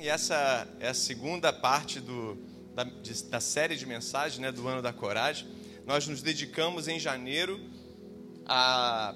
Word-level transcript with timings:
E 0.00 0.08
essa 0.08 0.68
é 0.80 0.88
a 0.88 0.94
segunda 0.94 1.52
parte 1.52 2.00
do, 2.00 2.36
da, 2.74 2.84
de, 2.84 3.22
da 3.24 3.40
série 3.40 3.76
de 3.76 3.86
mensagens 3.86 4.38
né, 4.38 4.50
do 4.50 4.66
Ano 4.66 4.82
da 4.82 4.92
Coragem. 4.92 5.46
Nós 5.86 6.06
nos 6.08 6.22
dedicamos 6.22 6.88
em 6.88 6.98
janeiro 6.98 7.60
a 8.46 9.14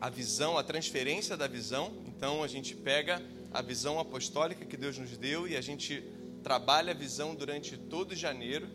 a 0.00 0.08
visão, 0.08 0.56
a 0.56 0.62
transferência 0.62 1.36
da 1.36 1.46
visão. 1.46 1.92
Então 2.06 2.42
a 2.42 2.48
gente 2.48 2.74
pega 2.74 3.22
a 3.52 3.60
visão 3.60 4.00
apostólica 4.00 4.64
que 4.64 4.76
Deus 4.76 4.96
nos 4.96 5.16
deu 5.18 5.46
e 5.46 5.56
a 5.56 5.60
gente 5.60 6.02
trabalha 6.42 6.92
a 6.92 6.94
visão 6.94 7.34
durante 7.34 7.76
todo 7.76 8.16
janeiro. 8.16 8.66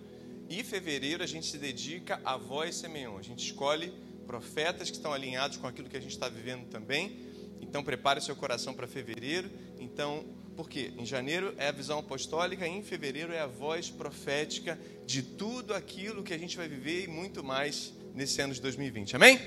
E 0.47 0.63
fevereiro 0.63 1.23
a 1.23 1.27
gente 1.27 1.47
se 1.47 1.57
dedica 1.57 2.21
à 2.23 2.37
voz 2.37 2.75
Semeon. 2.75 3.17
A 3.17 3.23
gente 3.23 3.43
escolhe 3.43 3.91
profetas 4.27 4.91
que 4.91 4.97
estão 4.97 5.11
alinhados 5.11 5.57
com 5.57 5.65
aquilo 5.65 5.89
que 5.89 5.97
a 5.97 6.01
gente 6.01 6.11
está 6.11 6.29
vivendo 6.29 6.67
também. 6.69 7.19
Então 7.59 7.83
prepare 7.83 8.21
seu 8.21 8.35
coração 8.35 8.75
para 8.75 8.85
fevereiro. 8.85 9.49
Então, 9.79 10.23
por 10.55 10.69
quê? 10.69 10.93
Em 10.97 11.05
janeiro 11.05 11.53
é 11.57 11.67
a 11.67 11.71
visão 11.71 11.99
apostólica, 11.99 12.65
em 12.65 12.81
fevereiro 12.81 13.33
é 13.33 13.41
a 13.41 13.47
voz 13.47 13.89
profética 13.89 14.79
de 15.05 15.21
tudo 15.21 15.73
aquilo 15.73 16.23
que 16.23 16.33
a 16.33 16.37
gente 16.37 16.55
vai 16.55 16.67
viver 16.67 17.03
e 17.03 17.07
muito 17.07 17.43
mais 17.43 17.93
nesse 18.13 18.41
ano 18.41 18.53
de 18.53 18.61
2020. 18.61 19.17
Amém? 19.17 19.37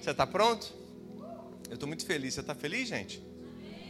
Você 0.00 0.10
está 0.10 0.26
pronto? 0.26 0.72
Eu 1.68 1.74
estou 1.74 1.88
muito 1.88 2.04
feliz. 2.04 2.34
Você 2.34 2.40
está 2.40 2.54
feliz, 2.54 2.88
gente? 2.88 3.22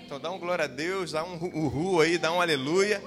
Então 0.06 0.20
dá 0.20 0.30
um 0.30 0.38
glória 0.38 0.64
a 0.64 0.69
Deus, 0.69 1.11
dá 1.11 1.25
um 1.25 1.34
uhul 1.37 2.01
aí, 2.01 2.19
dá 2.19 2.33
um 2.33 2.41
aleluia. 2.41 3.02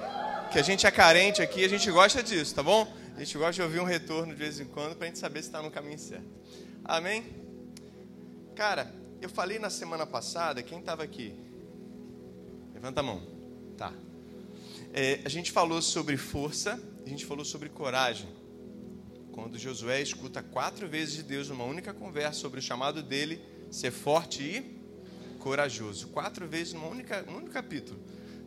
Que 0.51 0.59
a 0.59 0.63
gente 0.63 0.85
é 0.85 0.91
carente 0.91 1.41
aqui, 1.41 1.63
a 1.63 1.69
gente 1.69 1.89
gosta 1.89 2.21
disso, 2.21 2.53
tá 2.53 2.61
bom? 2.61 2.85
A 3.15 3.19
gente 3.19 3.37
gosta 3.37 3.53
de 3.53 3.61
ouvir 3.61 3.79
um 3.79 3.85
retorno 3.85 4.33
de 4.33 4.39
vez 4.39 4.59
em 4.59 4.65
quando 4.65 4.95
para 4.95 5.05
a 5.05 5.07
gente 5.07 5.19
saber 5.19 5.41
se 5.41 5.47
está 5.47 5.61
no 5.61 5.71
caminho 5.71 5.97
certo. 5.97 6.27
Amém? 6.83 7.23
Cara, 8.55 8.93
eu 9.21 9.29
falei 9.29 9.57
na 9.57 9.69
semana 9.69 10.05
passada, 10.05 10.61
quem 10.61 10.79
estava 10.79 11.03
aqui? 11.03 11.33
Levanta 12.73 12.99
a 12.99 13.03
mão. 13.03 13.36
É, 14.93 15.21
a 15.23 15.29
gente 15.29 15.51
falou 15.51 15.81
sobre 15.81 16.17
força, 16.17 16.81
a 17.05 17.09
gente 17.09 17.25
falou 17.25 17.45
sobre 17.45 17.69
coragem. 17.69 18.27
Quando 19.31 19.57
Josué 19.57 20.01
escuta 20.01 20.41
quatro 20.41 20.87
vezes 20.87 21.15
de 21.15 21.23
Deus 21.23 21.49
numa 21.49 21.63
única 21.63 21.93
conversa 21.93 22.39
sobre 22.39 22.59
o 22.59 22.63
chamado 22.63 23.03
dele 23.03 23.39
ser 23.69 23.91
forte 23.91 24.41
e 24.41 24.77
corajoso. 25.39 26.07
Quatro 26.07 26.47
vezes 26.47 26.73
num 26.73 26.89
único, 26.89 27.13
num 27.27 27.37
único 27.37 27.51
capítulo. 27.51 27.99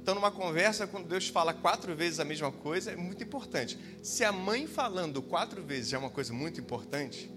Então, 0.02 0.14
numa 0.14 0.30
conversa, 0.30 0.86
quando 0.86 1.06
Deus 1.06 1.28
fala 1.28 1.52
quatro 1.52 1.94
vezes 1.94 2.20
a 2.20 2.24
mesma 2.24 2.50
coisa, 2.50 2.91
é 2.91 2.97
muito 2.97 3.22
importante. 3.22 3.78
Se 4.02 4.24
a 4.24 4.32
mãe 4.32 4.66
falando 4.66 5.20
quatro 5.20 5.62
vezes 5.62 5.91
já 5.91 5.98
é 5.98 6.00
uma 6.00 6.10
coisa 6.10 6.32
muito 6.32 6.58
importante, 6.58 7.30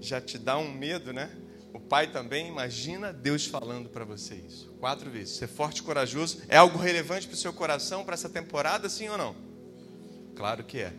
já 0.00 0.20
te 0.20 0.38
dá 0.38 0.56
um 0.56 0.72
medo, 0.72 1.12
né? 1.12 1.30
O 1.72 1.80
pai 1.80 2.06
também, 2.10 2.48
imagina 2.48 3.12
Deus 3.12 3.46
falando 3.46 3.88
para 3.88 4.04
você 4.04 4.34
isso. 4.34 4.70
Quatro 4.78 5.10
vezes. 5.10 5.36
Ser 5.36 5.48
forte 5.48 5.78
e 5.78 5.82
corajoso 5.82 6.42
é 6.48 6.56
algo 6.56 6.78
relevante 6.78 7.26
para 7.26 7.34
o 7.34 7.38
seu 7.38 7.52
coração, 7.52 8.04
para 8.04 8.14
essa 8.14 8.28
temporada, 8.28 8.88
sim 8.88 9.08
ou 9.08 9.16
não? 9.16 9.34
Claro 10.36 10.64
que 10.64 10.78
é. 10.78 10.92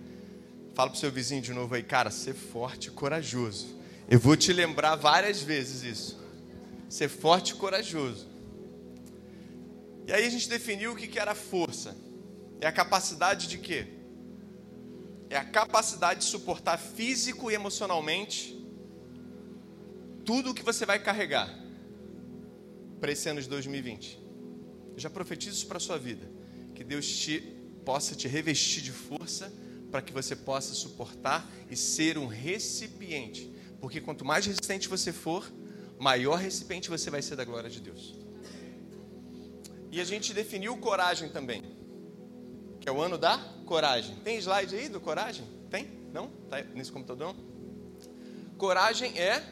Fala 0.74 0.90
para 0.90 0.98
o 0.98 1.00
seu 1.00 1.12
vizinho 1.12 1.42
de 1.42 1.54
novo 1.54 1.76
aí, 1.76 1.84
cara, 1.84 2.10
ser 2.10 2.34
forte 2.34 2.88
e 2.88 2.92
corajoso. 2.92 3.68
Eu 4.10 4.20
vou 4.20 4.36
te 4.36 4.52
lembrar 4.52 4.96
várias 4.96 5.42
vezes 5.42 5.84
isso. 5.84 6.20
Ser 6.90 7.08
forte 7.08 7.52
e 7.52 7.56
corajoso. 7.56 8.28
E 10.08 10.12
aí 10.12 10.26
a 10.26 10.30
gente 10.30 10.50
definiu 10.50 10.94
o 10.94 10.96
que 10.96 11.20
era 11.20 11.36
força. 11.36 11.96
É 12.60 12.66
a 12.66 12.72
capacidade 12.72 13.48
de 13.48 13.60
quê? 13.60 13.88
É 15.30 15.38
a 15.38 15.46
capacidade 15.46 16.22
de 16.22 16.26
suportar 16.26 16.78
físico 16.78 17.52
e 17.52 17.54
emocionalmente 17.54 18.63
tudo 20.26 20.52
o 20.52 20.54
que 20.54 20.64
você 20.64 20.86
vai 20.86 21.00
carregar 21.00 21.50
para 23.00 23.12
esse 23.12 23.28
ano 23.30 23.42
de 23.42 23.50
2020. 23.50 24.20
Eu 24.94 25.00
já 25.00 25.10
profetizo 25.10 25.58
isso 25.58 25.68
para 25.68 25.78
a 25.78 25.82
sua 25.82 25.98
vida. 25.98 26.30
Que 26.76 26.84
Deus 26.84 27.08
te, 27.08 27.40
possa 27.84 28.16
te 28.16 28.28
revestir 28.28 28.82
de 28.82 28.92
força 28.92 29.52
para 29.92 30.02
que 30.02 30.14
você 30.14 30.36
possa 30.36 30.74
suportar 30.74 31.48
e 31.70 31.76
ser 31.76 32.18
um 32.18 32.28
recipiente 32.28 33.54
porque 33.84 34.00
quanto 34.00 34.24
mais 34.24 34.46
resistente 34.46 34.88
você 34.88 35.12
for, 35.12 35.46
maior 36.00 36.36
recipiente 36.36 36.90
você 36.90 37.10
vai 37.10 37.22
ser 37.22 37.36
da 37.36 37.44
glória 37.44 37.70
de 37.70 37.82
Deus. 37.82 38.16
E 39.92 40.00
a 40.00 40.06
gente 40.06 40.34
definiu 40.34 40.78
coragem 40.78 41.28
também, 41.28 41.62
que 42.80 42.88
é 42.88 42.92
o 42.94 43.02
ano 43.02 43.18
da 43.18 43.38
coragem. 43.66 44.16
Tem 44.24 44.38
slide 44.38 44.74
aí 44.74 44.88
do 44.88 45.02
coragem? 45.02 45.46
Tem? 45.70 46.08
Não? 46.14 46.30
Tá 46.50 46.64
nesse 46.74 46.94
computador? 46.94 47.36
Coragem 48.58 49.20
é 49.20 49.44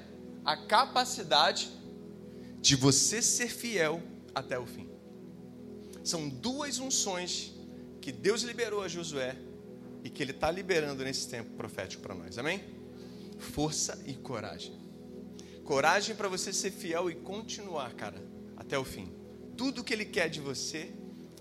a 0.44 0.58
capacidade 0.58 1.72
de 2.60 2.76
você 2.76 3.22
ser 3.22 3.50
fiel 3.50 4.02
até 4.34 4.58
o 4.58 4.66
fim. 4.66 4.90
São 6.04 6.30
duas 6.30 6.80
unções 6.80 7.54
que 8.00 8.12
Deus 8.12 8.42
liberou 8.42 8.82
a 8.82 8.88
Josué 8.88 9.38
e 10.04 10.10
que 10.10 10.24
Ele 10.24 10.32
está 10.32 10.50
liberando 10.50 11.04
nesse 11.04 11.28
tempo 11.28 11.52
profético 11.52 12.02
para 12.02 12.16
nós. 12.16 12.38
Amém? 12.38 12.82
força 13.42 14.02
e 14.06 14.14
coragem. 14.14 14.74
Coragem 15.66 16.16
para 16.16 16.30
você 16.30 16.54
ser 16.54 16.72
fiel 16.72 17.10
e 17.10 17.16
continuar, 17.16 17.94
cara, 17.94 18.22
até 18.56 18.78
o 18.78 18.86
fim. 18.86 19.12
Tudo 19.58 19.84
que 19.84 19.94
ele 19.94 20.06
quer 20.06 20.30
de 20.30 20.40
você 20.40 20.92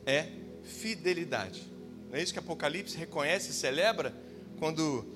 é 0.05 0.29
fidelidade. 0.63 1.63
Não 2.09 2.17
é 2.17 2.23
isso 2.23 2.33
que 2.33 2.39
Apocalipse 2.39 2.97
reconhece 2.97 3.53
celebra 3.53 4.15
quando 4.59 5.07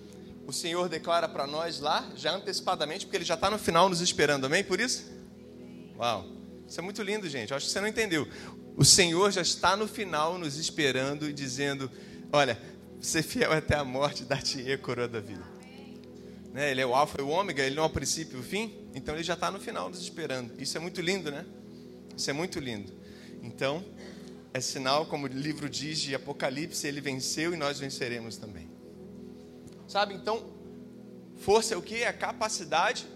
o 0.47 0.53
Senhor 0.53 0.89
declara 0.89 1.29
para 1.29 1.47
nós 1.47 1.81
lá, 1.81 2.11
já 2.17 2.35
antecipadamente, 2.35 3.07
porque 3.07 3.17
ele 3.17 3.25
já 3.25 3.35
está 3.35 3.51
no 3.51 3.59
final 3.59 3.89
nos 3.89 4.01
esperando, 4.01 4.47
amém? 4.47 4.63
Por 4.63 4.81
isso? 4.81 5.05
Uau, 5.97 6.27
isso 6.67 6.79
é 6.79 6.83
muito 6.83 7.03
lindo, 7.03 7.29
gente. 7.29 7.55
Acho 7.55 7.67
que 7.67 7.73
você 7.73 7.81
não 7.81 7.89
entendeu. 7.89 8.29
O 8.77 8.85
Senhor 8.85 9.31
já 9.31 9.43
está 9.43 9.77
no 9.77 9.87
final 9.87 10.39
nos 10.39 10.57
esperando 10.57 11.29
e 11.29 11.33
dizendo: 11.33 11.91
Olha, 12.33 12.61
ser 13.01 13.23
fiel 13.23 13.53
até 13.53 13.77
a 13.77 13.85
morte, 13.85 14.25
dar-te 14.25 14.71
a 14.71 14.79
coroa 14.79 15.09
da 15.09 15.21
vida 15.21 15.55
né? 16.55 16.71
Ele 16.71 16.81
é 16.81 16.87
o 16.87 16.95
alfa 16.95 17.21
e 17.21 17.25
o 17.25 17.29
ômega, 17.29 17.65
ele 17.65 17.75
não 17.75 17.83
é 17.83 17.87
o 17.87 17.91
princípio 17.91 18.39
e 18.39 18.41
o 18.41 18.43
fim, 18.45 18.73
então 18.95 19.13
ele 19.17 19.25
já 19.25 19.35
está 19.35 19.51
no 19.51 19.59
final 19.59 19.91
nos 19.91 20.01
esperando. 20.01 20.53
Isso 20.57 20.79
é 20.79 20.81
muito 20.81 21.01
lindo, 21.01 21.31
né? 21.33 21.45
Isso 22.17 22.31
é 22.31 22.33
muito 22.33 22.61
lindo. 22.61 22.93
Então, 23.43 23.85
é 24.55 24.61
sinal, 24.61 25.05
como 25.07 25.27
o 25.27 25.29
livro 25.29 25.69
diz 25.69 25.99
de 25.99 26.15
Apocalipse, 26.15 26.87
ele 26.87 27.01
venceu 27.01 27.53
e 27.53 27.57
nós 27.57 27.81
venceremos 27.81 28.37
também. 28.37 28.71
Sabe, 29.87 30.15
então, 30.15 30.43
força 31.37 31.75
é 31.75 31.77
o 31.77 31.83
que? 31.83 32.03
É 32.03 32.09
a 32.09 32.13
capacidade 32.13 33.07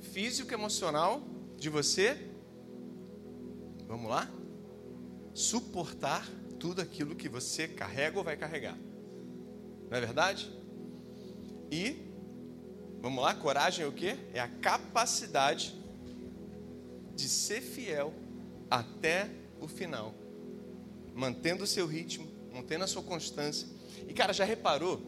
físico 0.00 0.52
emocional 0.52 1.22
de 1.56 1.68
você, 1.68 2.16
vamos 3.86 4.10
lá, 4.10 4.28
suportar 5.34 6.26
tudo 6.58 6.80
aquilo 6.80 7.14
que 7.14 7.28
você 7.28 7.68
carrega 7.68 8.18
ou 8.18 8.24
vai 8.24 8.36
carregar. 8.36 8.76
Não 9.90 9.96
é 9.96 10.00
verdade? 10.00 10.50
E, 11.70 11.96
vamos 13.00 13.22
lá, 13.22 13.34
coragem 13.34 13.84
é 13.84 13.88
o 13.88 13.92
que? 13.92 14.16
É 14.32 14.40
a 14.40 14.48
capacidade 14.48 15.74
de 17.14 17.28
ser 17.28 17.60
fiel 17.60 18.12
até 18.70 19.30
o 19.60 19.68
final, 19.68 20.14
mantendo 21.14 21.64
o 21.64 21.66
seu 21.66 21.86
ritmo, 21.86 22.26
mantendo 22.52 22.84
a 22.84 22.86
sua 22.86 23.02
constância. 23.02 23.68
E, 24.08 24.14
cara, 24.14 24.32
já 24.32 24.44
reparou 24.44 25.00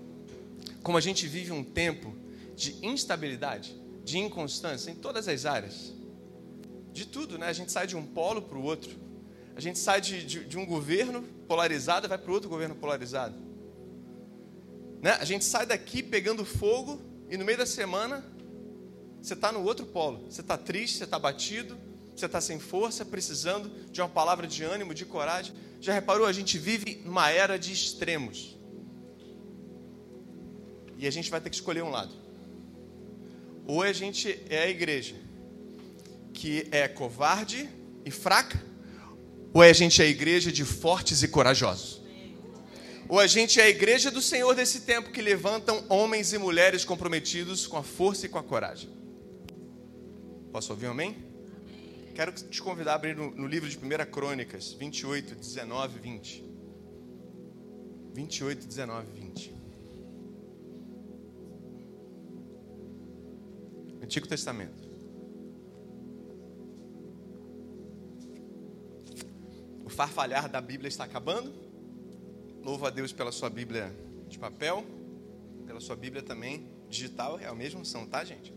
como 0.82 0.96
a 0.98 1.00
gente 1.00 1.26
vive 1.26 1.52
um 1.52 1.64
tempo 1.64 2.14
de 2.54 2.84
instabilidade, 2.84 3.74
de 4.04 4.18
inconstância 4.18 4.90
em 4.90 4.94
todas 4.94 5.28
as 5.28 5.44
áreas? 5.44 5.94
De 6.92 7.06
tudo, 7.06 7.38
né? 7.38 7.46
A 7.46 7.52
gente 7.52 7.70
sai 7.70 7.86
de 7.86 7.96
um 7.96 8.04
polo 8.04 8.42
para 8.42 8.58
o 8.58 8.62
outro. 8.62 8.90
A 9.54 9.60
gente 9.60 9.78
sai 9.78 10.00
de, 10.00 10.24
de, 10.24 10.44
de 10.44 10.58
um 10.58 10.64
governo 10.64 11.22
polarizado 11.46 12.06
e 12.06 12.08
vai 12.08 12.18
para 12.18 12.32
outro 12.32 12.48
governo 12.48 12.74
polarizado. 12.74 13.34
Né? 15.00 15.12
A 15.20 15.24
gente 15.24 15.44
sai 15.44 15.66
daqui 15.66 16.02
pegando 16.02 16.44
fogo 16.44 17.00
e 17.30 17.36
no 17.36 17.44
meio 17.44 17.58
da 17.58 17.66
semana 17.66 18.24
você 19.20 19.34
está 19.34 19.52
no 19.52 19.62
outro 19.62 19.86
polo. 19.86 20.24
Você 20.30 20.40
está 20.40 20.56
triste, 20.56 20.98
você 20.98 21.04
está 21.04 21.18
batido, 21.18 21.76
você 22.14 22.26
está 22.26 22.40
sem 22.40 22.58
força, 22.58 23.04
precisando 23.04 23.70
de 23.90 24.00
uma 24.00 24.08
palavra 24.08 24.46
de 24.46 24.64
ânimo, 24.64 24.94
de 24.94 25.04
coragem. 25.04 25.54
Já 25.80 25.92
reparou? 25.92 26.26
A 26.26 26.32
gente 26.32 26.58
vive 26.58 27.00
numa 27.04 27.30
era 27.30 27.58
de 27.58 27.72
extremos. 27.72 28.57
E 30.98 31.06
a 31.06 31.10
gente 31.10 31.30
vai 31.30 31.40
ter 31.40 31.48
que 31.48 31.56
escolher 31.56 31.82
um 31.82 31.90
lado. 31.90 32.12
Ou 33.66 33.82
a 33.82 33.92
gente 33.92 34.38
é 34.50 34.64
a 34.64 34.68
igreja 34.68 35.14
que 36.34 36.66
é 36.70 36.86
covarde 36.88 37.68
e 38.04 38.10
fraca, 38.10 38.60
ou 39.52 39.62
a 39.62 39.72
gente 39.72 40.02
é 40.02 40.04
a 40.04 40.08
igreja 40.08 40.50
de 40.50 40.64
fortes 40.64 41.22
e 41.22 41.28
corajosos. 41.28 42.00
Ou 43.08 43.18
a 43.18 43.26
gente 43.26 43.58
é 43.58 43.64
a 43.64 43.68
igreja 43.68 44.10
do 44.10 44.20
Senhor 44.20 44.54
desse 44.54 44.82
tempo 44.82 45.10
que 45.10 45.22
levantam 45.22 45.84
homens 45.88 46.32
e 46.32 46.38
mulheres 46.38 46.84
comprometidos 46.84 47.66
com 47.66 47.78
a 47.78 47.82
força 47.82 48.26
e 48.26 48.28
com 48.28 48.38
a 48.38 48.42
coragem. 48.42 48.90
Posso 50.52 50.72
ouvir 50.72 50.88
um 50.88 50.90
amém? 50.90 51.16
Quero 52.14 52.32
te 52.32 52.60
convidar 52.60 52.92
a 52.92 52.94
abrir 52.96 53.16
no, 53.16 53.30
no 53.30 53.46
livro 53.46 53.68
de 53.68 53.78
1 53.78 54.10
Crônicas 54.10 54.72
28, 54.72 55.34
19 55.36 55.98
20. 56.00 56.44
28, 58.14 58.66
19 58.66 59.10
20. 59.12 59.57
Antigo 64.08 64.26
Testamento. 64.26 64.72
O 69.84 69.90
farfalhar 69.90 70.48
da 70.48 70.62
Bíblia 70.62 70.88
está 70.88 71.04
acabando. 71.04 71.52
Louvo 72.64 72.86
a 72.86 72.90
Deus 72.90 73.12
pela 73.12 73.30
sua 73.30 73.50
Bíblia 73.50 73.94
de 74.26 74.38
papel, 74.38 74.82
pela 75.66 75.78
sua 75.78 75.94
Bíblia 75.94 76.22
também 76.22 76.66
digital, 76.88 77.38
é 77.38 77.48
a 77.48 77.54
mesma 77.54 77.80
unção, 77.80 78.06
tá, 78.06 78.24
gente? 78.24 78.50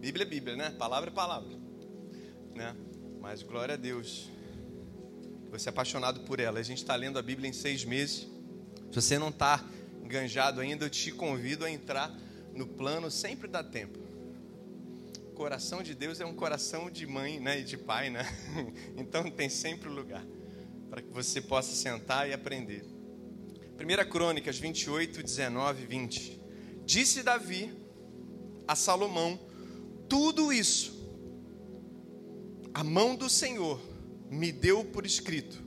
Bíblia 0.00 0.26
é 0.26 0.28
Bíblia, 0.28 0.56
né? 0.56 0.70
Palavra 0.70 1.08
é 1.08 1.14
palavra, 1.14 1.56
né? 2.52 2.74
Mas 3.20 3.44
glória 3.44 3.74
a 3.74 3.78
Deus. 3.78 4.28
Você 5.52 5.68
é 5.68 5.70
apaixonado 5.70 6.22
por 6.22 6.40
ela. 6.40 6.58
A 6.58 6.64
gente 6.64 6.78
está 6.78 6.96
lendo 6.96 7.16
a 7.16 7.22
Bíblia 7.22 7.48
em 7.48 7.52
seis 7.52 7.84
meses. 7.84 8.26
Se 8.90 9.00
você 9.00 9.20
não 9.20 9.28
está 9.28 9.64
enganjado 10.02 10.60
ainda, 10.60 10.84
eu 10.84 10.90
te 10.90 11.12
convido 11.12 11.64
a 11.64 11.70
entrar 11.70 12.12
no 12.52 12.66
plano. 12.66 13.08
Sempre 13.08 13.46
dá 13.46 13.62
tempo. 13.62 14.03
Coração 15.34 15.82
de 15.82 15.94
Deus 15.94 16.20
é 16.20 16.24
um 16.24 16.34
coração 16.34 16.88
de 16.88 17.06
mãe, 17.06 17.40
né, 17.40 17.60
e 17.60 17.64
de 17.64 17.76
pai, 17.76 18.08
né? 18.08 18.24
Então 18.96 19.28
tem 19.30 19.48
sempre 19.48 19.88
lugar 19.88 20.24
para 20.88 21.02
que 21.02 21.10
você 21.10 21.40
possa 21.40 21.74
sentar 21.74 22.28
e 22.28 22.32
aprender. 22.32 22.84
1 23.74 24.10
Crônicas 24.10 24.58
28, 24.58 25.22
19 25.22 25.82
e 25.82 25.86
20. 25.86 26.40
Disse 26.84 27.22
Davi 27.22 27.72
a 28.68 28.76
Salomão: 28.76 29.38
Tudo 30.08 30.52
isso 30.52 30.94
a 32.72 32.82
mão 32.82 33.14
do 33.14 33.28
Senhor 33.28 33.80
me 34.30 34.50
deu 34.52 34.84
por 34.84 35.04
escrito, 35.06 35.62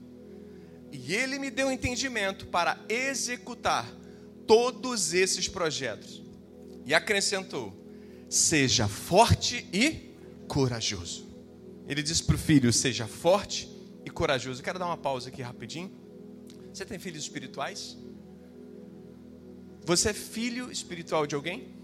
e 0.90 1.14
ele 1.14 1.38
me 1.38 1.50
deu 1.50 1.70
entendimento 1.70 2.46
para 2.46 2.78
executar 2.88 3.90
todos 4.46 5.12
esses 5.12 5.46
projetos. 5.46 6.22
E 6.86 6.94
acrescentou: 6.94 7.87
Seja 8.28 8.86
forte 8.86 9.66
e 9.72 10.14
corajoso. 10.46 11.26
Ele 11.86 12.02
disse 12.02 12.22
para 12.22 12.34
o 12.34 12.38
filho: 12.38 12.72
Seja 12.72 13.06
forte 13.06 13.68
e 14.04 14.10
corajoso. 14.10 14.60
Eu 14.60 14.64
quero 14.64 14.78
dar 14.78 14.86
uma 14.86 14.96
pausa 14.96 15.28
aqui 15.28 15.40
rapidinho. 15.40 15.90
Você 16.72 16.84
tem 16.84 16.98
filhos 16.98 17.22
espirituais? 17.22 17.96
Você 19.84 20.10
é 20.10 20.14
filho 20.14 20.70
espiritual 20.70 21.26
de 21.26 21.34
alguém? 21.34 21.74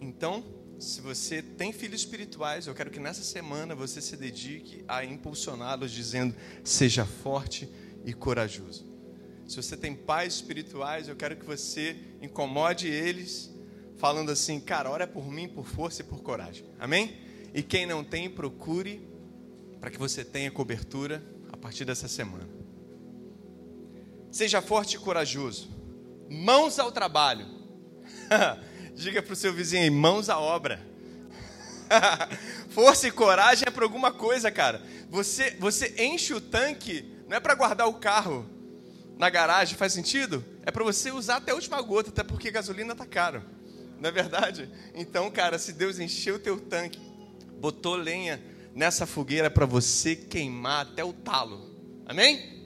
Então, 0.00 0.42
se 0.78 1.00
você 1.00 1.42
tem 1.42 1.72
filhos 1.72 2.00
espirituais, 2.00 2.66
eu 2.66 2.74
quero 2.74 2.90
que 2.90 2.98
nessa 2.98 3.22
semana 3.22 3.74
você 3.74 4.00
se 4.00 4.16
dedique 4.16 4.84
a 4.88 5.04
impulsioná-los, 5.04 5.90
dizendo: 5.90 6.34
seja 6.64 7.04
forte 7.04 7.68
e 8.06 8.14
corajoso. 8.14 8.86
Se 9.46 9.56
você 9.56 9.76
tem 9.76 9.94
pais 9.94 10.34
espirituais, 10.34 11.08
eu 11.08 11.16
quero 11.16 11.36
que 11.36 11.44
você 11.44 11.96
incomode 12.22 12.86
eles, 12.86 13.50
falando 13.98 14.30
assim: 14.30 14.58
cara, 14.58 14.90
ora 14.90 15.06
por 15.06 15.30
mim, 15.30 15.48
por 15.48 15.66
força 15.66 16.02
e 16.02 16.04
por 16.04 16.22
coragem. 16.22 16.64
Amém? 16.78 17.18
E 17.52 17.62
quem 17.62 17.84
não 17.86 18.02
tem, 18.02 18.30
procure 18.30 19.06
para 19.80 19.90
que 19.90 19.98
você 19.98 20.24
tenha 20.24 20.50
cobertura 20.50 21.22
a 21.52 21.56
partir 21.56 21.84
dessa 21.84 22.08
semana. 22.08 22.48
Seja 24.30 24.62
forte 24.62 24.96
e 24.96 24.98
corajoso. 24.98 25.68
Mãos 26.30 26.78
ao 26.78 26.92
trabalho. 26.92 27.46
Diga 28.94 29.22
para 29.22 29.32
o 29.32 29.36
seu 29.36 29.52
vizinho 29.52 29.90
mãos 29.92 30.28
à 30.28 30.38
obra. 30.38 30.86
Força 32.68 33.08
e 33.08 33.10
coragem 33.10 33.64
é 33.66 33.70
para 33.70 33.84
alguma 33.84 34.12
coisa, 34.12 34.50
cara. 34.50 34.82
Você, 35.08 35.56
você 35.58 35.94
enche 35.98 36.34
o 36.34 36.40
tanque, 36.40 37.04
não 37.26 37.36
é 37.36 37.40
para 37.40 37.54
guardar 37.54 37.88
o 37.88 37.94
carro 37.94 38.46
na 39.16 39.30
garagem, 39.30 39.76
faz 39.76 39.92
sentido? 39.92 40.44
É 40.66 40.70
para 40.70 40.84
você 40.84 41.10
usar 41.10 41.36
até 41.36 41.52
a 41.52 41.54
última 41.54 41.80
gota, 41.80 42.10
até 42.10 42.22
porque 42.22 42.50
gasolina 42.50 42.94
tá 42.94 43.06
caro. 43.06 43.42
Não 44.00 44.08
é 44.08 44.12
verdade? 44.12 44.68
Então, 44.94 45.30
cara, 45.30 45.58
se 45.58 45.72
Deus 45.72 45.98
encheu 45.98 46.36
o 46.36 46.38
teu 46.38 46.60
tanque, 46.60 47.00
botou 47.60 47.96
lenha 47.96 48.40
nessa 48.74 49.06
fogueira 49.06 49.50
para 49.50 49.66
você 49.66 50.14
queimar 50.14 50.86
até 50.86 51.02
o 51.02 51.12
talo. 51.12 51.68
Amém? 52.06 52.58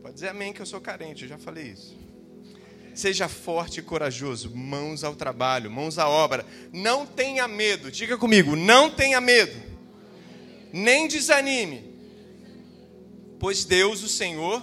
Pode 0.00 0.14
dizer 0.14 0.28
amém 0.28 0.52
que 0.52 0.62
eu 0.62 0.66
sou 0.66 0.80
carente, 0.80 1.24
eu 1.24 1.28
já 1.28 1.38
falei 1.38 1.64
isso. 1.64 1.96
Seja 2.94 3.28
forte 3.28 3.80
e 3.80 3.82
corajoso, 3.82 4.54
mãos 4.54 5.02
ao 5.02 5.16
trabalho, 5.16 5.70
mãos 5.70 5.98
à 5.98 6.08
obra. 6.08 6.46
Não 6.72 7.04
tenha 7.04 7.48
medo, 7.48 7.90
diga 7.90 8.16
comigo, 8.16 8.54
não 8.54 8.90
tenha 8.90 9.20
medo. 9.20 9.60
Nem 10.72 11.08
desanime. 11.08 11.92
Pois 13.40 13.64
Deus, 13.64 14.02
o 14.02 14.08
Senhor, 14.08 14.62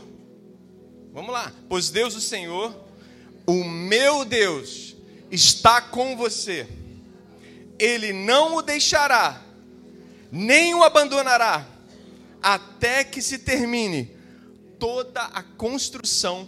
vamos 1.12 1.32
lá, 1.32 1.54
pois 1.68 1.90
Deus, 1.90 2.16
o 2.16 2.22
Senhor, 2.22 2.74
o 3.46 3.64
meu 3.64 4.24
Deus, 4.24 4.91
está 5.32 5.82
com 5.82 6.16
você. 6.16 6.68
Ele 7.80 8.14
não 8.14 8.58
o 8.58 8.62
deixará, 8.62 9.42
nem 10.32 10.76
o 10.76 10.84
abandonará, 10.84 11.68
até 12.42 13.04
que 13.04 13.22
se 13.22 13.40
termine 13.40 14.12
toda 14.78 15.22
a 15.22 15.42
construção 15.42 16.48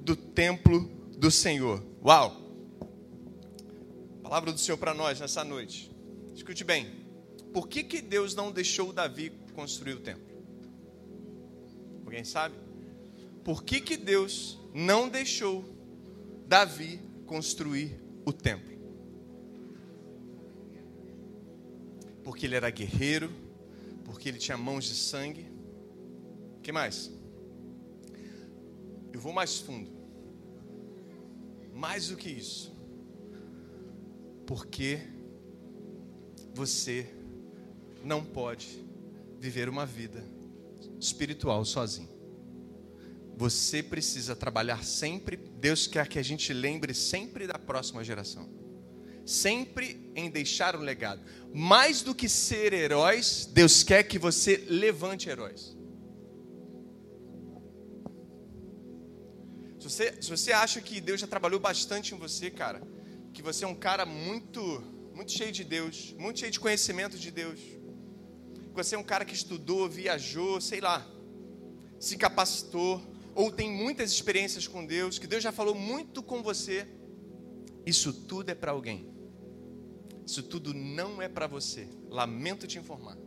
do 0.00 0.16
templo 0.16 0.90
do 1.16 1.30
Senhor. 1.30 1.84
Uau! 2.04 2.40
Palavra 4.22 4.52
do 4.52 4.58
Senhor 4.58 4.78
para 4.78 4.94
nós 4.94 5.20
nessa 5.20 5.44
noite. 5.44 5.94
Escute 6.34 6.64
bem. 6.64 7.04
Por 7.52 7.68
que, 7.68 7.84
que 7.84 8.00
Deus 8.00 8.34
não 8.34 8.50
deixou 8.50 8.92
Davi 8.92 9.30
construir 9.54 9.94
o 9.94 10.00
templo? 10.00 10.24
Alguém 12.04 12.24
sabe? 12.24 12.56
Por 13.44 13.62
que, 13.62 13.80
que 13.80 13.96
Deus 13.96 14.58
não 14.72 15.08
deixou 15.08 15.64
Davi 16.48 17.00
construir 17.26 18.03
o 18.24 18.32
templo? 18.32 18.74
Porque 22.22 22.46
ele 22.46 22.54
era 22.54 22.70
guerreiro, 22.70 23.30
porque 24.04 24.28
ele 24.28 24.38
tinha 24.38 24.56
mãos 24.56 24.84
de 24.84 24.94
sangue. 24.94 25.46
O 26.56 26.60
que 26.60 26.72
mais? 26.72 27.12
Eu 29.12 29.20
vou 29.20 29.32
mais 29.32 29.58
fundo. 29.58 29.90
Mais 31.72 32.08
do 32.08 32.16
que 32.16 32.30
isso. 32.30 32.72
Porque 34.46 35.00
você 36.54 37.06
não 38.02 38.24
pode 38.24 38.84
viver 39.38 39.68
uma 39.68 39.84
vida 39.84 40.24
espiritual 40.98 41.64
sozinho. 41.64 42.13
Você 43.36 43.82
precisa 43.82 44.36
trabalhar 44.36 44.84
sempre. 44.84 45.36
Deus 45.36 45.86
quer 45.86 46.06
que 46.06 46.18
a 46.18 46.22
gente 46.22 46.52
lembre 46.52 46.94
sempre 46.94 47.46
da 47.46 47.58
próxima 47.58 48.04
geração. 48.04 48.48
Sempre 49.26 50.12
em 50.14 50.30
deixar 50.30 50.76
um 50.76 50.80
legado. 50.80 51.20
Mais 51.52 52.02
do 52.02 52.14
que 52.14 52.28
ser 52.28 52.72
heróis, 52.72 53.46
Deus 53.46 53.82
quer 53.82 54.04
que 54.04 54.18
você 54.18 54.64
levante 54.68 55.28
heróis. 55.28 55.76
Se 59.80 59.90
você, 59.90 60.22
se 60.22 60.30
você 60.30 60.52
acha 60.52 60.80
que 60.80 61.00
Deus 61.00 61.20
já 61.20 61.26
trabalhou 61.26 61.60
bastante 61.60 62.14
em 62.14 62.18
você, 62.18 62.50
cara, 62.50 62.80
que 63.34 63.42
você 63.42 63.64
é 63.64 63.68
um 63.68 63.74
cara 63.74 64.06
muito, 64.06 64.82
muito 65.14 65.32
cheio 65.32 65.52
de 65.52 65.62
Deus, 65.62 66.14
muito 66.18 66.40
cheio 66.40 66.50
de 66.50 66.60
conhecimento 66.60 67.18
de 67.18 67.30
Deus, 67.30 67.60
que 67.60 68.72
você 68.72 68.94
é 68.94 68.98
um 68.98 69.02
cara 69.02 69.24
que 69.24 69.34
estudou, 69.34 69.88
viajou, 69.88 70.58
sei 70.60 70.80
lá, 70.80 71.06
se 71.98 72.16
capacitou, 72.16 73.13
ou 73.34 73.50
tem 73.50 73.70
muitas 73.70 74.10
experiências 74.10 74.66
com 74.66 74.84
Deus, 74.84 75.18
que 75.18 75.26
Deus 75.26 75.42
já 75.42 75.50
falou 75.50 75.74
muito 75.74 76.22
com 76.22 76.42
você, 76.42 76.86
isso 77.84 78.12
tudo 78.12 78.50
é 78.50 78.54
para 78.54 78.72
alguém. 78.72 79.12
Isso 80.26 80.42
tudo 80.42 80.72
não 80.72 81.20
é 81.20 81.28
para 81.28 81.46
você. 81.46 81.88
Lamento 82.08 82.66
te 82.66 82.78
informar. 82.78 83.18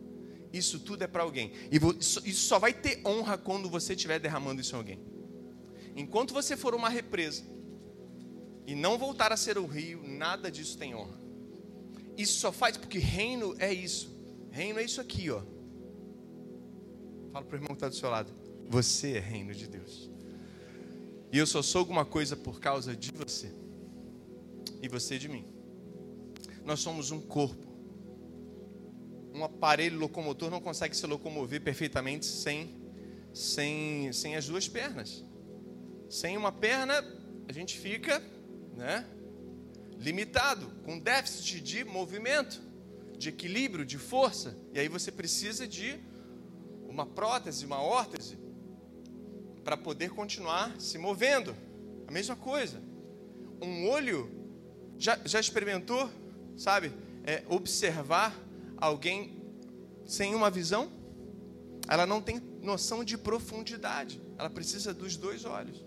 Isso 0.51 0.79
tudo 0.79 1.03
é 1.03 1.07
para 1.07 1.23
alguém. 1.23 1.51
E 1.71 1.77
isso 1.99 2.47
só 2.47 2.57
vai 2.57 2.73
ter 2.73 3.01
honra 3.05 3.37
quando 3.37 3.69
você 3.69 3.93
estiver 3.93 4.19
derramando 4.19 4.61
isso 4.61 4.73
em 4.75 4.77
alguém. 4.77 4.99
Enquanto 5.95 6.33
você 6.33 6.55
for 6.55 6.73
uma 6.73 6.89
represa 6.89 7.43
e 8.65 8.73
não 8.75 8.97
voltar 8.97 9.31
a 9.31 9.37
ser 9.37 9.57
o 9.57 9.65
rio, 9.65 10.01
nada 10.07 10.49
disso 10.49 10.77
tem 10.77 10.95
honra. 10.95 11.19
Isso 12.17 12.39
só 12.39 12.51
faz 12.51 12.77
porque 12.77 12.97
reino 12.97 13.55
é 13.59 13.71
isso. 13.71 14.15
Reino 14.49 14.79
é 14.79 14.83
isso 14.83 14.99
aqui, 14.99 15.29
ó. 15.29 15.41
Fala 17.31 17.45
para 17.45 17.55
o 17.55 17.57
irmão 17.57 17.67
que 17.67 17.73
está 17.73 17.89
do 17.89 17.95
seu 17.95 18.09
lado. 18.09 18.46
Você 18.69 19.13
é 19.13 19.19
reino 19.19 19.53
de 19.53 19.67
Deus. 19.67 20.09
E 21.31 21.37
eu 21.37 21.47
só 21.47 21.61
sou 21.61 21.79
alguma 21.79 22.05
coisa 22.05 22.35
por 22.35 22.59
causa 22.59 22.95
de 22.95 23.11
você. 23.11 23.53
E 24.81 24.87
você 24.87 25.17
de 25.17 25.29
mim. 25.29 25.45
Nós 26.65 26.79
somos 26.81 27.11
um 27.11 27.19
corpo. 27.21 27.65
Um 29.33 29.43
aparelho 29.43 29.97
locomotor 29.97 30.49
não 30.49 30.59
consegue 30.59 30.95
se 30.95 31.05
locomover 31.05 31.61
perfeitamente 31.61 32.25
sem, 32.25 32.75
sem, 33.33 34.11
sem 34.11 34.35
as 34.35 34.47
duas 34.47 34.67
pernas. 34.67 35.23
Sem 36.09 36.35
uma 36.35 36.51
perna, 36.51 36.93
a 37.47 37.53
gente 37.53 37.77
fica 37.77 38.21
né, 38.75 39.05
limitado, 39.97 40.65
com 40.83 40.99
déficit 40.99 41.61
de 41.61 41.83
movimento, 41.85 42.61
de 43.17 43.29
equilíbrio, 43.29 43.85
de 43.85 43.97
força. 43.97 44.57
E 44.73 44.79
aí 44.79 44.87
você 44.87 45.11
precisa 45.11 45.67
de 45.67 45.99
uma 46.87 47.05
prótese, 47.05 47.65
uma 47.65 47.81
órtese, 47.81 48.37
para 49.67 49.75
poder 49.75 50.11
continuar 50.11 50.73
se 50.79 50.97
movendo. 50.97 51.53
A 52.07 52.11
mesma 52.11 52.37
coisa. 52.37 52.81
Um 53.61 53.89
olho, 53.89 54.31
já, 54.97 55.19
já 55.25 55.41
experimentou, 55.41 56.09
sabe, 56.55 56.93
é, 57.25 57.43
observar 57.49 58.33
alguém 58.77 59.43
sem 60.05 60.33
uma 60.33 60.49
visão? 60.49 60.89
ela 61.89 62.05
não 62.05 62.21
tem 62.21 62.41
noção 62.61 63.03
de 63.03 63.17
profundidade. 63.17 64.21
Ela 64.37 64.49
precisa 64.49 64.93
dos 64.93 65.17
dois 65.17 65.43
olhos. 65.43 65.83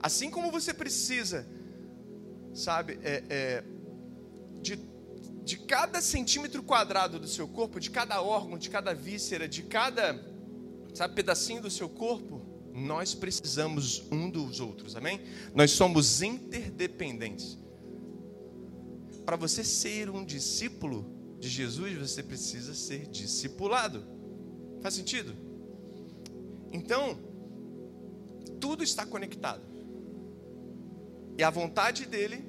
Assim 0.00 0.30
como 0.30 0.52
você 0.52 0.72
precisa, 0.72 1.46
sabe, 2.52 3.00
é, 3.02 3.24
é, 3.28 3.64
de, 4.60 4.78
de 5.44 5.56
cada 5.56 6.00
centímetro 6.00 6.62
quadrado 6.62 7.18
do 7.18 7.26
seu 7.26 7.48
corpo, 7.48 7.80
de 7.80 7.90
cada 7.90 8.22
órgão, 8.22 8.56
de 8.56 8.70
cada 8.70 8.94
víscera, 8.94 9.48
de 9.48 9.64
cada, 9.64 10.20
sabe, 10.94 11.14
pedacinho 11.14 11.60
do 11.60 11.70
seu 11.70 11.88
corpo, 11.88 12.43
nós 12.74 13.14
precisamos 13.14 14.02
um 14.10 14.28
dos 14.28 14.58
outros, 14.58 14.96
amém? 14.96 15.20
Nós 15.54 15.70
somos 15.70 16.22
interdependentes. 16.22 17.56
Para 19.24 19.36
você 19.36 19.62
ser 19.62 20.10
um 20.10 20.24
discípulo 20.24 21.06
de 21.38 21.48
Jesus, 21.48 21.96
você 21.96 22.20
precisa 22.20 22.74
ser 22.74 23.06
discipulado. 23.06 24.04
Faz 24.82 24.94
sentido? 24.94 25.34
Então, 26.72 27.16
tudo 28.60 28.82
está 28.82 29.06
conectado. 29.06 29.62
E 31.38 31.44
a 31.44 31.50
vontade 31.50 32.06
dele 32.06 32.44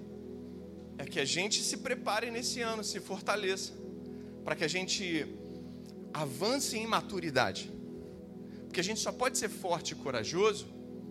é 0.97 1.05
que 1.05 1.19
a 1.19 1.25
gente 1.25 1.61
se 1.61 1.77
prepare 1.77 2.31
nesse 2.31 2.61
ano, 2.61 2.83
se 2.83 2.99
fortaleça, 2.99 3.73
para 4.43 4.55
que 4.55 4.63
a 4.63 4.67
gente 4.67 5.25
avance 6.11 6.75
em 6.77 6.87
maturidade. 6.87 7.71
Porque 8.75 8.81
a 8.81 8.91
gente 8.91 8.99
só 8.99 9.13
pode 9.13 9.37
ser 9.37 9.47
forte 9.47 9.91
e 9.91 9.95
corajoso, 9.95 10.67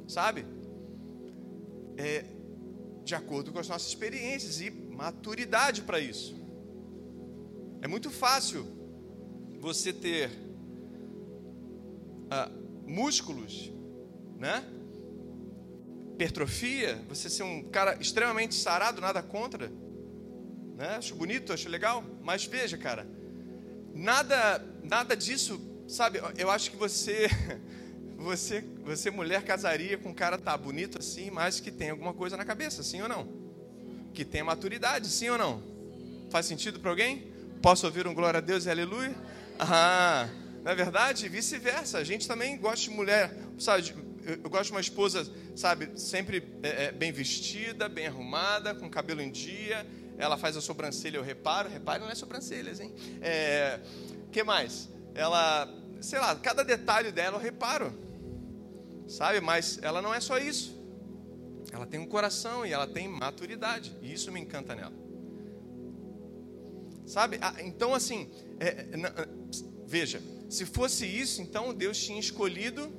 sabe? 0.06 0.44
É, 1.96 2.26
de 3.02 3.14
acordo 3.14 3.54
com 3.54 3.58
as 3.58 3.66
nossas 3.66 3.88
experiências 3.88 4.60
e 4.60 4.70
maturidade 4.70 5.80
para 5.80 5.98
isso. 5.98 6.36
É 7.80 7.88
muito 7.88 8.10
fácil 8.10 8.66
você 9.58 9.94
ter 9.94 10.30
ah, 12.30 12.50
músculos, 12.86 13.72
né? 14.38 14.62
Hipertrofia, 16.12 17.02
você 17.08 17.30
ser 17.30 17.44
um 17.44 17.64
cara 17.70 17.96
extremamente 17.98 18.54
sarado, 18.56 19.00
nada 19.00 19.22
contra, 19.22 19.72
né? 20.76 20.96
Acho 20.98 21.14
bonito, 21.14 21.50
acho 21.50 21.70
legal, 21.70 22.04
mas 22.22 22.44
veja, 22.44 22.76
cara, 22.76 23.08
nada, 23.94 24.62
nada 24.82 25.16
disso, 25.16 25.58
sabe? 25.86 26.20
Eu 26.36 26.50
acho 26.50 26.70
que 26.70 26.76
você, 26.76 27.28
você, 28.16 28.64
você 28.84 29.10
mulher 29.10 29.42
casaria 29.42 29.98
com 29.98 30.10
um 30.10 30.14
cara 30.14 30.38
tá 30.38 30.56
bonito 30.56 30.98
assim, 30.98 31.30
mas 31.30 31.60
que 31.60 31.70
tem 31.70 31.90
alguma 31.90 32.12
coisa 32.12 32.36
na 32.36 32.44
cabeça, 32.44 32.82
sim 32.82 33.02
ou 33.02 33.08
não? 33.08 33.28
Que 34.12 34.24
tem 34.24 34.42
maturidade, 34.42 35.08
sim 35.08 35.28
ou 35.28 35.38
não? 35.38 35.62
Faz 36.30 36.46
sentido 36.46 36.80
para 36.80 36.90
alguém? 36.90 37.32
Posso 37.60 37.86
ouvir 37.86 38.06
um 38.06 38.14
glória 38.14 38.38
a 38.38 38.40
Deus 38.40 38.66
e 38.66 38.70
aleluia? 38.70 39.14
Ah, 39.58 40.28
não 40.62 40.72
é 40.72 40.74
verdade? 40.74 41.28
Vice-versa. 41.28 41.98
A 41.98 42.04
gente 42.04 42.26
também 42.26 42.56
gosta 42.58 42.88
de 42.88 42.90
mulher, 42.90 43.34
sabe? 43.58 43.94
Eu 44.26 44.48
gosto 44.48 44.66
de 44.66 44.72
uma 44.72 44.80
esposa, 44.80 45.30
sabe, 45.54 45.90
sempre 46.00 46.42
é, 46.62 46.84
é, 46.86 46.92
bem 46.92 47.12
vestida, 47.12 47.88
bem 47.88 48.06
arrumada, 48.06 48.74
com 48.74 48.88
cabelo 48.88 49.20
em 49.20 49.30
dia. 49.30 49.86
Ela 50.16 50.38
faz 50.38 50.56
a 50.56 50.60
sobrancelha, 50.60 51.18
eu 51.18 51.22
reparo. 51.22 51.68
Repare, 51.68 52.00
não 52.00 52.10
é 52.10 52.14
sobrancelhas, 52.14 52.80
hein? 52.80 52.94
É, 53.20 53.80
que 54.32 54.42
mais? 54.42 54.88
Ela, 55.14 55.68
sei 56.00 56.18
lá, 56.18 56.34
cada 56.36 56.64
detalhe 56.64 57.12
dela 57.12 57.36
eu 57.36 57.40
reparo, 57.40 57.92
sabe? 59.08 59.40
Mas 59.40 59.78
ela 59.82 60.02
não 60.02 60.12
é 60.12 60.20
só 60.20 60.38
isso. 60.38 60.74
Ela 61.72 61.86
tem 61.86 62.00
um 62.00 62.06
coração 62.06 62.66
e 62.66 62.72
ela 62.72 62.86
tem 62.86 63.08
maturidade. 63.08 63.96
E 64.02 64.12
isso 64.12 64.30
me 64.30 64.40
encanta 64.40 64.74
nela. 64.74 64.92
Sabe? 67.06 67.38
Ah, 67.40 67.54
então, 67.60 67.94
assim, 67.94 68.30
é, 68.58 68.86
veja, 69.86 70.22
se 70.48 70.64
fosse 70.64 71.06
isso, 71.06 71.42
então 71.42 71.74
Deus 71.74 71.98
tinha 71.98 72.18
escolhido 72.18 72.92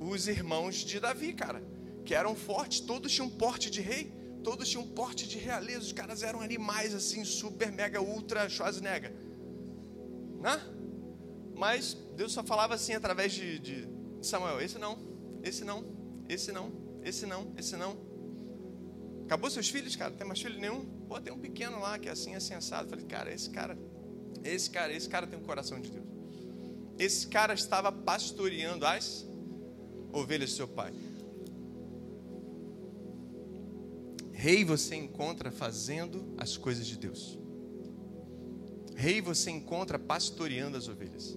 os 0.00 0.28
irmãos 0.28 0.76
de 0.76 0.98
Davi, 1.00 1.32
cara, 1.32 1.62
que 2.04 2.14
eram 2.14 2.34
fortes, 2.34 2.80
todos 2.80 3.12
tinham 3.12 3.28
porte 3.28 3.70
de 3.70 3.80
rei, 3.80 4.12
todos 4.42 4.68
tinham 4.68 4.86
porte 4.86 5.28
de 5.28 5.36
realeza, 5.36 5.80
os 5.80 5.92
caras 5.92 6.22
eram 6.22 6.40
animais 6.40 6.94
assim, 6.94 7.24
super, 7.24 7.70
mega, 7.72 8.00
ultra, 8.00 8.48
Schwarzenegger, 8.48 9.12
né? 10.40 10.60
Mas 11.58 11.94
Deus 12.14 12.32
só 12.32 12.44
falava 12.44 12.74
assim 12.74 12.94
através 12.94 13.32
de, 13.32 13.58
de 13.58 13.88
Samuel: 14.22 14.60
esse 14.60 14.78
não, 14.78 14.96
esse 15.42 15.64
não, 15.64 15.84
esse 16.28 16.52
não, 16.52 16.72
esse 17.02 17.26
não, 17.26 17.52
esse 17.58 17.76
não. 17.76 17.96
Acabou 19.24 19.50
seus 19.50 19.68
filhos, 19.68 19.96
cara? 19.96 20.12
Tem 20.12 20.26
mais 20.26 20.40
filho 20.40 20.58
nenhum? 20.58 20.86
Pô, 21.08 21.20
tem 21.20 21.32
um 21.32 21.38
pequeno 21.38 21.80
lá 21.80 21.98
que 21.98 22.08
é 22.08 22.12
assim, 22.12 22.34
assim, 22.36 22.54
assado. 22.54 22.88
Falei, 22.88 23.04
cara, 23.04 23.34
esse 23.34 23.50
cara, 23.50 23.76
esse 24.44 24.70
cara, 24.70 24.92
esse 24.92 25.08
cara 25.08 25.26
tem 25.26 25.36
um 25.36 25.42
coração 25.42 25.80
de 25.80 25.90
Deus. 25.90 26.06
Esse 26.96 27.26
cara 27.26 27.52
estava 27.54 27.90
pastoreando 27.90 28.86
as 28.86 29.26
ovelhas 30.12 30.50
do 30.50 30.56
seu 30.56 30.68
pai. 30.68 30.94
Rei 34.32 34.64
você 34.64 34.94
encontra 34.94 35.50
fazendo 35.50 36.34
as 36.38 36.56
coisas 36.56 36.86
de 36.86 36.96
Deus. 36.96 37.36
Rei 38.94 39.20
você 39.20 39.50
encontra 39.50 39.98
pastoreando 39.98 40.76
as 40.76 40.86
ovelhas. 40.88 41.36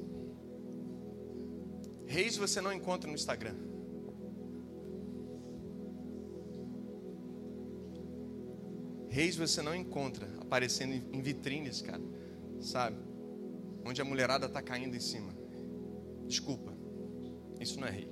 Reis 2.11 2.35
você 2.35 2.59
não 2.59 2.73
encontra 2.73 3.09
no 3.09 3.15
Instagram. 3.15 3.55
Reis 9.07 9.37
você 9.37 9.61
não 9.61 9.73
encontra 9.73 10.27
aparecendo 10.41 10.91
em 10.91 11.21
vitrines, 11.21 11.81
cara. 11.81 12.03
Sabe? 12.59 12.97
Onde 13.85 14.01
a 14.01 14.03
mulherada 14.03 14.47
está 14.47 14.61
caindo 14.61 14.93
em 14.93 14.99
cima. 14.99 15.33
Desculpa, 16.27 16.73
isso 17.61 17.79
não 17.79 17.87
é 17.87 17.91
rei. 17.91 18.11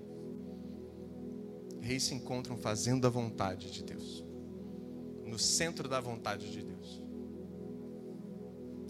Reis 1.81 2.03
se 2.03 2.15
encontram 2.15 2.55
fazendo 2.55 3.05
a 3.05 3.09
vontade 3.09 3.69
de 3.69 3.83
Deus, 3.83 4.25
no 5.25 5.37
centro 5.37 5.89
da 5.89 5.99
vontade 5.99 6.49
de 6.49 6.63
Deus. 6.63 7.03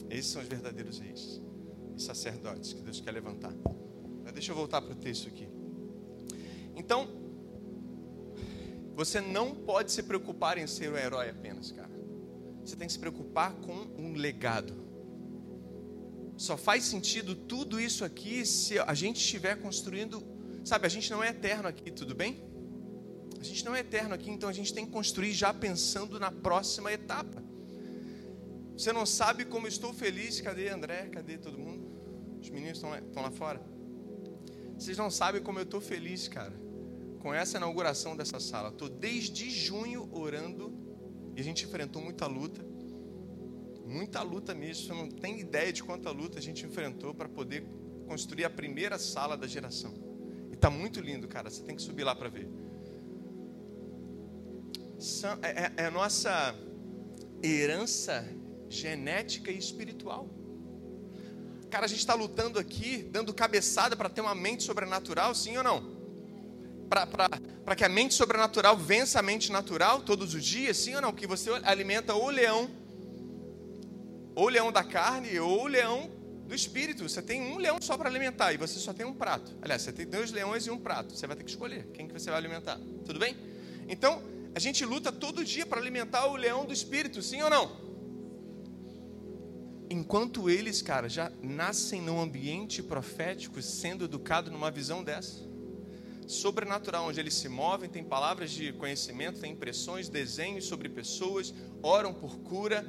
Esses 0.07 0.27
são 0.27 0.41
os 0.43 0.47
verdadeiros 0.47 0.99
reis 0.99 1.41
e 1.97 2.01
sacerdotes 2.01 2.73
que 2.73 2.81
Deus 2.83 3.01
quer 3.01 3.11
levantar. 3.11 3.55
Deixa 4.31 4.51
eu 4.51 4.55
voltar 4.55 4.81
para 4.81 4.93
o 4.93 4.95
texto 4.95 5.27
aqui. 5.27 5.47
Então, 6.75 7.07
você 8.95 9.21
não 9.21 9.53
pode 9.53 9.91
se 9.91 10.03
preocupar 10.03 10.57
em 10.57 10.67
ser 10.67 10.91
o 10.91 10.97
herói 10.97 11.29
apenas, 11.29 11.71
cara. 11.71 11.89
Você 12.63 12.75
tem 12.75 12.87
que 12.87 12.93
se 12.93 12.99
preocupar 12.99 13.53
com 13.55 13.73
um 13.97 14.13
legado 14.13 14.89
só 16.39 16.55
faz 16.55 16.85
sentido 16.85 17.35
tudo 17.35 17.81
isso 17.81 18.05
aqui 18.05 18.45
se 18.45 18.79
a 18.79 18.93
gente 18.93 19.17
estiver 19.17 19.57
construindo. 19.57 20.23
Sabe, 20.63 20.85
a 20.85 20.89
gente 20.89 21.11
não 21.11 21.21
é 21.21 21.29
eterno 21.29 21.67
aqui, 21.67 21.91
tudo 21.91 22.15
bem? 22.15 22.41
A 23.37 23.43
gente 23.43 23.65
não 23.65 23.75
é 23.75 23.81
eterno 23.81 24.15
aqui, 24.15 24.31
então 24.31 24.47
a 24.47 24.53
gente 24.53 24.73
tem 24.73 24.85
que 24.85 24.91
construir 24.91 25.33
já 25.33 25.53
pensando 25.53 26.17
na 26.17 26.31
próxima 26.31 26.93
etapa. 26.93 27.43
Você 28.71 28.93
não 28.93 29.05
sabe 29.05 29.43
como 29.43 29.67
estou 29.67 29.93
feliz. 29.93 30.39
Cadê 30.39 30.69
André? 30.69 31.09
Cadê 31.11 31.37
todo 31.37 31.57
mundo? 31.57 32.39
Os 32.41 32.49
meninos 32.49 32.77
estão 32.77 32.89
lá, 32.89 32.99
estão 32.99 33.21
lá 33.21 33.31
fora. 33.31 33.61
Vocês 34.79 34.97
não 34.97 35.11
sabem 35.11 35.41
como 35.41 35.59
eu 35.59 35.63
estou 35.63 35.81
feliz, 35.81 36.29
cara, 36.29 36.53
com 37.19 37.33
essa 37.33 37.57
inauguração 37.57 38.15
dessa 38.15 38.39
sala. 38.39 38.69
Estou 38.69 38.87
desde 38.87 39.49
junho 39.49 40.09
orando 40.09 40.73
e 41.35 41.41
a 41.41 41.43
gente 41.43 41.65
enfrentou 41.65 42.01
muita 42.01 42.25
luta. 42.27 42.65
Muita 43.85 44.21
luta 44.21 44.55
mesmo, 44.55 44.87
você 44.87 44.93
não 44.93 45.09
tem 45.09 45.39
ideia 45.39 45.73
de 45.73 45.83
quanta 45.83 46.11
luta 46.11 46.39
a 46.39 46.41
gente 46.41 46.65
enfrentou 46.65 47.13
para 47.13 47.27
poder 47.27 47.65
construir 48.07 48.45
a 48.45 48.49
primeira 48.49 48.97
sala 48.97 49.35
da 49.35 49.47
geração. 49.47 49.93
E 50.49 50.53
está 50.53 50.69
muito 50.69 51.01
lindo, 51.01 51.27
cara. 51.27 51.49
Você 51.49 51.61
tem 51.61 51.75
que 51.75 51.81
subir 51.81 52.05
lá 52.05 52.15
para 52.15 52.29
ver. 52.29 52.47
É, 55.41 55.49
é, 55.49 55.73
é 55.75 55.85
a 55.87 55.91
nossa 55.91 56.55
herança 57.43 58.25
genética 58.69 59.51
e 59.51 59.57
espiritual. 59.57 60.29
Cara, 61.69 61.85
a 61.85 61.87
gente 61.87 61.99
está 61.99 62.13
lutando 62.13 62.57
aqui, 62.57 62.97
dando 63.11 63.33
cabeçada 63.33 63.95
para 63.95 64.09
ter 64.09 64.21
uma 64.21 64.33
mente 64.33 64.63
sobrenatural, 64.63 65.35
sim 65.35 65.55
ou 65.57 65.63
não? 65.63 65.99
Para 66.89 67.75
que 67.75 67.83
a 67.83 67.89
mente 67.89 68.15
sobrenatural 68.15 68.75
vença 68.75 69.19
a 69.19 69.21
mente 69.21 69.51
natural 69.51 70.01
todos 70.01 70.33
os 70.33 70.43
dias, 70.43 70.77
sim 70.77 70.95
ou 70.95 71.01
não? 71.01 71.13
Que 71.13 71.27
você 71.27 71.51
alimenta 71.63 72.15
o 72.15 72.29
leão 72.29 72.69
ou 74.33 74.45
o 74.45 74.49
leão 74.49 74.71
da 74.71 74.83
carne 74.83 75.39
ou 75.39 75.65
o 75.65 75.67
leão 75.67 76.09
do 76.47 76.55
espírito. 76.55 77.07
Você 77.07 77.21
tem 77.21 77.41
um 77.41 77.57
leão 77.59 77.77
só 77.79 77.95
para 77.95 78.09
alimentar 78.09 78.51
e 78.53 78.57
você 78.57 78.79
só 78.79 78.91
tem 78.91 79.05
um 79.05 79.13
prato. 79.13 79.55
Aliás, 79.61 79.83
você 79.83 79.93
tem 79.93 80.07
dois 80.07 80.31
leões 80.31 80.65
e 80.65 80.71
um 80.71 80.79
prato. 80.79 81.15
Você 81.15 81.27
vai 81.27 81.35
ter 81.35 81.43
que 81.43 81.51
escolher 81.51 81.85
quem 81.93 82.07
que 82.07 82.13
você 82.13 82.31
vai 82.31 82.39
alimentar. 82.39 82.79
Tudo 83.05 83.19
bem? 83.19 83.37
Então, 83.87 84.23
a 84.55 84.59
gente 84.59 84.83
luta 84.83 85.11
todo 85.11 85.45
dia 85.45 85.67
para 85.67 85.79
alimentar 85.79 86.25
o 86.25 86.35
leão 86.35 86.65
do 86.65 86.73
espírito, 86.73 87.21
sim 87.21 87.43
ou 87.43 87.49
não? 87.51 87.88
Enquanto 89.89 90.49
eles, 90.49 90.81
cara, 90.81 91.09
já 91.09 91.31
nascem 91.41 92.01
num 92.01 92.21
ambiente 92.21 92.83
profético, 92.83 93.61
sendo 93.61 94.05
educados 94.05 94.51
numa 94.51 94.69
visão 94.69 95.03
dessa, 95.03 95.47
sobrenatural, 96.27 97.07
onde 97.07 97.19
eles 97.19 97.33
se 97.33 97.49
movem, 97.49 97.89
tem 97.89 98.03
palavras 98.03 98.51
de 98.51 98.71
conhecimento, 98.73 99.39
tem 99.39 99.51
impressões, 99.51 100.07
desenhos 100.07 100.65
sobre 100.65 100.87
pessoas, 100.87 101.53
oram 101.81 102.13
por 102.13 102.37
cura, 102.39 102.85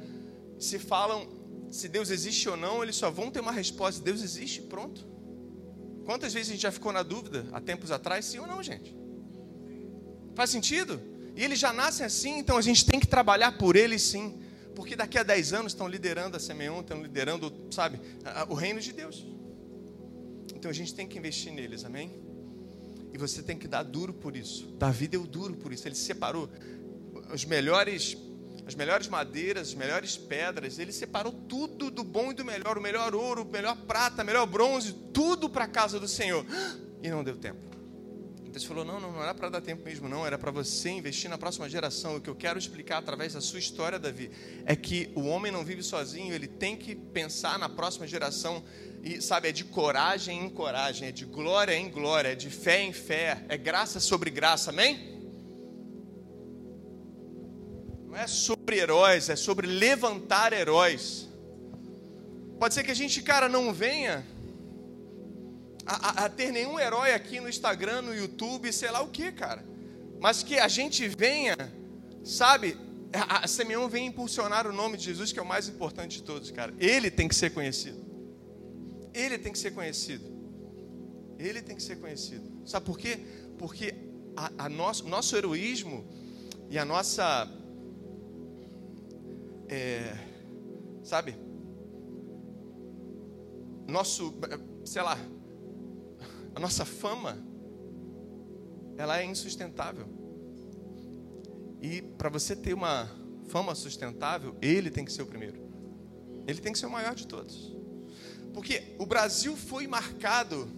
se 0.59 0.77
falam 0.77 1.41
se 1.71 1.87
Deus 1.87 2.09
existe 2.09 2.49
ou 2.49 2.57
não, 2.57 2.83
eles 2.83 2.97
só 2.97 3.09
vão 3.09 3.31
ter 3.31 3.39
uma 3.39 3.51
resposta: 3.51 4.03
Deus 4.03 4.21
existe, 4.21 4.61
pronto. 4.61 5.07
Quantas 6.05 6.33
vezes 6.33 6.49
a 6.49 6.51
gente 6.53 6.61
já 6.61 6.71
ficou 6.71 6.91
na 6.91 7.01
dúvida 7.01 7.47
há 7.53 7.61
tempos 7.61 7.91
atrás, 7.91 8.25
sim 8.25 8.39
ou 8.39 8.47
não, 8.47 8.61
gente? 8.61 8.95
Faz 10.35 10.49
sentido? 10.49 11.01
E 11.35 11.43
eles 11.43 11.57
já 11.57 11.71
nascem 11.71 12.05
assim, 12.05 12.37
então 12.39 12.57
a 12.57 12.61
gente 12.61 12.85
tem 12.85 12.99
que 12.99 13.07
trabalhar 13.07 13.57
por 13.57 13.75
eles 13.75 14.01
sim. 14.01 14.37
Porque 14.75 14.95
daqui 14.95 15.17
a 15.17 15.23
10 15.23 15.53
anos 15.53 15.73
estão 15.73 15.87
liderando 15.87 16.37
a 16.37 16.39
Semeon, 16.39 16.81
estão 16.81 17.01
liderando, 17.01 17.51
sabe, 17.71 17.99
o 18.47 18.53
reino 18.53 18.79
de 18.79 18.93
Deus. 18.93 19.25
Então 20.55 20.69
a 20.69 20.73
gente 20.73 20.93
tem 20.93 21.07
que 21.07 21.17
investir 21.17 21.51
neles, 21.51 21.83
amém? 21.83 22.11
E 23.13 23.17
você 23.17 23.41
tem 23.41 23.57
que 23.57 23.67
dar 23.67 23.83
duro 23.83 24.13
por 24.13 24.35
isso. 24.35 24.67
Davi 24.77 25.07
deu 25.07 25.25
duro 25.25 25.55
por 25.55 25.73
isso. 25.73 25.87
Ele 25.87 25.95
separou 25.95 26.49
os 27.33 27.43
melhores, 27.43 28.15
as 28.65 28.75
melhores 28.75 29.07
madeiras, 29.07 29.69
as 29.69 29.73
melhores 29.73 30.17
pedras. 30.17 30.79
Ele 30.79 30.91
separou 30.91 31.33
tudo 31.33 31.91
do 31.91 32.03
bom 32.03 32.31
e 32.31 32.33
do 32.33 32.45
melhor, 32.45 32.77
o 32.77 32.81
melhor 32.81 33.13
ouro, 33.13 33.41
o 33.41 33.45
melhor 33.45 33.75
prata, 33.75 34.23
o 34.23 34.25
melhor 34.25 34.45
bronze, 34.45 34.93
tudo 35.13 35.49
para 35.49 35.65
a 35.65 35.67
casa 35.67 35.99
do 35.99 36.07
Senhor. 36.07 36.45
E 37.03 37.09
não 37.09 37.23
deu 37.23 37.35
tempo. 37.35 37.70
Então 38.51 38.59
você 38.59 38.67
falou: 38.67 38.83
não, 38.83 38.99
não, 38.99 39.13
não 39.13 39.23
era 39.23 39.33
para 39.33 39.47
dar 39.47 39.61
tempo 39.61 39.85
mesmo, 39.85 40.09
não. 40.09 40.27
Era 40.27 40.37
para 40.37 40.51
você 40.51 40.89
investir 40.89 41.29
na 41.29 41.37
próxima 41.37 41.69
geração. 41.69 42.17
O 42.17 42.21
que 42.21 42.29
eu 42.29 42.35
quero 42.35 42.59
explicar 42.59 42.97
através 42.97 43.33
da 43.33 43.39
sua 43.39 43.59
história, 43.59 43.97
Davi, 43.97 44.29
é 44.65 44.75
que 44.75 45.09
o 45.15 45.21
homem 45.21 45.53
não 45.53 45.63
vive 45.63 45.81
sozinho. 45.81 46.33
Ele 46.33 46.47
tem 46.47 46.75
que 46.75 46.93
pensar 46.93 47.57
na 47.57 47.69
próxima 47.69 48.05
geração 48.05 48.61
e 49.01 49.21
sabe, 49.21 49.47
é 49.47 49.51
de 49.53 49.63
coragem 49.63 50.45
em 50.45 50.49
coragem, 50.49 51.07
é 51.07 51.11
de 51.13 51.23
glória 51.25 51.73
em 51.73 51.89
glória, 51.89 52.33
é 52.33 52.35
de 52.35 52.49
fé 52.49 52.83
em 52.83 52.91
fé, 52.91 53.45
é 53.47 53.57
graça 53.57 54.01
sobre 54.01 54.29
graça, 54.29 54.69
amém? 54.69 55.17
Não 58.05 58.17
é 58.17 58.27
sobre 58.27 58.79
heróis, 58.79 59.29
é 59.29 59.37
sobre 59.37 59.65
levantar 59.65 60.51
heróis. 60.51 61.29
Pode 62.59 62.73
ser 62.73 62.83
que 62.83 62.91
a 62.91 62.95
gente, 62.95 63.23
cara, 63.23 63.47
não 63.47 63.73
venha 63.73 64.27
a, 65.95 66.25
a, 66.25 66.29
ter 66.29 66.51
nenhum 66.51 66.79
herói 66.79 67.13
aqui 67.13 67.39
no 67.39 67.49
Instagram, 67.49 68.01
no 68.03 68.15
YouTube, 68.15 68.71
sei 68.71 68.91
lá 68.91 69.01
o 69.01 69.09
que, 69.09 69.31
cara. 69.31 69.63
Mas 70.19 70.43
que 70.43 70.57
a 70.59 70.67
gente 70.67 71.07
venha, 71.07 71.55
sabe, 72.23 72.77
a, 73.13 73.43
a 73.43 73.47
Simeão 73.47 73.89
vem 73.89 74.07
impulsionar 74.07 74.67
o 74.67 74.71
nome 74.71 74.97
de 74.97 75.05
Jesus, 75.05 75.33
que 75.33 75.39
é 75.39 75.41
o 75.41 75.45
mais 75.45 75.67
importante 75.67 76.17
de 76.17 76.23
todos, 76.23 76.51
cara. 76.51 76.73
Ele 76.79 77.11
tem 77.11 77.27
que 77.27 77.35
ser 77.35 77.49
conhecido. 77.51 77.99
Ele 79.13 79.37
tem 79.37 79.51
que 79.51 79.59
ser 79.59 79.71
conhecido. 79.71 80.31
Ele 81.37 81.61
tem 81.61 81.75
que 81.75 81.83
ser 81.83 81.97
conhecido. 81.97 82.49
Sabe 82.65 82.85
por 82.85 82.97
quê? 82.97 83.19
Porque 83.57 83.93
a, 84.35 84.65
a 84.65 84.69
nosso, 84.69 85.07
nosso 85.07 85.35
heroísmo 85.35 86.05
e 86.69 86.77
a 86.77 86.85
nossa. 86.85 87.51
É, 89.67 90.15
sabe? 91.03 91.35
Nosso. 93.87 94.33
Sei 94.85 95.01
lá. 95.01 95.17
A 96.55 96.59
nossa 96.59 96.85
fama. 96.85 97.37
Ela 98.97 99.19
é 99.19 99.25
insustentável. 99.25 100.07
E 101.81 102.01
para 102.01 102.29
você 102.29 102.55
ter 102.55 102.73
uma 102.73 103.09
fama 103.47 103.73
sustentável, 103.73 104.55
ele 104.61 104.91
tem 104.91 105.03
que 105.03 105.11
ser 105.11 105.23
o 105.23 105.25
primeiro. 105.25 105.59
Ele 106.47 106.59
tem 106.59 106.71
que 106.71 106.79
ser 106.79 106.85
o 106.85 106.91
maior 106.91 107.15
de 107.15 107.25
todos. 107.25 107.75
Porque 108.53 108.95
o 108.99 109.05
Brasil 109.05 109.55
foi 109.55 109.87
marcado, 109.87 110.69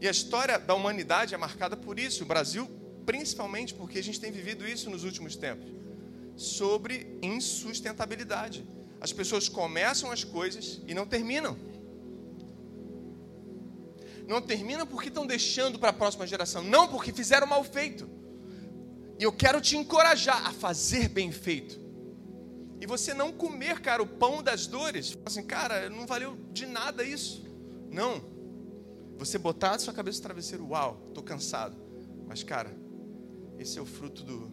e 0.00 0.08
a 0.08 0.10
história 0.10 0.58
da 0.58 0.74
humanidade 0.74 1.34
é 1.34 1.38
marcada 1.38 1.76
por 1.76 1.98
isso. 1.98 2.24
O 2.24 2.26
Brasil, 2.26 2.68
principalmente 3.04 3.74
porque 3.74 3.98
a 3.98 4.02
gente 4.02 4.20
tem 4.20 4.32
vivido 4.32 4.66
isso 4.66 4.90
nos 4.90 5.04
últimos 5.04 5.36
tempos 5.36 5.76
sobre 6.36 7.18
insustentabilidade. 7.22 8.66
As 9.00 9.12
pessoas 9.12 9.48
começam 9.48 10.10
as 10.10 10.22
coisas 10.22 10.82
e 10.86 10.94
não 10.94 11.06
terminam. 11.06 11.56
Não 14.26 14.42
terminam 14.42 14.86
porque 14.86 15.08
estão 15.08 15.26
deixando 15.26 15.78
para 15.78 15.90
a 15.90 15.92
próxima 15.92 16.26
geração, 16.26 16.62
não 16.62 16.88
porque 16.88 17.12
fizeram 17.12 17.46
mal 17.46 17.62
feito. 17.62 18.08
E 19.18 19.22
eu 19.22 19.32
quero 19.32 19.60
te 19.60 19.76
encorajar 19.76 20.46
a 20.46 20.52
fazer 20.52 21.08
bem 21.08 21.32
feito 21.32 21.86
e 22.80 22.86
você 22.86 23.14
não 23.14 23.32
comer, 23.32 23.80
cara, 23.80 24.02
o 24.02 24.06
pão 24.06 24.42
das 24.42 24.66
dores, 24.66 25.16
assim, 25.24 25.42
cara, 25.42 25.88
não 25.88 26.06
valeu 26.06 26.36
de 26.52 26.66
nada 26.66 27.02
isso. 27.02 27.44
Não. 27.90 28.22
Você 29.18 29.38
botar 29.38 29.72
a 29.72 29.78
sua 29.78 29.94
cabeça 29.94 30.18
no 30.18 30.24
travesseiro, 30.24 30.68
uau, 30.68 31.02
estou 31.08 31.22
cansado. 31.22 31.76
Mas, 32.26 32.42
cara, 32.42 32.76
esse 33.58 33.78
é 33.78 33.82
o 33.82 33.86
fruto 33.86 34.22
do, 34.22 34.48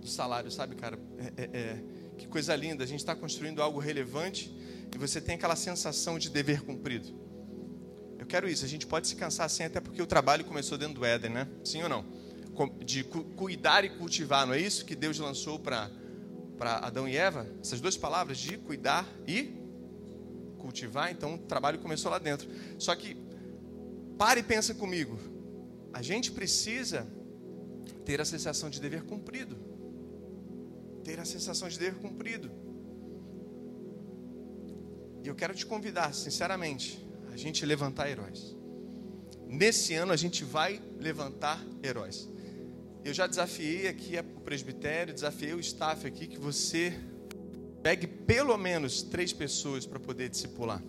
do 0.00 0.06
salário, 0.06 0.50
sabe, 0.50 0.76
cara? 0.76 0.98
É, 1.18 1.42
é, 1.42 1.50
é, 1.58 1.84
que 2.16 2.28
coisa 2.28 2.54
linda, 2.54 2.84
a 2.84 2.86
gente 2.86 3.00
está 3.00 3.16
construindo 3.16 3.60
algo 3.60 3.80
relevante 3.80 4.54
e 4.94 4.98
você 4.98 5.20
tem 5.20 5.34
aquela 5.34 5.56
sensação 5.56 6.18
de 6.18 6.30
dever 6.30 6.62
cumprido. 6.62 7.12
Quero 8.32 8.48
isso, 8.48 8.64
a 8.64 8.68
gente 8.68 8.86
pode 8.86 9.06
se 9.08 9.14
cansar 9.14 9.44
assim, 9.44 9.62
até 9.62 9.78
porque 9.78 10.00
o 10.00 10.06
trabalho 10.06 10.42
começou 10.42 10.78
dentro 10.78 10.94
do 10.94 11.04
Éden, 11.04 11.30
né? 11.32 11.46
Sim 11.62 11.82
ou 11.82 11.88
não? 11.90 12.02
De 12.82 13.04
cuidar 13.04 13.84
e 13.84 13.90
cultivar, 13.90 14.46
não 14.46 14.54
é 14.54 14.58
isso 14.58 14.86
que 14.86 14.96
Deus 14.96 15.18
lançou 15.18 15.58
para 15.58 15.90
para 16.56 16.78
Adão 16.78 17.06
e 17.06 17.14
Eva, 17.14 17.46
essas 17.60 17.78
duas 17.78 17.94
palavras 17.94 18.38
de 18.38 18.56
cuidar 18.56 19.06
e 19.28 19.52
cultivar, 20.56 21.12
então 21.12 21.34
o 21.34 21.38
trabalho 21.40 21.78
começou 21.80 22.10
lá 22.10 22.18
dentro. 22.18 22.48
Só 22.78 22.94
que 22.94 23.18
pare 24.16 24.40
e 24.40 24.42
pensa 24.42 24.72
comigo. 24.72 25.18
A 25.92 26.00
gente 26.00 26.32
precisa 26.32 27.06
ter 28.06 28.18
a 28.18 28.24
sensação 28.24 28.70
de 28.70 28.80
dever 28.80 29.02
cumprido. 29.02 29.58
Ter 31.04 31.20
a 31.20 31.26
sensação 31.26 31.68
de 31.68 31.78
dever 31.78 32.00
cumprido. 32.00 32.50
E 35.22 35.28
eu 35.28 35.34
quero 35.34 35.54
te 35.54 35.66
convidar, 35.66 36.14
sinceramente, 36.14 37.11
a 37.32 37.36
gente 37.36 37.64
levantar 37.64 38.10
heróis. 38.10 38.54
Nesse 39.48 39.94
ano 39.94 40.12
a 40.12 40.16
gente 40.16 40.44
vai 40.44 40.82
levantar 41.00 41.64
heróis. 41.82 42.28
Eu 43.02 43.14
já 43.14 43.26
desafiei 43.26 43.88
aqui 43.88 44.18
o 44.18 44.40
presbitério, 44.40 45.14
desafiei 45.14 45.54
o 45.54 45.60
staff 45.60 46.06
aqui 46.06 46.26
que 46.26 46.38
você 46.38 46.92
pegue 47.82 48.06
pelo 48.06 48.56
menos 48.58 49.02
três 49.02 49.32
pessoas 49.32 49.86
para 49.86 49.98
poder 49.98 50.28
discipular. 50.28 50.82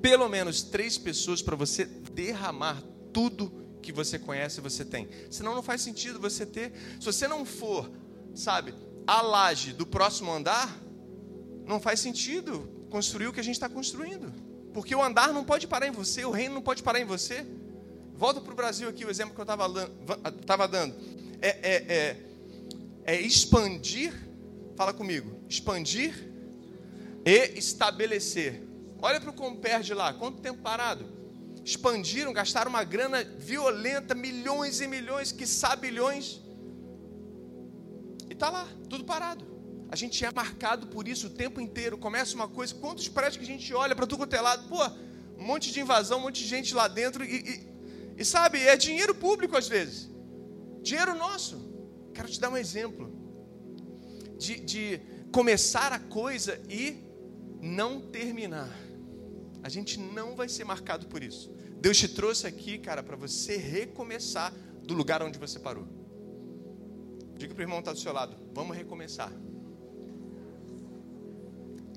Pelo 0.00 0.28
menos 0.28 0.62
três 0.62 0.96
pessoas 0.96 1.42
para 1.42 1.56
você 1.56 1.84
derramar 1.84 2.80
tudo 3.12 3.52
que 3.82 3.92
você 3.92 4.18
conhece 4.18 4.60
e 4.60 4.62
você 4.62 4.84
tem. 4.84 5.08
Senão 5.30 5.54
não 5.54 5.62
faz 5.62 5.82
sentido 5.82 6.20
você 6.20 6.46
ter. 6.46 6.72
Se 7.00 7.06
você 7.06 7.26
não 7.26 7.44
for, 7.44 7.90
sabe, 8.34 8.72
a 9.04 9.20
laje 9.20 9.72
do 9.72 9.84
próximo 9.84 10.32
andar, 10.32 10.80
não 11.66 11.80
faz 11.80 11.98
sentido 11.98 12.86
construir 12.88 13.26
o 13.26 13.32
que 13.32 13.40
a 13.40 13.44
gente 13.44 13.56
está 13.56 13.68
construindo. 13.68 14.49
Porque 14.72 14.94
o 14.94 15.02
andar 15.02 15.32
não 15.32 15.44
pode 15.44 15.66
parar 15.66 15.86
em 15.86 15.90
você, 15.90 16.24
o 16.24 16.30
reino 16.30 16.54
não 16.54 16.62
pode 16.62 16.82
parar 16.82 17.00
em 17.00 17.04
você. 17.04 17.46
Volta 18.14 18.40
para 18.40 18.52
o 18.52 18.56
Brasil 18.56 18.88
aqui, 18.88 19.04
o 19.04 19.10
exemplo 19.10 19.34
que 19.34 19.40
eu 19.40 19.44
estava 19.44 20.68
dando. 20.68 20.94
É, 21.40 21.48
é, 21.48 21.74
é, 21.88 22.16
é 23.04 23.20
expandir, 23.20 24.12
fala 24.76 24.92
comigo, 24.92 25.42
expandir 25.48 26.30
e 27.24 27.58
estabelecer. 27.58 28.62
Olha 29.02 29.20
para 29.20 29.30
o 29.30 29.32
de 29.86 29.94
lá, 29.94 30.12
quanto 30.12 30.40
tempo 30.42 30.60
parado? 30.60 31.06
Expandiram, 31.64 32.32
gastaram 32.32 32.70
uma 32.70 32.84
grana 32.84 33.24
violenta, 33.24 34.14
milhões 34.14 34.80
e 34.80 34.86
milhões, 34.86 35.32
que 35.32 35.46
bilhões. 35.74 36.40
E 38.28 38.32
está 38.32 38.50
lá, 38.50 38.68
tudo 38.88 39.04
parado. 39.04 39.49
A 39.90 39.96
gente 39.96 40.24
é 40.24 40.32
marcado 40.32 40.86
por 40.86 41.08
isso 41.08 41.26
o 41.26 41.30
tempo 41.30 41.60
inteiro. 41.60 41.98
Começa 41.98 42.34
uma 42.34 42.48
coisa, 42.48 42.74
quantos 42.74 43.08
prédios 43.08 43.36
que 43.38 43.44
a 43.44 43.46
gente 43.46 43.74
olha 43.74 43.94
para 43.94 44.06
tudo 44.06 44.18
quanto 44.18 44.34
é 44.34 44.40
lado, 44.40 44.68
pô, 44.68 44.78
um 45.36 45.44
monte 45.44 45.72
de 45.72 45.80
invasão, 45.80 46.18
um 46.18 46.22
monte 46.22 46.42
de 46.42 46.48
gente 46.48 46.74
lá 46.74 46.86
dentro 46.86 47.24
e, 47.24 47.36
e 47.36 47.70
e 48.20 48.24
sabe, 48.24 48.58
é 48.58 48.76
dinheiro 48.76 49.14
público 49.14 49.56
às 49.56 49.66
vezes. 49.66 50.10
Dinheiro 50.82 51.14
nosso. 51.14 51.58
Quero 52.12 52.28
te 52.28 52.38
dar 52.38 52.50
um 52.50 52.56
exemplo. 52.56 53.10
De, 54.36 54.60
de 54.60 55.00
começar 55.32 55.90
a 55.90 55.98
coisa 55.98 56.60
e 56.68 57.02
não 57.62 57.98
terminar. 57.98 58.68
A 59.62 59.70
gente 59.70 59.98
não 59.98 60.36
vai 60.36 60.50
ser 60.50 60.64
marcado 60.64 61.06
por 61.06 61.22
isso. 61.22 61.50
Deus 61.80 61.96
te 61.96 62.08
trouxe 62.08 62.46
aqui, 62.46 62.76
cara, 62.76 63.02
para 63.02 63.16
você 63.16 63.56
recomeçar 63.56 64.52
do 64.82 64.92
lugar 64.92 65.22
onde 65.22 65.38
você 65.38 65.58
parou. 65.58 65.86
Diga 67.38 67.54
para 67.54 67.62
o 67.62 67.64
irmão 67.64 67.78
que 67.78 67.88
está 67.88 67.92
do 67.94 67.98
seu 67.98 68.12
lado: 68.12 68.36
vamos 68.52 68.76
recomeçar. 68.76 69.32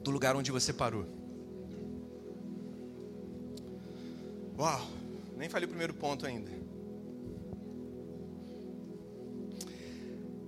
Do 0.04 0.12
lugar 0.12 0.36
onde 0.36 0.52
você 0.52 0.74
parou. 0.74 1.06
Uau! 4.58 4.88
Nem 5.38 5.50
falei 5.50 5.66
o 5.66 5.70
primeiro 5.70 5.94
ponto 5.94 6.26
ainda. 6.26 6.52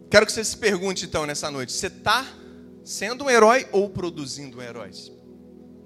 Quero 0.10 0.26
que 0.26 0.32
você 0.32 0.44
se 0.44 0.58
pergunte 0.58 1.06
então 1.06 1.26
nessa 1.26 1.50
noite: 1.50 1.74
você 1.74 1.88
está 1.88 2.26
sendo 2.84 3.26
um 3.26 3.30
herói 3.30 3.68
ou 3.72 3.90
produzindo 3.90 4.62
heróis? 4.62 5.12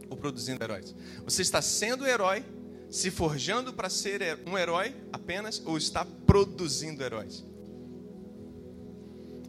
Ou 0.09 0.17
produzindo 0.17 0.63
heróis? 0.63 0.93
Você 1.23 1.41
está 1.41 1.61
sendo 1.61 2.05
herói, 2.05 2.43
se 2.89 3.09
forjando 3.09 3.73
para 3.73 3.89
ser 3.89 4.39
um 4.45 4.57
herói 4.57 4.95
apenas, 5.13 5.61
ou 5.65 5.77
está 5.77 6.05
produzindo 6.25 7.03
heróis? 7.03 7.43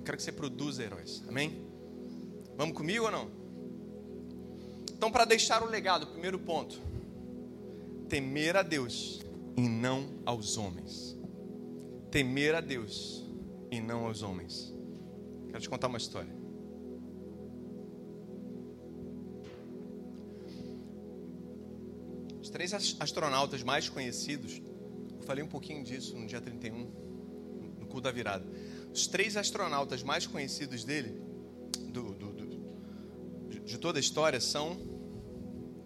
Quero 0.04 0.16
que 0.16 0.22
você 0.22 0.32
produza 0.32 0.82
heróis, 0.82 1.22
amém? 1.28 1.66
Vamos 2.56 2.76
comigo 2.76 3.04
ou 3.04 3.10
não? 3.10 3.39
Então, 5.00 5.10
para 5.10 5.24
deixar 5.24 5.62
o 5.62 5.66
legado, 5.66 6.06
primeiro 6.08 6.38
ponto 6.38 6.78
temer 8.06 8.54
a 8.54 8.62
Deus 8.62 9.22
e 9.56 9.66
não 9.66 10.20
aos 10.26 10.58
homens. 10.58 11.16
Temer 12.10 12.54
a 12.54 12.60
Deus 12.60 13.24
e 13.70 13.80
não 13.80 14.04
aos 14.04 14.20
homens. 14.20 14.74
Quero 15.48 15.58
te 15.58 15.70
contar 15.70 15.86
uma 15.88 15.96
história. 15.96 16.30
Os 22.42 22.50
três 22.50 22.74
astronautas 22.74 23.62
mais 23.62 23.88
conhecidos, 23.88 24.60
eu 25.16 25.22
falei 25.22 25.42
um 25.42 25.48
pouquinho 25.48 25.82
disso 25.82 26.14
no 26.14 26.26
dia 26.26 26.42
31, 26.42 26.76
no 27.78 27.86
culto 27.86 28.02
da 28.02 28.12
virada. 28.12 28.44
Os 28.92 29.06
três 29.06 29.38
astronautas 29.38 30.02
mais 30.02 30.26
conhecidos 30.26 30.84
dele, 30.84 31.18
do, 31.88 32.12
do, 32.12 32.29
de 33.70 33.78
toda 33.78 33.98
a 33.98 34.00
história, 34.00 34.40
são, 34.40 34.76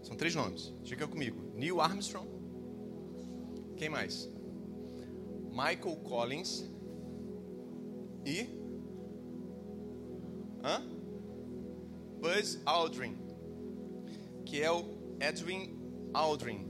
são 0.03 0.17
três 0.17 0.35
nomes. 0.35 0.73
Diga 0.83 1.07
comigo: 1.07 1.53
Neil 1.55 1.81
Armstrong. 1.81 2.29
Quem 3.77 3.89
mais? 3.89 4.29
Michael 5.51 5.97
Collins 6.03 6.65
e 8.25 8.49
Hã? 10.65 10.83
Buzz 12.21 12.59
Aldrin, 12.65 13.15
que 14.47 14.63
é 14.63 14.71
o 14.71 14.83
Edwin 15.21 15.79
Aldrin. 16.15 16.67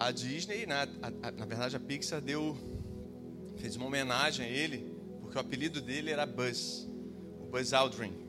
A 0.00 0.10
Disney, 0.10 0.66
né, 0.66 0.74
a, 1.00 1.28
a, 1.28 1.30
na 1.30 1.46
verdade 1.46 1.76
a 1.76 1.80
Pixar 1.80 2.20
deu 2.20 2.56
fez 3.56 3.76
uma 3.76 3.86
homenagem 3.86 4.44
a 4.44 4.48
ele, 4.48 4.92
porque 5.20 5.38
o 5.38 5.40
apelido 5.40 5.80
dele 5.80 6.10
era 6.10 6.26
Buzz, 6.26 6.88
o 7.40 7.46
Buzz 7.46 7.72
Aldrin. 7.72 8.25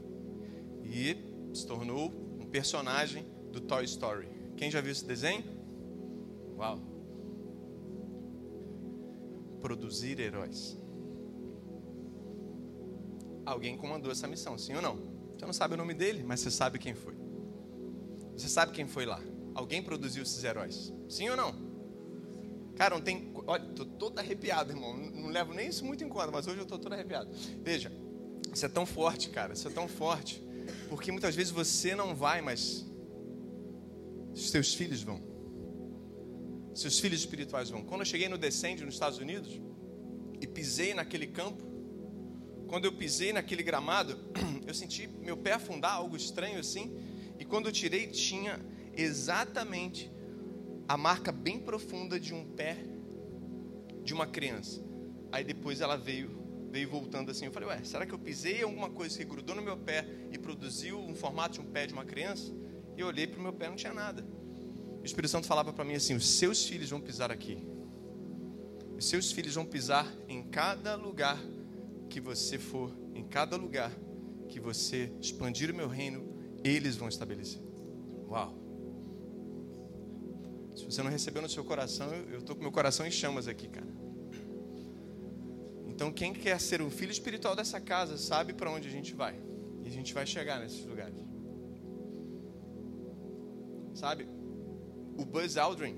E 0.89 1.53
se 1.53 1.65
tornou 1.65 2.11
um 2.39 2.45
personagem 2.45 3.25
do 3.51 3.61
Toy 3.61 3.83
Story. 3.85 4.29
Quem 4.55 4.71
já 4.71 4.81
viu 4.81 4.91
esse 4.91 5.05
desenho? 5.05 5.43
Uau. 6.57 6.79
Produzir 9.61 10.19
heróis 10.19 10.79
alguém 13.47 13.77
comandou 13.77 14.11
essa 14.11 14.27
missão, 14.27 14.57
sim 14.57 14.75
ou 14.75 14.81
não? 14.81 14.97
Você 15.37 15.45
não 15.45 15.53
sabe 15.53 15.73
o 15.73 15.77
nome 15.77 15.93
dele, 15.93 16.23
mas 16.23 16.41
você 16.41 16.51
sabe 16.51 16.77
quem 16.77 16.93
foi. 16.93 17.15
Você 18.35 18.49
sabe 18.49 18.73
quem 18.73 18.85
foi 18.85 19.05
lá. 19.05 19.21
Alguém 19.55 19.81
produziu 19.81 20.23
esses 20.23 20.43
heróis, 20.43 20.93
sim 21.07 21.29
ou 21.29 21.37
não? 21.37 21.55
Cara, 22.75 22.95
não 22.95 23.01
tem. 23.01 23.31
Olha, 23.47 23.63
tô 23.73 23.85
todo 23.85 24.19
arrepiado, 24.19 24.71
irmão. 24.71 24.95
Não 24.95 25.29
levo 25.29 25.53
nem 25.53 25.69
isso 25.69 25.83
muito 25.85 26.03
em 26.03 26.09
conta, 26.09 26.29
mas 26.29 26.45
hoje 26.45 26.59
eu 26.59 26.65
tô 26.65 26.77
todo 26.77 26.93
arrepiado. 26.93 27.31
Veja, 27.63 27.91
você 28.53 28.65
é 28.67 28.69
tão 28.69 28.85
forte, 28.85 29.29
cara. 29.29 29.55
Você 29.55 29.67
é 29.67 29.71
tão 29.71 29.87
forte. 29.87 30.43
Porque 30.89 31.11
muitas 31.11 31.35
vezes 31.35 31.51
você 31.51 31.95
não 31.95 32.15
vai, 32.15 32.41
mas 32.41 32.85
seus 34.35 34.73
filhos 34.73 35.01
vão. 35.01 35.21
Seus 36.73 36.99
filhos 36.99 37.19
espirituais 37.19 37.69
vão. 37.69 37.83
Quando 37.83 38.01
eu 38.01 38.05
cheguei 38.05 38.29
no 38.29 38.37
Descende, 38.37 38.85
nos 38.85 38.93
Estados 38.93 39.17
Unidos, 39.17 39.59
e 40.39 40.45
pisei 40.45 40.93
naquele 40.93 41.27
campo, 41.27 41.63
quando 42.67 42.85
eu 42.85 42.91
pisei 42.91 43.33
naquele 43.33 43.63
gramado, 43.63 44.19
eu 44.67 44.73
senti 44.73 45.07
meu 45.07 45.37
pé 45.37 45.53
afundar, 45.53 45.93
algo 45.93 46.15
estranho 46.15 46.59
assim. 46.59 46.95
E 47.39 47.45
quando 47.45 47.67
eu 47.67 47.71
tirei, 47.71 48.07
tinha 48.07 48.59
exatamente 48.95 50.11
a 50.87 50.97
marca 50.97 51.31
bem 51.31 51.59
profunda 51.59 52.19
de 52.19 52.33
um 52.33 52.45
pé 52.45 52.77
de 54.03 54.13
uma 54.13 54.27
criança. 54.27 54.81
Aí 55.31 55.43
depois 55.43 55.81
ela 55.81 55.97
veio, 55.97 56.36
veio 56.77 56.89
voltando 56.89 57.31
assim. 57.31 57.45
Eu 57.45 57.51
falei, 57.51 57.69
ué, 57.69 57.83
será 57.83 58.05
que 58.05 58.13
eu 58.13 58.19
pisei 58.19 58.61
alguma 58.61 58.89
coisa 58.89 59.17
que 59.17 59.25
grudou 59.25 59.55
no 59.55 59.61
meu 59.63 59.77
pé 59.77 60.05
e 60.31 60.37
produziu 60.37 60.99
um 60.99 61.15
formato 61.15 61.55
de 61.55 61.61
um 61.61 61.71
pé 61.71 61.87
de 61.87 61.93
uma 61.93 62.05
criança? 62.05 62.53
E 62.95 63.01
eu 63.01 63.07
olhei 63.07 63.25
para 63.25 63.39
o 63.39 63.41
meu 63.41 63.51
pé, 63.51 63.67
não 63.67 63.75
tinha 63.75 63.93
nada. 63.93 64.23
O 65.01 65.05
Espírito 65.05 65.31
Santo 65.31 65.47
falava 65.47 65.73
para 65.73 65.83
mim 65.83 65.95
assim: 65.95 66.13
os 66.15 66.27
seus 66.27 66.65
filhos 66.65 66.89
vão 66.89 67.01
pisar 67.01 67.31
aqui. 67.31 67.57
Os 68.95 69.05
seus 69.09 69.31
filhos 69.31 69.55
vão 69.55 69.65
pisar 69.65 70.11
em 70.27 70.43
cada 70.43 70.95
lugar 70.95 71.37
que 72.09 72.19
você 72.19 72.59
for, 72.59 72.95
em 73.13 73.23
cada 73.23 73.55
lugar 73.55 73.91
que 74.47 74.59
você 74.59 75.11
expandir 75.19 75.71
o 75.71 75.75
meu 75.75 75.87
reino, 75.87 76.27
eles 76.63 76.95
vão 76.95 77.07
estabelecer. 77.07 77.61
Uau! 78.29 78.55
Se 80.75 80.85
você 80.85 81.01
não 81.01 81.09
recebeu 81.09 81.41
no 81.41 81.49
seu 81.49 81.63
coração, 81.63 82.13
eu 82.13 82.39
estou 82.39 82.55
com 82.55 82.61
meu 82.61 82.71
coração 82.71 83.05
em 83.05 83.11
chamas 83.11 83.47
aqui, 83.47 83.67
cara. 83.67 84.06
Então, 85.97 86.11
quem 86.11 86.31
quer 86.31 86.61
ser 86.61 86.79
um 86.79 86.91
filho 86.91 87.11
espiritual 87.11 87.55
dessa 87.55 87.81
casa 87.81 88.19
sabe 88.19 88.53
para 88.53 88.69
onde 88.69 88.87
a 88.87 88.91
gente 88.91 89.15
vai. 89.15 89.33
E 89.83 89.87
a 89.87 89.89
gente 89.89 90.13
vai 90.13 90.27
chegar 90.27 90.59
nesses 90.59 90.85
lugares. 90.85 91.17
Sabe? 93.95 94.27
O 95.17 95.25
Buzz 95.25 95.57
Aldrin, 95.57 95.97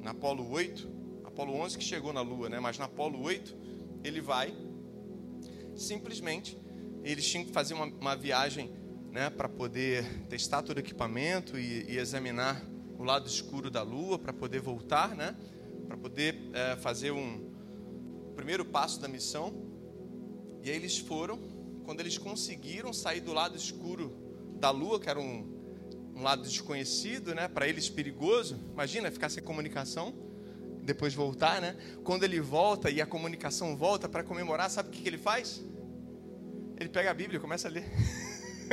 na 0.00 0.10
Apolo 0.10 0.50
8, 0.50 0.90
Apolo 1.22 1.54
11 1.54 1.78
que 1.78 1.84
chegou 1.84 2.12
na 2.12 2.22
Lua, 2.22 2.48
né? 2.48 2.58
Mas 2.58 2.76
na 2.76 2.86
Apolo 2.86 3.22
8, 3.22 3.56
ele 4.02 4.20
vai 4.20 4.52
simplesmente 5.76 6.58
eles 7.04 7.24
tinham 7.24 7.44
que 7.44 7.52
fazer 7.52 7.74
uma, 7.74 7.86
uma 7.86 8.16
viagem 8.16 8.72
né, 9.12 9.30
para 9.30 9.48
poder 9.48 10.04
testar 10.28 10.62
todo 10.62 10.78
o 10.78 10.80
equipamento 10.80 11.56
e, 11.56 11.84
e, 11.88 11.98
examinar 11.98 12.60
o 12.98 13.04
lado 13.04 13.28
escuro 13.28 13.70
da 13.70 13.82
Lua 13.82 14.18
para 14.18 14.32
poder 14.32 14.60
voltar, 14.60 15.14
né, 15.14 15.36
para 15.86 15.96
poder 15.96 16.50
é, 16.52 16.74
fazer 16.74 17.12
um 17.12 17.51
o 18.32 18.34
primeiro 18.34 18.64
passo 18.64 18.98
da 19.00 19.06
missão. 19.06 19.52
E 20.62 20.70
aí 20.70 20.76
eles 20.76 20.98
foram, 20.98 21.38
quando 21.84 22.00
eles 22.00 22.16
conseguiram 22.16 22.92
sair 22.92 23.20
do 23.20 23.32
lado 23.32 23.56
escuro 23.56 24.16
da 24.58 24.70
Lua, 24.70 24.98
que 24.98 25.08
era 25.08 25.20
um, 25.20 26.12
um 26.16 26.22
lado 26.22 26.42
desconhecido, 26.42 27.34
né, 27.34 27.46
para 27.46 27.68
eles 27.68 27.90
perigoso. 27.90 28.58
Imagina 28.72 29.10
ficar 29.10 29.28
sem 29.28 29.42
comunicação 29.42 30.14
depois 30.82 31.14
voltar, 31.14 31.60
né? 31.60 31.76
Quando 32.02 32.24
ele 32.24 32.40
volta 32.40 32.90
e 32.90 33.00
a 33.00 33.06
comunicação 33.06 33.76
volta 33.76 34.08
para 34.08 34.24
comemorar, 34.24 34.68
sabe 34.68 34.88
o 34.88 34.92
que, 34.92 35.02
que 35.02 35.08
ele 35.08 35.18
faz? 35.18 35.62
Ele 36.76 36.88
pega 36.88 37.10
a 37.10 37.14
Bíblia 37.14 37.38
e 37.38 37.40
começa 37.40 37.68
a 37.68 37.70
ler. 37.70 37.84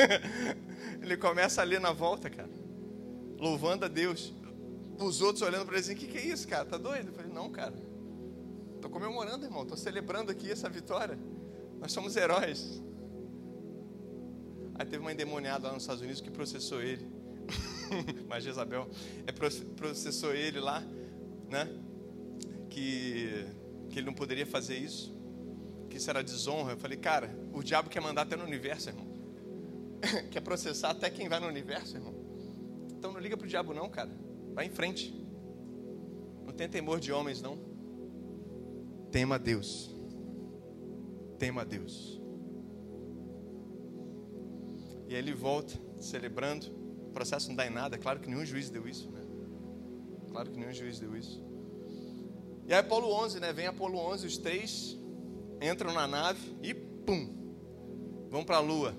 ele 1.02 1.18
começa 1.18 1.62
a 1.62 1.64
ler 1.64 1.80
na 1.80 1.92
volta, 1.92 2.30
cara. 2.30 2.50
Louvando 3.38 3.86
a 3.86 3.88
Deus. 3.88 4.34
Os 4.98 5.22
outros 5.22 5.44
olhando 5.44 5.66
para 5.66 5.76
ele 5.76 5.82
assim: 5.82 5.94
o 5.94 5.98
que, 5.98 6.08
que 6.08 6.18
é 6.18 6.26
isso, 6.26 6.48
cara? 6.48 6.66
Tá 6.66 6.78
doido? 6.78 7.10
Eu 7.10 7.14
falei: 7.14 7.32
não, 7.32 7.50
cara. 7.52 7.89
Comemorando, 9.00 9.46
irmão. 9.46 9.62
Estou 9.62 9.78
celebrando 9.78 10.30
aqui 10.30 10.52
essa 10.52 10.70
vitória. 10.70 11.18
Nós 11.80 11.94
somos 11.94 12.18
heróis. 12.18 12.84
Aí 14.76 14.86
teve 14.86 14.98
uma 14.98 15.14
endemoniada 15.14 15.68
lá 15.68 15.74
nos 15.74 15.84
Estados 15.84 16.02
Unidos 16.02 16.20
que 16.20 16.30
processou 16.30 16.82
ele. 16.82 17.10
Mas 18.28 18.44
Jezabel 18.44 18.90
é, 19.26 19.32
processou 19.32 20.34
ele 20.36 20.60
lá, 20.60 20.84
né? 21.50 21.70
que, 22.70 23.46
que 23.90 24.00
ele 24.00 24.06
não 24.06 24.14
poderia 24.14 24.46
fazer 24.46 24.78
isso, 24.78 25.16
que 25.90 25.96
isso 25.96 26.10
era 26.10 26.22
desonra. 26.22 26.74
Eu 26.74 26.78
falei, 26.78 26.98
cara, 26.98 27.34
o 27.54 27.64
diabo 27.64 27.90
quer 27.90 28.02
mandar 28.02 28.24
até 28.24 28.36
no 28.36 28.44
universo, 28.44 28.90
irmão. 28.90 29.08
quer 30.30 30.42
processar 30.42 30.90
até 30.90 31.10
quem 31.10 31.30
vai 31.30 31.40
no 31.40 31.48
universo, 31.48 31.96
irmão. 31.96 32.14
Então 32.92 33.14
não 33.14 33.20
liga 33.22 33.38
pro 33.38 33.48
diabo 33.48 33.74
não, 33.74 33.90
cara. 33.90 34.12
Vai 34.54 34.66
em 34.66 34.72
frente. 34.72 35.16
Não 36.46 36.52
tem 36.52 36.68
temor 36.68 37.00
de 37.00 37.14
homens, 37.14 37.42
não. 37.42 37.69
Tema 39.12 39.40
Deus. 39.40 39.96
Tema 41.38 41.66
Deus. 41.66 42.22
E 45.08 45.16
aí 45.16 45.20
ele 45.20 45.34
volta, 45.34 45.74
celebrando. 45.98 46.68
O 47.08 47.12
processo 47.12 47.50
não 47.50 47.56
dá 47.56 47.66
em 47.66 47.72
nada. 47.72 47.98
Claro 47.98 48.20
que 48.20 48.30
nenhum 48.30 48.46
juiz 48.46 48.70
deu 48.70 48.88
isso, 48.88 49.10
né? 49.10 49.22
Claro 50.30 50.52
que 50.52 50.60
nenhum 50.60 50.74
juiz 50.74 51.00
deu 51.00 51.16
isso. 51.18 51.44
E 52.68 52.74
aí 52.74 52.80
Apolo 52.80 53.12
11, 53.12 53.40
né? 53.40 53.52
Vem 53.52 53.66
Apolo 53.66 53.98
11, 53.98 54.28
os 54.28 54.38
três 54.38 55.00
entram 55.60 55.92
na 55.94 56.08
nave 56.08 56.56
e 56.62 56.74
pum, 56.74 58.28
vão 58.30 58.44
para 58.44 58.58
a 58.58 58.62
lua. 58.62 58.96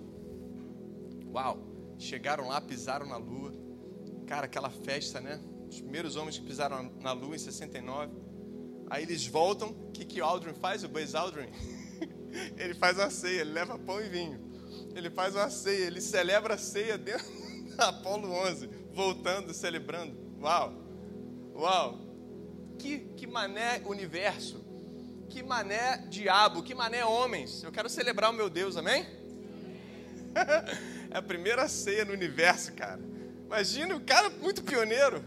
Uau! 1.32 1.70
Chegaram 1.96 2.48
lá, 2.48 2.60
pisaram 2.60 3.06
na 3.06 3.16
lua. 3.16 3.52
Cara, 4.26 4.46
aquela 4.46 4.70
festa, 4.70 5.20
né? 5.20 5.40
Os 5.68 5.80
primeiros 5.80 6.16
homens 6.16 6.38
que 6.38 6.44
pisaram 6.44 6.90
na 7.00 7.12
lua 7.12 7.36
em 7.36 7.38
69. 7.38 8.12
Aí 8.90 9.04
eles 9.04 9.26
voltam. 9.26 9.68
O 9.68 9.92
que, 9.92 10.04
que 10.04 10.20
o 10.20 10.24
Aldrin 10.24 10.52
faz? 10.52 10.84
O 10.84 10.88
Buzz 10.88 11.14
Aldrin? 11.14 11.48
ele 12.58 12.74
faz 12.74 12.98
uma 12.98 13.08
ceia, 13.08 13.40
ele 13.40 13.52
leva 13.52 13.78
pão 13.78 14.00
e 14.04 14.08
vinho. 14.08 14.38
Ele 14.94 15.08
faz 15.08 15.34
uma 15.34 15.48
ceia, 15.48 15.86
ele 15.86 16.00
celebra 16.00 16.54
a 16.54 16.58
ceia 16.58 16.98
dentro 16.98 17.26
da 17.76 17.88
Apolo 17.88 18.30
11, 18.30 18.68
voltando, 18.92 19.54
celebrando. 19.54 20.14
Uau! 20.42 20.74
Uau! 21.54 22.10
que, 22.80 22.98
que 23.16 23.26
mané 23.26 23.82
universo, 23.84 24.64
que 25.28 25.42
mané 25.42 25.98
diabo, 26.08 26.62
que 26.62 26.74
mané 26.74 27.04
homens. 27.04 27.62
Eu 27.62 27.70
quero 27.70 27.88
celebrar 27.88 28.30
o 28.30 28.32
meu 28.32 28.48
Deus, 28.48 28.76
amém? 28.76 29.06
é 31.10 31.18
a 31.18 31.22
primeira 31.22 31.68
ceia 31.68 32.04
no 32.04 32.12
universo, 32.12 32.72
cara. 32.72 33.00
Imagina 33.44 33.94
o 33.94 34.00
cara 34.00 34.30
muito 34.30 34.62
pioneiro. 34.62 35.22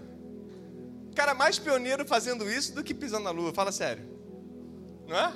Cara 1.15 1.33
mais 1.33 1.59
pioneiro 1.59 2.05
fazendo 2.05 2.49
isso 2.49 2.73
do 2.73 2.83
que 2.83 2.93
pisando 2.93 3.23
na 3.23 3.31
lua. 3.31 3.53
Fala 3.53 3.71
sério. 3.71 4.03
Não 5.07 5.17
é? 5.17 5.33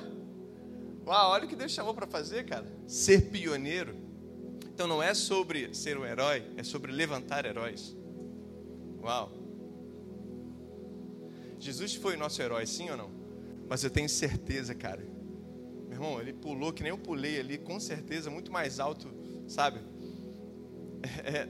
Uau, 1.06 1.30
olha 1.30 1.44
o 1.44 1.48
que 1.48 1.56
Deus 1.56 1.72
chamou 1.72 1.94
para 1.94 2.06
fazer, 2.06 2.44
cara. 2.44 2.66
Ser 2.86 3.30
pioneiro. 3.30 3.96
Então 4.66 4.86
não 4.86 5.02
é 5.02 5.14
sobre 5.14 5.74
ser 5.74 5.98
um 5.98 6.04
herói, 6.04 6.44
é 6.56 6.62
sobre 6.62 6.92
levantar 6.92 7.44
heróis. 7.44 7.96
Uau. 9.02 9.32
Jesus 11.58 11.94
foi 11.94 12.16
nosso 12.16 12.40
herói, 12.40 12.66
sim 12.66 12.90
ou 12.90 12.96
não? 12.96 13.10
Mas 13.68 13.82
eu 13.82 13.90
tenho 13.90 14.08
certeza, 14.08 14.74
cara. 14.74 15.04
Meu 15.86 15.92
irmão, 15.92 16.20
ele 16.20 16.32
pulou 16.32 16.72
que 16.72 16.82
nem 16.82 16.90
eu 16.90 16.98
pulei 16.98 17.40
ali, 17.40 17.58
com 17.58 17.80
certeza, 17.80 18.30
muito 18.30 18.52
mais 18.52 18.78
alto, 18.78 19.08
sabe? 19.46 19.80
É, 21.24 21.48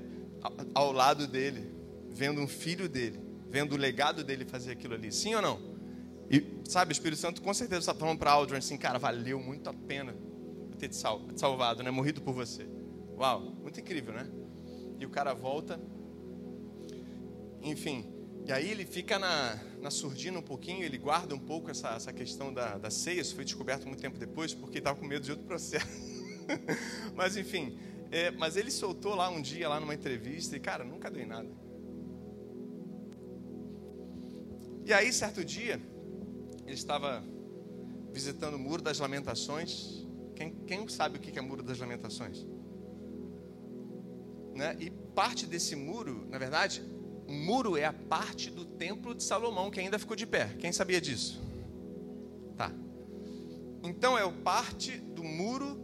ao 0.75 0.93
lado 0.93 1.27
dele, 1.27 1.75
vendo 2.11 2.41
um 2.41 2.47
filho 2.47 2.87
dele, 2.87 3.19
vendo 3.49 3.73
o 3.73 3.77
legado 3.77 4.23
dele 4.23 4.45
fazer 4.45 4.73
aquilo 4.73 4.95
ali, 4.95 5.11
sim 5.11 5.35
ou 5.35 5.43
não? 5.43 5.61
E, 6.31 6.61
sabe, 6.69 6.93
o 6.93 6.93
Espírito 6.93 7.21
Santo 7.21 7.41
com 7.41 7.53
certeza 7.55 7.81
está 7.81 7.95
falando 7.95 8.19
para 8.19 8.31
Aldrin 8.31 8.59
assim, 8.59 8.77
cara, 8.77 8.99
valeu 8.99 9.41
muito 9.41 9.69
a 9.69 9.73
pena 9.73 10.15
ter 10.79 10.89
te 10.89 10.97
salvado, 10.97 11.83
né? 11.83 11.91
Morrido 11.91 12.23
por 12.23 12.33
você. 12.33 12.67
Uau, 13.17 13.41
muito 13.61 13.81
incrível, 13.81 14.15
né? 14.15 14.31
E 14.99 15.05
o 15.05 15.11
cara 15.11 15.35
volta. 15.35 15.79
Enfim, 17.61 18.07
e 18.47 18.53
aí 18.53 18.71
ele 18.71 18.87
fica 18.87 19.19
na, 19.19 19.59
na 19.81 19.91
surdina 19.91 20.39
um 20.39 20.43
pouquinho, 20.43 20.85
ele 20.85 20.97
guarda 20.97 21.35
um 21.35 21.39
pouco 21.39 21.71
essa, 21.71 21.91
essa 21.91 22.13
questão 22.13 22.55
da, 22.55 22.79
da 22.79 22.91
ceia. 22.91 23.21
Isso 23.21 23.35
foi 23.35 23.45
descoberto 23.45 23.87
muito 23.87 24.01
tempo 24.01 24.19
depois, 24.19 24.55
porque 24.55 24.79
estava 24.79 24.99
com 24.99 25.07
medo 25.07 25.25
de 25.25 25.33
outro 25.33 25.47
processo. 25.47 25.87
mas 27.15 27.37
enfim, 27.37 27.77
é, 28.11 28.31
mas 28.31 28.57
ele 28.57 28.71
soltou 28.71 29.15
lá 29.15 29.29
um 29.29 29.43
dia, 29.43 29.69
lá 29.69 29.81
numa 29.81 29.95
entrevista, 29.95 30.57
e 30.57 30.61
cara, 30.61 30.85
nunca 30.85 31.13
em 31.21 31.27
nada. 31.27 31.51
E 34.89 34.93
aí, 34.95 35.13
certo 35.13 35.45
dia, 35.45 35.79
ele 36.65 36.73
estava 36.73 37.23
visitando 38.11 38.55
o 38.55 38.59
Muro 38.59 38.81
das 38.81 38.99
Lamentações. 38.99 40.07
Quem, 40.35 40.51
quem 40.67 40.89
sabe 40.89 41.19
o 41.19 41.21
que 41.21 41.39
é 41.39 41.43
Muro 41.43 41.63
das 41.63 41.79
Lamentações? 41.79 42.47
Né? 44.55 44.75
E 44.81 44.91
parte 44.91 45.47
desse 45.47 45.77
muro, 45.77 46.27
na 46.31 46.39
verdade, 46.39 46.83
o 47.29 47.33
muro 47.35 47.77
é 47.77 47.85
a 47.85 47.93
parte 47.93 48.51
do 48.51 48.65
templo 48.65 49.15
de 49.15 49.23
Salomão 49.23 49.71
que 49.71 49.79
ainda 49.79 49.99
ficou 49.99 50.17
de 50.17 50.27
pé. 50.27 50.57
Quem 50.59 50.73
sabia 50.73 51.03
disso? 51.03 51.39
Tá. 52.57 52.73
Então 53.85 54.17
é 54.17 54.27
parte 54.43 54.97
do 54.97 55.23
muro 55.23 55.79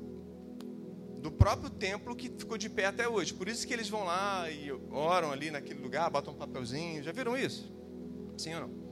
do 1.20 1.30
próprio 1.30 1.68
templo 1.68 2.16
que 2.16 2.30
ficou 2.30 2.56
de 2.56 2.70
pé 2.70 2.86
até 2.86 3.06
hoje. 3.06 3.34
Por 3.34 3.48
isso 3.48 3.66
que 3.66 3.74
eles 3.74 3.90
vão 3.90 4.04
lá 4.04 4.50
e 4.50 4.72
oram 4.90 5.30
ali 5.30 5.50
naquele 5.50 5.82
lugar, 5.82 6.08
botam 6.08 6.32
um 6.32 6.38
papelzinho. 6.38 7.02
Já 7.02 7.12
viram 7.12 7.36
isso? 7.36 7.70
Sim 8.38 8.54
ou 8.54 8.60
não? 8.62 8.84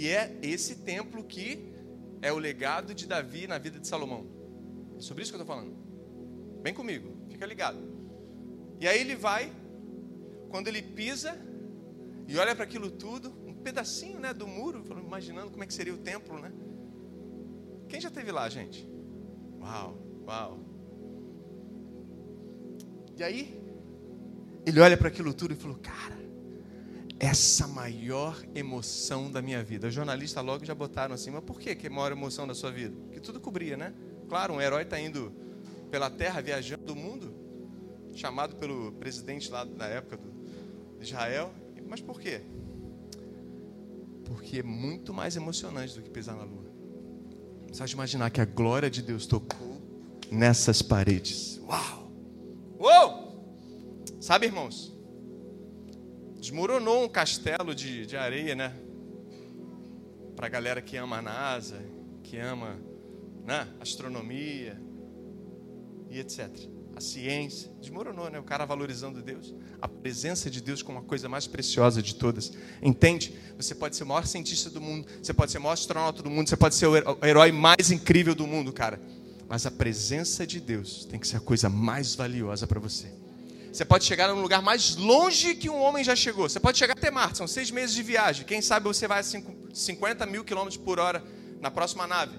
E 0.00 0.08
é 0.08 0.34
esse 0.40 0.76
templo 0.76 1.22
que 1.22 1.74
é 2.22 2.32
o 2.32 2.38
legado 2.38 2.94
de 2.94 3.06
Davi 3.06 3.46
na 3.46 3.58
vida 3.58 3.78
de 3.78 3.86
Salomão. 3.86 4.26
É 4.96 5.00
sobre 5.02 5.22
isso 5.22 5.30
que 5.30 5.36
eu 5.36 5.42
estou 5.42 5.54
falando. 5.54 5.76
Vem 6.62 6.72
comigo, 6.72 7.14
fica 7.28 7.44
ligado. 7.44 7.78
E 8.80 8.88
aí 8.88 8.98
ele 8.98 9.14
vai, 9.14 9.52
quando 10.48 10.68
ele 10.68 10.80
pisa 10.80 11.38
e 12.26 12.38
olha 12.38 12.54
para 12.54 12.64
aquilo 12.64 12.90
tudo, 12.90 13.28
um 13.46 13.52
pedacinho 13.52 14.18
né, 14.18 14.32
do 14.32 14.46
muro, 14.46 14.82
imaginando 15.06 15.50
como 15.50 15.62
é 15.64 15.66
que 15.66 15.74
seria 15.74 15.92
o 15.92 15.98
templo, 15.98 16.38
né? 16.38 16.50
Quem 17.86 18.00
já 18.00 18.10
teve 18.10 18.32
lá, 18.32 18.48
gente? 18.48 18.88
Uau, 19.60 19.98
uau. 20.26 20.60
E 23.18 23.22
aí, 23.22 23.62
ele 24.64 24.80
olha 24.80 24.96
para 24.96 25.08
aquilo 25.08 25.34
tudo 25.34 25.52
e 25.52 25.56
falou: 25.58 25.76
Cara, 25.76 26.16
essa 27.20 27.68
maior 27.68 28.42
emoção 28.54 29.30
da 29.30 29.42
minha 29.42 29.62
vida. 29.62 29.88
Os 29.88 29.94
jornalistas 29.94 30.42
logo 30.42 30.64
já 30.64 30.74
botaram 30.74 31.14
assim, 31.14 31.30
mas 31.30 31.44
por 31.44 31.60
que, 31.60 31.74
que 31.74 31.86
é 31.86 31.90
a 31.90 31.92
maior 31.92 32.10
emoção 32.10 32.46
da 32.46 32.54
sua 32.54 32.72
vida? 32.72 32.96
Porque 33.04 33.20
tudo 33.20 33.38
cobria, 33.38 33.76
né? 33.76 33.92
Claro, 34.26 34.54
um 34.54 34.60
herói 34.60 34.82
está 34.82 34.98
indo 34.98 35.30
pela 35.90 36.08
terra, 36.08 36.40
viajando 36.40 36.90
o 36.90 36.96
mundo, 36.96 37.34
chamado 38.14 38.56
pelo 38.56 38.92
presidente 38.92 39.50
lá 39.50 39.64
da 39.64 39.84
época 39.84 40.16
do, 40.16 40.32
de 40.98 41.04
Israel. 41.04 41.52
Mas 41.86 42.00
por 42.00 42.18
quê? 42.18 42.40
Porque 44.24 44.60
é 44.60 44.62
muito 44.62 45.12
mais 45.12 45.36
emocionante 45.36 45.94
do 45.96 46.02
que 46.02 46.08
pisar 46.08 46.36
na 46.36 46.44
lua. 46.44 46.70
Só 47.70 47.84
de 47.84 47.92
imaginar 47.92 48.30
que 48.30 48.40
a 48.40 48.46
glória 48.46 48.88
de 48.88 49.02
Deus 49.02 49.26
tocou 49.26 49.78
nessas 50.30 50.80
paredes. 50.80 51.60
Uau! 51.64 52.10
Uou! 52.78 53.44
Sabe, 54.20 54.46
irmãos? 54.46 54.99
Desmoronou 56.40 57.04
um 57.04 57.08
castelo 57.08 57.74
de, 57.74 58.06
de 58.06 58.16
areia, 58.16 58.54
né? 58.54 58.74
Para 60.34 60.46
a 60.46 60.50
galera 60.50 60.80
que 60.80 60.96
ama 60.96 61.18
a 61.18 61.22
NASA, 61.22 61.78
que 62.22 62.38
ama 62.38 62.78
né? 63.44 63.68
astronomia 63.78 64.80
e 66.08 66.18
etc. 66.18 66.48
A 66.96 67.00
ciência 67.00 67.70
desmoronou, 67.80 68.30
né? 68.30 68.38
O 68.38 68.42
cara 68.42 68.64
valorizando 68.64 69.22
Deus, 69.22 69.54
a 69.80 69.86
presença 69.86 70.50
de 70.50 70.60
Deus 70.60 70.82
como 70.82 70.98
a 70.98 71.02
coisa 71.02 71.28
mais 71.28 71.46
preciosa 71.46 72.02
de 72.02 72.14
todas. 72.14 72.52
Entende? 72.82 73.34
Você 73.56 73.74
pode 73.74 73.94
ser 73.94 74.04
o 74.04 74.06
maior 74.06 74.26
cientista 74.26 74.70
do 74.70 74.80
mundo, 74.80 75.06
você 75.22 75.34
pode 75.34 75.52
ser 75.52 75.58
o 75.58 75.62
maior 75.62 75.74
astronauta 75.74 76.22
do 76.22 76.30
mundo, 76.30 76.48
você 76.48 76.56
pode 76.56 76.74
ser 76.74 76.86
o 76.86 76.96
herói 77.24 77.52
mais 77.52 77.90
incrível 77.90 78.34
do 78.34 78.46
mundo, 78.46 78.72
cara. 78.72 79.00
Mas 79.48 79.66
a 79.66 79.70
presença 79.70 80.46
de 80.46 80.60
Deus 80.60 81.04
tem 81.04 81.18
que 81.18 81.28
ser 81.28 81.36
a 81.36 81.40
coisa 81.40 81.68
mais 81.68 82.14
valiosa 82.14 82.66
para 82.66 82.80
você. 82.80 83.08
Você 83.72 83.84
pode 83.84 84.04
chegar 84.04 84.28
num 84.28 84.42
lugar 84.42 84.60
mais 84.60 84.96
longe 84.96 85.54
que 85.54 85.70
um 85.70 85.80
homem 85.80 86.02
já 86.02 86.16
chegou. 86.16 86.48
Você 86.48 86.58
pode 86.58 86.76
chegar 86.76 86.94
até 86.94 87.10
Marte, 87.10 87.38
são 87.38 87.46
seis 87.46 87.70
meses 87.70 87.94
de 87.94 88.02
viagem. 88.02 88.44
Quem 88.44 88.60
sabe 88.60 88.86
você 88.86 89.06
vai 89.06 89.20
a 89.20 89.22
50 89.22 90.26
mil 90.26 90.44
quilômetros 90.44 90.76
por 90.76 90.98
hora 90.98 91.22
na 91.60 91.70
próxima 91.70 92.06
nave. 92.06 92.36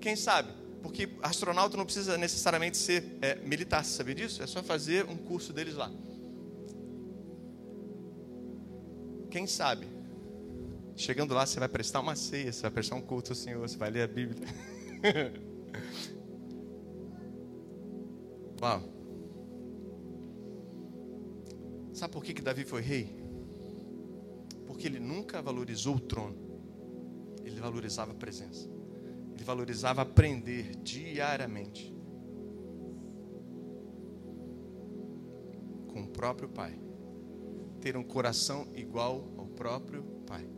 Quem 0.00 0.16
sabe? 0.16 0.52
Porque 0.82 1.08
astronauta 1.22 1.76
não 1.76 1.84
precisa 1.84 2.18
necessariamente 2.18 2.76
ser 2.76 3.16
é, 3.22 3.36
militar, 3.36 3.84
você 3.84 3.96
sabia 3.96 4.14
disso? 4.14 4.42
É 4.42 4.46
só 4.46 4.62
fazer 4.62 5.06
um 5.08 5.16
curso 5.16 5.52
deles 5.52 5.74
lá. 5.74 5.90
Quem 9.30 9.46
sabe? 9.46 9.88
Chegando 10.96 11.34
lá, 11.34 11.46
você 11.46 11.58
vai 11.58 11.68
prestar 11.68 12.00
uma 12.00 12.14
ceia, 12.14 12.52
você 12.52 12.62
vai 12.62 12.70
prestar 12.70 12.96
um 12.96 13.00
culto 13.00 13.32
ao 13.32 13.36
Senhor, 13.36 13.60
você 13.60 13.76
vai 13.76 13.90
ler 13.90 14.02
a 14.02 14.06
Bíblia. 14.06 14.46
Uau. 18.60 18.93
Sabe 21.94 22.12
por 22.12 22.24
que, 22.24 22.34
que 22.34 22.42
Davi 22.42 22.64
foi 22.64 22.82
rei? 22.82 23.16
Porque 24.66 24.88
ele 24.88 24.98
nunca 24.98 25.40
valorizou 25.40 25.94
o 25.94 26.00
trono, 26.00 26.36
ele 27.44 27.60
valorizava 27.60 28.10
a 28.10 28.14
presença. 28.16 28.68
Ele 29.32 29.44
valorizava 29.44 30.02
aprender 30.02 30.74
diariamente 30.76 31.94
com 35.86 36.02
o 36.02 36.08
próprio 36.08 36.48
Pai. 36.48 36.76
Ter 37.80 37.96
um 37.96 38.02
coração 38.02 38.66
igual 38.74 39.32
ao 39.38 39.46
próprio 39.46 40.02
Pai. 40.26 40.48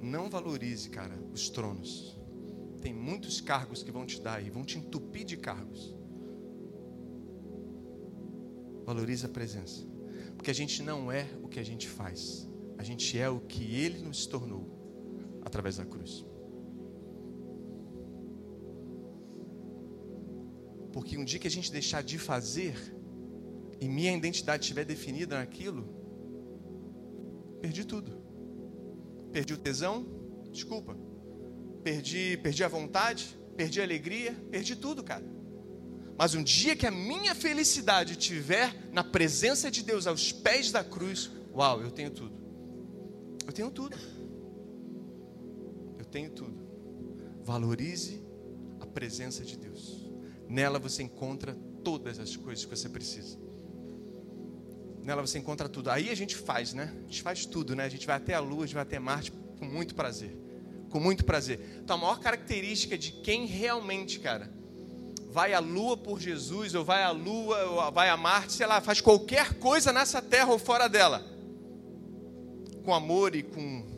Não 0.00 0.30
valorize, 0.30 0.88
cara, 0.88 1.18
os 1.32 1.50
tronos. 1.50 2.16
Tem 2.80 2.94
muitos 2.94 3.40
cargos 3.40 3.82
que 3.82 3.90
vão 3.90 4.06
te 4.06 4.20
dar 4.20 4.34
aí, 4.34 4.50
vão 4.50 4.64
te 4.64 4.78
entupir 4.78 5.24
de 5.24 5.36
cargos. 5.36 5.99
Valorize 8.90 9.24
a 9.24 9.28
presença. 9.28 9.86
Porque 10.36 10.50
a 10.50 10.54
gente 10.54 10.82
não 10.82 11.12
é 11.12 11.24
o 11.44 11.46
que 11.46 11.60
a 11.60 11.62
gente 11.62 11.88
faz. 11.88 12.48
A 12.76 12.82
gente 12.82 13.16
é 13.16 13.28
o 13.30 13.38
que 13.38 13.62
ele 13.76 14.02
nos 14.02 14.26
tornou 14.26 14.64
através 15.42 15.76
da 15.76 15.84
cruz. 15.84 16.26
Porque 20.92 21.16
um 21.16 21.24
dia 21.24 21.38
que 21.38 21.46
a 21.46 21.50
gente 21.50 21.70
deixar 21.70 22.02
de 22.02 22.18
fazer 22.18 22.74
e 23.80 23.88
minha 23.88 24.12
identidade 24.12 24.64
estiver 24.64 24.84
definida 24.84 25.38
naquilo, 25.38 25.84
perdi 27.60 27.84
tudo. 27.84 28.10
Perdi 29.30 29.54
o 29.54 29.56
tesão, 29.56 30.04
desculpa. 30.50 30.98
Perdi, 31.84 32.36
perdi 32.42 32.64
a 32.64 32.68
vontade, 32.68 33.38
perdi 33.56 33.80
a 33.80 33.84
alegria, 33.84 34.32
perdi 34.50 34.74
tudo, 34.74 35.04
cara. 35.04 35.39
Mas 36.20 36.34
um 36.34 36.42
dia 36.42 36.76
que 36.76 36.86
a 36.86 36.90
minha 36.90 37.34
felicidade 37.34 38.12
estiver 38.12 38.76
na 38.92 39.02
presença 39.02 39.70
de 39.70 39.82
Deus, 39.82 40.06
aos 40.06 40.30
pés 40.30 40.70
da 40.70 40.84
cruz, 40.84 41.30
uau, 41.54 41.80
eu 41.80 41.90
tenho 41.90 42.10
tudo. 42.10 42.38
Eu 43.46 43.52
tenho 43.52 43.70
tudo 43.70 43.96
tenho 46.10 46.30
tudo. 46.30 46.58
Valorize 47.42 48.22
a 48.80 48.86
presença 48.86 49.44
de 49.44 49.56
Deus. 49.56 50.10
Nela 50.48 50.78
você 50.78 51.02
encontra 51.02 51.56
todas 51.84 52.18
as 52.18 52.36
coisas 52.36 52.64
que 52.64 52.76
você 52.76 52.88
precisa. 52.88 53.38
Nela 55.02 55.22
você 55.22 55.38
encontra 55.38 55.68
tudo. 55.68 55.90
Aí 55.90 56.10
a 56.10 56.14
gente 56.14 56.36
faz, 56.36 56.74
né? 56.74 56.92
A 56.98 57.02
gente 57.02 57.22
faz 57.22 57.46
tudo, 57.46 57.74
né? 57.74 57.84
A 57.84 57.88
gente 57.88 58.06
vai 58.06 58.16
até 58.16 58.34
a 58.34 58.40
lua, 58.40 58.64
a 58.64 58.66
gente 58.66 58.74
vai 58.74 58.82
até 58.82 58.98
Marte 58.98 59.32
com 59.32 59.64
muito 59.64 59.94
prazer. 59.94 60.36
Com 60.90 61.00
muito 61.00 61.24
prazer. 61.24 61.78
Então 61.82 61.96
a 61.96 62.00
maior 62.00 62.20
característica 62.20 62.98
de 62.98 63.12
quem 63.12 63.46
realmente, 63.46 64.18
cara, 64.18 64.52
vai 65.30 65.54
à 65.54 65.60
lua 65.60 65.96
por 65.96 66.18
Jesus, 66.18 66.74
ou 66.74 66.84
vai 66.84 67.02
à 67.02 67.10
lua, 67.10 67.62
ou 67.64 67.92
vai 67.92 68.08
a 68.08 68.16
Marte, 68.16 68.52
sei 68.52 68.66
lá, 68.66 68.80
faz 68.80 69.00
qualquer 69.00 69.54
coisa 69.54 69.92
nessa 69.92 70.20
terra 70.20 70.50
ou 70.50 70.58
fora 70.58 70.88
dela, 70.88 71.24
com 72.84 72.92
amor 72.92 73.34
e 73.34 73.42
com 73.42 73.88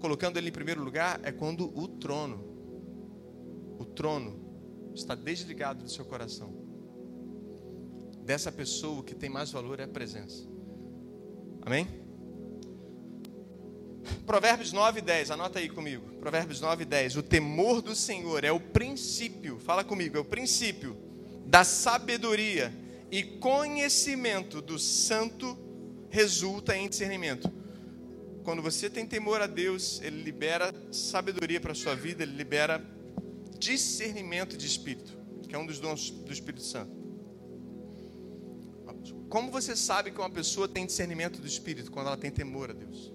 colocando 0.00 0.36
ele 0.38 0.48
em 0.48 0.52
primeiro 0.52 0.82
lugar, 0.82 1.20
é 1.24 1.32
quando 1.32 1.76
o 1.76 1.88
trono, 1.88 2.44
o 3.78 3.84
trono, 3.84 4.48
está 4.94 5.14
desligado 5.14 5.84
do 5.84 5.90
seu 5.90 6.04
coração. 6.04 6.66
dessa 8.22 8.52
pessoa, 8.52 9.00
o 9.00 9.02
que 9.02 9.14
tem 9.14 9.30
mais 9.30 9.50
valor 9.50 9.80
é 9.80 9.84
a 9.84 9.88
presença. 9.88 10.46
Amém? 11.62 12.07
Provérbios 14.26 14.72
9 14.72 14.98
e 14.98 15.02
10, 15.02 15.30
anota 15.30 15.58
aí 15.58 15.68
comigo. 15.68 16.04
Provérbios 16.20 16.60
9 16.60 16.82
e 16.82 16.86
10. 16.86 17.16
O 17.16 17.22
temor 17.22 17.80
do 17.80 17.94
Senhor 17.94 18.44
é 18.44 18.52
o 18.52 18.60
princípio, 18.60 19.58
fala 19.58 19.82
comigo, 19.84 20.16
é 20.16 20.20
o 20.20 20.24
princípio 20.24 20.96
da 21.46 21.64
sabedoria 21.64 22.72
e 23.10 23.22
conhecimento 23.22 24.60
do 24.60 24.78
santo 24.78 25.58
resulta 26.10 26.76
em 26.76 26.88
discernimento. 26.88 27.50
Quando 28.44 28.62
você 28.62 28.88
tem 28.88 29.06
temor 29.06 29.40
a 29.40 29.46
Deus, 29.46 30.00
Ele 30.02 30.22
libera 30.22 30.74
sabedoria 30.92 31.60
para 31.60 31.72
a 31.72 31.74
sua 31.74 31.94
vida, 31.94 32.22
Ele 32.22 32.36
libera 32.36 32.82
discernimento 33.58 34.56
de 34.56 34.66
espírito, 34.66 35.18
que 35.48 35.54
é 35.54 35.58
um 35.58 35.66
dos 35.66 35.80
dons 35.80 36.10
do 36.10 36.32
Espírito 36.32 36.62
Santo. 36.62 36.96
Como 39.28 39.50
você 39.50 39.76
sabe 39.76 40.10
que 40.10 40.18
uma 40.18 40.30
pessoa 40.30 40.66
tem 40.66 40.86
discernimento 40.86 41.38
do 41.40 41.46
espírito? 41.46 41.90
Quando 41.90 42.06
ela 42.06 42.16
tem 42.16 42.30
temor 42.30 42.70
a 42.70 42.72
Deus. 42.72 43.12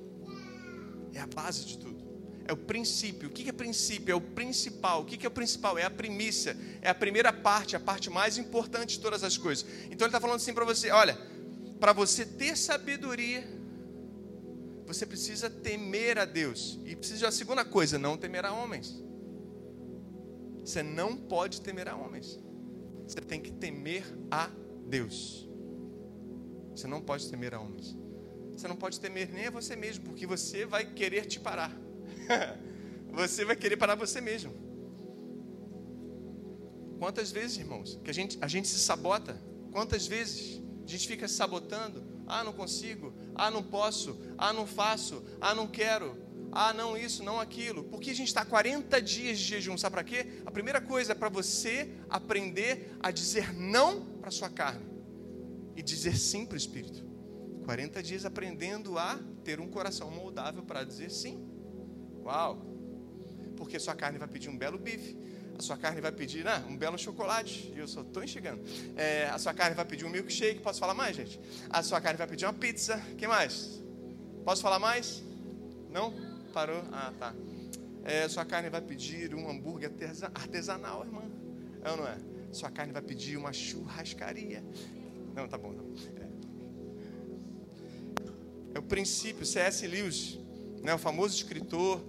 É 1.13 1.19
a 1.19 1.27
base 1.27 1.65
de 1.65 1.77
tudo. 1.77 2.03
É 2.45 2.51
o 2.51 2.57
princípio. 2.57 3.29
O 3.29 3.31
que 3.31 3.47
é 3.47 3.51
princípio? 3.51 4.11
É 4.11 4.15
o 4.15 4.21
principal. 4.21 5.01
O 5.01 5.05
que 5.05 5.25
é 5.25 5.29
o 5.29 5.31
principal? 5.31 5.77
É 5.77 5.83
a 5.83 5.89
primícia. 5.89 6.57
É 6.81 6.89
a 6.89 6.95
primeira 6.95 7.31
parte, 7.31 7.75
a 7.75 7.79
parte 7.79 8.09
mais 8.09 8.37
importante 8.37 8.97
de 8.97 8.99
todas 8.99 9.23
as 9.23 9.37
coisas. 9.37 9.65
Então 9.85 10.05
ele 10.05 10.07
está 10.07 10.19
falando 10.19 10.37
assim 10.37 10.53
para 10.53 10.65
você: 10.65 10.91
olha, 10.91 11.17
para 11.79 11.93
você 11.93 12.25
ter 12.25 12.57
sabedoria, 12.57 13.47
você 14.85 15.05
precisa 15.05 15.49
temer 15.49 16.19
a 16.19 16.25
Deus. 16.25 16.79
E 16.85 16.95
precisa 16.95 17.19
de 17.19 17.25
uma 17.25 17.31
segunda 17.31 17.63
coisa: 17.63 17.97
não 17.97 18.17
temer 18.17 18.45
a 18.45 18.51
homens. 18.51 19.01
Você 20.65 20.83
não 20.83 21.15
pode 21.15 21.61
temer 21.61 21.87
a 21.87 21.95
homens. 21.95 22.39
Você 23.07 23.19
tem 23.21 23.41
que 23.41 23.51
temer 23.51 24.03
a 24.31 24.49
Deus. 24.87 25.49
Você 26.75 26.87
não 26.87 27.01
pode 27.01 27.29
temer 27.29 27.53
a 27.53 27.59
homens. 27.59 27.95
Você 28.55 28.67
não 28.67 28.75
pode 28.75 28.99
temer 28.99 29.31
nem 29.31 29.47
a 29.47 29.51
você 29.51 29.75
mesmo, 29.75 30.05
porque 30.05 30.25
você 30.25 30.65
vai 30.65 30.85
querer 30.85 31.25
te 31.25 31.39
parar. 31.39 31.71
você 33.11 33.43
vai 33.43 33.55
querer 33.55 33.77
parar 33.77 33.95
você 33.95 34.21
mesmo. 34.21 34.53
Quantas 36.99 37.31
vezes, 37.31 37.57
irmãos, 37.57 37.99
que 38.03 38.09
a 38.09 38.13
gente, 38.13 38.37
a 38.39 38.47
gente 38.47 38.67
se 38.67 38.79
sabota? 38.79 39.37
Quantas 39.71 40.07
vezes 40.07 40.61
a 40.85 40.87
gente 40.87 41.07
fica 41.07 41.27
se 41.27 41.33
sabotando? 41.33 42.03
Ah, 42.27 42.43
não 42.43 42.53
consigo. 42.53 43.13
Ah, 43.35 43.51
não 43.51 43.63
posso. 43.63 44.17
Ah, 44.37 44.53
não 44.53 44.65
faço. 44.65 45.23
Ah, 45.41 45.53
não 45.53 45.67
quero. 45.67 46.17
Ah, 46.51 46.71
não 46.71 46.95
isso, 46.95 47.23
não 47.23 47.39
aquilo. 47.39 47.83
Porque 47.85 48.11
a 48.11 48.15
gente 48.15 48.27
está 48.27 48.45
40 48.45 49.01
dias 49.01 49.39
de 49.39 49.43
jejum, 49.43 49.77
sabe 49.77 49.95
para 49.95 50.03
quê? 50.03 50.41
A 50.45 50.51
primeira 50.51 50.79
coisa 50.79 51.13
é 51.13 51.15
para 51.15 51.27
você 51.27 51.89
aprender 52.09 52.95
a 53.01 53.09
dizer 53.09 53.51
não 53.53 54.05
para 54.21 54.29
sua 54.29 54.49
carne 54.49 54.85
e 55.75 55.81
dizer 55.81 56.15
sim 56.15 56.45
para 56.45 56.53
o 56.53 56.57
Espírito. 56.57 57.12
40 57.63 58.03
dias 58.03 58.25
aprendendo 58.25 58.97
a 58.97 59.19
ter 59.43 59.59
um 59.59 59.67
coração 59.67 60.11
moldável 60.11 60.63
para 60.63 60.83
dizer 60.83 61.09
sim. 61.09 61.43
Uau! 62.23 62.65
Porque 63.57 63.79
sua 63.79 63.95
carne 63.95 64.17
vai 64.17 64.27
pedir 64.27 64.49
um 64.49 64.57
belo 64.57 64.77
bife, 64.77 65.17
a 65.57 65.61
sua 65.61 65.77
carne 65.77 66.01
vai 66.01 66.11
pedir 66.11 66.43
né, 66.43 66.63
um 66.67 66.75
belo 66.75 66.97
chocolate, 66.97 67.71
e 67.75 67.79
eu 67.79 67.87
só 67.87 68.01
estou 68.01 68.23
enxergando. 68.23 68.61
É, 68.95 69.25
a 69.25 69.37
sua 69.37 69.53
carne 69.53 69.75
vai 69.75 69.85
pedir 69.85 70.05
um 70.05 70.09
milkshake, 70.09 70.59
posso 70.61 70.79
falar 70.79 70.93
mais, 70.93 71.15
gente? 71.15 71.39
A 71.69 71.83
sua 71.83 72.01
carne 72.01 72.17
vai 72.17 72.27
pedir 72.27 72.45
uma 72.45 72.53
pizza, 72.53 72.97
que 73.17 73.27
mais? 73.27 73.81
Posso 74.43 74.61
falar 74.61 74.79
mais? 74.79 75.23
Não? 75.89 76.13
Parou? 76.53 76.83
Ah, 76.91 77.13
tá. 77.17 77.33
É, 78.03 78.27
sua 78.27 78.43
carne 78.43 78.69
vai 78.69 78.81
pedir 78.81 79.33
um 79.33 79.49
hambúrguer 79.49 79.91
artesanal, 80.35 81.05
irmã. 81.05 81.23
É 81.83 81.91
ou 81.91 81.97
não 81.97 82.07
é? 82.07 82.17
Sua 82.51 82.69
carne 82.69 82.91
vai 82.91 83.01
pedir 83.01 83.37
uma 83.37 83.53
churrascaria. 83.53 84.63
Não, 85.35 85.47
tá 85.47 85.57
bom. 85.57 85.73
Tá 85.73 85.81
bom. 85.81 86.22
É. 88.73 88.79
o 88.79 88.83
princípio. 88.83 89.45
C.S. 89.45 89.85
Lewis, 89.87 90.39
né, 90.81 90.93
o 90.93 90.97
famoso 90.97 91.35
escritor, 91.35 92.01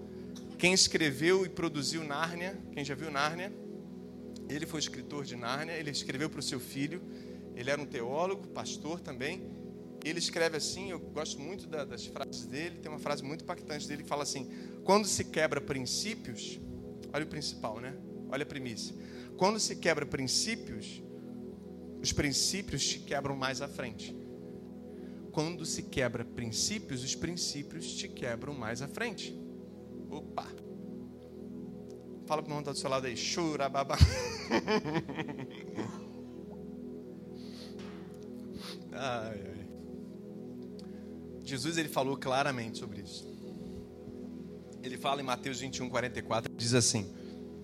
quem 0.58 0.72
escreveu 0.72 1.44
e 1.44 1.48
produziu 1.48 2.04
Nárnia. 2.04 2.58
Quem 2.72 2.84
já 2.84 2.94
viu 2.94 3.10
Nárnia? 3.10 3.52
Ele 4.48 4.66
foi 4.66 4.80
escritor 4.80 5.24
de 5.24 5.36
Nárnia. 5.36 5.74
Ele 5.74 5.90
escreveu 5.90 6.28
para 6.28 6.40
o 6.40 6.42
seu 6.42 6.60
filho. 6.60 7.02
Ele 7.54 7.70
era 7.70 7.80
um 7.80 7.86
teólogo, 7.86 8.48
pastor 8.48 9.00
também 9.00 9.54
ele 10.04 10.18
escreve 10.18 10.56
assim, 10.58 10.90
eu 10.90 10.98
gosto 10.98 11.40
muito 11.40 11.66
das 11.66 12.04
frases 12.04 12.44
dele, 12.44 12.78
tem 12.78 12.90
uma 12.90 12.98
frase 12.98 13.24
muito 13.24 13.42
impactante 13.42 13.88
dele 13.88 14.02
que 14.02 14.08
fala 14.08 14.22
assim: 14.22 14.50
quando 14.84 15.06
se 15.06 15.24
quebra 15.24 15.60
princípios, 15.60 16.60
olha 17.12 17.24
o 17.24 17.26
principal, 17.26 17.80
né? 17.80 17.94
Olha 18.28 18.42
a 18.42 18.46
primícia. 18.46 18.94
Quando 19.38 19.58
se 19.58 19.76
quebra 19.76 20.04
princípios, 20.04 21.02
os 22.02 22.12
princípios 22.12 22.86
te 22.86 22.98
quebram 22.98 23.34
mais 23.34 23.62
à 23.62 23.68
frente. 23.68 24.14
Quando 25.34 25.66
se 25.66 25.82
quebra 25.82 26.24
princípios, 26.24 27.02
os 27.02 27.16
princípios 27.16 27.96
te 27.96 28.06
quebram 28.06 28.54
mais 28.54 28.80
à 28.80 28.86
frente. 28.86 29.36
Opa! 30.08 30.46
Fala 32.24 32.40
para 32.40 32.40
o 32.40 32.44
irmão 32.44 32.60
está 32.60 32.70
do 32.70 32.78
seu 32.78 32.88
lado 32.88 33.08
aí, 33.08 33.16
chura 33.16 33.68
babá. 33.68 33.98
ai, 38.92 39.42
ai. 39.44 39.66
Jesus 41.42 41.78
ele 41.78 41.88
falou 41.88 42.16
claramente 42.16 42.78
sobre 42.78 43.00
isso. 43.00 43.26
Ele 44.84 44.96
fala 44.96 45.20
em 45.20 45.24
Mateus 45.24 45.58
21, 45.58 45.90
44, 45.90 46.54
diz 46.54 46.74
assim: 46.74 47.12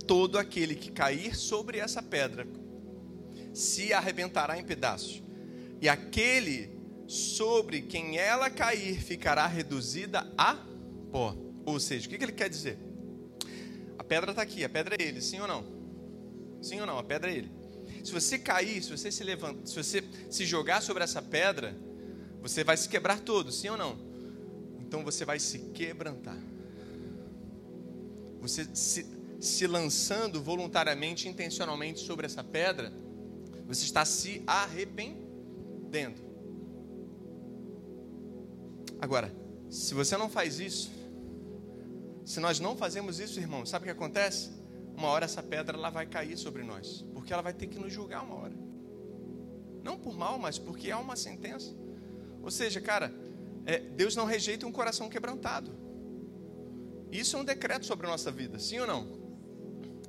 Todo 0.09 0.38
aquele 0.38 0.74
que 0.74 0.90
cair 0.90 1.37
sobre 1.37 1.78
essa 1.78 2.02
pedra 2.02 2.48
se 3.54 3.92
arrebentará 3.92 4.59
em 4.59 4.64
pedaços, 4.64 5.22
e 5.80 5.88
aquele 5.88 6.80
sobre 7.11 7.83
quem 7.83 8.18
ela 8.18 8.49
cair 8.49 9.03
ficará 9.03 9.44
reduzida 9.49 10.33
a 10.38 10.57
pó. 11.11 11.37
Ou 11.66 11.81
seja, 11.81 12.07
o 12.07 12.09
que 12.09 12.23
ele 12.23 12.31
quer 12.31 12.49
dizer? 12.49 12.79
A 13.99 14.05
pedra 14.05 14.31
está 14.31 14.42
aqui, 14.42 14.62
a 14.62 14.68
pedra 14.68 14.94
é 14.96 15.03
ele, 15.03 15.20
sim 15.20 15.40
ou 15.40 15.49
não? 15.49 15.64
Sim 16.62 16.79
ou 16.81 16.87
não? 16.87 16.99
A 16.99 17.03
pedra 17.03 17.33
é 17.33 17.38
ele. 17.38 17.51
Se 18.05 18.12
você 18.12 18.38
cair, 18.38 18.81
se 18.81 18.96
você 18.96 19.11
se 19.11 19.25
levantar, 19.25 19.66
se 19.66 19.75
você 19.75 20.05
se 20.31 20.46
jogar 20.46 20.81
sobre 20.83 21.03
essa 21.03 21.20
pedra, 21.20 21.77
você 22.40 22.62
vai 22.62 22.77
se 22.77 22.88
quebrar 22.88 23.18
todo, 23.18 23.51
sim 23.51 23.68
ou 23.68 23.77
não? 23.77 23.99
Então 24.79 25.03
você 25.03 25.25
vai 25.25 25.40
se 25.40 25.59
quebrantar. 25.75 26.38
Você 28.40 28.68
se, 28.73 29.05
se 29.40 29.66
lançando 29.66 30.40
voluntariamente, 30.40 31.29
intencionalmente 31.29 31.99
sobre 31.99 32.27
essa 32.27 32.44
pedra, 32.44 32.92
você 33.66 33.83
está 33.83 34.05
se 34.05 34.44
arrependendo. 34.46 36.30
Agora, 39.00 39.32
se 39.68 39.94
você 39.94 40.16
não 40.16 40.28
faz 40.28 40.60
isso, 40.60 40.90
se 42.24 42.38
nós 42.38 42.60
não 42.60 42.76
fazemos 42.76 43.18
isso, 43.18 43.40
irmão, 43.40 43.64
sabe 43.64 43.84
o 43.84 43.86
que 43.86 43.92
acontece? 43.92 44.50
Uma 44.96 45.08
hora 45.08 45.24
essa 45.24 45.42
pedra 45.42 45.76
ela 45.76 45.90
vai 45.90 46.06
cair 46.06 46.36
sobre 46.36 46.62
nós, 46.62 47.04
porque 47.14 47.32
ela 47.32 47.42
vai 47.42 47.52
ter 47.52 47.66
que 47.66 47.78
nos 47.78 47.92
julgar 47.92 48.22
uma 48.22 48.34
hora. 48.34 48.54
Não 49.82 49.98
por 49.98 50.14
mal, 50.14 50.38
mas 50.38 50.58
porque 50.58 50.90
há 50.90 50.98
uma 50.98 51.16
sentença. 51.16 51.74
Ou 52.42 52.50
seja, 52.50 52.80
cara, 52.80 53.12
é, 53.64 53.78
Deus 53.78 54.14
não 54.14 54.26
rejeita 54.26 54.66
um 54.66 54.72
coração 54.72 55.08
quebrantado. 55.08 55.70
Isso 57.10 57.36
é 57.36 57.40
um 57.40 57.44
decreto 57.44 57.86
sobre 57.86 58.06
a 58.06 58.10
nossa 58.10 58.30
vida, 58.30 58.58
sim 58.58 58.78
ou 58.78 58.86
não? 58.86 59.20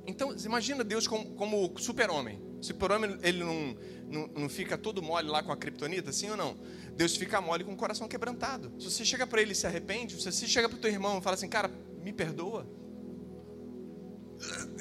Então, 0.06 0.34
imagina 0.44 0.84
Deus 0.84 1.06
como, 1.06 1.34
como 1.34 1.72
super-homem. 1.78 2.40
Super-homem, 2.60 3.18
ele 3.22 3.42
não, 3.42 3.76
não, 4.08 4.26
não, 4.28 4.48
fica 4.48 4.78
todo 4.78 5.02
mole 5.02 5.28
lá 5.28 5.42
com 5.42 5.52
a 5.52 5.56
criptonita, 5.56 6.12
sim 6.12 6.30
ou 6.30 6.36
não? 6.36 6.56
Deus 6.96 7.16
fica 7.16 7.40
mole 7.40 7.64
com 7.64 7.72
o 7.72 7.76
coração 7.76 8.06
quebrantado. 8.06 8.72
Se 8.78 8.90
você 8.90 9.04
chega 9.04 9.26
para 9.26 9.40
ele 9.40 9.52
e 9.52 9.54
se 9.54 9.66
arrepende, 9.66 10.20
se 10.20 10.30
você 10.30 10.46
chega 10.46 10.68
para 10.68 10.76
o 10.76 10.80
teu 10.80 10.90
irmão 10.90 11.18
e 11.18 11.22
fala 11.22 11.34
assim, 11.34 11.48
cara, 11.48 11.70
me 12.02 12.12
perdoa. 12.12 12.66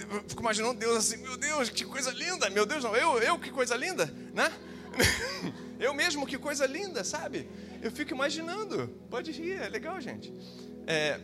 Eu 0.10 0.24
fico 0.28 0.42
imaginando 0.42 0.80
Deus 0.80 0.98
assim, 0.98 1.18
meu 1.18 1.38
Deus, 1.38 1.70
que 1.70 1.86
coisa 1.86 2.12
linda, 2.12 2.50
meu 2.50 2.66
Deus, 2.66 2.84
não, 2.84 2.96
eu, 2.96 3.20
eu, 3.20 3.40
que 3.40 3.52
coisa 3.52 3.76
linda, 3.76 4.06
né? 4.34 4.52
Eu 5.82 5.96
mesmo, 5.96 6.28
que 6.28 6.38
coisa 6.38 6.68
linda, 6.68 7.04
sabe? 7.04 7.50
Eu 7.82 7.92
fico 7.92 8.14
imaginando. 8.14 8.88
Pode 9.10 9.32
rir, 9.32 9.54
é 9.54 9.68
legal, 9.68 10.00
gente. 10.00 10.32
É, 10.86 11.20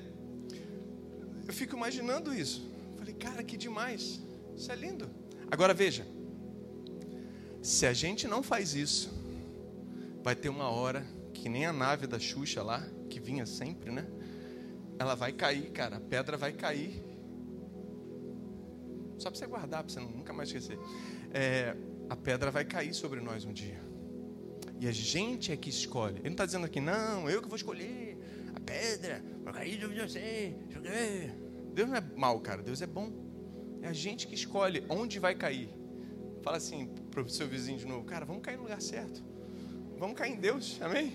eu 1.48 1.54
fico 1.54 1.76
imaginando 1.76 2.34
isso. 2.34 2.68
Falei, 2.98 3.14
cara, 3.14 3.44
que 3.44 3.56
demais. 3.56 4.20
Isso 4.56 4.72
é 4.72 4.76
lindo. 4.76 5.08
Agora 5.52 5.76
veja. 5.76 6.08
Se 7.62 7.86
a 7.86 7.94
gente 7.94 8.28
não 8.28 8.42
faz 8.42 8.74
isso, 8.74 9.12
vai 10.28 10.36
ter 10.36 10.50
uma 10.50 10.70
hora 10.70 11.08
que 11.34 11.48
nem 11.48 11.66
a 11.66 11.72
nave 11.72 12.06
da 12.06 12.20
Xuxa 12.20 12.62
lá, 12.62 12.86
que 13.10 13.18
vinha 13.18 13.46
sempre, 13.46 13.90
né? 13.90 14.06
Ela 15.00 15.16
vai 15.16 15.32
cair, 15.32 15.72
cara. 15.72 15.96
A 15.96 16.00
pedra 16.02 16.36
vai 16.36 16.52
cair. 16.52 17.02
Só 19.18 19.30
para 19.30 19.40
você 19.40 19.48
guardar, 19.48 19.86
para 19.86 19.94
você 19.94 20.02
nunca 20.02 20.34
mais 20.34 20.50
esquecer. 20.50 20.78
É, 21.34 21.74
a 22.10 22.16
pedra 22.18 22.52
vai 22.52 22.66
cair 22.66 22.94
sobre 22.94 23.22
nós 23.22 23.46
um 23.46 23.54
dia. 23.54 23.82
E 24.82 24.86
a 24.86 24.92
gente 24.92 25.50
é 25.50 25.56
que 25.56 25.70
escolhe. 25.70 26.18
Ele 26.18 26.24
não 26.26 26.32
está 26.32 26.46
dizendo 26.46 26.66
aqui, 26.66 26.82
não, 26.82 27.30
eu 27.30 27.42
que 27.42 27.48
vou 27.48 27.56
escolher 27.56 28.18
a 28.54 28.60
pedra, 28.60 29.24
vai 29.46 29.54
cair 29.54 29.80
sobre 29.80 30.02
você. 30.10 30.54
Deus 31.74 31.88
não 31.88 31.96
é 31.96 32.04
mau, 32.18 32.42
cara, 32.42 32.62
Deus 32.62 32.82
é 32.82 32.86
bom. 32.86 33.14
É 33.82 33.88
a 33.88 33.94
gente 33.94 34.28
que 34.28 34.36
escolhe 34.36 34.84
onde 34.90 35.20
vai 35.20 35.36
cair. 35.36 35.70
Fala 36.44 36.58
assim 36.58 36.88
para 37.12 37.22
o 37.22 37.30
seu 37.30 37.48
vizinho 37.48 37.80
de 37.80 37.86
novo, 37.86 38.04
cara, 38.04 38.26
vamos 38.26 38.42
cair 38.42 38.58
no 38.58 38.64
lugar 38.64 38.82
certo. 38.82 39.37
Vamos 39.98 40.16
cair 40.16 40.34
em 40.34 40.40
Deus, 40.40 40.80
amém? 40.82 41.12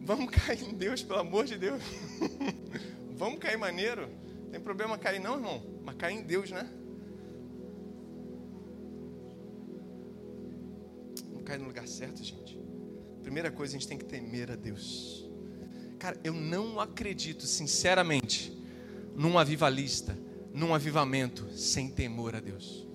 Vamos 0.00 0.30
cair 0.34 0.62
em 0.62 0.74
Deus, 0.74 1.02
pelo 1.02 1.20
amor 1.20 1.44
de 1.44 1.56
Deus. 1.56 1.80
vamos 3.14 3.38
cair 3.38 3.56
maneiro. 3.56 4.08
Tem 4.50 4.60
problema 4.60 4.98
cair 4.98 5.20
não, 5.20 5.34
irmão, 5.34 5.62
mas 5.84 5.94
cair 5.94 6.16
em 6.16 6.22
Deus, 6.22 6.50
né? 6.50 6.68
Vamos 11.28 11.44
cair 11.44 11.58
no 11.60 11.66
lugar 11.66 11.86
certo, 11.86 12.22
gente. 12.22 12.58
Primeira 13.22 13.50
coisa, 13.50 13.76
a 13.76 13.78
gente 13.78 13.86
tem 13.88 13.96
que 13.96 14.04
temer 14.04 14.50
a 14.50 14.56
Deus. 14.56 15.28
Cara, 16.00 16.18
eu 16.24 16.34
não 16.34 16.80
acredito, 16.80 17.46
sinceramente, 17.46 18.52
num 19.14 19.38
avivalista, 19.38 20.18
num 20.52 20.74
avivamento 20.74 21.48
sem 21.56 21.88
temor 21.88 22.34
a 22.34 22.40
Deus. 22.40 22.88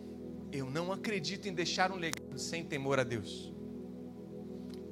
Eu 0.51 0.69
não 0.69 0.91
acredito 0.91 1.47
em 1.47 1.53
deixar 1.53 1.91
um 1.91 1.95
legado 1.95 2.37
sem 2.37 2.65
temor 2.65 2.99
a 2.99 3.03
Deus. 3.03 3.54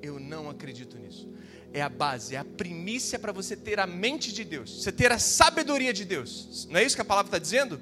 Eu 0.03 0.19
não 0.19 0.49
acredito 0.49 0.97
nisso. 0.97 1.29
É 1.71 1.81
a 1.81 1.87
base, 1.87 2.35
é 2.35 2.37
a 2.37 2.43
primícia 2.43 3.17
para 3.17 3.31
você 3.31 3.55
ter 3.55 3.79
a 3.79 3.87
mente 3.87 4.33
de 4.33 4.43
Deus, 4.43 4.83
você 4.83 4.91
ter 4.91 5.11
a 5.13 5.17
sabedoria 5.17 5.93
de 5.93 6.03
Deus. 6.03 6.67
Não 6.69 6.77
é 6.77 6.83
isso 6.83 6.95
que 6.95 7.01
a 7.01 7.05
palavra 7.05 7.29
está 7.29 7.39
dizendo? 7.39 7.79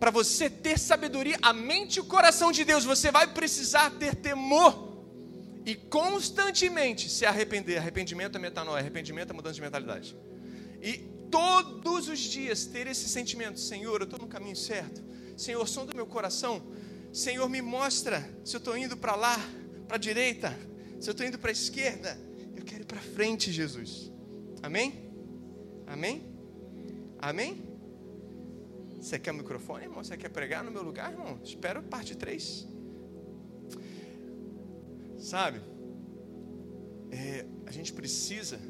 Para 0.00 0.10
você 0.10 0.48
ter 0.48 0.78
sabedoria, 0.78 1.38
a 1.42 1.52
mente 1.52 1.96
e 1.96 2.00
o 2.00 2.04
coração 2.04 2.50
de 2.50 2.64
Deus, 2.64 2.86
você 2.86 3.12
vai 3.12 3.26
precisar 3.26 3.90
ter 3.90 4.14
temor 4.14 4.90
e 5.66 5.74
constantemente 5.74 7.10
se 7.10 7.26
arrepender. 7.26 7.76
Arrependimento 7.76 8.36
é 8.36 8.38
metanoia, 8.38 8.80
arrependimento 8.80 9.30
é 9.30 9.32
mudança 9.34 9.56
de 9.56 9.60
mentalidade. 9.60 10.16
E 10.80 10.96
todos 11.30 12.08
os 12.08 12.18
dias 12.18 12.64
ter 12.64 12.86
esse 12.86 13.06
sentimento: 13.06 13.60
Senhor, 13.60 14.00
eu 14.00 14.04
estou 14.04 14.18
no 14.18 14.26
caminho 14.26 14.56
certo. 14.56 15.04
Senhor, 15.36 15.68
som 15.68 15.84
do 15.84 15.94
meu 15.94 16.06
coração. 16.06 16.62
Senhor, 17.12 17.46
me 17.50 17.60
mostra 17.60 18.26
se 18.44 18.56
eu 18.56 18.58
estou 18.58 18.76
indo 18.78 18.96
para 18.96 19.14
lá, 19.14 19.38
para 19.86 19.96
a 19.96 20.00
direita, 20.00 20.56
se 21.00 21.08
eu 21.08 21.12
estou 21.12 21.26
indo 21.26 21.38
para 21.38 21.50
a 21.50 21.52
esquerda. 21.52 22.16
Eu 22.54 22.62
quero 22.62 22.82
ir 22.82 22.86
para 22.86 23.00
frente, 23.00 23.50
Jesus. 23.50 24.12
Amém? 24.62 25.10
Amém? 25.86 26.22
Amém? 27.18 27.62
Você 29.00 29.18
quer 29.18 29.30
o 29.30 29.34
microfone, 29.34 29.84
irmão? 29.84 30.04
Você 30.04 30.16
quer 30.16 30.28
pregar 30.28 30.62
no 30.62 30.70
meu 30.70 30.82
lugar, 30.82 31.10
irmão? 31.10 31.40
Espero 31.42 31.82
parte 31.82 32.14
3. 32.14 32.66
Sabe? 35.18 35.60
É, 37.10 37.46
a 37.64 37.72
gente 37.72 37.92
precisa 37.94 38.60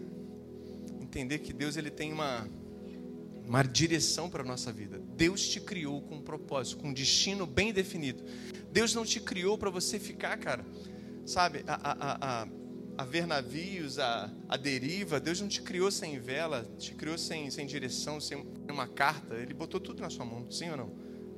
entender 1.01 1.41
que 1.41 1.53
Deus 1.53 1.77
ele 1.77 1.91
tem 1.91 2.13
uma, 2.13 2.49
uma 3.45 3.63
direção 3.65 4.31
para 4.31 4.45
a 4.45 4.47
nossa 4.47 4.73
vida. 4.73 5.03
Deus 5.17 5.49
te 5.49 5.61
criou 5.61 6.01
com 6.03 6.17
um 6.17 6.23
propósito, 6.23 6.79
com 6.79 6.89
um 6.89 6.93
destino 6.93 7.45
bem 7.45 7.73
definido. 7.73 8.23
Deus 8.73 8.95
não 8.95 9.05
te 9.05 9.19
criou 9.19 9.59
para 9.59 9.69
você 9.69 9.99
ficar, 9.99 10.39
cara, 10.39 10.65
sabe, 11.31 11.65
a, 11.67 11.75
a, 11.75 12.43
a, 12.43 12.49
a 12.99 13.05
ver 13.05 13.27
navios, 13.27 13.99
a, 13.99 14.31
a 14.49 14.57
deriva. 14.57 15.21
Deus 15.21 15.41
não 15.41 15.49
te 15.49 15.63
criou 15.63 15.91
sem 15.91 16.19
vela, 16.19 16.67
te 16.77 16.95
criou 16.95 17.17
sem, 17.17 17.51
sem 17.51 17.67
direção, 17.67 18.21
sem 18.21 18.45
uma 18.69 18.89
carta. 18.89 19.37
Ele 19.37 19.55
botou 19.55 19.81
tudo 19.81 20.03
na 20.03 20.11
sua 20.11 20.25
mão, 20.25 20.51
sim 20.51 20.71
ou 20.71 20.77
não? 20.77 20.91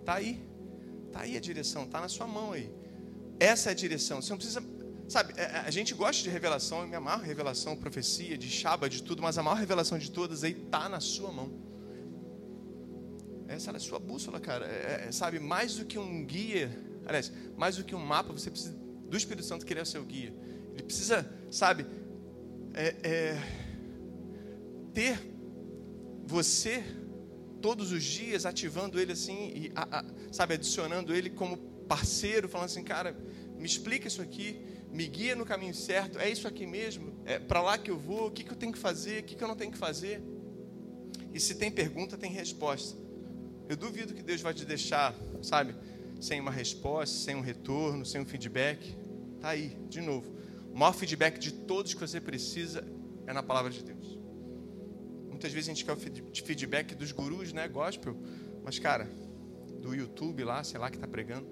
Tá 0.04 0.14
aí, 0.14 0.42
tá 1.12 1.20
aí 1.20 1.36
a 1.36 1.40
direção, 1.40 1.86
tá 1.86 2.00
na 2.00 2.08
sua 2.08 2.26
mão 2.26 2.52
aí. 2.52 2.72
Essa 3.38 3.70
é 3.70 3.72
a 3.72 3.74
direção. 3.74 4.20
Você 4.20 4.30
não 4.30 4.38
precisa 4.38 4.62
Sabe, 5.08 5.34
é, 5.36 5.44
a 5.44 5.70
gente 5.70 5.92
gosta 5.92 6.22
de 6.22 6.30
revelação, 6.30 6.86
me 6.86 6.96
amarro 6.96 7.22
revelação, 7.22 7.76
profecia, 7.76 8.38
de 8.38 8.48
chaba, 8.48 8.88
de 8.88 9.02
tudo, 9.02 9.20
mas 9.20 9.36
a 9.36 9.42
maior 9.42 9.56
revelação 9.56 9.98
de 9.98 10.10
todas 10.10 10.42
aí 10.42 10.52
está 10.52 10.88
na 10.88 11.00
sua 11.00 11.30
mão. 11.30 11.52
Essa 13.46 13.72
é 13.72 13.76
a 13.76 13.80
sua 13.80 13.98
bússola, 13.98 14.40
cara. 14.40 14.64
É, 14.64 15.08
é, 15.08 15.12
sabe, 15.12 15.38
mais 15.38 15.76
do 15.76 15.84
que 15.84 15.98
um 15.98 16.24
guia, 16.24 16.70
aliás, 17.04 17.30
mais 17.58 17.76
do 17.76 17.84
que 17.84 17.94
um 17.94 17.98
mapa, 17.98 18.32
você 18.32 18.50
precisa 18.50 18.81
do 19.12 19.16
Espírito 19.16 19.46
Santo 19.46 19.66
que 19.66 19.72
ele 19.72 19.80
é 19.80 19.82
o 19.82 19.86
seu 19.86 20.04
guia. 20.04 20.34
Ele 20.72 20.82
precisa, 20.82 21.30
sabe, 21.50 21.86
é, 22.72 22.96
é, 23.02 23.42
ter 24.94 25.18
você 26.24 26.82
todos 27.60 27.92
os 27.92 28.02
dias 28.02 28.46
ativando 28.46 28.98
ele 28.98 29.12
assim, 29.12 29.52
e, 29.54 29.72
a, 29.74 30.00
a, 30.00 30.04
sabe, 30.32 30.54
adicionando 30.54 31.14
ele 31.14 31.30
como 31.30 31.58
parceiro, 31.86 32.48
falando 32.48 32.66
assim, 32.66 32.82
cara, 32.82 33.14
me 33.56 33.66
explica 33.66 34.08
isso 34.08 34.22
aqui 34.22 34.72
me 34.92 35.06
guia 35.06 35.34
no 35.34 35.46
caminho 35.46 35.74
certo, 35.74 36.18
é 36.18 36.28
isso 36.28 36.46
aqui 36.46 36.66
mesmo, 36.66 37.14
é 37.24 37.38
para 37.38 37.62
lá 37.62 37.78
que 37.78 37.90
eu 37.90 37.98
vou, 37.98 38.26
o 38.26 38.30
que, 38.30 38.44
que 38.44 38.52
eu 38.52 38.56
tenho 38.56 38.72
que 38.72 38.78
fazer, 38.78 39.22
o 39.22 39.24
que, 39.24 39.34
que 39.34 39.42
eu 39.42 39.48
não 39.48 39.56
tenho 39.56 39.72
que 39.72 39.78
fazer. 39.78 40.22
E 41.32 41.40
se 41.40 41.54
tem 41.54 41.70
pergunta, 41.70 42.18
tem 42.18 42.30
resposta. 42.30 42.98
Eu 43.70 43.74
duvido 43.74 44.12
que 44.12 44.22
Deus 44.22 44.42
vai 44.42 44.52
te 44.52 44.66
deixar, 44.66 45.14
sabe, 45.40 45.74
sem 46.20 46.38
uma 46.38 46.50
resposta, 46.50 47.16
sem 47.16 47.34
um 47.34 47.40
retorno, 47.40 48.04
sem 48.04 48.20
um 48.20 48.26
feedback. 48.26 48.94
Tá 49.42 49.50
aí, 49.50 49.76
de 49.88 50.00
novo. 50.00 50.32
O 50.72 50.78
maior 50.78 50.92
feedback 50.92 51.36
de 51.38 51.52
todos 51.52 51.92
que 51.92 52.00
você 52.00 52.20
precisa 52.20 52.86
é 53.26 53.32
na 53.32 53.42
palavra 53.42 53.72
de 53.72 53.82
Deus. 53.82 54.18
Muitas 55.28 55.52
vezes 55.52 55.68
a 55.68 55.74
gente 55.74 55.84
quer 55.84 55.92
o 55.92 55.96
feedback 55.96 56.94
dos 56.94 57.10
gurus, 57.10 57.52
né, 57.52 57.66
gospel, 57.66 58.16
mas 58.62 58.78
cara, 58.78 59.10
do 59.80 59.92
YouTube 59.92 60.44
lá, 60.44 60.62
sei 60.62 60.78
lá 60.78 60.88
que 60.88 60.96
está 60.96 61.08
pregando, 61.08 61.48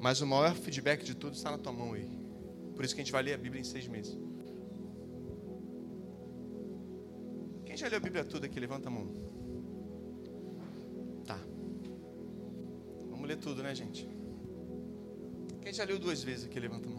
mas 0.00 0.20
o 0.20 0.26
maior 0.26 0.52
feedback 0.56 1.04
de 1.04 1.14
todos 1.14 1.38
está 1.38 1.52
na 1.52 1.58
tua 1.58 1.72
mão 1.72 1.92
aí. 1.92 2.10
Por 2.74 2.84
isso 2.84 2.92
que 2.92 3.00
a 3.00 3.04
gente 3.04 3.12
vai 3.12 3.22
ler 3.22 3.34
a 3.34 3.38
Bíblia 3.38 3.60
em 3.60 3.64
seis 3.64 3.86
meses. 3.86 4.18
Quem 7.64 7.76
já 7.76 7.86
leu 7.86 7.98
a 7.98 8.00
Bíblia 8.00 8.24
toda 8.24 8.46
aqui? 8.46 8.58
Levanta 8.58 8.88
a 8.88 8.90
mão. 8.90 9.06
Tá. 11.24 11.38
Vamos 13.10 13.28
ler 13.28 13.36
tudo, 13.36 13.62
né, 13.62 13.72
gente? 13.74 14.08
Quem 15.62 15.72
já 15.72 15.84
leu 15.84 15.98
duas 16.00 16.22
vezes 16.22 16.46
aqui? 16.46 16.58
Levanta 16.58 16.88
a 16.88 16.92
mão. 16.92 16.97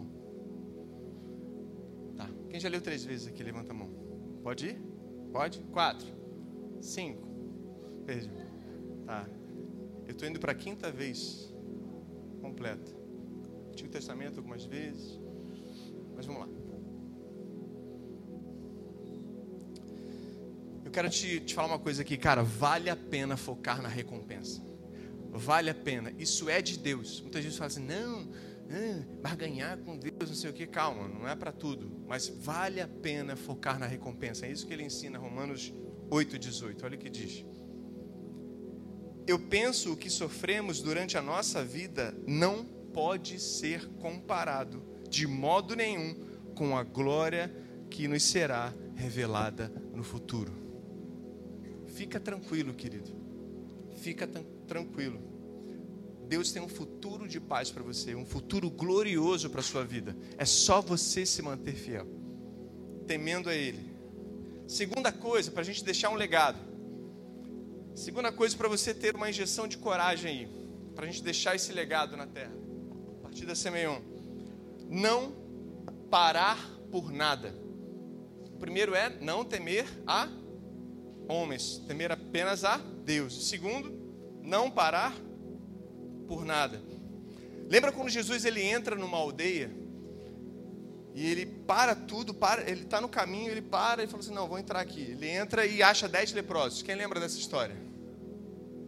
Tá. 2.20 2.28
Quem 2.50 2.60
já 2.60 2.68
leu 2.68 2.82
três 2.82 3.02
vezes 3.02 3.26
aqui? 3.26 3.42
Levanta 3.42 3.72
a 3.72 3.74
mão. 3.74 3.88
Pode 4.42 4.66
ir? 4.66 4.82
Pode? 5.32 5.58
Quatro. 5.72 6.06
Cinco. 6.82 7.26
Perdi. 8.04 8.30
Tá. 9.06 9.26
Eu 10.06 10.12
estou 10.12 10.28
indo 10.28 10.38
para 10.38 10.52
a 10.52 10.54
quinta 10.54 10.90
vez 10.90 11.54
completa. 12.42 12.92
Antigo 13.70 13.88
Testamento 13.88 14.38
algumas 14.38 14.64
vezes. 14.64 15.18
Mas 16.14 16.26
vamos 16.26 16.42
lá. 16.42 16.48
Eu 20.84 20.90
quero 20.90 21.08
te, 21.08 21.40
te 21.40 21.54
falar 21.54 21.68
uma 21.68 21.78
coisa 21.78 22.02
aqui, 22.02 22.18
cara. 22.18 22.42
Vale 22.42 22.90
a 22.90 22.96
pena 22.96 23.36
focar 23.36 23.80
na 23.80 23.88
recompensa. 23.88 24.60
Vale 25.30 25.70
a 25.70 25.74
pena. 25.74 26.12
Isso 26.18 26.50
é 26.50 26.60
de 26.60 26.78
Deus. 26.78 27.20
Muitas 27.20 27.42
vezes 27.44 27.56
fala 27.56 27.68
assim, 27.68 27.84
não, 27.84 28.28
não 28.70 29.36
ganhar 29.36 29.76
com 29.78 29.98
Deus, 29.98 30.28
não 30.28 30.34
sei 30.34 30.50
o 30.50 30.52
que. 30.52 30.66
Calma, 30.66 31.08
não 31.08 31.28
é 31.28 31.34
para 31.34 31.50
tudo. 31.50 31.90
Mas 32.06 32.28
vale 32.28 32.80
a 32.80 32.86
pena 32.86 33.34
focar 33.34 33.78
na 33.78 33.86
recompensa. 33.86 34.46
É 34.46 34.52
isso 34.52 34.66
que 34.66 34.72
ele 34.72 34.84
ensina, 34.84 35.18
Romanos 35.18 35.72
8,18. 36.08 36.84
Olha 36.84 36.94
o 36.94 36.98
que 36.98 37.10
diz. 37.10 37.44
Eu 39.26 39.38
penso 39.38 39.92
o 39.92 39.96
que 39.96 40.08
sofremos 40.08 40.80
durante 40.80 41.18
a 41.18 41.22
nossa 41.22 41.64
vida 41.64 42.14
não 42.26 42.64
pode 42.64 43.38
ser 43.38 43.86
comparado 43.94 44.82
de 45.08 45.26
modo 45.26 45.74
nenhum 45.74 46.14
com 46.54 46.76
a 46.76 46.82
glória 46.82 47.54
que 47.88 48.06
nos 48.06 48.22
será 48.22 48.72
revelada 48.94 49.68
no 49.94 50.04
futuro. 50.04 50.52
Fica 51.88 52.20
tranquilo, 52.20 52.72
querido. 52.72 53.12
Fica 53.96 54.28
tranquilo. 54.66 55.20
Deus 56.30 56.52
tem 56.52 56.62
um 56.62 56.68
futuro 56.68 57.26
de 57.26 57.40
paz 57.40 57.72
para 57.72 57.82
você, 57.82 58.14
um 58.14 58.24
futuro 58.24 58.70
glorioso 58.70 59.50
para 59.50 59.58
a 59.58 59.64
sua 59.64 59.82
vida. 59.82 60.16
É 60.38 60.44
só 60.44 60.80
você 60.80 61.26
se 61.26 61.42
manter 61.42 61.74
fiel, 61.74 62.06
temendo 63.04 63.50
a 63.50 63.54
Ele. 63.54 63.90
Segunda 64.68 65.10
coisa, 65.10 65.50
para 65.50 65.62
a 65.62 65.64
gente 65.64 65.82
deixar 65.82 66.08
um 66.08 66.14
legado. 66.14 66.56
Segunda 67.96 68.30
coisa, 68.30 68.56
para 68.56 68.68
você 68.68 68.94
ter 68.94 69.16
uma 69.16 69.28
injeção 69.28 69.66
de 69.66 69.76
coragem 69.76 70.30
aí, 70.30 70.48
para 70.94 71.04
a 71.04 71.08
gente 71.08 71.20
deixar 71.20 71.56
esse 71.56 71.72
legado 71.72 72.16
na 72.16 72.28
terra. 72.28 72.54
A 73.18 73.22
partir 73.24 73.44
da 73.44 73.56
Semeion 73.56 74.00
não 74.88 75.32
parar 76.12 76.64
por 76.92 77.10
nada. 77.10 77.52
O 78.54 78.58
primeiro 78.60 78.94
é 78.94 79.10
não 79.20 79.44
temer 79.44 79.84
a 80.06 80.28
homens, 81.28 81.78
temer 81.88 82.12
apenas 82.12 82.62
a 82.62 82.76
Deus. 82.76 83.36
O 83.36 83.42
segundo, 83.42 83.92
não 84.44 84.70
parar 84.70 85.12
por 86.30 86.44
nada. 86.44 86.80
Lembra 87.68 87.90
quando 87.90 88.08
Jesus 88.08 88.44
ele 88.44 88.62
entra 88.62 88.94
numa 88.94 89.18
aldeia 89.18 89.68
e 91.12 91.26
ele 91.26 91.44
para 91.44 91.96
tudo, 91.96 92.32
para, 92.32 92.70
ele 92.70 92.82
está 92.82 93.00
no 93.00 93.08
caminho, 93.08 93.50
ele 93.50 93.60
para 93.60 94.04
e 94.04 94.06
fala 94.06 94.22
assim: 94.22 94.32
Não, 94.32 94.46
vou 94.46 94.56
entrar 94.56 94.78
aqui. 94.78 95.02
Ele 95.02 95.28
entra 95.28 95.66
e 95.66 95.82
acha 95.82 96.08
dez 96.08 96.32
leprosos. 96.32 96.82
Quem 96.82 96.94
lembra 96.94 97.18
dessa 97.18 97.36
história? 97.36 97.76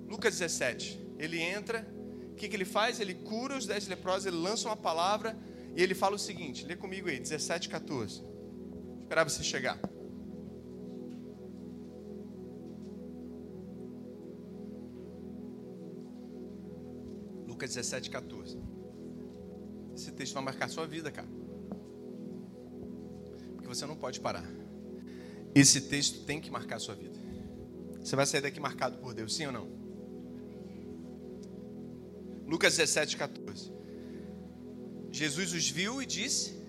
Lucas 0.08 0.38
17. 0.38 1.00
Ele 1.18 1.40
entra, 1.40 1.84
o 2.30 2.34
que, 2.36 2.48
que 2.48 2.54
ele 2.54 2.64
faz? 2.64 3.00
Ele 3.00 3.14
cura 3.14 3.56
os 3.56 3.66
dez 3.66 3.88
leprosos, 3.88 4.26
ele 4.26 4.36
lança 4.36 4.68
uma 4.68 4.76
palavra 4.76 5.36
e 5.74 5.82
ele 5.82 5.96
fala 5.96 6.14
o 6.14 6.20
seguinte: 6.20 6.64
lê 6.64 6.76
comigo 6.76 7.08
aí, 7.08 7.18
17, 7.18 7.68
14. 7.68 8.20
Vou 8.20 9.00
esperar 9.02 9.24
você 9.24 9.42
chegar. 9.42 9.80
Lucas 17.62 17.76
17, 17.76 18.10
14. 18.10 18.58
Esse 19.94 20.10
texto 20.10 20.34
vai 20.34 20.42
marcar 20.42 20.68
sua 20.68 20.84
vida, 20.84 21.12
cara. 21.12 21.28
Porque 23.54 23.68
você 23.68 23.86
não 23.86 23.94
pode 23.94 24.18
parar. 24.18 24.44
Esse 25.54 25.82
texto 25.82 26.24
tem 26.24 26.40
que 26.40 26.50
marcar 26.50 26.80
sua 26.80 26.96
vida. 26.96 27.16
Você 28.00 28.16
vai 28.16 28.26
sair 28.26 28.40
daqui 28.40 28.58
marcado 28.58 28.98
por 28.98 29.14
Deus, 29.14 29.32
sim 29.32 29.46
ou 29.46 29.52
não? 29.52 29.68
Lucas 32.48 32.76
17, 32.78 33.16
14. 33.16 33.72
Jesus 35.12 35.52
os 35.52 35.70
viu 35.70 36.02
e 36.02 36.06
disse: 36.06 36.60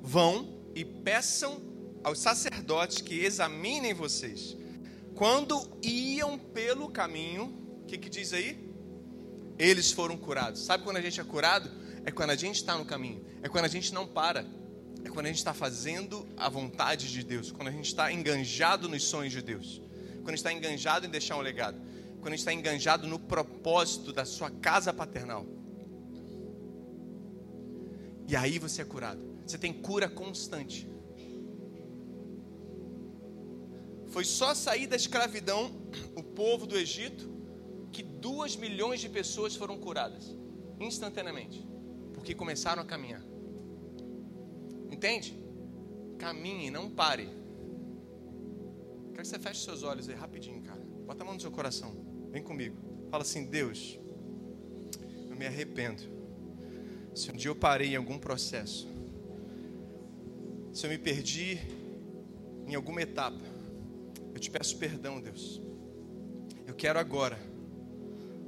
Vão 0.00 0.62
e 0.74 0.82
peçam 0.82 1.60
aos 2.02 2.20
sacerdotes 2.20 3.02
que 3.02 3.22
examinem 3.22 3.92
vocês. 3.92 4.56
Quando 5.14 5.78
iam 5.82 6.38
pelo 6.38 6.88
caminho, 6.88 7.80
o 7.82 7.84
que, 7.84 7.98
que 7.98 8.08
diz 8.08 8.32
aí? 8.32 8.65
Eles 9.58 9.90
foram 9.90 10.16
curados. 10.16 10.62
Sabe 10.62 10.84
quando 10.84 10.98
a 10.98 11.00
gente 11.00 11.20
é 11.20 11.24
curado? 11.24 11.70
É 12.04 12.10
quando 12.10 12.30
a 12.30 12.36
gente 12.36 12.56
está 12.56 12.76
no 12.76 12.84
caminho. 12.84 13.24
É 13.42 13.48
quando 13.48 13.64
a 13.64 13.68
gente 13.68 13.92
não 13.92 14.06
para. 14.06 14.46
É 15.04 15.08
quando 15.08 15.26
a 15.26 15.28
gente 15.28 15.38
está 15.38 15.54
fazendo 15.54 16.26
a 16.36 16.48
vontade 16.48 17.10
de 17.10 17.22
Deus. 17.24 17.50
Quando 17.50 17.68
a 17.68 17.72
gente 17.72 17.86
está 17.86 18.12
enganjado 18.12 18.88
nos 18.88 19.04
sonhos 19.04 19.32
de 19.32 19.42
Deus. 19.42 19.80
Quando 20.16 20.28
a 20.28 20.32
gente 20.32 20.38
está 20.38 20.52
enganjado 20.52 21.06
em 21.06 21.10
deixar 21.10 21.36
um 21.36 21.40
legado. 21.40 21.80
Quando 22.20 22.28
a 22.28 22.30
gente 22.30 22.40
está 22.40 22.52
enganjado 22.52 23.06
no 23.06 23.18
propósito 23.18 24.12
da 24.12 24.24
sua 24.24 24.50
casa 24.50 24.92
paternal. 24.92 25.46
E 28.28 28.34
aí 28.34 28.58
você 28.58 28.82
é 28.82 28.84
curado. 28.84 29.24
Você 29.46 29.56
tem 29.56 29.72
cura 29.72 30.08
constante. 30.08 30.88
Foi 34.08 34.24
só 34.24 34.54
sair 34.54 34.86
da 34.86 34.96
escravidão 34.96 35.72
o 36.14 36.22
povo 36.22 36.66
do 36.66 36.76
Egito 36.76 37.35
que 37.96 38.02
duas 38.02 38.56
milhões 38.56 39.00
de 39.00 39.08
pessoas 39.08 39.56
foram 39.56 39.78
curadas 39.78 40.36
instantaneamente, 40.78 41.66
porque 42.12 42.34
começaram 42.34 42.82
a 42.82 42.84
caminhar. 42.84 43.22
Entende? 44.90 45.34
Caminhe, 46.18 46.70
não 46.70 46.90
pare. 46.90 47.26
Quero 49.12 49.22
que 49.22 49.26
você 49.26 49.38
feche 49.38 49.64
seus 49.64 49.82
olhos 49.82 50.10
aí 50.10 50.14
rapidinho, 50.14 50.60
cara. 50.60 50.82
Bota 51.06 51.22
a 51.22 51.24
mão 51.24 51.36
no 51.36 51.40
seu 51.40 51.50
coração. 51.50 51.96
Vem 52.30 52.42
comigo. 52.42 52.76
Fala 53.10 53.22
assim: 53.22 53.46
Deus, 53.46 53.98
eu 55.30 55.34
me 55.34 55.46
arrependo. 55.46 56.02
Se 57.14 57.30
um 57.30 57.34
dia 57.34 57.50
eu 57.50 57.56
parei 57.56 57.94
em 57.94 57.96
algum 57.96 58.18
processo, 58.18 58.86
se 60.70 60.84
eu 60.84 60.90
me 60.90 60.98
perdi 60.98 61.58
em 62.66 62.74
alguma 62.74 63.00
etapa, 63.00 63.40
eu 64.34 64.38
te 64.38 64.50
peço 64.50 64.76
perdão, 64.76 65.18
Deus. 65.18 65.62
Eu 66.66 66.74
quero 66.74 66.98
agora 66.98 67.55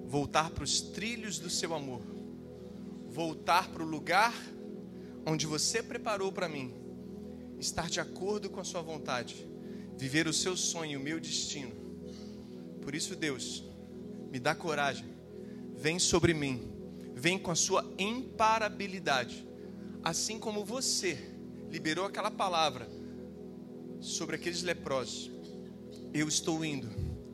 voltar 0.08 0.50
para 0.50 0.64
os 0.64 0.80
trilhos 0.80 1.38
do 1.38 1.50
seu 1.50 1.74
amor, 1.74 2.00
voltar 3.10 3.68
para 3.68 3.82
o 3.82 3.86
lugar 3.86 4.34
onde 5.26 5.46
você 5.46 5.82
preparou 5.82 6.32
para 6.32 6.48
mim, 6.48 6.72
estar 7.58 7.90
de 7.90 8.00
acordo 8.00 8.48
com 8.48 8.58
a 8.58 8.64
sua 8.64 8.80
vontade, 8.80 9.46
viver 9.98 10.26
o 10.26 10.32
seu 10.32 10.56
sonho, 10.56 10.98
o 10.98 11.02
meu 11.02 11.20
destino. 11.20 11.72
Por 12.80 12.94
isso, 12.94 13.14
Deus, 13.14 13.62
me 14.32 14.40
dá 14.40 14.54
coragem, 14.54 15.04
vem 15.76 15.98
sobre 15.98 16.32
mim, 16.32 16.72
vem 17.14 17.38
com 17.38 17.50
a 17.50 17.56
sua 17.56 17.84
imparabilidade, 17.98 19.46
assim 20.02 20.38
como 20.38 20.64
você 20.64 21.18
liberou 21.70 22.06
aquela 22.06 22.30
palavra 22.30 22.88
sobre 24.00 24.36
aqueles 24.36 24.62
leprosos. 24.62 25.30
Eu 26.14 26.26
estou 26.26 26.64
indo, 26.64 26.88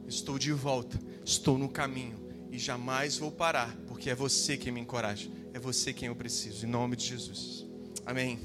estou 0.09 0.41
de 0.41 0.51
volta, 0.51 0.99
estou 1.25 1.57
no 1.57 1.69
caminho 1.69 2.24
e 2.55 2.59
jamais 2.59 3.19
vou 3.19 3.33
parar, 3.33 3.77
porque 3.89 4.09
é 4.09 4.15
você 4.15 4.57
quem 4.57 4.73
me 4.73 4.81
encoraja, 4.81 5.29
é 5.53 5.59
você 5.59 5.93
quem 5.93 6.07
eu 6.07 6.15
preciso, 6.15 6.65
em 6.65 6.69
nome 6.69 6.95
de 6.95 7.05
Jesus. 7.05 7.67
Amém. 8.07 8.39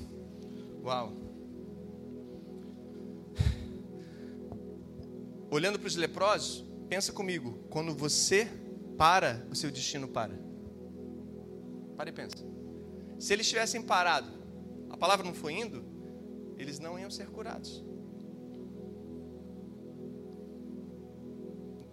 Uau. 0.83 1.13
Olhando 5.51 5.77
para 5.77 5.87
os 5.87 5.95
leprosos, 5.95 6.65
pensa 6.89 7.13
comigo, 7.13 7.63
quando 7.69 7.93
você 7.93 8.47
para, 8.97 9.45
o 9.51 9.55
seu 9.55 9.69
destino 9.69 10.07
para. 10.07 10.33
Para 11.95 12.09
e 12.09 12.11
pensa. 12.11 12.43
Se 13.19 13.31
eles 13.31 13.47
tivessem 13.47 13.83
parado, 13.83 14.31
a 14.89 14.97
palavra 14.97 15.23
não 15.23 15.35
foi 15.35 15.53
indo, 15.53 15.85
eles 16.57 16.79
não 16.79 16.97
iam 16.97 17.11
ser 17.11 17.27
curados. 17.27 17.85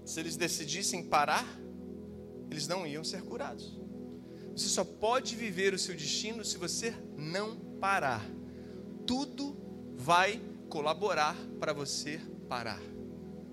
Se 0.03 0.19
eles 0.19 0.35
decidissem 0.35 1.03
parar, 1.03 1.66
eles 2.51 2.69
não 2.69 2.87
iam 2.87 3.05
ser 3.05 3.23
curados. 3.23 3.79
Você 4.57 4.69
só 4.69 4.85
pode 4.85 5.37
viver 5.37 5.75
o 5.75 5.79
seu 5.79 5.95
destino 5.95 6.45
se 6.45 6.57
você 6.57 6.95
não 7.17 7.57
parar. 7.79 8.25
Tudo 9.07 9.57
vai 9.95 10.41
colaborar 10.69 11.37
para 11.61 11.73
você 11.73 12.21
parar. 12.49 12.81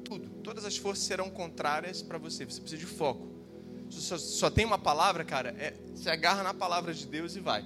Tudo. 0.04 0.30
Todas 0.42 0.66
as 0.66 0.78
forças 0.78 1.06
serão 1.06 1.30
contrárias 1.30 2.02
para 2.02 2.18
você. 2.18 2.46
Você 2.46 2.62
precisa 2.62 2.80
de 2.80 2.86
foco. 2.86 3.34
Só, 3.90 4.18
só 4.18 4.50
tem 4.50 4.66
uma 4.66 4.80
palavra, 4.80 5.24
cara, 5.24 5.50
é, 5.58 5.74
você 5.94 6.10
agarra 6.10 6.42
na 6.42 6.54
palavra 6.54 6.94
de 6.94 7.06
Deus 7.06 7.36
e 7.36 7.40
vai. 7.40 7.66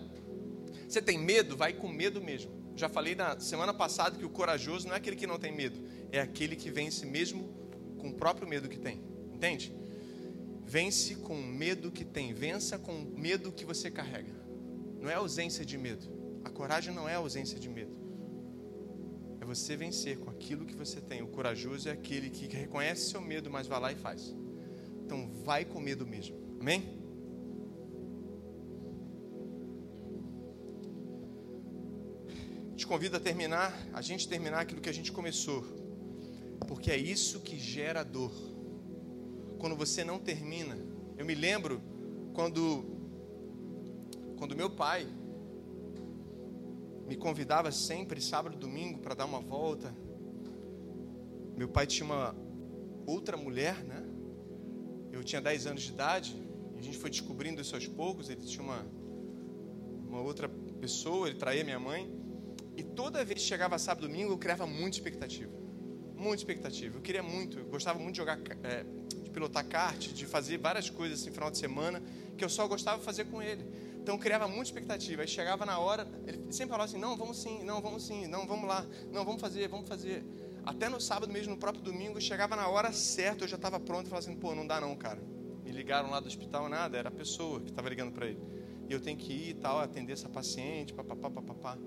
Você 0.87 1.01
tem 1.01 1.17
medo? 1.17 1.55
Vai 1.55 1.73
com 1.73 1.87
medo 1.87 2.21
mesmo. 2.21 2.51
Já 2.75 2.87
falei 2.87 3.15
na 3.15 3.39
semana 3.39 3.73
passada 3.73 4.17
que 4.17 4.25
o 4.25 4.29
corajoso 4.29 4.87
não 4.87 4.93
é 4.93 4.97
aquele 4.97 5.15
que 5.15 5.25
não 5.25 5.39
tem 5.39 5.51
medo, 5.51 5.79
é 6.11 6.19
aquele 6.19 6.55
que 6.55 6.69
vence 6.69 7.05
mesmo 7.05 7.49
com 7.97 8.09
o 8.09 8.13
próprio 8.13 8.47
medo 8.47 8.69
que 8.69 8.77
tem. 8.77 9.01
Entende? 9.33 9.73
Vence 10.67 11.15
com 11.15 11.33
o 11.33 11.47
medo 11.47 11.89
que 11.89 12.03
tem, 12.03 12.33
vença 12.33 12.77
com 12.77 12.93
o 12.93 13.17
medo 13.17 13.53
que 13.53 13.63
você 13.63 13.89
carrega. 13.89 14.33
Não 14.99 15.09
é 15.09 15.13
ausência 15.13 15.65
de 15.65 15.77
medo. 15.77 16.05
A 16.43 16.49
coragem 16.49 16.93
não 16.93 17.07
é 17.07 17.15
ausência 17.15 17.57
de 17.57 17.69
medo. 17.69 17.95
É 19.39 19.45
você 19.45 19.77
vencer 19.77 20.19
com 20.19 20.29
aquilo 20.29 20.65
que 20.65 20.75
você 20.75 20.99
tem. 20.99 21.21
O 21.21 21.27
corajoso 21.27 21.87
é 21.87 21.93
aquele 21.93 22.29
que 22.29 22.47
reconhece 22.47 23.09
seu 23.09 23.21
medo, 23.21 23.49
mas 23.49 23.65
vai 23.65 23.79
lá 23.79 23.93
e 23.93 23.95
faz. 23.95 24.35
Então 25.05 25.31
vai 25.45 25.63
com 25.63 25.79
medo 25.79 26.05
mesmo. 26.05 26.35
Amém? 26.59 26.99
Te 32.75 32.85
convido 32.85 33.15
a 33.15 33.21
terminar, 33.21 33.73
a 33.93 34.01
gente 34.01 34.27
terminar 34.27 34.59
aquilo 34.59 34.81
que 34.81 34.89
a 34.89 34.93
gente 34.93 35.13
começou. 35.13 35.63
Porque 36.67 36.91
é 36.91 36.97
isso 36.97 37.39
que 37.39 37.57
gera 37.57 38.03
dor 38.03 38.56
quando 39.57 39.75
você 39.75 40.03
não 40.03 40.19
termina. 40.19 40.77
Eu 41.17 41.25
me 41.25 41.35
lembro 41.35 41.81
quando 42.33 42.85
quando 44.37 44.55
meu 44.55 44.69
pai 44.69 45.07
me 47.07 47.15
convidava 47.15 47.71
sempre 47.71 48.21
sábado 48.21 48.55
e 48.55 48.59
domingo 48.59 48.99
para 48.99 49.15
dar 49.15 49.25
uma 49.25 49.39
volta. 49.39 49.93
Meu 51.55 51.67
pai 51.67 51.87
tinha 51.87 52.05
uma 52.05 52.35
outra 53.05 53.35
mulher, 53.35 53.83
né? 53.83 54.03
Eu 55.11 55.23
tinha 55.23 55.41
10 55.41 55.67
anos 55.67 55.81
de 55.81 55.91
idade, 55.91 56.35
e 56.75 56.79
a 56.79 56.81
gente 56.81 56.97
foi 56.97 57.09
descobrindo 57.09 57.61
isso 57.61 57.73
aos 57.73 57.87
poucos, 57.87 58.29
ele 58.29 58.41
tinha 58.41 58.63
uma 58.63 58.85
uma 60.07 60.21
outra 60.21 60.49
pessoa, 60.79 61.27
ele 61.27 61.37
traía 61.37 61.63
minha 61.63 61.79
mãe. 61.79 62.09
E 62.75 62.83
toda 62.83 63.23
vez 63.23 63.41
que 63.41 63.47
chegava 63.47 63.77
sábado 63.77 64.05
e 64.05 64.09
domingo, 64.09 64.33
eu 64.33 64.37
criava 64.37 64.65
muita 64.65 64.97
expectativa. 64.97 65.51
Muita 66.15 66.37
expectativa. 66.37 66.97
Eu 66.97 67.01
queria 67.01 67.23
muito, 67.23 67.59
eu 67.59 67.65
gostava 67.65 67.99
muito 67.99 68.13
de 68.13 68.17
jogar 68.17 68.39
é, 68.63 68.85
pilotar 69.37 69.63
kart, 69.67 70.07
de 70.13 70.25
fazer 70.25 70.57
várias 70.57 70.89
coisas 70.89 71.21
assim, 71.21 71.29
final 71.29 71.51
de 71.51 71.59
semana, 71.59 72.01
que 72.35 72.43
eu 72.43 72.49
só 72.49 72.67
gostava 72.67 72.97
de 72.97 73.05
fazer 73.05 73.25
com 73.25 73.39
ele. 73.39 73.63
Então 74.01 74.17
criava 74.17 74.47
muita 74.47 74.63
expectativa. 74.63 75.21
Aí 75.21 75.27
chegava 75.27 75.63
na 75.63 75.77
hora, 75.77 76.07
ele 76.25 76.39
sempre 76.51 76.69
falava 76.69 76.85
assim: 76.85 76.97
não, 76.97 77.15
vamos 77.15 77.37
sim, 77.37 77.63
não, 77.63 77.79
vamos 77.79 78.03
sim, 78.07 78.25
não, 78.25 78.47
vamos 78.47 78.67
lá, 78.67 78.83
não, 79.11 79.23
vamos 79.23 79.39
fazer, 79.39 79.67
vamos 79.67 79.87
fazer. 79.87 80.25
Até 80.65 80.89
no 80.89 80.99
sábado 80.99 81.31
mesmo, 81.31 81.53
no 81.53 81.59
próprio 81.59 81.83
domingo, 81.83 82.19
chegava 82.19 82.55
na 82.55 82.67
hora 82.67 82.91
certa, 82.91 83.43
eu 83.43 83.47
já 83.47 83.57
estava 83.57 83.79
pronto 83.79 84.07
e 84.07 84.09
falava 84.09 84.27
assim: 84.27 84.39
pô, 84.39 84.55
não 84.55 84.65
dá 84.65 84.81
não, 84.81 84.95
cara. 84.95 85.21
Me 85.63 85.71
ligaram 85.71 86.09
lá 86.09 86.19
do 86.19 86.27
hospital, 86.27 86.67
nada, 86.67 86.97
era 86.97 87.09
a 87.09 87.11
pessoa 87.11 87.59
que 87.59 87.69
estava 87.69 87.87
ligando 87.89 88.13
para 88.13 88.25
ele. 88.25 88.41
E 88.89 88.93
eu 88.93 88.99
tenho 88.99 89.17
que 89.17 89.31
ir 89.31 89.49
e 89.49 89.53
tal, 89.53 89.79
atender 89.79 90.13
essa 90.13 90.29
paciente, 90.29 90.95
papapá, 90.95 91.29
papapá. 91.29 91.77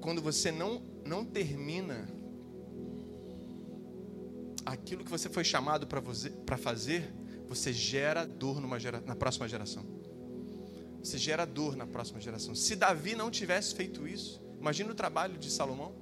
Quando 0.00 0.22
você 0.22 0.52
não, 0.52 0.82
não 1.04 1.24
termina 1.24 2.19
aquilo 4.64 5.04
que 5.04 5.10
você 5.10 5.28
foi 5.28 5.44
chamado 5.44 5.86
para 5.86 6.56
fazer, 6.56 7.12
você 7.48 7.72
gera 7.72 8.24
dor 8.24 8.60
gera, 8.78 9.00
na 9.00 9.16
próxima 9.16 9.48
geração. 9.48 9.84
Você 11.02 11.18
gera 11.18 11.44
dor 11.44 11.76
na 11.76 11.86
próxima 11.86 12.20
geração. 12.20 12.54
Se 12.54 12.76
Davi 12.76 13.14
não 13.14 13.30
tivesse 13.30 13.74
feito 13.74 14.06
isso, 14.06 14.42
imagina 14.58 14.92
o 14.92 14.94
trabalho 14.94 15.38
de 15.38 15.50
Salomão. 15.50 15.94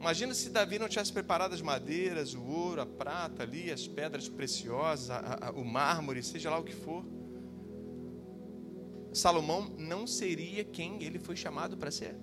Imagina 0.00 0.34
se 0.34 0.50
Davi 0.50 0.78
não 0.78 0.88
tivesse 0.88 1.12
preparado 1.12 1.54
as 1.54 1.62
madeiras, 1.62 2.34
o 2.34 2.42
ouro, 2.42 2.80
a 2.80 2.86
prata 2.86 3.42
ali, 3.42 3.70
as 3.70 3.86
pedras 3.86 4.28
preciosas, 4.28 5.10
a, 5.10 5.48
a, 5.48 5.50
o 5.52 5.64
mármore, 5.64 6.22
seja 6.22 6.50
lá 6.50 6.58
o 6.58 6.64
que 6.64 6.74
for. 6.74 7.04
Salomão 9.12 9.74
não 9.78 10.06
seria 10.06 10.64
quem 10.64 11.02
ele 11.02 11.18
foi 11.18 11.36
chamado 11.36 11.76
para 11.76 11.90
ser. 11.90 12.16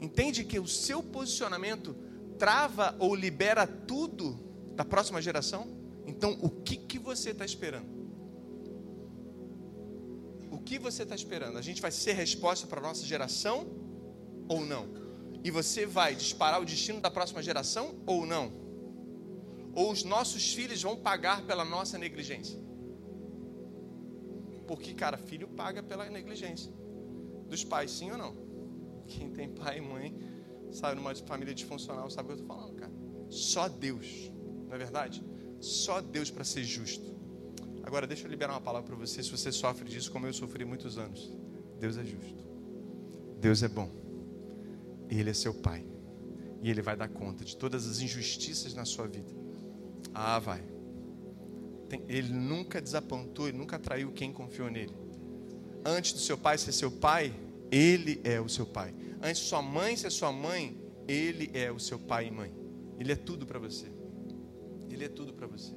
Entende 0.00 0.44
que 0.44 0.58
o 0.58 0.66
seu 0.66 1.02
posicionamento 1.02 1.96
trava 2.42 2.96
ou 2.98 3.14
libera 3.14 3.68
tudo 3.68 4.36
da 4.74 4.84
próxima 4.84 5.22
geração? 5.22 5.64
Então, 6.04 6.36
o 6.42 6.50
que, 6.50 6.76
que 6.76 6.98
você 6.98 7.30
está 7.30 7.44
esperando? 7.44 7.86
O 10.50 10.58
que 10.58 10.76
você 10.76 11.04
está 11.04 11.14
esperando? 11.14 11.56
A 11.56 11.62
gente 11.62 11.80
vai 11.80 11.92
ser 11.92 12.14
resposta 12.14 12.66
para 12.66 12.80
a 12.80 12.82
nossa 12.82 13.04
geração 13.04 13.68
ou 14.48 14.66
não? 14.66 14.88
E 15.44 15.52
você 15.52 15.86
vai 15.86 16.16
disparar 16.16 16.60
o 16.60 16.64
destino 16.64 17.00
da 17.00 17.12
próxima 17.12 17.40
geração 17.40 17.94
ou 18.04 18.26
não? 18.26 18.50
Ou 19.72 19.92
os 19.92 20.02
nossos 20.02 20.52
filhos 20.52 20.82
vão 20.82 20.96
pagar 20.96 21.42
pela 21.42 21.64
nossa 21.64 21.96
negligência? 21.96 22.58
Porque, 24.66 24.92
cara, 24.94 25.16
filho 25.16 25.46
paga 25.46 25.80
pela 25.80 26.10
negligência 26.10 26.72
dos 27.46 27.62
pais, 27.62 27.92
sim 27.92 28.10
ou 28.10 28.18
não? 28.18 28.34
Quem 29.06 29.30
tem 29.30 29.48
pai 29.48 29.78
e 29.78 29.80
mãe, 29.80 30.31
sabe, 30.72 30.96
numa 30.96 31.14
família 31.14 31.54
disfuncional, 31.54 32.10
sabe 32.10 32.24
o 32.24 32.26
que 32.26 32.40
eu 32.40 32.42
estou 32.42 32.56
falando, 32.56 32.74
cara. 32.76 32.92
Só 33.28 33.68
Deus, 33.68 34.30
não 34.66 34.74
é 34.74 34.78
verdade? 34.78 35.22
Só 35.60 36.00
Deus 36.00 36.30
para 36.30 36.44
ser 36.44 36.64
justo. 36.64 37.12
Agora, 37.82 38.06
deixa 38.06 38.26
eu 38.26 38.30
liberar 38.30 38.52
uma 38.52 38.60
palavra 38.60 38.88
para 38.88 38.96
você, 38.96 39.22
se 39.22 39.30
você 39.30 39.50
sofre 39.50 39.88
disso, 39.88 40.10
como 40.10 40.26
eu 40.26 40.32
sofri 40.32 40.64
muitos 40.64 40.98
anos. 40.98 41.32
Deus 41.78 41.96
é 41.96 42.04
justo. 42.04 42.44
Deus 43.38 43.62
é 43.62 43.68
bom. 43.68 43.90
Ele 45.10 45.30
é 45.30 45.34
seu 45.34 45.52
pai. 45.52 45.84
E 46.62 46.70
ele 46.70 46.80
vai 46.80 46.96
dar 46.96 47.08
conta 47.08 47.44
de 47.44 47.56
todas 47.56 47.88
as 47.88 48.00
injustiças 48.00 48.72
na 48.72 48.84
sua 48.84 49.06
vida. 49.06 49.32
Ah, 50.14 50.38
vai. 50.38 50.62
Ele 52.08 52.32
nunca 52.32 52.80
desapontou, 52.80 53.48
ele 53.48 53.58
nunca 53.58 53.78
traiu 53.78 54.12
quem 54.12 54.32
confiou 54.32 54.70
nele. 54.70 54.94
Antes 55.84 56.12
do 56.12 56.20
seu 56.20 56.38
pai 56.38 56.56
ser 56.56 56.72
seu 56.72 56.90
pai, 56.90 57.34
ele 57.70 58.20
é 58.22 58.40
o 58.40 58.48
seu 58.48 58.64
pai. 58.64 58.94
Antes 59.22 59.42
de 59.42 59.48
sua 59.48 59.62
mãe 59.62 59.96
ser 59.96 60.10
sua 60.10 60.32
mãe, 60.32 60.76
ele 61.06 61.50
é 61.54 61.70
o 61.70 61.78
seu 61.78 61.98
pai 61.98 62.26
e 62.26 62.30
mãe. 62.30 62.52
Ele 62.98 63.12
é 63.12 63.16
tudo 63.16 63.46
para 63.46 63.58
você. 63.58 63.86
Ele 64.90 65.04
é 65.04 65.08
tudo 65.08 65.32
para 65.32 65.46
você. 65.46 65.72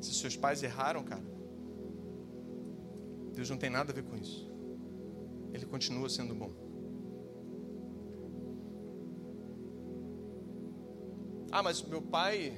Se 0.00 0.12
seus 0.14 0.36
pais 0.36 0.62
erraram, 0.62 1.02
cara, 1.02 1.24
Deus 3.34 3.48
não 3.48 3.56
tem 3.56 3.70
nada 3.70 3.90
a 3.90 3.94
ver 3.94 4.04
com 4.04 4.16
isso. 4.16 4.50
Ele 5.54 5.64
continua 5.64 6.08
sendo 6.10 6.34
bom. 6.34 6.52
Ah, 11.50 11.62
mas 11.62 11.82
meu 11.82 12.02
pai, 12.02 12.56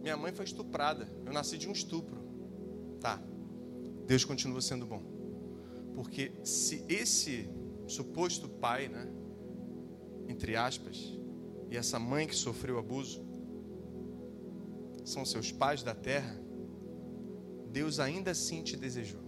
minha 0.00 0.16
mãe 0.16 0.32
foi 0.32 0.44
estuprada. 0.44 1.06
Eu 1.26 1.32
nasci 1.32 1.58
de 1.58 1.68
um 1.68 1.72
estupro. 1.72 2.18
Tá. 3.00 3.22
Deus 4.08 4.24
continua 4.24 4.62
sendo 4.62 4.86
bom. 4.86 5.02
Porque 5.94 6.32
se 6.42 6.82
esse 6.88 7.46
suposto 7.86 8.48
pai, 8.48 8.88
né, 8.88 9.06
entre 10.26 10.56
aspas, 10.56 10.96
e 11.70 11.76
essa 11.76 11.98
mãe 11.98 12.26
que 12.26 12.34
sofreu 12.34 12.78
abuso 12.78 13.22
são 15.04 15.26
seus 15.26 15.52
pais 15.52 15.82
da 15.82 15.94
terra, 15.94 16.40
Deus 17.70 18.00
ainda 18.00 18.30
assim 18.30 18.62
te 18.62 18.78
desejou. 18.78 19.20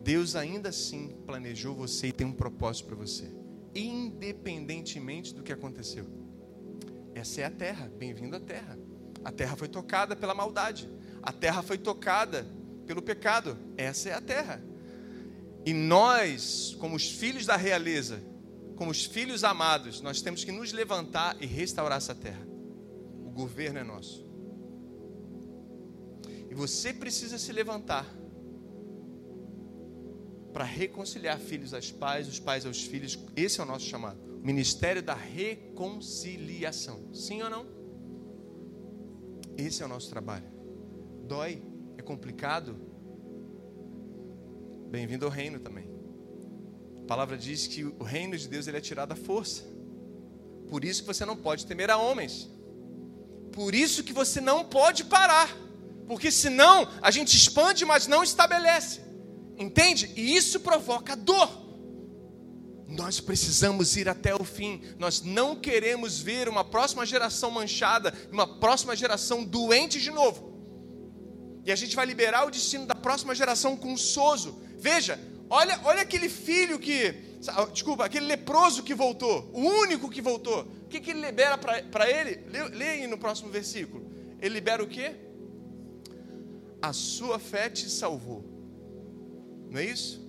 Deus 0.00 0.36
ainda 0.36 0.68
assim 0.68 1.08
planejou 1.26 1.74
você 1.74 2.06
e 2.06 2.12
tem 2.12 2.26
um 2.26 2.32
propósito 2.32 2.86
para 2.86 2.96
você, 2.96 3.34
independentemente 3.74 5.34
do 5.34 5.42
que 5.42 5.52
aconteceu. 5.52 6.06
Essa 7.16 7.40
é 7.40 7.44
a 7.46 7.50
terra, 7.50 7.90
bem-vindo 7.98 8.36
à 8.36 8.40
terra. 8.40 8.78
A 9.24 9.32
terra 9.32 9.56
foi 9.56 9.66
tocada 9.66 10.14
pela 10.14 10.34
maldade, 10.36 10.88
a 11.20 11.32
terra 11.32 11.62
foi 11.62 11.78
tocada 11.78 12.46
pelo 12.86 13.02
pecado. 13.02 13.58
Essa 13.76 14.10
é 14.10 14.14
a 14.14 14.20
terra. 14.20 14.62
E 15.64 15.72
nós, 15.72 16.76
como 16.78 16.96
os 16.96 17.10
filhos 17.10 17.46
da 17.46 17.56
realeza, 17.56 18.20
como 18.76 18.90
os 18.90 19.04
filhos 19.04 19.44
amados, 19.44 20.00
nós 20.00 20.22
temos 20.22 20.42
que 20.42 20.50
nos 20.50 20.72
levantar 20.72 21.36
e 21.40 21.46
restaurar 21.46 21.98
essa 21.98 22.14
terra. 22.14 22.46
O 23.24 23.30
governo 23.30 23.78
é 23.78 23.84
nosso. 23.84 24.26
E 26.48 26.54
você 26.54 26.92
precisa 26.92 27.38
se 27.38 27.52
levantar 27.52 28.06
para 30.52 30.64
reconciliar 30.64 31.38
filhos 31.38 31.72
aos 31.72 31.92
pais, 31.92 32.26
os 32.26 32.40
pais 32.40 32.66
aos 32.66 32.82
filhos. 32.82 33.18
Esse 33.36 33.60
é 33.60 33.62
o 33.62 33.66
nosso 33.66 33.86
chamado. 33.86 34.18
Ministério 34.42 35.02
da 35.02 35.14
reconciliação. 35.14 37.14
Sim 37.14 37.42
ou 37.42 37.50
não? 37.50 37.66
Esse 39.56 39.82
é 39.82 39.86
o 39.86 39.88
nosso 39.88 40.08
trabalho. 40.08 40.46
Dói, 41.24 41.62
é 42.00 42.02
complicado. 42.02 42.76
Bem-vindo 44.90 45.26
ao 45.26 45.30
reino 45.30 45.60
também. 45.60 45.88
A 47.04 47.06
palavra 47.06 47.36
diz 47.36 47.66
que 47.66 47.84
o 47.84 48.02
reino 48.02 48.36
de 48.36 48.48
Deus 48.48 48.66
ele 48.66 48.78
é 48.78 48.80
tirado 48.80 49.12
à 49.12 49.16
força. 49.16 49.64
Por 50.68 50.82
isso 50.82 51.02
que 51.02 51.06
você 51.06 51.26
não 51.26 51.36
pode 51.36 51.66
temer 51.66 51.90
a 51.90 51.98
homens. 51.98 52.48
Por 53.52 53.74
isso 53.74 54.02
que 54.02 54.14
você 54.14 54.40
não 54.40 54.64
pode 54.64 55.04
parar. 55.04 55.54
Porque 56.08 56.30
senão 56.30 56.88
a 57.02 57.10
gente 57.10 57.36
expande, 57.36 57.84
mas 57.84 58.06
não 58.06 58.24
estabelece. 58.24 59.00
Entende? 59.58 60.10
E 60.16 60.34
isso 60.34 60.60
provoca 60.60 61.14
dor. 61.14 61.50
Nós 62.88 63.20
precisamos 63.20 63.96
ir 63.96 64.08
até 64.08 64.34
o 64.34 64.42
fim. 64.42 64.82
Nós 64.98 65.20
não 65.20 65.54
queremos 65.54 66.18
ver 66.18 66.48
uma 66.48 66.64
próxima 66.64 67.04
geração 67.04 67.50
manchada, 67.50 68.14
uma 68.32 68.58
próxima 68.58 68.96
geração 68.96 69.44
doente 69.44 70.00
de 70.00 70.10
novo. 70.10 70.49
E 71.64 71.72
a 71.72 71.76
gente 71.76 71.94
vai 71.94 72.06
liberar 72.06 72.46
o 72.46 72.50
destino 72.50 72.86
da 72.86 72.94
próxima 72.94 73.34
geração 73.34 73.76
com 73.76 73.96
sozo. 73.96 74.62
Veja, 74.78 75.18
olha, 75.48 75.78
olha 75.84 76.02
aquele 76.02 76.28
filho 76.28 76.78
que, 76.78 77.14
desculpa, 77.72 78.04
aquele 78.04 78.26
leproso 78.26 78.82
que 78.82 78.94
voltou, 78.94 79.50
o 79.52 79.60
único 79.60 80.08
que 80.08 80.22
voltou. 80.22 80.62
O 80.84 80.88
que, 80.88 81.00
que 81.00 81.10
ele 81.10 81.20
libera 81.20 81.58
para 81.58 82.10
ele? 82.10 82.42
Leia 82.72 82.92
aí 82.92 83.06
no 83.06 83.18
próximo 83.18 83.50
versículo. 83.50 84.10
Ele 84.40 84.54
libera 84.54 84.82
o 84.82 84.88
quê? 84.88 85.14
A 86.80 86.92
sua 86.92 87.38
fé 87.38 87.68
te 87.68 87.88
salvou. 87.90 88.44
Não 89.70 89.78
é 89.78 89.84
isso? 89.84 90.20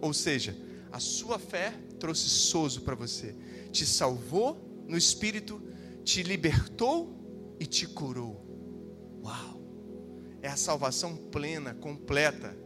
Ou 0.00 0.12
seja, 0.12 0.56
a 0.90 0.98
sua 0.98 1.38
fé 1.38 1.72
trouxe 1.98 2.28
sozo 2.28 2.80
para 2.80 2.94
você, 2.94 3.36
te 3.70 3.86
salvou 3.86 4.84
no 4.88 4.96
espírito, 4.96 5.62
te 6.02 6.22
libertou 6.22 7.54
e 7.60 7.66
te 7.66 7.86
curou. 7.86 8.49
É 10.42 10.48
a 10.48 10.56
salvação 10.56 11.16
plena, 11.16 11.74
completa. 11.74 12.56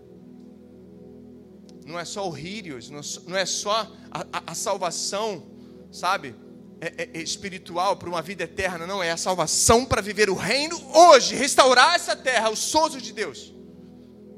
Não 1.87 1.99
é 1.99 2.05
só 2.05 2.29
o 2.29 2.37
Hírios, 2.37 2.91
não 2.91 3.37
é 3.37 3.45
só 3.45 3.93
a, 4.11 4.21
a, 4.33 4.53
a 4.53 4.55
salvação, 4.55 5.47
sabe, 5.93 6.35
é, 6.81 7.03
é, 7.03 7.11
é 7.15 7.23
espiritual 7.23 7.97
para 7.97 8.09
uma 8.09 8.23
vida 8.23 8.45
eterna, 8.45 8.87
não, 8.87 9.03
é 9.03 9.11
a 9.11 9.17
salvação 9.17 9.85
para 9.85 10.01
viver 10.01 10.31
o 10.31 10.35
reino 10.35 10.77
hoje, 10.95 11.35
restaurar 11.35 11.95
essa 11.95 12.17
terra, 12.17 12.51
o 12.51 12.57
sozo 12.57 13.01
de 13.01 13.13
Deus. 13.13 13.55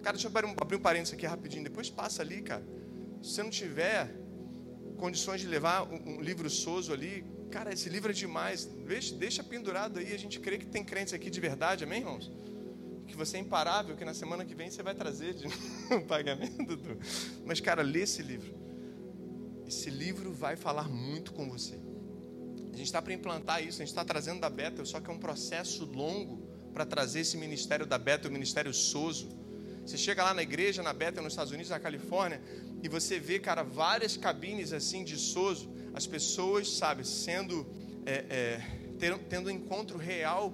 Cara, 0.02 0.16
deixa 0.16 0.28
eu 0.28 0.56
abrir 0.60 0.76
um 0.76 0.80
parênteses 0.80 1.14
aqui 1.14 1.26
rapidinho, 1.26 1.64
depois 1.64 1.90
passa 1.90 2.22
ali, 2.22 2.42
cara. 2.42 2.64
Se 3.22 3.30
você 3.30 3.42
não 3.42 3.50
tiver 3.50 4.14
condições 4.96 5.40
de 5.40 5.46
levar 5.46 5.82
um, 5.82 6.20
livro 6.20 6.48
Soso 6.48 6.92
ali, 6.92 7.24
cara, 7.50 7.72
esse 7.72 7.88
livro 7.88 8.10
é 8.10 8.14
demais. 8.14 8.64
Deixa, 8.64 9.14
deixa 9.14 9.42
pendurado 9.42 9.98
aí, 9.98 10.12
a 10.14 10.18
gente 10.18 10.38
crê 10.38 10.58
que 10.58 10.66
tem 10.66 10.84
crentes 10.84 11.12
aqui 11.12 11.28
de 11.28 11.40
verdade, 11.40 11.84
amém, 11.84 12.00
irmãos? 12.00 12.30
Que 13.16 13.24
você 13.24 13.38
é 13.38 13.40
imparável, 13.40 13.96
que 13.96 14.04
na 14.04 14.12
semana 14.12 14.44
que 14.44 14.54
vem 14.54 14.70
você 14.70 14.82
vai 14.82 14.94
trazer 14.94 15.32
de 15.32 15.46
um 15.90 16.02
pagamento. 16.02 16.76
Do... 16.76 16.98
Mas, 17.46 17.62
cara, 17.62 17.80
lê 17.80 18.02
esse 18.02 18.22
livro. 18.22 18.54
Esse 19.66 19.88
livro 19.88 20.34
vai 20.34 20.54
falar 20.54 20.86
muito 20.86 21.32
com 21.32 21.48
você. 21.48 21.80
A 22.74 22.76
gente 22.76 22.84
está 22.84 23.00
para 23.00 23.14
implantar 23.14 23.62
isso, 23.62 23.80
a 23.80 23.84
gente 23.86 23.88
está 23.88 24.04
trazendo 24.04 24.40
da 24.40 24.50
Beta, 24.50 24.84
só 24.84 25.00
que 25.00 25.10
é 25.10 25.12
um 25.14 25.18
processo 25.18 25.86
longo 25.86 26.46
para 26.74 26.84
trazer 26.84 27.20
esse 27.20 27.38
ministério 27.38 27.86
da 27.86 27.96
Beta, 27.96 28.28
o 28.28 28.30
ministério 28.30 28.74
Soso. 28.74 29.30
Você 29.86 29.96
chega 29.96 30.22
lá 30.22 30.34
na 30.34 30.42
igreja, 30.42 30.82
na 30.82 30.92
Beta, 30.92 31.22
nos 31.22 31.32
Estados 31.32 31.52
Unidos, 31.52 31.70
na 31.70 31.80
Califórnia, 31.80 32.42
e 32.82 32.88
você 32.88 33.18
vê, 33.18 33.38
cara, 33.38 33.62
várias 33.62 34.14
cabines 34.14 34.74
assim 34.74 35.04
de 35.04 35.16
Soso, 35.16 35.72
as 35.94 36.06
pessoas, 36.06 36.68
sabe, 36.68 37.02
sendo, 37.06 37.66
é, 38.04 38.26
é, 38.28 38.60
ter, 38.98 39.16
tendo 39.20 39.46
um 39.46 39.50
encontro 39.50 39.96
real 39.96 40.52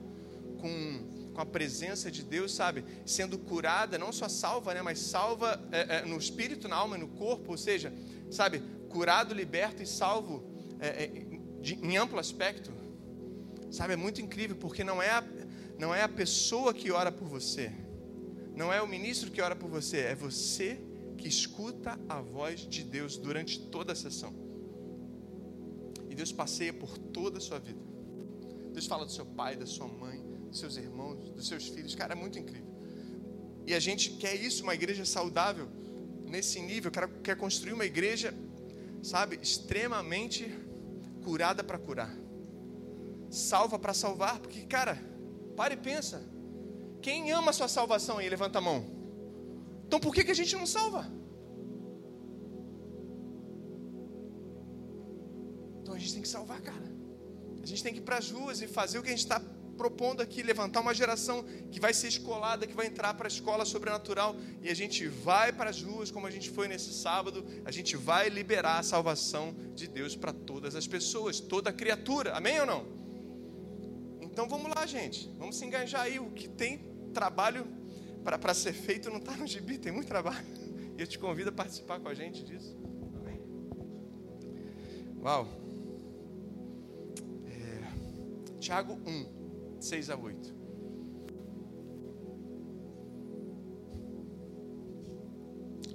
com, 0.60 1.21
com 1.32 1.40
a 1.40 1.46
presença 1.46 2.10
de 2.10 2.22
Deus, 2.22 2.52
sabe, 2.52 2.84
sendo 3.06 3.38
curada, 3.38 3.98
não 3.98 4.12
só 4.12 4.28
salva, 4.28 4.74
né, 4.74 4.82
mas 4.82 4.98
salva 4.98 5.60
é, 5.72 5.96
é 5.96 6.02
no 6.04 6.16
espírito, 6.16 6.68
na 6.68 6.76
alma 6.76 6.96
e 6.96 7.00
no 7.00 7.08
corpo, 7.08 7.52
ou 7.52 7.58
seja, 7.58 7.92
sabe, 8.30 8.62
curado, 8.88 9.34
liberto 9.34 9.82
e 9.82 9.86
salvo 9.86 10.44
é, 10.78 11.04
é, 11.04 11.10
de, 11.60 11.74
em 11.74 11.96
amplo 11.96 12.18
aspecto, 12.18 12.70
sabe, 13.70 13.94
é 13.94 13.96
muito 13.96 14.20
incrível, 14.20 14.56
porque 14.56 14.84
não 14.84 15.02
é 15.02 15.10
a, 15.10 15.24
não 15.78 15.94
é 15.94 16.02
a 16.02 16.08
pessoa 16.08 16.74
que 16.74 16.90
ora 16.90 17.10
por 17.10 17.26
você, 17.26 17.72
não 18.54 18.72
é 18.72 18.82
o 18.82 18.86
ministro 18.86 19.30
que 19.30 19.40
ora 19.40 19.56
por 19.56 19.70
você, 19.70 19.98
é 19.98 20.14
você 20.14 20.78
que 21.16 21.28
escuta 21.28 21.98
a 22.08 22.20
voz 22.20 22.60
de 22.60 22.82
Deus 22.82 23.16
durante 23.16 23.58
toda 23.58 23.92
a 23.92 23.96
sessão. 23.96 24.34
E 26.10 26.14
Deus 26.14 26.32
passeia 26.32 26.72
por 26.72 26.98
toda 26.98 27.38
a 27.38 27.40
sua 27.40 27.58
vida. 27.58 27.80
Deus 28.72 28.86
fala 28.86 29.06
do 29.06 29.12
seu 29.12 29.24
pai, 29.24 29.56
da 29.56 29.64
sua 29.64 29.86
mãe, 29.86 30.21
dos 30.52 30.60
seus 30.60 30.76
irmãos, 30.76 31.30
dos 31.30 31.48
seus 31.48 31.66
filhos. 31.66 31.94
Cara, 31.94 32.12
é 32.12 32.14
muito 32.14 32.38
incrível. 32.38 32.70
E 33.66 33.74
a 33.74 33.80
gente 33.80 34.10
quer 34.22 34.34
isso, 34.34 34.62
uma 34.62 34.74
igreja 34.74 35.04
saudável, 35.04 35.66
nesse 36.26 36.60
nível. 36.60 36.90
Quer, 36.90 37.08
quer 37.22 37.36
construir 37.36 37.72
uma 37.72 37.86
igreja, 37.86 38.34
sabe, 39.02 39.38
extremamente 39.42 40.44
curada 41.24 41.64
para 41.64 41.78
curar. 41.78 42.14
salva 43.30 43.78
para 43.78 43.94
salvar, 43.94 44.38
porque, 44.40 44.60
cara, 44.66 44.94
para 45.56 45.72
e 45.72 45.76
pensa. 45.76 46.22
Quem 47.00 47.32
ama 47.32 47.50
a 47.50 47.52
sua 47.54 47.68
salvação 47.68 48.18
aí? 48.18 48.28
Levanta 48.28 48.58
a 48.58 48.60
mão. 48.60 48.84
Então 49.86 49.98
por 49.98 50.14
que, 50.14 50.22
que 50.22 50.30
a 50.30 50.34
gente 50.34 50.54
não 50.54 50.66
salva? 50.66 51.10
Então 55.80 55.94
a 55.94 55.98
gente 55.98 56.12
tem 56.12 56.22
que 56.22 56.28
salvar, 56.28 56.60
cara. 56.60 56.92
A 57.62 57.66
gente 57.66 57.82
tem 57.82 57.92
que 57.94 58.00
ir 58.00 58.02
para 58.02 58.18
as 58.18 58.30
ruas 58.30 58.60
e 58.60 58.66
fazer 58.66 58.98
o 58.98 59.02
que 59.02 59.08
a 59.08 59.16
gente 59.16 59.26
está 59.28 59.40
propondo 59.72 60.20
aqui, 60.20 60.42
levantar 60.42 60.80
uma 60.80 60.94
geração 60.94 61.44
que 61.70 61.80
vai 61.80 61.92
ser 61.92 62.08
escolada, 62.08 62.66
que 62.66 62.74
vai 62.74 62.86
entrar 62.86 63.14
para 63.14 63.26
a 63.26 63.32
escola 63.32 63.64
sobrenatural. 63.64 64.36
E 64.60 64.68
a 64.68 64.74
gente 64.74 65.08
vai 65.08 65.52
para 65.52 65.70
as 65.70 65.82
ruas, 65.82 66.10
como 66.10 66.26
a 66.26 66.30
gente 66.30 66.50
foi 66.50 66.68
nesse 66.68 66.92
sábado, 66.92 67.44
a 67.64 67.70
gente 67.70 67.96
vai 67.96 68.28
liberar 68.28 68.78
a 68.78 68.82
salvação 68.82 69.54
de 69.74 69.86
Deus 69.86 70.14
para 70.14 70.32
todas 70.32 70.74
as 70.74 70.86
pessoas, 70.86 71.40
toda 71.40 71.72
criatura. 71.72 72.34
Amém 72.34 72.60
ou 72.60 72.66
não? 72.66 73.02
Então 74.20 74.48
vamos 74.48 74.74
lá, 74.74 74.86
gente. 74.86 75.28
Vamos 75.38 75.56
se 75.56 75.64
engajar 75.64 76.02
aí. 76.02 76.18
O 76.18 76.30
que 76.30 76.48
tem 76.48 76.78
trabalho 77.12 77.66
para 78.24 78.54
ser 78.54 78.72
feito 78.72 79.10
não 79.10 79.18
está 79.18 79.36
no 79.36 79.46
gibi, 79.46 79.78
tem 79.78 79.92
muito 79.92 80.08
trabalho. 80.08 80.46
E 80.96 81.00
eu 81.00 81.06
te 81.06 81.18
convido 81.18 81.50
a 81.50 81.52
participar 81.52 82.00
com 82.00 82.08
a 82.08 82.14
gente 82.14 82.44
disso. 82.44 82.76
Amém? 83.20 83.40
Uau! 85.20 85.48
É, 87.46 88.58
Tiago 88.58 88.94
1, 89.06 89.41
6 89.84 90.10
a 90.10 90.16
8. 90.16 90.54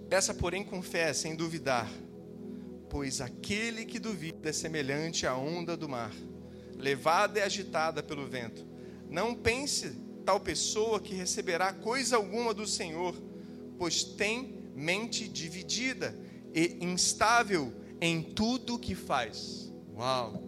Peça, 0.10 0.34
porém, 0.34 0.64
com 0.64 0.82
fé, 0.82 1.12
sem 1.14 1.36
duvidar, 1.36 1.92
pois 2.90 3.20
aquele 3.20 3.86
que 3.86 4.00
duvida 4.00 4.50
é 4.50 4.54
semelhante 4.54 5.28
à 5.28 5.36
onda 5.36 5.76
do 5.76 5.90
mar 5.90 6.14
levada 6.78 7.40
e 7.40 7.42
agitada 7.42 8.04
pelo 8.04 8.28
vento. 8.28 8.66
Não 9.10 9.34
pense 9.34 9.90
tal 10.24 10.40
pessoa 10.40 11.00
que 11.00 11.16
receberá 11.16 11.74
coisa 11.74 12.16
alguma 12.16 12.54
do 12.54 12.68
Senhor, 12.68 13.16
pois 13.78 14.04
tem 14.04 14.72
mente 14.76 15.28
dividida 15.28 16.18
e 16.54 16.78
instável 16.82 17.74
em 18.00 18.22
tudo 18.22 18.78
que 18.78 18.94
faz. 18.94 19.74
Uau! 19.96 20.47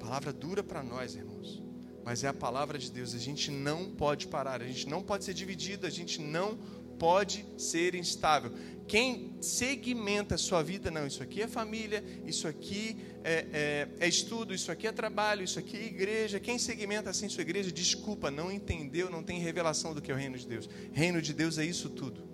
Palavra 0.00 0.32
dura 0.32 0.62
para 0.62 0.82
nós, 0.82 1.14
irmãos. 1.14 1.62
Mas 2.04 2.24
é 2.24 2.28
a 2.28 2.34
palavra 2.34 2.78
de 2.78 2.90
Deus. 2.90 3.14
A 3.14 3.18
gente 3.18 3.50
não 3.50 3.90
pode 3.90 4.26
parar, 4.26 4.62
a 4.62 4.66
gente 4.66 4.88
não 4.88 5.02
pode 5.02 5.24
ser 5.24 5.34
dividido, 5.34 5.86
a 5.86 5.90
gente 5.90 6.20
não 6.20 6.58
pode 6.98 7.46
ser 7.56 7.94
instável. 7.94 8.52
Quem 8.88 9.36
segmenta 9.40 10.34
a 10.34 10.38
sua 10.38 10.62
vida, 10.62 10.90
não, 10.90 11.06
isso 11.06 11.22
aqui 11.22 11.40
é 11.42 11.46
família, 11.46 12.04
isso 12.26 12.48
aqui 12.48 12.96
é, 13.22 13.46
é, 13.52 13.88
é, 14.00 14.08
estudo, 14.08 14.52
isso 14.52 14.72
aqui 14.72 14.86
é 14.86 14.92
trabalho, 14.92 15.44
isso 15.44 15.58
aqui 15.58 15.76
é 15.76 15.84
igreja. 15.84 16.40
Quem 16.40 16.58
segmenta 16.58 17.08
assim 17.08 17.28
sua 17.28 17.42
igreja, 17.42 17.70
desculpa, 17.70 18.30
não 18.30 18.50
entendeu, 18.50 19.08
não 19.08 19.22
tem 19.22 19.38
revelação 19.38 19.94
do 19.94 20.02
que 20.02 20.10
é 20.10 20.14
o 20.14 20.18
reino 20.18 20.36
de 20.36 20.46
Deus. 20.46 20.68
Reino 20.92 21.22
de 21.22 21.32
Deus 21.32 21.56
é 21.56 21.64
isso 21.64 21.88
tudo. 21.90 22.28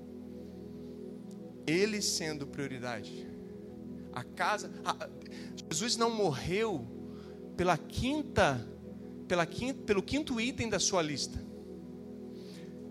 Ele 1.66 2.00
sendo 2.00 2.46
prioridade. 2.46 3.28
A 4.12 4.24
casa. 4.24 4.72
A, 4.84 5.08
Jesus 5.70 5.96
não 5.96 6.10
morreu 6.10 6.95
pela 7.56 7.76
quinta, 7.78 8.66
pela 9.26 9.46
quinta, 9.46 9.82
pelo 9.82 10.02
quinto 10.02 10.40
item 10.40 10.68
da 10.68 10.78
sua 10.78 11.02
lista. 11.02 11.44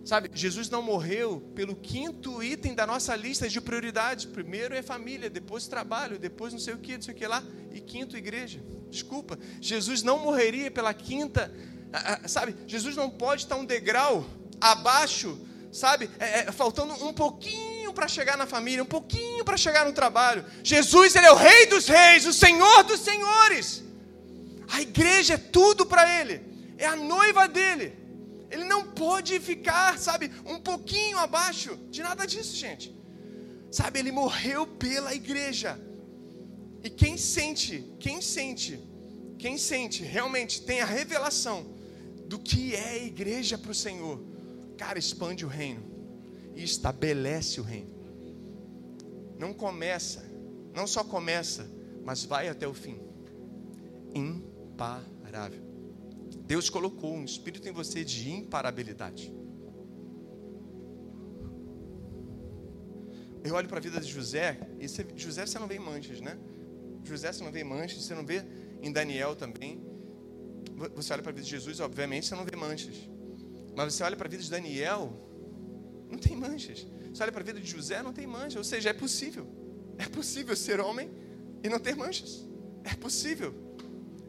Sabe, 0.04 0.30
Jesus 0.34 0.70
não 0.70 0.84
morreu 0.84 1.42
pelo 1.56 1.76
quinto 1.76 2.44
item 2.44 2.76
da 2.76 2.86
nossa 2.86 3.16
lista 3.16 3.50
de 3.50 3.60
prioridades. 3.60 4.24
Primeiro 4.24 4.76
é 4.76 4.84
família, 4.84 5.32
depois 5.32 5.68
trabalho, 5.68 6.20
depois 6.20 6.54
não 6.54 6.60
sei 6.60 6.76
o 6.76 6.78
que, 6.78 6.94
não 6.94 7.02
sei 7.02 7.16
o 7.16 7.18
que 7.18 7.26
lá, 7.26 7.44
e 7.74 7.82
quinto 7.82 8.16
igreja. 8.16 8.64
Desculpa, 8.90 9.40
Jesus 9.60 10.04
não 10.04 10.20
morreria 10.20 10.70
pela 10.70 10.94
quinta, 10.94 11.52
sabe? 12.28 12.56
Jesus 12.68 12.96
não 12.96 13.10
pode 13.10 13.44
estar 13.44 13.56
um 13.56 13.66
degrau 13.66 14.24
abaixo, 14.62 15.40
sabe? 15.72 16.08
É, 16.20 16.42
é, 16.42 16.52
faltando 16.52 16.94
um 17.04 17.14
pouquinho 17.14 17.92
para 17.92 18.08
chegar 18.08 18.38
na 18.38 18.46
família, 18.46 18.84
um 18.84 18.88
pouquinho 18.88 19.44
para 19.44 19.58
chegar 19.58 19.86
no 19.86 19.92
trabalho. 19.92 20.46
Jesus, 20.64 21.16
ele 21.16 21.26
é 21.26 21.32
o 21.32 21.36
Rei 21.36 21.66
dos 21.66 21.88
Reis, 21.88 22.28
o 22.28 22.34
Senhor 22.34 22.84
dos 22.84 23.00
Senhores. 23.00 23.85
A 24.68 24.82
igreja 24.82 25.36
é 25.36 25.38
tudo 25.38 25.86
para 25.86 26.20
ele, 26.20 26.42
é 26.78 26.86
a 26.86 26.96
noiva 26.96 27.48
dele. 27.48 27.94
Ele 28.50 28.64
não 28.66 28.92
pode 28.92 29.40
ficar, 29.40 29.98
sabe, 29.98 30.32
um 30.46 30.60
pouquinho 30.60 31.18
abaixo 31.18 31.78
de 31.90 32.02
nada 32.02 32.26
disso, 32.26 32.56
gente. 32.56 32.96
Sabe, 33.72 34.00
ele 34.00 34.12
morreu 34.12 34.66
pela 34.66 35.14
igreja. 35.14 35.80
E 36.84 36.90
quem 36.90 37.18
sente, 37.18 37.84
quem 38.00 38.22
sente, 38.22 38.80
quem 39.38 39.58
sente 39.58 40.04
realmente 40.04 40.62
tem 40.62 40.82
a 40.82 40.86
revelação 40.86 41.66
do 42.28 42.40
que 42.40 42.76
é 42.76 43.06
igreja 43.06 43.58
para 43.58 43.72
o 43.72 43.76
Senhor, 43.76 44.24
cara, 44.78 44.98
expande 44.98 45.46
o 45.46 45.48
reino 45.48 45.84
e 46.56 46.64
estabelece 46.64 47.60
o 47.60 47.64
reino. 47.64 47.94
Não 49.38 49.54
começa, 49.54 50.26
não 50.74 50.88
só 50.88 51.04
começa, 51.04 51.70
mas 52.04 52.24
vai 52.24 52.48
até 52.48 52.68
o 52.68 52.74
fim. 52.74 53.00
Imparável. 54.76 55.62
Deus 56.46 56.70
colocou 56.70 57.16
um 57.16 57.24
espírito 57.24 57.68
em 57.68 57.72
você 57.72 58.04
de 58.04 58.30
imparabilidade. 58.30 59.34
Eu 63.42 63.56
olho 63.56 63.70
para 63.70 63.78
a 63.78 63.82
vida 63.82 64.02
de 64.02 64.12
José, 64.12 64.60
e 64.80 64.88
você, 64.90 65.06
José 65.16 65.46
você 65.46 65.58
não 65.58 65.68
vê 65.68 65.76
em 65.76 65.80
manchas, 65.80 66.20
né? 66.20 66.38
José 67.06 67.32
você 67.32 67.44
não 67.44 67.52
vê 67.52 67.62
em 67.62 67.64
manchas, 67.64 68.04
você 68.04 68.14
não 68.14 68.26
vê 68.26 68.44
em 68.82 68.92
Daniel 68.92 69.34
também. 69.36 69.82
Você 70.94 71.14
olha 71.14 71.22
para 71.22 71.32
a 71.32 71.36
vida 71.36 71.46
de 71.46 71.52
Jesus, 71.52 71.80
obviamente 71.80 72.28
você 72.28 72.36
não 72.36 72.44
vê 72.44 72.56
manchas. 72.58 72.96
Mas 73.78 73.94
você 73.94 74.04
olha 74.04 74.18
para 74.18 74.28
a 74.28 74.30
vida 74.30 74.44
de 74.44 74.50
Daniel, 74.50 75.14
não 76.10 76.18
tem 76.18 76.36
manchas. 76.36 76.86
Você 77.14 77.24
olha 77.24 77.32
para 77.32 77.42
a 77.42 77.46
vida 77.46 77.62
de 77.62 77.68
José, 77.68 78.04
não 78.04 78.12
tem 78.12 78.28
manchas. 78.28 78.58
Ou 78.58 78.64
seja, 78.64 78.90
é 78.90 78.94
possível. 78.94 79.48
É 79.98 80.08
possível 80.10 80.54
ser 80.56 80.82
homem 80.82 81.10
e 81.64 81.70
não 81.70 81.80
ter 81.80 81.96
manchas. 81.96 82.46
É 82.84 82.94
possível. 82.94 83.65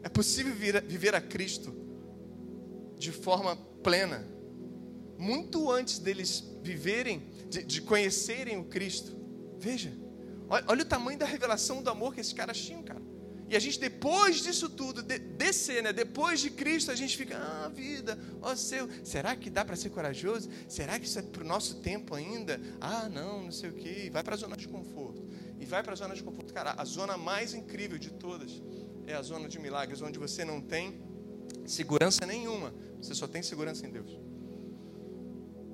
É 0.07 0.09
possível 0.09 0.55
viver 0.85 1.13
a 1.15 1.19
Cristo 1.19 1.75
de 2.97 3.11
forma 3.11 3.57
plena, 3.83 4.25
muito 5.17 5.69
antes 5.69 5.99
deles 5.99 6.45
viverem, 6.63 7.29
de, 7.49 7.61
de 7.61 7.81
conhecerem 7.81 8.57
o 8.57 8.63
Cristo. 8.63 9.11
Veja, 9.59 9.91
olha, 10.47 10.63
olha, 10.65 10.83
o 10.83 10.85
tamanho 10.85 11.19
da 11.19 11.25
revelação 11.25 11.83
do 11.83 11.89
amor 11.89 12.13
que 12.13 12.21
esses 12.21 12.31
caras 12.31 12.57
tinham, 12.57 12.81
cara. 12.83 13.01
E 13.49 13.55
a 13.57 13.59
gente, 13.59 13.81
depois 13.81 14.41
disso 14.41 14.69
tudo, 14.69 15.03
de, 15.03 15.19
descer, 15.19 15.83
né? 15.83 15.91
Depois 15.91 16.39
de 16.39 16.51
Cristo, 16.51 16.89
a 16.89 16.95
gente 16.95 17.17
fica, 17.17 17.37
ah, 17.37 17.67
vida, 17.67 18.17
ó 18.41 18.55
seu, 18.55 18.89
será 19.03 19.35
que 19.35 19.49
dá 19.49 19.65
para 19.65 19.75
ser 19.75 19.89
corajoso? 19.89 20.49
Será 20.69 20.97
que 20.97 21.05
isso 21.05 21.19
é 21.19 21.21
para 21.21 21.43
o 21.43 21.45
nosso 21.45 21.81
tempo 21.81 22.15
ainda? 22.15 22.61
Ah, 22.79 23.09
não, 23.09 23.43
não 23.43 23.51
sei 23.51 23.71
o 23.71 23.73
quê. 23.73 24.03
E 24.05 24.09
vai 24.09 24.23
para 24.23 24.35
a 24.35 24.37
zona 24.37 24.55
de 24.55 24.69
conforto. 24.69 25.27
E 25.59 25.65
vai 25.65 25.83
para 25.83 25.91
a 25.91 25.95
zona 25.97 26.15
de 26.15 26.23
conforto. 26.23 26.53
Cara, 26.53 26.75
a 26.77 26.85
zona 26.85 27.17
mais 27.17 27.53
incrível 27.53 27.97
de 27.97 28.11
todas 28.11 28.61
é 29.07 29.15
a 29.15 29.21
zona 29.21 29.49
de 29.49 29.57
milagres, 29.57 30.01
onde 30.01 30.19
você 30.19 30.45
não 30.45 30.61
tem 30.61 31.01
segurança 31.65 32.25
nenhuma 32.25 32.71
você 33.01 33.13
só 33.13 33.27
tem 33.27 33.41
segurança 33.41 33.85
em 33.85 33.91
Deus. 33.91 34.19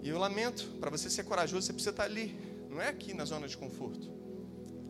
E 0.02 0.10
eu 0.10 0.18
lamento, 0.18 0.66
para 0.80 0.90
você 0.90 1.10
ser 1.10 1.24
corajoso, 1.24 1.66
você 1.66 1.74
precisa 1.74 1.92
estar 1.92 2.04
ali, 2.04 2.38
não 2.70 2.82
é 2.82 2.90
aqui 2.90 3.14
na 3.14 3.24
zona 3.26 3.48
de 3.48 3.58
conforto. 3.58 4.12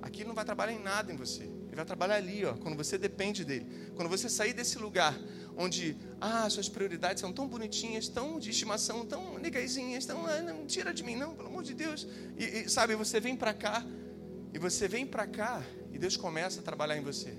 Aqui 0.02 0.22
ele 0.22 0.28
não 0.28 0.36
vai 0.36 0.44
trabalhar 0.44 0.74
em 0.74 0.82
nada 0.82 1.14
em 1.14 1.16
você. 1.16 1.44
Ele 1.44 1.76
vai 1.76 1.86
trabalhar 1.86 2.16
ali, 2.16 2.44
ó, 2.44 2.54
quando 2.56 2.76
você 2.76 2.98
depende 2.98 3.46
dele. 3.46 3.66
Quando 3.96 4.10
você 4.10 4.28
sair 4.28 4.52
desse 4.52 4.78
lugar 4.78 5.18
onde 5.56 5.96
ah, 6.20 6.50
suas 6.50 6.68
prioridades 6.68 7.22
são 7.22 7.32
tão 7.32 7.48
bonitinhas, 7.48 8.10
tão 8.10 8.40
de 8.40 8.50
estimação, 8.50 9.06
tão 9.06 9.36
legaisinhas, 9.36 10.06
tão 10.06 10.26
ah, 10.26 10.42
não 10.42 10.66
tira 10.66 10.94
de 10.94 11.04
mim 11.04 11.16
não, 11.16 11.36
pelo 11.36 11.48
amor 11.48 11.64
de 11.64 11.74
Deus. 11.74 12.08
E, 12.38 12.44
e 12.44 12.70
sabe, 12.70 12.96
você 12.96 13.20
vem 13.20 13.38
para 13.38 13.54
cá 13.54 13.86
e 14.54 14.60
você 14.60 14.88
vem 14.88 15.06
para 15.06 15.26
cá 15.26 15.64
e 15.92 15.98
Deus 15.98 16.18
começa 16.18 16.60
a 16.60 16.64
trabalhar 16.64 16.98
em 16.98 17.02
você. 17.02 17.34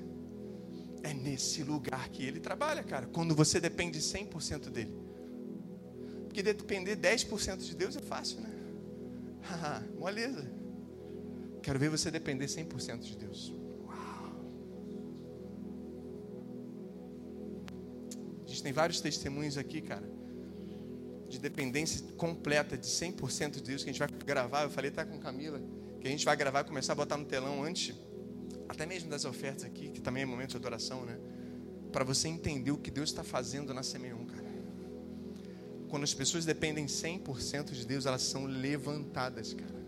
É 1.05 1.13
nesse 1.13 1.63
lugar 1.63 2.09
que 2.09 2.25
ele 2.25 2.41
trabalha, 2.41 2.83
cara. 2.83 3.07
Quando 3.07 3.35
você 3.35 3.61
depende 3.61 3.99
100% 3.99 4.71
dele. 4.71 4.97
Porque 6.25 6.43
depender 6.43 6.97
10% 6.97 7.59
de 7.59 7.77
Deus 7.77 7.95
é 7.95 8.01
fácil, 8.01 8.41
né? 8.41 8.51
moleza. 9.99 10.51
Quero 11.63 11.79
ver 11.79 11.91
você 11.91 12.11
depender 12.11 12.47
100% 12.47 13.01
de 13.01 13.19
Deus. 13.19 13.53
Uau. 13.85 14.33
A 18.43 18.49
gente 18.49 18.63
tem 18.63 18.73
vários 18.73 19.03
testemunhos 19.03 19.59
aqui, 19.59 19.83
cara. 19.83 20.11
De 21.29 21.39
dependência 21.39 22.03
completa 22.17 22.79
de 22.79 22.87
100% 22.87 23.57
de 23.57 23.63
Deus 23.63 23.85
que 23.85 23.91
a 23.91 23.93
gente 23.93 23.99
vai 23.99 24.09
gravar. 24.09 24.63
Eu 24.63 24.71
falei, 24.71 24.91
tá 24.91 25.05
com 25.05 25.19
Camila. 25.19 25.61
Que 26.01 26.09
a 26.09 26.11
gente 26.11 26.25
vai 26.25 26.35
gravar 26.35 26.65
começar 26.65 26.95
a 26.95 26.97
botar 26.97 27.19
no 27.19 27.27
telão 27.27 27.63
antes 27.63 27.95
até 28.75 28.87
mesmo 28.87 29.09
das 29.09 29.25
ofertas 29.25 29.65
aqui, 29.65 29.89
que 29.89 30.01
também 30.01 30.23
é 30.23 30.27
momento 30.27 30.51
de 30.51 30.57
adoração, 30.57 31.05
né? 31.05 31.19
Para 31.93 32.05
você 32.05 32.29
entender 32.29 32.71
o 32.71 32.79
que 32.79 32.91
Deus 32.91 33.11
está 33.11 33.23
fazendo 33.23 33.73
na 33.73 33.83
semeão, 33.83 34.25
cara. 34.27 34.45
Quando 35.89 36.03
as 36.03 36.13
pessoas 36.13 36.45
dependem 36.45 36.87
100% 36.87 37.71
de 37.71 37.87
Deus, 37.87 38.05
elas 38.05 38.23
são 38.23 38.47
levantadas, 38.47 39.55
cara. 39.55 39.85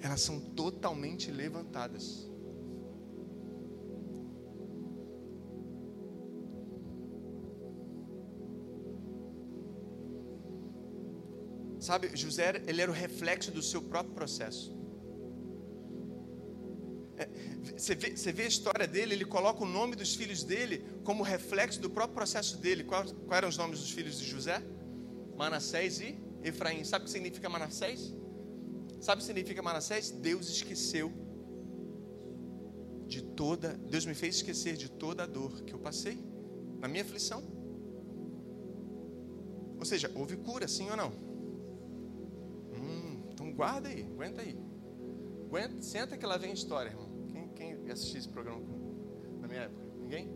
Elas 0.00 0.20
são 0.20 0.38
totalmente 0.38 1.30
levantadas. 1.30 2.30
Sabe, 11.80 12.16
José, 12.16 12.62
ele 12.66 12.80
era 12.80 12.90
o 12.90 12.94
reflexo 12.94 13.50
do 13.50 13.62
seu 13.62 13.82
próprio 13.82 14.14
processo 14.14 14.83
você, 17.84 17.94
vê, 17.94 18.16
você 18.16 18.32
vê 18.32 18.44
a 18.44 18.48
história 18.48 18.86
dele, 18.86 19.14
ele 19.14 19.24
coloca 19.24 19.62
o 19.62 19.66
nome 19.66 19.94
dos 19.94 20.14
filhos 20.14 20.42
dele 20.42 20.84
como 21.04 21.22
reflexo 21.22 21.80
do 21.80 21.90
próprio 21.90 22.14
processo 22.14 22.56
dele. 22.58 22.84
Quais, 22.84 23.12
quais 23.12 23.38
eram 23.38 23.48
os 23.48 23.56
nomes 23.56 23.80
dos 23.80 23.90
filhos 23.90 24.18
de 24.18 24.24
José? 24.24 24.62
Manassés 25.36 26.00
e 26.00 26.18
Efraim. 26.42 26.82
Sabe 26.84 27.02
o 27.02 27.06
que 27.06 27.12
significa 27.12 27.48
Manassés? 27.48 28.14
Sabe 29.00 29.16
o 29.16 29.20
que 29.20 29.26
significa 29.26 29.62
Manassés? 29.62 30.10
Deus 30.10 30.48
esqueceu 30.48 31.12
de 33.06 33.22
toda, 33.22 33.74
Deus 33.74 34.06
me 34.06 34.14
fez 34.14 34.36
esquecer 34.36 34.76
de 34.76 34.90
toda 34.90 35.24
a 35.24 35.26
dor 35.26 35.62
que 35.62 35.74
eu 35.74 35.78
passei 35.78 36.18
na 36.78 36.88
minha 36.88 37.02
aflição. 37.02 37.42
Ou 39.78 39.84
seja, 39.84 40.10
houve 40.14 40.36
cura, 40.38 40.66
sim 40.66 40.88
ou 40.88 40.96
não? 40.96 41.34
guarda 43.54 43.88
aí, 43.88 44.02
aguenta 44.02 44.42
aí. 44.42 44.58
Aguenta, 45.46 45.80
senta 45.82 46.16
que 46.16 46.26
lá 46.26 46.36
vem 46.36 46.50
a 46.50 46.54
história, 46.54 46.90
irmão. 46.90 47.03
Quem 47.84 47.92
assistiu 47.92 48.18
esse 48.18 48.28
programa 48.28 48.62
na 49.40 49.46
minha 49.46 49.60
época? 49.60 49.84
Ninguém? 50.00 50.28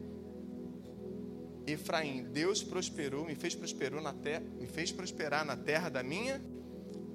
Efraim, 1.66 2.24
Deus 2.24 2.62
prosperou, 2.62 3.24
me 3.24 3.34
fez 3.34 3.54
prosperou 3.54 4.00
na 4.00 4.12
terra, 4.12 4.44
me 4.58 4.66
fez 4.66 4.92
prosperar 4.92 5.44
na 5.44 5.56
terra 5.56 5.88
da 5.88 6.02
minha 6.02 6.42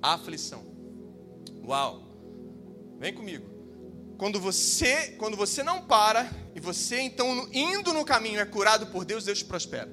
aflição. 0.01 0.63
Uau! 1.63 2.03
Vem 2.99 3.13
comigo. 3.13 3.45
Quando 4.17 4.39
você, 4.39 5.11
quando 5.17 5.37
você 5.37 5.61
não 5.61 5.85
para 5.85 6.29
e 6.55 6.59
você 6.59 6.99
então 6.99 7.47
indo 7.51 7.93
no 7.93 8.03
caminho 8.03 8.39
é 8.39 8.45
curado 8.45 8.87
por 8.87 9.05
Deus, 9.05 9.25
Deus 9.25 9.39
te 9.39 9.45
prospera. 9.45 9.91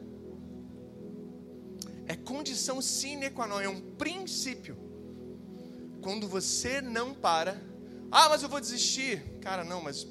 É 2.07 2.17
condição 2.17 2.81
sine 2.81 3.31
qua 3.31 3.47
non, 3.47 3.61
é 3.61 3.69
um 3.69 3.81
princípio. 3.81 4.77
Quando 6.01 6.27
você 6.27 6.81
não 6.81 7.15
para, 7.15 7.61
ah, 8.11 8.29
mas 8.29 8.43
eu 8.43 8.49
vou 8.49 8.61
desistir. 8.61 9.23
Cara, 9.41 9.65
não, 9.65 9.81
mas 9.83 10.07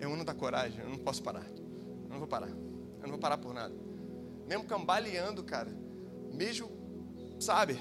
é 0.00 0.06
o 0.06 0.12
ano 0.12 0.24
da 0.24 0.34
coragem, 0.34 0.80
eu 0.80 0.88
não 0.88 0.98
posso 0.98 1.22
parar. 1.22 1.46
Eu 1.46 2.10
não 2.10 2.18
vou 2.18 2.28
parar. 2.28 2.48
Eu 2.48 3.02
não 3.02 3.10
vou 3.10 3.18
parar 3.18 3.38
por 3.38 3.52
nada. 3.52 3.74
Mesmo 4.46 4.64
cambaleando, 4.64 5.42
cara, 5.42 5.70
mesmo, 6.32 6.70
sabe, 7.38 7.78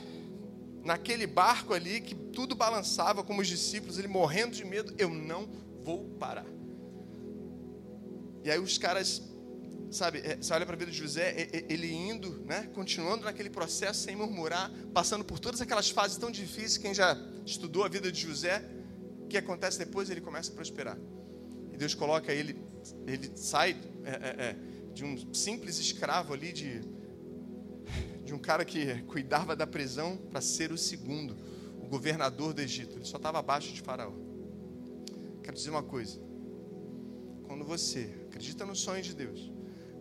naquele 0.83 1.27
barco 1.27 1.73
ali 1.73 2.01
que 2.01 2.15
tudo 2.15 2.55
balançava 2.55 3.23
como 3.23 3.41
os 3.41 3.47
discípulos, 3.47 3.97
ele 3.97 4.07
morrendo 4.07 4.55
de 4.55 4.65
medo, 4.65 4.93
eu 4.97 5.09
não 5.09 5.47
vou 5.81 6.05
parar. 6.19 6.45
E 8.43 8.51
aí 8.51 8.59
os 8.59 8.77
caras 8.77 9.21
sabe, 9.91 10.19
é, 10.19 10.35
você 10.35 10.53
olha 10.53 10.65
para 10.65 10.75
a 10.75 10.77
vida 10.77 10.91
de 10.91 10.97
José, 10.97 11.49
ele 11.69 11.91
indo, 11.91 12.41
né, 12.45 12.69
continuando 12.73 13.23
naquele 13.23 13.49
processo 13.49 14.01
sem 14.01 14.15
murmurar, 14.15 14.71
passando 14.93 15.23
por 15.23 15.39
todas 15.39 15.61
aquelas 15.61 15.89
fases 15.89 16.17
tão 16.17 16.29
difíceis. 16.29 16.77
Quem 16.77 16.93
já 16.93 17.17
estudou 17.45 17.83
a 17.83 17.87
vida 17.87 18.11
de 18.11 18.21
José, 18.21 18.63
o 19.21 19.27
que 19.27 19.37
acontece 19.37 19.77
depois? 19.77 20.09
Ele 20.09 20.21
começa 20.21 20.51
a 20.51 20.55
prosperar. 20.55 20.97
E 21.77 21.79
Deus 21.79 21.93
coloca 21.93 22.33
ele, 22.33 22.59
ele 23.05 23.29
sai 23.35 23.77
é, 24.03 24.09
é, 24.09 24.45
é, 24.47 24.55
de 24.95 25.05
um 25.05 25.31
simples 25.31 25.77
escravo 25.77 26.33
ali, 26.33 26.51
de, 26.51 26.81
de 28.25 28.33
um 28.33 28.39
cara 28.39 28.65
que 28.65 28.95
cuidava 29.05 29.55
da 29.55 29.67
prisão, 29.67 30.17
para 30.17 30.41
ser 30.41 30.71
o 30.71 30.77
segundo, 30.77 31.37
o 31.79 31.85
governador 31.87 32.51
do 32.51 32.61
Egito. 32.61 32.97
Ele 32.97 33.05
só 33.05 33.17
estava 33.17 33.37
abaixo 33.37 33.71
de 33.71 33.81
Faraó. 33.81 34.11
Quero 35.43 35.55
dizer 35.55 35.69
uma 35.69 35.83
coisa. 35.83 36.19
Quando 37.43 37.63
você 37.63 38.09
acredita 38.25 38.65
no 38.65 38.75
sonho 38.75 39.03
de 39.03 39.13
Deus, 39.13 39.51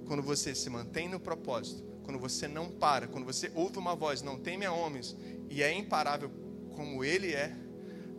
quando 0.06 0.22
você 0.22 0.54
se 0.54 0.70
mantém 0.70 1.10
no 1.10 1.20
propósito, 1.20 1.84
quando 2.04 2.18
você 2.18 2.48
não 2.48 2.70
para, 2.70 3.06
quando 3.06 3.26
você 3.26 3.52
ouve 3.54 3.76
uma 3.76 3.94
voz, 3.94 4.22
não 4.22 4.38
teme 4.38 4.64
a 4.64 4.72
homens 4.72 5.14
e 5.50 5.62
é 5.62 5.70
imparável 5.76 6.30
como 6.74 7.04
Ele 7.04 7.34
é, 7.34 7.54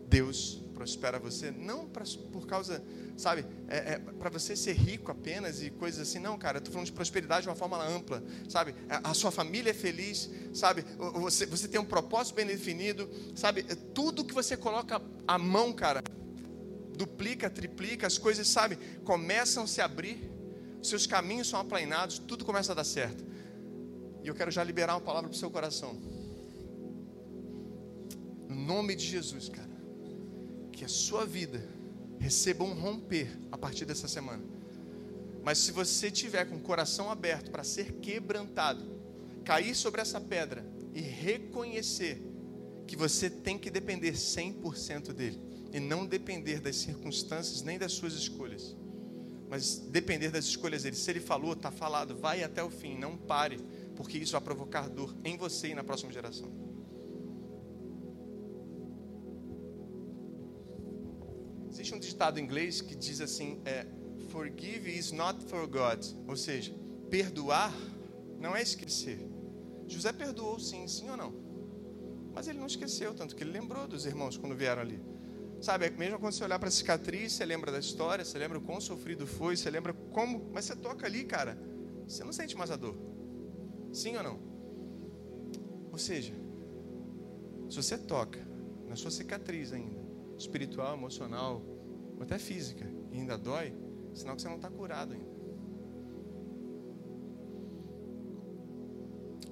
Deus 0.07 0.63
prospera 0.77 1.17
você, 1.17 1.49
não 1.49 1.87
pra, 1.87 2.03
por 2.31 2.45
causa, 2.45 2.83
sabe, 3.17 3.43
é, 3.67 3.93
é 3.93 3.99
para 3.99 4.29
você 4.29 4.55
ser 4.55 4.73
rico 4.73 5.11
apenas 5.11 5.63
e 5.63 5.71
coisas 5.71 6.07
assim, 6.07 6.19
não, 6.19 6.37
cara, 6.37 6.59
estou 6.59 6.71
falando 6.71 6.85
de 6.85 6.91
prosperidade 6.91 7.41
de 7.41 7.49
uma 7.49 7.55
forma 7.55 7.83
ampla, 7.83 8.23
sabe, 8.47 8.75
a, 8.87 9.09
a 9.09 9.13
sua 9.15 9.31
família 9.31 9.71
é 9.71 9.73
feliz, 9.73 10.29
sabe, 10.53 10.85
você, 11.15 11.47
você 11.47 11.67
tem 11.67 11.81
um 11.81 11.85
propósito 11.85 12.35
bem 12.35 12.45
definido, 12.45 13.09
sabe, 13.35 13.65
é 13.67 13.73
tudo 13.75 14.23
que 14.23 14.35
você 14.35 14.55
coloca 14.55 15.01
a 15.27 15.37
mão, 15.39 15.73
cara, 15.73 16.03
duplica, 16.95 17.49
triplica, 17.49 18.05
as 18.05 18.19
coisas, 18.19 18.47
sabe, 18.47 18.77
começam 19.03 19.63
a 19.63 19.67
se 19.67 19.81
abrir, 19.81 20.31
seus 20.83 21.07
caminhos 21.07 21.49
são 21.49 21.59
aplainados, 21.59 22.19
tudo 22.19 22.45
começa 22.45 22.71
a 22.71 22.75
dar 22.75 22.83
certo. 22.83 23.25
E 24.23 24.27
eu 24.27 24.35
quero 24.35 24.51
já 24.51 24.63
liberar 24.63 24.93
uma 24.93 25.01
palavra 25.01 25.27
para 25.27 25.35
o 25.35 25.39
seu 25.39 25.49
coração. 25.49 25.99
No 28.47 28.55
nome 28.55 28.95
de 28.95 29.05
Jesus, 29.05 29.49
cara. 29.49 29.76
Que 30.77 30.85
a 30.85 30.87
sua 30.87 31.25
vida 31.25 31.67
receba 32.19 32.63
um 32.63 32.73
romper 32.73 33.27
a 33.51 33.57
partir 33.57 33.83
dessa 33.83 34.07
semana. 34.07 34.43
Mas 35.43 35.57
se 35.57 35.71
você 35.71 36.11
tiver 36.11 36.45
com 36.45 36.57
o 36.57 36.61
coração 36.61 37.09
aberto 37.09 37.49
para 37.49 37.63
ser 37.63 37.93
quebrantado, 37.93 38.85
cair 39.43 39.73
sobre 39.73 40.01
essa 40.01 40.21
pedra 40.21 40.63
e 40.93 41.01
reconhecer 41.01 42.21
que 42.85 42.95
você 42.95 43.29
tem 43.29 43.57
que 43.57 43.71
depender 43.71 44.13
100% 44.13 45.13
dele 45.13 45.41
e 45.73 45.79
não 45.79 46.05
depender 46.05 46.61
das 46.61 46.75
circunstâncias 46.75 47.63
nem 47.63 47.79
das 47.79 47.93
suas 47.93 48.13
escolhas 48.13 48.75
mas 49.49 49.77
depender 49.77 50.29
das 50.29 50.45
escolhas 50.45 50.83
dele. 50.83 50.95
Se 50.95 51.09
ele 51.09 51.19
falou, 51.19 51.53
está 51.53 51.71
falado, 51.71 52.15
vai 52.15 52.43
até 52.43 52.63
o 52.63 52.69
fim, 52.69 52.97
não 52.97 53.15
pare, 53.15 53.57
porque 53.95 54.17
isso 54.17 54.33
vai 54.33 54.41
provocar 54.41 54.89
dor 54.89 55.15
em 55.23 55.37
você 55.37 55.69
e 55.69 55.75
na 55.75 55.83
próxima 55.83 56.11
geração. 56.11 56.66
Existe 61.77 61.93
um 61.93 61.99
ditado 61.99 62.39
em 62.39 62.43
inglês 62.43 62.81
que 62.81 62.95
diz 62.95 63.21
assim: 63.21 63.61
é, 63.63 63.85
Forgive 64.29 64.97
is 64.97 65.11
not 65.11 65.45
for 65.45 65.67
God, 65.67 66.03
ou 66.27 66.35
seja, 66.35 66.73
perdoar 67.07 67.71
não 68.39 68.55
é 68.55 68.63
esquecer. 68.63 69.19
José 69.85 70.11
perdoou 70.11 70.59
sim, 70.59 70.87
sim 70.87 71.07
ou 71.07 71.15
não? 71.15 71.31
Mas 72.33 72.47
ele 72.47 72.57
não 72.57 72.65
esqueceu, 72.65 73.13
tanto 73.13 73.35
que 73.35 73.43
ele 73.43 73.51
lembrou 73.51 73.87
dos 73.87 74.07
irmãos 74.07 74.37
quando 74.37 74.55
vieram 74.55 74.81
ali. 74.81 74.99
Sabe, 75.61 75.87
mesmo 75.91 76.17
quando 76.17 76.33
você 76.33 76.43
olhar 76.43 76.57
para 76.57 76.67
a 76.67 76.71
cicatriz, 76.71 77.33
você 77.33 77.45
lembra 77.45 77.71
da 77.71 77.77
história, 77.77 78.25
você 78.25 78.39
lembra 78.39 78.57
o 78.57 78.61
quão 78.61 78.81
sofrido 78.81 79.27
foi, 79.27 79.55
você 79.55 79.69
lembra 79.69 79.93
como. 79.93 80.49
Mas 80.51 80.65
você 80.65 80.75
toca 80.75 81.05
ali, 81.05 81.25
cara, 81.25 81.61
você 82.07 82.23
não 82.23 82.33
sente 82.33 82.57
mais 82.57 82.71
a 82.71 82.75
dor. 82.75 82.97
Sim 83.93 84.17
ou 84.17 84.23
não? 84.23 84.39
Ou 85.91 85.99
seja, 85.99 86.33
se 87.69 87.75
você 87.75 87.99
toca 87.99 88.39
na 88.87 88.95
sua 88.95 89.11
cicatriz 89.11 89.71
ainda, 89.71 89.96
espiritual, 90.37 90.95
emocional, 90.95 91.63
ou 92.15 92.23
até 92.23 92.37
física, 92.37 92.85
e 93.11 93.17
ainda 93.17 93.37
dói, 93.37 93.73
sinal 94.13 94.35
que 94.35 94.41
você 94.41 94.47
não 94.47 94.55
está 94.55 94.69
curado 94.69 95.13
ainda. 95.13 95.37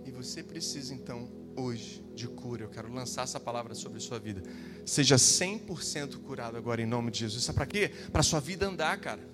E 0.05 0.11
você 0.11 0.43
precisa 0.43 0.93
então 0.93 1.29
hoje 1.55 2.03
de 2.13 2.27
cura. 2.27 2.63
Eu 2.63 2.69
quero 2.69 2.91
lançar 2.93 3.23
essa 3.23 3.39
palavra 3.39 3.73
sobre 3.73 3.97
a 3.97 4.01
sua 4.01 4.19
vida. 4.19 4.43
Seja 4.85 5.15
100% 5.15 6.21
curado 6.21 6.57
agora 6.57 6.81
em 6.81 6.85
nome 6.85 7.09
de 7.09 7.19
Jesus. 7.19 7.41
Isso 7.41 7.51
é 7.51 7.53
para 7.53 7.65
quê? 7.65 7.91
Para 8.11 8.21
a 8.21 8.23
sua 8.23 8.39
vida 8.39 8.67
andar, 8.67 8.99
cara. 8.99 9.27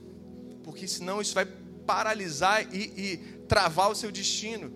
Porque 0.63 0.87
senão 0.87 1.21
isso 1.21 1.33
vai 1.33 1.45
paralisar 1.85 2.73
e, 2.73 2.93
e 2.95 3.17
travar 3.47 3.89
o 3.89 3.95
seu 3.95 4.11
destino. 4.11 4.71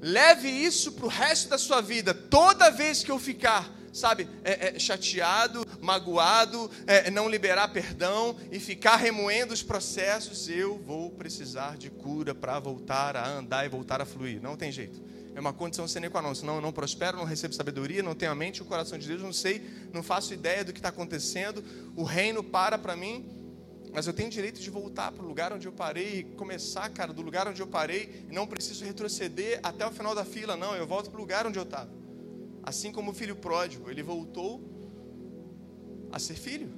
Leve 0.00 0.48
isso 0.48 0.92
para 0.92 1.06
o 1.06 1.08
resto 1.08 1.48
da 1.48 1.58
sua 1.58 1.80
vida. 1.80 2.14
Toda 2.14 2.70
vez 2.70 3.02
que 3.02 3.10
eu 3.10 3.18
ficar, 3.18 3.70
sabe, 3.94 4.28
é, 4.42 4.74
é, 4.74 4.78
chateado, 4.78 5.64
magoado, 5.80 6.70
é, 6.86 7.10
não 7.10 7.28
liberar 7.28 7.68
perdão 7.68 8.36
e 8.50 8.58
ficar 8.58 8.96
remoendo 8.96 9.54
os 9.54 9.62
processos, 9.62 10.48
eu 10.48 10.78
vou 10.78 11.10
precisar 11.10 11.76
de 11.78 11.88
cura 11.88 12.34
para 12.34 12.58
voltar 12.58 13.16
a 13.16 13.26
andar 13.28 13.64
e 13.64 13.68
voltar 13.68 14.02
a 14.02 14.04
fluir. 14.04 14.42
Não 14.42 14.56
tem 14.56 14.72
jeito. 14.72 15.00
É 15.34 15.40
uma 15.40 15.52
condição 15.52 15.86
sine 15.86 16.10
qua 16.10 16.20
non. 16.20 16.34
Senão 16.34 16.56
eu 16.56 16.60
não 16.60 16.72
prospero, 16.72 17.16
não 17.16 17.24
recebo 17.24 17.54
sabedoria, 17.54 18.02
não 18.02 18.14
tenho 18.14 18.32
a 18.32 18.34
mente 18.34 18.58
e 18.58 18.62
o 18.62 18.64
coração 18.64 18.98
de 18.98 19.06
Deus, 19.06 19.22
não 19.22 19.32
sei, 19.32 19.64
não 19.92 20.02
faço 20.02 20.34
ideia 20.34 20.64
do 20.64 20.72
que 20.72 20.78
está 20.78 20.88
acontecendo. 20.88 21.64
O 21.96 22.02
reino 22.02 22.42
para 22.42 22.76
para 22.76 22.96
mim, 22.96 23.24
mas 23.92 24.06
eu 24.08 24.12
tenho 24.12 24.28
direito 24.28 24.60
de 24.60 24.70
voltar 24.70 25.12
para 25.12 25.24
o 25.24 25.28
lugar 25.28 25.52
onde 25.52 25.66
eu 25.66 25.72
parei 25.72 26.20
e 26.20 26.24
começar, 26.24 26.88
cara, 26.90 27.12
do 27.12 27.22
lugar 27.22 27.46
onde 27.46 27.62
eu 27.62 27.66
parei. 27.66 28.26
Não 28.28 28.46
preciso 28.46 28.84
retroceder 28.84 29.60
até 29.62 29.86
o 29.86 29.90
final 29.90 30.14
da 30.14 30.24
fila, 30.24 30.56
não. 30.56 30.74
Eu 30.74 30.86
volto 30.86 31.10
para 31.10 31.18
o 31.18 31.20
lugar 31.20 31.46
onde 31.46 31.58
eu 31.58 31.64
estava. 31.64 32.03
Assim 32.64 32.90
como 32.90 33.10
o 33.10 33.14
filho 33.14 33.36
pródigo, 33.36 33.90
ele 33.90 34.02
voltou 34.02 34.60
a 36.10 36.18
ser 36.18 36.34
filho. 36.34 36.72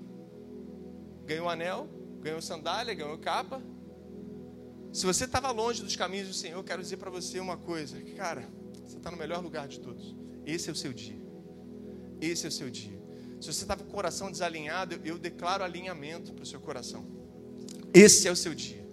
Ganhou 1.24 1.48
anel, 1.48 1.88
ganhou 2.20 2.42
sandália, 2.42 2.94
ganhou 2.94 3.16
capa, 3.18 3.62
se 4.96 5.04
você 5.04 5.24
estava 5.24 5.50
longe 5.50 5.82
dos 5.82 5.94
caminhos 5.94 6.28
do 6.28 6.32
Senhor, 6.32 6.58
eu 6.58 6.64
quero 6.64 6.80
dizer 6.80 6.96
para 6.96 7.10
você 7.10 7.38
uma 7.38 7.58
coisa: 7.58 8.00
cara, 8.16 8.48
você 8.86 8.96
está 8.96 9.10
no 9.10 9.16
melhor 9.18 9.42
lugar 9.42 9.68
de 9.68 9.78
todos. 9.78 10.16
Esse 10.46 10.70
é 10.70 10.72
o 10.72 10.74
seu 10.74 10.90
dia. 10.90 11.20
Esse 12.18 12.46
é 12.46 12.48
o 12.48 12.50
seu 12.50 12.70
dia. 12.70 12.98
Se 13.38 13.52
você 13.52 13.64
estava 13.64 13.84
com 13.84 13.90
o 13.90 13.92
coração 13.92 14.30
desalinhado, 14.30 14.98
eu 15.04 15.18
declaro 15.18 15.62
alinhamento 15.62 16.32
para 16.32 16.44
o 16.44 16.46
seu 16.46 16.58
coração. 16.60 17.04
Esse 17.92 18.26
é 18.26 18.32
o 18.32 18.36
seu 18.36 18.54
dia. 18.54 18.88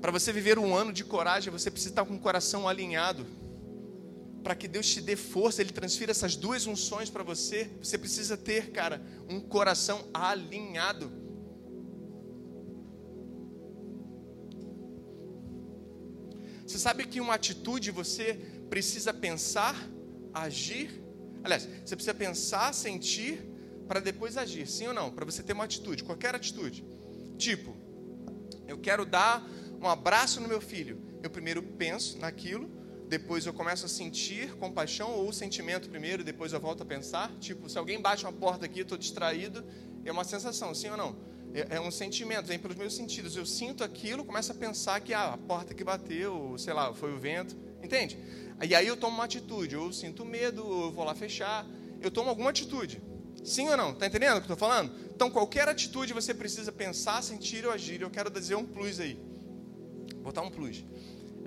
Para 0.00 0.10
você 0.10 0.32
viver 0.32 0.58
um 0.58 0.74
ano 0.74 0.92
de 0.92 1.04
coragem, 1.04 1.52
você 1.52 1.70
precisa 1.70 1.92
estar 1.92 2.04
com 2.04 2.16
o 2.16 2.18
coração 2.18 2.68
alinhado. 2.68 3.24
Para 4.42 4.54
que 4.54 4.66
Deus 4.66 4.88
te 4.88 5.00
dê 5.00 5.16
força, 5.16 5.60
Ele 5.60 5.72
transfira 5.72 6.10
essas 6.10 6.36
duas 6.36 6.66
unções 6.66 7.10
para 7.10 7.22
você, 7.22 7.70
você 7.80 7.98
precisa 7.98 8.36
ter, 8.36 8.70
cara, 8.70 9.02
um 9.28 9.40
coração 9.40 10.08
alinhado. 10.12 11.12
Você 16.66 16.78
sabe 16.78 17.04
que 17.06 17.20
uma 17.20 17.34
atitude 17.34 17.90
você 17.90 18.34
precisa 18.68 19.12
pensar, 19.12 19.74
agir. 20.32 21.02
Aliás, 21.42 21.68
você 21.84 21.96
precisa 21.96 22.14
pensar, 22.14 22.72
sentir, 22.72 23.44
para 23.88 23.98
depois 23.98 24.36
agir, 24.36 24.68
sim 24.68 24.86
ou 24.86 24.94
não? 24.94 25.10
Para 25.10 25.24
você 25.24 25.42
ter 25.42 25.52
uma 25.52 25.64
atitude, 25.64 26.04
qualquer 26.04 26.32
atitude. 26.34 26.84
Tipo, 27.36 27.76
eu 28.68 28.78
quero 28.78 29.04
dar 29.04 29.44
um 29.80 29.88
abraço 29.88 30.40
no 30.40 30.46
meu 30.46 30.60
filho. 30.60 31.02
Eu 31.22 31.28
primeiro 31.28 31.60
penso 31.62 32.18
naquilo, 32.18 32.70
depois 33.10 33.44
eu 33.44 33.52
começo 33.52 33.84
a 33.86 33.88
sentir 33.88 34.54
compaixão 34.54 35.10
ou 35.16 35.32
sentimento 35.32 35.90
primeiro, 35.90 36.22
depois 36.22 36.52
eu 36.52 36.60
volto 36.60 36.84
a 36.84 36.86
pensar. 36.86 37.28
Tipo, 37.40 37.68
se 37.68 37.76
alguém 37.76 38.00
bate 38.00 38.24
uma 38.24 38.32
porta 38.32 38.66
aqui, 38.66 38.82
estou 38.82 38.96
distraído, 38.96 39.64
é 40.04 40.12
uma 40.12 40.22
sensação, 40.22 40.72
sim 40.72 40.90
ou 40.90 40.96
não? 40.96 41.16
É, 41.52 41.74
é, 41.74 41.80
um 41.80 41.90
sentimento, 41.90 42.46
vem 42.46 42.56
pelos 42.56 42.76
meus 42.76 42.94
sentidos. 42.94 43.34
Eu 43.34 43.44
sinto 43.44 43.82
aquilo, 43.82 44.24
começo 44.24 44.52
a 44.52 44.54
pensar 44.54 45.00
que 45.00 45.12
ah, 45.12 45.34
a 45.34 45.36
porta 45.36 45.74
que 45.74 45.82
bateu, 45.82 46.54
sei 46.56 46.72
lá, 46.72 46.94
foi 46.94 47.12
o 47.12 47.18
vento, 47.18 47.56
entende? 47.82 48.16
E 48.64 48.76
aí 48.76 48.86
eu 48.86 48.96
tomo 48.96 49.16
uma 49.16 49.24
atitude, 49.24 49.76
ou 49.76 49.86
eu 49.86 49.92
sinto 49.92 50.24
medo, 50.24 50.64
ou 50.64 50.84
eu 50.84 50.92
vou 50.92 51.04
lá 51.04 51.12
fechar, 51.12 51.66
eu 52.00 52.12
tomo 52.12 52.28
alguma 52.28 52.50
atitude. 52.50 53.02
Sim 53.42 53.70
ou 53.70 53.76
não? 53.76 53.90
Está 53.90 54.06
entendendo 54.06 54.36
o 54.36 54.40
que 54.40 54.48
eu 54.48 54.54
estou 54.54 54.68
falando? 54.68 54.94
Então, 55.12 55.28
qualquer 55.28 55.68
atitude 55.68 56.12
você 56.12 56.32
precisa 56.32 56.70
pensar, 56.70 57.20
sentir 57.24 57.66
ou 57.66 57.72
agir. 57.72 58.02
Eu 58.02 58.10
quero 58.10 58.30
dizer 58.30 58.54
um 58.54 58.64
plus 58.64 59.00
aí. 59.00 59.18
Botar 60.22 60.42
um 60.42 60.50
plus. 60.50 60.84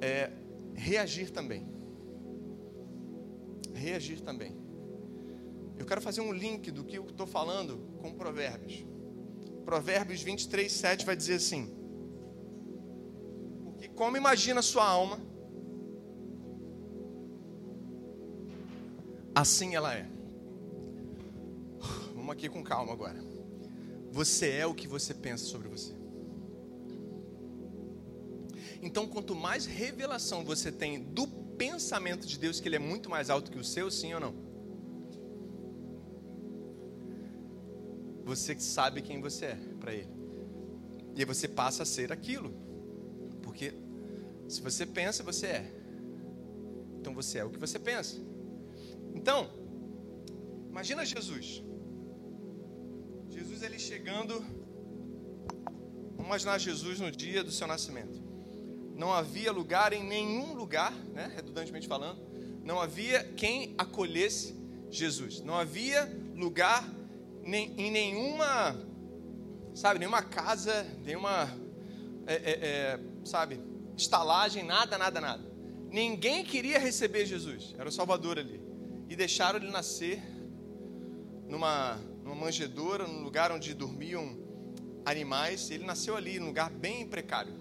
É, 0.01 0.29
reagir 0.75 1.31
também. 1.31 1.67
Reagir 3.73 4.21
também. 4.21 4.55
Eu 5.77 5.85
quero 5.85 6.01
fazer 6.01 6.21
um 6.21 6.31
link 6.31 6.71
do 6.71 6.83
que 6.83 6.97
eu 6.97 7.05
estou 7.05 7.27
falando 7.27 7.79
com 8.01 8.13
Provérbios. 8.13 8.85
Provérbios 9.65 10.21
23, 10.21 10.71
7 10.71 11.05
vai 11.05 11.15
dizer 11.15 11.35
assim: 11.35 11.73
Porque 13.63 13.87
como 13.89 14.17
imagina 14.17 14.61
sua 14.61 14.85
alma, 14.85 15.19
assim 19.33 19.75
ela 19.75 19.93
é. 19.93 20.07
Vamos 22.13 22.31
aqui 22.31 22.47
com 22.47 22.63
calma 22.63 22.93
agora. 22.93 23.21
Você 24.11 24.51
é 24.51 24.65
o 24.65 24.73
que 24.73 24.87
você 24.87 25.13
pensa 25.13 25.43
sobre 25.45 25.67
você. 25.67 26.02
Então, 28.83 29.07
quanto 29.07 29.33
mais 29.33 29.65
revelação 29.65 30.43
você 30.43 30.69
tem 30.69 31.01
do 31.01 31.25
pensamento 31.25 32.27
de 32.27 32.37
Deus, 32.37 32.59
que 32.59 32.67
ele 32.67 32.75
é 32.75 32.79
muito 32.79 33.09
mais 33.09 33.29
alto 33.29 33.49
que 33.49 33.57
o 33.57 33.63
seu, 33.63 33.89
sim 33.89 34.13
ou 34.13 34.19
não? 34.19 34.35
Você 38.25 38.59
sabe 38.59 39.01
quem 39.01 39.21
você 39.21 39.45
é 39.45 39.55
para 39.79 39.93
ele. 39.93 40.09
E 41.15 41.19
aí 41.19 41.25
você 41.25 41.47
passa 41.47 41.83
a 41.83 41.85
ser 41.85 42.11
aquilo. 42.11 42.53
Porque 43.41 43.73
se 44.49 44.61
você 44.61 44.85
pensa, 44.85 45.23
você 45.23 45.47
é. 45.47 45.73
Então 46.99 47.13
você 47.13 47.37
é 47.37 47.45
o 47.45 47.49
que 47.49 47.59
você 47.59 47.79
pensa. 47.79 48.17
Então, 49.15 49.49
imagina 50.69 51.05
Jesus. 51.05 51.63
Jesus 53.29 53.63
ele 53.63 53.79
chegando. 53.79 54.43
Vamos 56.17 56.25
imaginar 56.25 56.57
Jesus 56.57 56.99
no 56.99 57.09
dia 57.09 57.43
do 57.45 57.51
seu 57.51 57.65
nascimento 57.65 58.22
não 58.95 59.11
havia 59.11 59.51
lugar 59.51 59.93
em 59.93 60.03
nenhum 60.03 60.53
lugar, 60.53 60.93
né, 61.13 61.31
redundantemente 61.35 61.87
falando, 61.87 62.21
não 62.63 62.79
havia 62.79 63.23
quem 63.35 63.73
acolhesse 63.77 64.55
Jesus. 64.89 65.41
Não 65.41 65.55
havia 65.55 66.05
lugar 66.35 66.87
nem, 67.43 67.73
em 67.77 67.91
nenhuma, 67.91 68.79
sabe, 69.73 69.99
nenhuma 69.99 70.21
casa, 70.21 70.85
nenhuma, 71.03 71.49
é, 72.25 72.35
é, 72.35 72.51
é, 72.51 72.99
sabe, 73.25 73.59
estalagem, 73.97 74.63
nada, 74.63 74.97
nada, 74.97 75.19
nada. 75.19 75.53
Ninguém 75.91 76.43
queria 76.43 76.79
receber 76.79 77.25
Jesus, 77.25 77.75
era 77.77 77.87
o 77.87 77.91
Salvador 77.91 78.39
ali. 78.39 78.61
E 79.09 79.15
deixaram 79.15 79.59
ele 79.59 79.69
nascer 79.69 80.23
numa, 81.47 81.99
numa 82.23 82.35
manjedoura, 82.35 83.07
num 83.07 83.21
lugar 83.21 83.51
onde 83.51 83.73
dormiam 83.73 84.37
animais. 85.05 85.69
Ele 85.69 85.85
nasceu 85.85 86.15
ali, 86.15 86.39
num 86.39 86.47
lugar 86.47 86.69
bem 86.69 87.05
precário. 87.05 87.53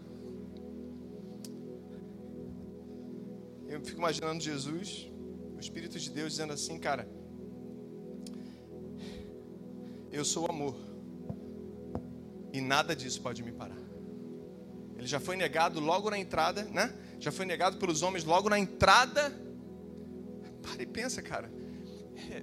Fico 3.84 3.98
imaginando 3.98 4.42
Jesus, 4.42 5.10
o 5.56 5.60
Espírito 5.60 5.98
de 5.98 6.10
Deus 6.10 6.32
dizendo 6.32 6.52
assim, 6.52 6.78
cara, 6.78 7.08
eu 10.10 10.24
sou 10.24 10.46
amor. 10.46 10.76
E 12.52 12.60
nada 12.60 12.94
disso 12.94 13.20
pode 13.22 13.42
me 13.42 13.50
parar. 13.50 13.78
Ele 14.96 15.06
já 15.06 15.18
foi 15.18 15.36
negado 15.36 15.80
logo 15.80 16.10
na 16.10 16.18
entrada, 16.18 16.64
né? 16.64 16.94
Já 17.18 17.32
foi 17.32 17.46
negado 17.46 17.78
pelos 17.78 18.02
homens 18.02 18.24
logo 18.24 18.48
na 18.48 18.58
entrada. 18.58 19.32
Para 20.62 20.82
e 20.82 20.86
pensa, 20.86 21.22
cara. 21.22 21.50
É, 22.30 22.42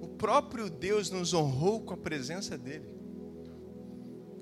o 0.00 0.08
próprio 0.08 0.70
Deus 0.70 1.10
nos 1.10 1.34
honrou 1.34 1.82
com 1.82 1.94
a 1.94 1.96
presença 1.96 2.56
dele. 2.56 2.88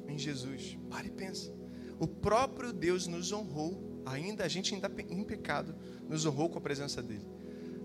Em 0.07 0.17
Jesus. 0.17 0.79
Para 0.89 1.07
e 1.07 1.11
pensa. 1.11 1.53
O 1.99 2.07
próprio 2.07 2.73
Deus 2.73 3.07
nos 3.07 3.33
honrou, 3.33 3.88
ainda 4.09 4.45
a 4.45 4.49
gente 4.49 4.75
ainda 4.75 4.91
em 5.11 5.25
pecado, 5.25 5.75
nos 6.09 6.25
honrou 6.27 6.49
com 6.49 6.59
a 6.59 6.61
presença 6.61 7.03
dele. 7.03 7.27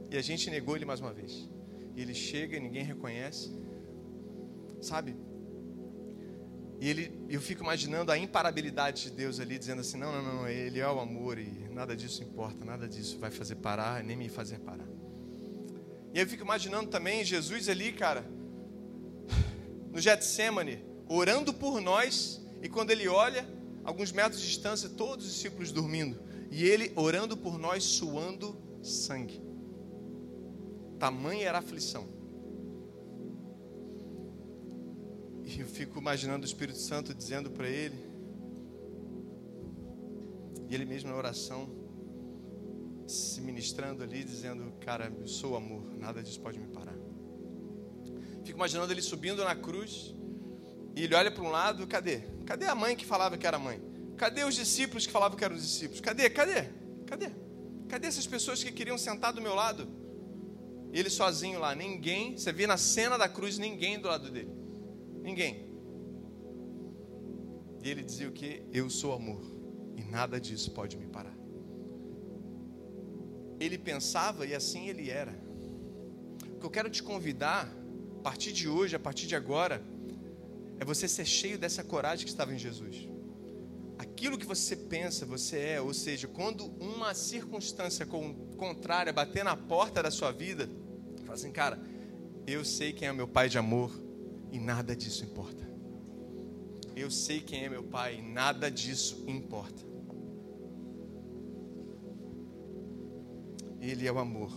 E 0.09 0.17
a 0.17 0.21
gente 0.21 0.49
negou 0.49 0.75
ele 0.75 0.85
mais 0.85 0.99
uma 0.99 1.13
vez. 1.13 1.49
E 1.95 2.01
ele 2.01 2.13
chega 2.13 2.57
e 2.57 2.59
ninguém 2.59 2.83
reconhece. 2.83 3.51
Sabe? 4.81 5.15
E 6.79 6.89
ele, 6.89 7.25
eu 7.29 7.39
fico 7.39 7.63
imaginando 7.63 8.11
a 8.11 8.17
imparabilidade 8.17 9.03
de 9.03 9.11
Deus 9.11 9.39
ali, 9.39 9.57
dizendo 9.57 9.81
assim: 9.81 9.97
não, 9.97 10.11
não, 10.11 10.35
não, 10.35 10.47
ele 10.49 10.79
é 10.79 10.87
o 10.87 10.99
amor 10.99 11.39
e 11.39 11.69
nada 11.71 11.95
disso 11.95 12.21
importa, 12.21 12.65
nada 12.65 12.87
disso 12.87 13.17
vai 13.19 13.31
fazer 13.31 13.55
parar, 13.55 14.03
nem 14.03 14.17
me 14.17 14.27
fazer 14.27 14.59
parar. 14.59 14.87
E 16.13 16.19
eu 16.19 16.27
fico 16.27 16.43
imaginando 16.43 16.89
também 16.89 17.23
Jesus 17.23 17.69
ali, 17.69 17.93
cara, 17.93 18.25
no 19.91 19.99
Getsemane, 19.99 20.83
orando 21.07 21.53
por 21.53 21.79
nós, 21.79 22.41
e 22.61 22.67
quando 22.67 22.91
ele 22.91 23.07
olha, 23.07 23.47
alguns 23.83 24.11
metros 24.11 24.41
de 24.41 24.47
distância, 24.47 24.89
todos 24.89 25.25
os 25.25 25.33
discípulos 25.33 25.71
dormindo. 25.71 26.19
E 26.51 26.63
ele 26.63 26.91
orando 26.95 27.35
por 27.35 27.57
nós, 27.57 27.83
suando 27.83 28.55
sangue. 28.81 29.41
Tamanha 30.99 31.47
era 31.47 31.57
a 31.57 31.59
aflição. 31.59 32.07
E 35.43 35.59
eu 35.59 35.67
fico 35.67 35.99
imaginando 35.99 36.43
o 36.43 36.47
Espírito 36.47 36.79
Santo 36.79 37.13
dizendo 37.13 37.51
para 37.51 37.67
ele, 37.67 37.97
e 40.69 40.73
ele 40.73 40.85
mesmo 40.85 41.09
na 41.09 41.15
oração, 41.15 41.69
se 43.07 43.41
ministrando 43.41 44.01
ali, 44.01 44.23
dizendo: 44.23 44.71
Cara, 44.79 45.11
eu 45.19 45.27
sou 45.27 45.55
amor, 45.55 45.83
nada 45.97 46.23
disso 46.23 46.39
pode 46.39 46.57
me 46.57 46.67
parar. 46.67 46.97
Fico 48.43 48.57
imaginando 48.57 48.91
ele 48.91 49.01
subindo 49.01 49.43
na 49.43 49.55
cruz, 49.55 50.15
e 50.95 51.03
ele 51.03 51.13
olha 51.13 51.31
para 51.31 51.43
um 51.43 51.49
lado: 51.49 51.85
cadê? 51.85 52.32
Cadê 52.45 52.65
a 52.65 52.75
mãe 52.75 52.95
que 52.95 53.05
falava 53.05 53.37
que 53.37 53.47
era 53.47 53.57
mãe? 53.57 53.81
Cadê 54.17 54.43
os 54.43 54.55
discípulos 54.55 55.05
que 55.05 55.11
falavam 55.11 55.37
que 55.37 55.43
eram 55.43 55.55
os 55.55 55.61
discípulos? 55.61 56.01
Cadê? 56.01 56.29
Cadê? 56.29 56.69
Cadê? 57.05 57.31
Cadê 57.87 58.07
essas 58.07 58.27
pessoas 58.27 58.63
que 58.63 58.71
queriam 58.71 58.97
sentar 58.97 59.33
do 59.33 59.41
meu 59.41 59.55
lado? 59.55 59.87
Ele 60.91 61.09
sozinho 61.09 61.59
lá, 61.59 61.73
ninguém. 61.73 62.37
Você 62.37 62.51
vê 62.51 62.67
na 62.67 62.77
cena 62.77 63.17
da 63.17 63.27
cruz 63.27 63.57
ninguém 63.57 63.99
do 63.99 64.07
lado 64.07 64.29
dele. 64.29 64.51
Ninguém. 65.21 65.67
E 67.83 67.89
ele 67.89 68.03
dizia 68.03 68.29
o 68.29 68.31
que? 68.31 68.63
Eu 68.71 68.89
sou 68.89 69.13
amor. 69.13 69.43
E 69.97 70.03
nada 70.03 70.39
disso 70.39 70.71
pode 70.71 70.95
me 70.95 71.07
parar. 71.07 71.35
Ele 73.59 73.77
pensava 73.77 74.45
e 74.45 74.53
assim 74.53 74.87
ele 74.87 75.09
era. 75.09 75.33
O 76.55 76.59
que 76.59 76.65
eu 76.65 76.69
quero 76.69 76.89
te 76.89 77.01
convidar, 77.01 77.73
a 78.19 78.21
partir 78.21 78.53
de 78.53 78.69
hoje, 78.69 78.95
a 78.95 78.99
partir 78.99 79.27
de 79.27 79.35
agora, 79.35 79.83
é 80.83 80.85
você 80.85 81.07
ser 81.07 81.25
cheio 81.25 81.57
dessa 81.57 81.83
coragem 81.83 82.25
que 82.25 82.31
estava 82.31 82.53
em 82.53 82.59
Jesus 82.59 83.07
aquilo 84.23 84.37
que 84.37 84.45
você 84.45 84.75
pensa, 84.75 85.25
você 85.25 85.59
é. 85.59 85.81
Ou 85.81 85.93
seja, 85.93 86.27
quando 86.27 86.65
uma 86.79 87.13
circunstância 87.13 88.05
contrária 88.05 89.11
bater 89.11 89.43
na 89.43 89.55
porta 89.55 90.01
da 90.01 90.11
sua 90.11 90.31
vida, 90.31 90.69
fala 91.21 91.33
assim, 91.33 91.51
cara, 91.51 91.79
eu 92.45 92.63
sei 92.63 92.93
quem 92.93 93.07
é 93.07 93.13
meu 93.13 93.27
pai 93.27 93.49
de 93.49 93.57
amor 93.57 93.91
e 94.51 94.59
nada 94.59 94.95
disso 94.95 95.23
importa. 95.23 95.63
Eu 96.95 97.09
sei 97.09 97.41
quem 97.41 97.65
é 97.65 97.69
meu 97.69 97.83
pai 97.83 98.19
e 98.19 98.21
nada 98.21 98.69
disso 98.69 99.23
importa. 99.27 99.83
Ele 103.81 104.07
é 104.07 104.11
o 104.11 104.19
amor 104.19 104.51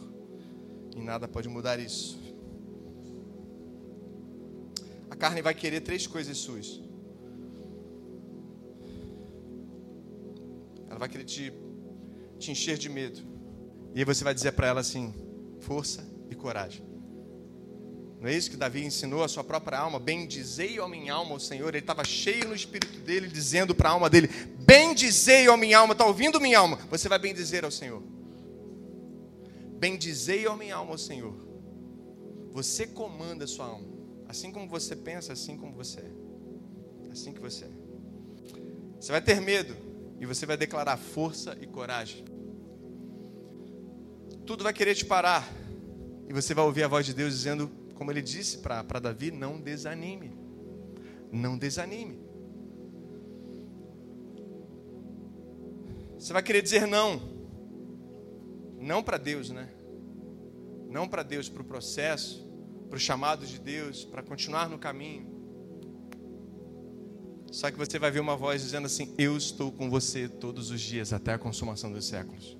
e 0.94 1.00
nada 1.00 1.26
pode 1.26 1.48
mudar 1.48 1.80
isso. 1.80 2.25
A 5.10 5.16
carne 5.16 5.40
vai 5.40 5.54
querer 5.54 5.80
três 5.80 6.06
coisas 6.06 6.36
suas 6.38 6.80
Ela 10.88 11.00
vai 11.00 11.08
querer 11.08 11.24
te, 11.24 11.52
te 12.38 12.50
encher 12.50 12.78
de 12.78 12.88
medo. 12.88 13.20
E 13.94 13.98
aí 13.98 14.04
você 14.04 14.24
vai 14.24 14.32
dizer 14.32 14.52
para 14.52 14.66
ela 14.66 14.80
assim: 14.80 15.12
força 15.60 16.06
e 16.30 16.34
coragem. 16.34 16.84
Não 18.18 18.28
é 18.28 18.34
isso 18.34 18.50
que 18.50 18.56
Davi 18.56 18.82
ensinou 18.82 19.22
a 19.22 19.28
sua 19.28 19.44
própria 19.44 19.78
alma? 19.78 19.98
Bendizei 19.98 20.80
a 20.80 20.88
minha 20.88 21.12
alma 21.12 21.34
o 21.34 21.40
Senhor. 21.40 21.68
Ele 21.68 21.78
estava 21.78 22.02
cheio 22.02 22.48
no 22.48 22.54
espírito 22.54 22.98
dele, 23.00 23.28
dizendo 23.28 23.74
para 23.74 23.90
a 23.90 23.92
alma 23.92 24.08
dele: 24.08 24.28
Bendizei 24.60 25.48
a 25.48 25.56
minha 25.56 25.78
alma. 25.78 25.92
Está 25.92 26.06
ouvindo 26.06 26.40
minha 26.40 26.58
alma? 26.58 26.78
Você 26.88 27.08
vai 27.08 27.18
bendizer 27.18 27.64
ao 27.64 27.70
Senhor. 27.70 28.02
Bendizei 29.78 30.46
a 30.46 30.56
minha 30.56 30.76
alma 30.76 30.92
ao 30.92 30.98
Senhor. 30.98 31.34
Você 32.52 32.86
comanda 32.86 33.44
a 33.44 33.48
sua 33.48 33.66
alma. 33.66 33.95
Assim 34.28 34.50
como 34.50 34.68
você 34.68 34.96
pensa, 34.96 35.32
assim 35.32 35.56
como 35.56 35.72
você 35.72 36.00
é. 36.00 37.12
Assim 37.12 37.32
que 37.32 37.40
você 37.40 37.64
é. 37.64 37.70
Você 39.00 39.12
vai 39.12 39.20
ter 39.20 39.40
medo 39.40 39.76
e 40.18 40.26
você 40.26 40.46
vai 40.46 40.56
declarar 40.56 40.96
força 40.96 41.56
e 41.60 41.66
coragem. 41.66 42.24
Tudo 44.44 44.64
vai 44.64 44.72
querer 44.72 44.94
te 44.94 45.04
parar. 45.04 45.46
E 46.28 46.32
você 46.32 46.54
vai 46.54 46.64
ouvir 46.64 46.82
a 46.82 46.88
voz 46.88 47.06
de 47.06 47.14
Deus 47.14 47.32
dizendo: 47.32 47.70
como 47.94 48.10
ele 48.10 48.22
disse 48.22 48.58
para 48.58 48.82
Davi, 49.00 49.30
não 49.30 49.60
desanime. 49.60 50.32
Não 51.32 51.56
desanime. 51.56 52.20
Você 56.18 56.32
vai 56.32 56.42
querer 56.42 56.62
dizer 56.62 56.86
não. 56.86 57.20
Não 58.78 59.02
para 59.02 59.18
Deus, 59.18 59.50
né? 59.50 59.68
Não 60.88 61.08
para 61.08 61.22
Deus, 61.22 61.48
para 61.48 61.62
o 61.62 61.64
processo, 61.64 62.45
para 62.88 62.96
o 62.96 63.00
chamado 63.00 63.46
de 63.46 63.58
Deus, 63.58 64.04
para 64.04 64.22
continuar 64.22 64.68
no 64.68 64.78
caminho. 64.78 65.34
Só 67.50 67.70
que 67.70 67.78
você 67.78 67.98
vai 67.98 68.10
ver 68.10 68.20
uma 68.20 68.36
voz 68.36 68.62
dizendo 68.62 68.86
assim: 68.86 69.14
Eu 69.16 69.36
estou 69.36 69.72
com 69.72 69.88
você 69.88 70.28
todos 70.28 70.70
os 70.70 70.80
dias 70.80 71.12
até 71.12 71.32
a 71.32 71.38
consumação 71.38 71.92
dos 71.92 72.06
séculos. 72.06 72.56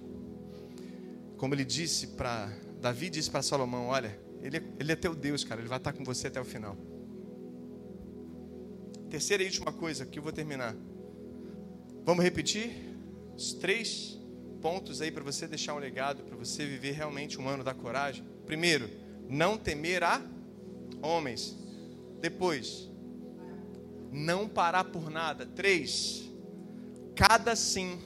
Como 1.36 1.54
ele 1.54 1.64
disse 1.64 2.08
para 2.08 2.50
Davi 2.80 3.10
disse 3.10 3.30
para 3.30 3.42
Salomão: 3.42 3.88
Olha, 3.88 4.18
ele 4.42 4.58
é, 4.58 4.62
ele 4.78 4.92
é 4.92 4.96
teu 4.96 5.14
Deus, 5.14 5.44
cara. 5.44 5.60
Ele 5.60 5.68
vai 5.68 5.78
estar 5.78 5.92
com 5.92 6.04
você 6.04 6.28
até 6.28 6.40
o 6.40 6.44
final. 6.44 6.76
Terceira 9.10 9.42
e 9.42 9.46
última 9.46 9.72
coisa 9.72 10.06
que 10.06 10.18
eu 10.18 10.22
vou 10.22 10.32
terminar. 10.32 10.74
Vamos 12.04 12.22
repetir 12.22 12.70
os 13.36 13.52
três 13.52 14.18
pontos 14.62 15.00
aí 15.00 15.10
para 15.10 15.22
você 15.22 15.46
deixar 15.46 15.74
um 15.74 15.78
legado, 15.78 16.22
para 16.22 16.36
você 16.36 16.64
viver 16.64 16.92
realmente 16.92 17.40
um 17.40 17.48
ano 17.48 17.62
da 17.62 17.74
coragem. 17.74 18.24
Primeiro, 18.44 18.88
não 19.28 19.56
temer 19.56 20.02
a 20.02 20.22
homens. 21.02 21.56
Depois, 22.20 22.90
não 24.10 24.48
parar 24.48 24.84
por 24.84 25.10
nada. 25.10 25.46
Três, 25.46 26.30
cada 27.14 27.54
sim 27.54 27.98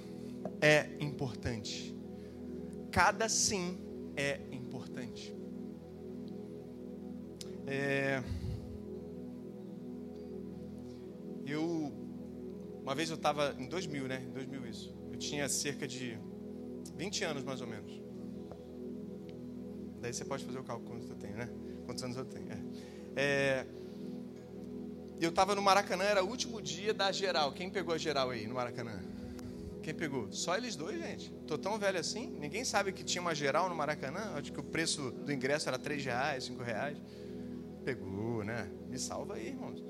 é 0.61 0.91
importante. 1.01 1.97
Cada 2.91 3.29
sim 3.29 3.79
é 4.17 4.41
importante. 4.51 5.35
É... 7.67 8.23
Eu 11.47 11.93
uma 12.83 12.95
vez 12.95 13.11
eu 13.11 13.17
estava 13.17 13.55
em 13.59 13.69
2000, 13.69 14.09
né? 14.09 14.25
Em 14.27 14.33
2000 14.33 14.67
isso. 14.67 14.95
Eu 15.13 15.19
tinha 15.19 15.49
cerca 15.49 15.87
de 15.87 16.19
20 16.97 17.25
anos 17.25 17.45
mais 17.45 17.61
ou 17.61 17.67
menos. 17.67 18.00
Daí 20.01 20.13
você 20.13 20.25
pode 20.25 20.45
fazer 20.45 20.59
o 20.59 20.65
cálculo 20.65 20.91
quantos 20.91 21.11
eu 21.11 21.17
tenho, 21.17 21.37
né? 21.37 21.49
Quantos 21.85 22.03
anos 22.03 22.17
eu 22.17 22.25
tenho? 22.25 22.49
É. 22.51 22.61
É... 23.17 23.67
Eu 25.21 25.29
estava 25.29 25.55
no 25.55 25.61
Maracanã, 25.61 26.05
era 26.05 26.25
o 26.25 26.29
último 26.29 26.63
dia 26.63 26.95
da 26.95 27.13
geral. 27.13 27.53
Quem 27.53 27.69
pegou 27.69 27.95
a 27.95 27.99
geral 27.99 28.31
aí 28.31 28.47
no 28.47 28.55
Maracanã? 28.55 28.99
Quem 29.83 29.95
pegou? 29.95 30.31
Só 30.33 30.57
eles 30.57 30.77
dois, 30.77 30.99
gente. 30.99 31.31
Tô 31.47 31.59
tão 31.59 31.79
velho 31.79 31.99
assim. 31.99 32.31
Ninguém 32.39 32.65
sabe 32.65 32.93
que 32.93 33.03
tinha 33.05 33.21
uma 33.21 33.35
geral 33.35 33.69
no 33.69 33.75
Maracanã. 33.75 34.33
Acho 34.37 34.53
que 34.53 34.61
o 34.61 34.63
preço 34.63 35.11
do 35.11 35.33
ingresso 35.33 35.69
era 35.69 35.79
3 35.79 36.05
reais, 36.05 36.45
5 36.45 36.63
reais. 36.63 36.99
Pegou, 37.85 38.45
né? 38.45 38.71
Me 38.89 38.99
salva 38.99 39.35
aí, 39.35 39.49
irmãos. 39.49 39.83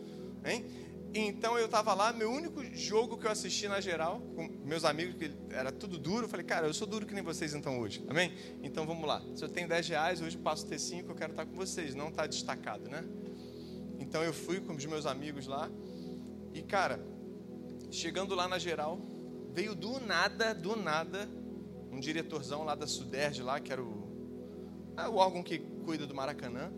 Hein? 0.44 0.64
Então 1.12 1.58
eu 1.58 1.66
estava 1.66 1.92
lá, 1.92 2.12
meu 2.12 2.30
único 2.30 2.62
jogo 2.72 3.18
que 3.18 3.26
eu 3.26 3.30
assisti 3.30 3.66
na 3.66 3.80
geral, 3.80 4.20
com 4.36 4.48
meus 4.64 4.84
amigos, 4.84 5.16
que 5.16 5.32
era 5.50 5.72
tudo 5.72 5.98
duro, 5.98 6.26
eu 6.26 6.28
falei, 6.28 6.46
cara, 6.46 6.68
eu 6.68 6.74
sou 6.74 6.86
duro 6.86 7.04
que 7.04 7.12
nem 7.12 7.22
vocês 7.22 7.52
então 7.52 7.80
hoje, 7.80 8.04
amém? 8.08 8.32
Então 8.62 8.86
vamos 8.86 9.06
lá. 9.06 9.20
Se 9.34 9.44
eu 9.44 9.48
tenho 9.48 9.68
10 9.68 9.88
reais, 9.88 10.20
hoje 10.20 10.36
eu 10.36 10.42
passo 10.42 10.66
ter 10.66 10.78
5, 10.78 11.10
eu 11.10 11.14
quero 11.16 11.32
estar 11.32 11.44
com 11.46 11.54
vocês, 11.56 11.96
não 11.96 12.10
está 12.10 12.28
destacado, 12.28 12.88
né? 12.88 13.04
Então 13.98 14.22
eu 14.22 14.32
fui 14.32 14.60
com 14.60 14.72
os 14.72 14.86
meus 14.86 15.04
amigos 15.04 15.48
lá, 15.48 15.68
e 16.54 16.62
cara, 16.62 17.04
chegando 17.90 18.36
lá 18.36 18.46
na 18.46 18.58
geral, 18.58 19.00
veio 19.52 19.74
do 19.74 19.98
nada, 19.98 20.54
do 20.54 20.76
nada, 20.76 21.28
um 21.90 21.98
diretorzão 21.98 22.62
lá 22.62 22.76
da 22.76 22.86
Suderj 22.86 23.42
lá, 23.42 23.58
que 23.58 23.72
era 23.72 23.82
o, 23.82 24.94
é 24.96 25.08
o 25.08 25.16
órgão 25.16 25.42
que 25.42 25.58
cuida 25.84 26.06
do 26.06 26.14
Maracanã, 26.14 26.72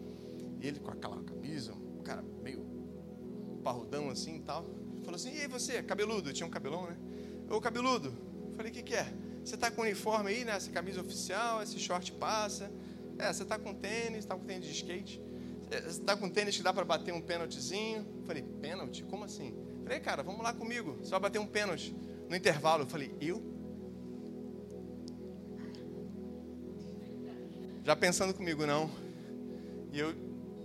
ele 0.59 0.81
com 0.81 0.91
aquela 0.91 1.23
camisa, 1.23 1.75
um 1.75 2.03
cara 2.03 2.23
meio 2.43 2.72
parrudão 3.63 4.11
assim 4.11 4.37
e 4.37 4.41
tal. 4.41 4.65
Falou 5.03 5.17
assim: 5.17 5.35
E 5.35 5.41
aí 5.41 5.49
você, 5.49 5.83
cabeludo? 5.83 6.33
Tinha 6.33 6.47
um 6.47 6.51
cabelão, 6.51 6.87
né? 6.87 6.97
Ô 7.51 7.61
cabeludo, 7.61 8.13
falei: 8.57 8.71
O 8.71 8.75
que, 8.75 8.83
que 8.83 8.95
é? 8.95 9.07
Você 9.45 9.57
tá 9.57 9.71
com 9.71 9.83
uniforme 9.83 10.31
aí, 10.31 10.45
né? 10.45 10.53
Essa 10.53 10.71
camisa 10.71 11.01
oficial, 11.01 11.63
esse 11.63 11.79
short 11.79 12.13
passa. 12.13 12.71
É, 13.19 13.33
você 13.33 13.45
tá 13.45 13.59
com 13.59 13.75
tênis, 13.75 14.25
tá 14.25 14.37
com 14.37 14.45
tênis 14.45 14.67
de 14.67 14.73
skate. 14.73 15.21
É, 15.71 15.81
você 15.81 16.01
tá 16.01 16.17
com 16.17 16.29
tênis 16.29 16.57
que 16.57 16.63
dá 16.63 16.73
para 16.73 16.85
bater 16.85 17.13
um 17.13 17.21
pênaltizinho. 17.21 18.07
Falei: 18.25 18.43
Pênalti? 18.43 19.03
Como 19.05 19.25
assim? 19.25 19.55
Falei: 19.83 20.01
Cara, 20.01 20.23
vamos 20.23 20.43
lá 20.43 20.53
comigo. 20.53 20.99
Você 21.03 21.11
vai 21.11 21.21
bater 21.21 21.39
um 21.39 21.47
pênalti. 21.47 21.95
No 22.29 22.37
intervalo, 22.37 22.85
eu 22.85 22.87
falei: 22.87 23.15
Eu? 23.21 23.43
Já 27.85 27.97
pensando 27.97 28.33
comigo, 28.33 28.65
não. 28.65 28.89
E 29.93 29.99
eu 29.99 30.15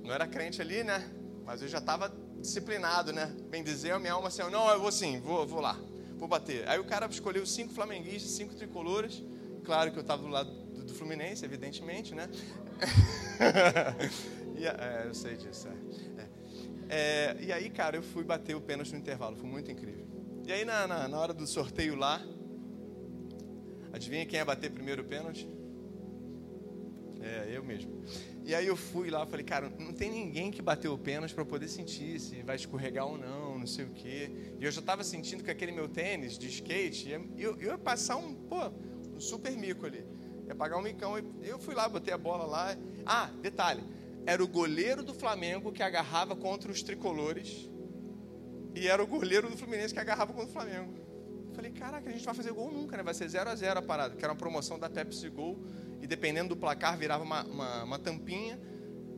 não 0.04 0.14
era 0.14 0.28
crente 0.28 0.62
ali, 0.62 0.84
né? 0.84 1.10
Mas 1.44 1.62
eu 1.62 1.68
já 1.68 1.80
estava 1.80 2.10
disciplinado, 2.40 3.12
né? 3.12 3.34
Bem 3.50 3.64
dizer, 3.64 3.92
a 3.92 4.00
minha 4.00 4.14
alma 4.14 4.28
assim, 4.28 4.42
não, 4.50 4.70
eu 4.70 4.80
vou 4.80 4.92
sim, 4.92 5.20
vou, 5.20 5.46
vou 5.46 5.60
lá, 5.60 5.78
vou 6.18 6.28
bater. 6.28 6.68
Aí 6.68 6.80
o 6.80 6.86
cara 6.86 7.06
escolheu 7.08 7.46
cinco 7.46 7.74
flamenguistas, 7.74 8.32
cinco 8.32 8.56
tricolores. 8.56 9.24
Claro 9.64 9.92
que 9.92 9.98
eu 9.98 10.02
estava 10.02 10.22
do 10.22 10.30
lado 10.30 10.50
do, 10.50 10.86
do, 10.86 10.94
Fluminense, 10.94 11.44
evidentemente, 11.44 12.16
né? 12.16 12.30
e, 14.56 14.66
é, 14.66 15.04
eu 15.06 15.14
sei 15.14 15.36
disso. 15.36 15.68
É. 15.68 16.22
É. 16.22 16.28
é. 16.90 17.38
e 17.42 17.52
aí, 17.52 17.70
cara, 17.70 17.98
eu 17.98 18.04
fui 18.04 18.24
bater 18.24 18.56
o 18.56 18.62
pênalti 18.62 18.94
no 18.94 19.00
intervalo, 19.00 19.36
foi 19.36 19.50
muito 19.50 19.70
incrível. 19.70 20.08
E 20.46 20.54
aí, 20.54 20.64
na, 20.64 20.88
na, 20.88 21.08
na 21.10 21.20
hora 21.20 21.34
do 21.34 21.46
sorteio 21.46 21.96
lá, 21.96 22.26
adivinha 23.92 24.26
quem 24.26 24.40
ia 24.40 24.46
bater 24.46 24.72
primeiro 24.72 25.02
o 25.02 25.06
pênalti? 25.06 25.50
É, 27.20 27.52
eu 27.52 27.64
mesmo. 27.64 28.02
E 28.48 28.56
aí 28.56 28.66
eu 28.66 28.78
fui 28.78 29.10
lá, 29.10 29.26
falei, 29.26 29.44
cara, 29.44 29.70
não 29.78 29.92
tem 29.92 30.10
ninguém 30.10 30.50
que 30.50 30.62
bateu 30.62 30.94
o 30.94 30.98
pênalti 30.98 31.36
para 31.36 31.44
poder 31.44 31.68
sentir 31.68 32.18
se 32.18 32.42
vai 32.44 32.56
escorregar 32.56 33.06
ou 33.06 33.18
não, 33.18 33.60
não 33.60 33.68
sei 33.68 33.84
o 33.84 33.90
quê. 33.90 34.32
E 34.58 34.64
eu 34.64 34.72
já 34.72 34.80
estava 34.80 35.04
sentindo 35.04 35.44
que 35.44 35.52
aquele 35.52 35.74
meu 35.74 35.90
tênis 35.90 36.38
de 36.38 36.48
skate, 36.48 37.12
eu, 37.38 37.58
eu 37.60 37.72
ia 37.72 37.78
passar 37.78 38.16
um, 38.16 38.34
pô, 38.34 38.72
um 39.14 39.20
super 39.20 39.52
mico 39.52 39.86
ali. 39.86 40.02
Ia 40.48 40.56
pagar 40.56 40.78
um 40.78 40.82
micão. 40.82 41.16
Eu 41.44 41.60
fui 41.60 41.76
lá, 41.76 41.90
botei 41.90 42.14
a 42.14 42.18
bola 42.18 42.46
lá. 42.46 42.78
Ah, 43.06 43.30
detalhe, 43.42 43.84
era 44.26 44.42
o 44.42 44.48
goleiro 44.48 45.04
do 45.04 45.14
Flamengo 45.14 45.70
que 45.74 45.84
agarrava 45.84 46.34
contra 46.34 46.72
os 46.72 46.82
tricolores 46.82 47.70
e 48.74 48.88
era 48.88 49.04
o 49.04 49.08
goleiro 49.08 49.50
do 49.50 49.58
Fluminense 49.58 49.94
que 49.94 50.00
agarrava 50.00 50.32
contra 50.32 50.50
o 50.50 50.54
Flamengo. 50.54 50.94
Falei, 51.54 51.72
caraca, 51.72 52.10
a 52.10 52.14
gente 52.14 52.24
vai 52.24 52.34
fazer 52.34 52.54
gol 52.54 52.72
nunca, 52.72 52.96
né? 52.96 53.04
Vai 53.04 53.14
ser 53.14 53.28
0 53.28 53.50
a 53.50 53.56
0 53.56 53.80
a 53.80 53.82
parada, 53.82 54.16
que 54.16 54.24
era 54.24 54.32
uma 54.32 54.40
promoção 54.40 54.80
da 54.80 54.90
Pepsi 54.90 55.28
Gol 55.28 55.60
e 56.02 56.08
dependendo 56.08 56.50
do 56.50 56.58
placar 56.58 56.98
virava 56.98 57.24
uma, 57.24 57.44
uma, 57.44 57.84
uma 57.84 58.00
tampinha 58.00 58.60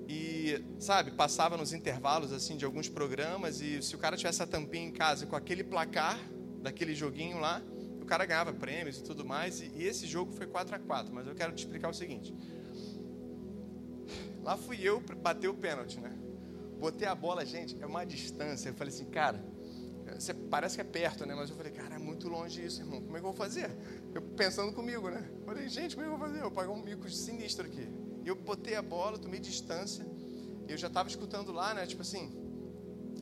e, 0.08 0.64
sabe, 0.80 1.12
passava 1.12 1.56
nos 1.56 1.72
intervalos 1.72 2.34
assim 2.34 2.58
de 2.58 2.66
alguns 2.66 2.90
programas 2.90 3.62
e 3.62 3.82
se 3.82 3.96
o 3.96 4.00
cara 4.00 4.18
tivesse 4.18 4.42
a 4.42 4.48
tampinha 4.48 4.88
em 4.88 4.92
casa 4.92 5.28
com 5.28 5.36
aquele 5.36 5.64
placar 5.64 6.20
daquele 6.62 6.96
joguinho 6.96 7.40
lá, 7.40 7.62
o 8.02 8.06
cara 8.06 8.26
ganhava 8.26 8.52
prêmios 8.52 8.98
e 8.98 9.04
tudo 9.04 9.24
mais. 9.24 9.62
E, 9.62 9.72
e 9.76 9.84
esse 9.84 10.08
jogo 10.08 10.32
foi 10.32 10.48
4 10.48 10.76
a 10.76 10.80
4 10.80 11.14
mas 11.14 11.28
eu 11.28 11.36
quero 11.36 11.54
te 11.54 11.60
explicar 11.60 11.90
o 11.90 11.94
seguinte. 11.94 12.34
Lá 14.42 14.58
fui 14.58 14.80
eu 14.82 15.00
bater 15.22 15.48
o 15.48 15.54
pênalti, 15.54 16.00
né? 16.00 16.18
Botei 16.80 17.08
a 17.08 17.14
bola, 17.14 17.46
gente, 17.46 17.78
é 17.80 17.86
uma 17.86 18.06
distância. 18.06 18.70
Eu 18.70 18.74
falei 18.74 18.92
assim, 18.92 19.06
cara, 19.06 19.44
você 20.20 20.34
parece 20.34 20.76
que 20.76 20.82
é 20.82 20.84
perto, 20.84 21.26
né? 21.26 21.34
Mas 21.34 21.50
eu 21.50 21.56
falei, 21.56 21.72
cara, 21.72 21.96
é 21.96 21.98
muito 21.98 22.28
longe 22.28 22.64
isso, 22.64 22.82
irmão. 22.82 23.02
Como 23.02 23.16
é 23.16 23.20
que 23.20 23.26
eu 23.26 23.32
vou 23.32 23.34
fazer? 23.34 23.72
Eu 24.14 24.22
pensando 24.22 24.74
comigo, 24.74 25.10
né? 25.10 25.30
Falei, 25.46 25.70
gente, 25.70 25.96
como 25.96 26.06
é 26.06 26.10
que 26.10 26.14
eu 26.14 26.18
vou 26.18 26.28
fazer? 26.28 26.44
Eu 26.44 26.52
pagar 26.52 26.72
um 26.72 26.82
mico 26.82 27.10
sinistro 27.10 27.66
aqui. 27.66 27.88
E 28.24 28.28
eu 28.28 28.36
botei 28.36 28.76
a 28.76 28.82
bola, 28.82 29.18
tomei 29.18 29.40
distância. 29.40 30.06
Eu 30.68 30.78
já 30.78 30.88
estava 30.88 31.08
escutando 31.08 31.52
lá, 31.52 31.74
né? 31.74 31.86
Tipo 31.86 32.02
assim, 32.02 32.32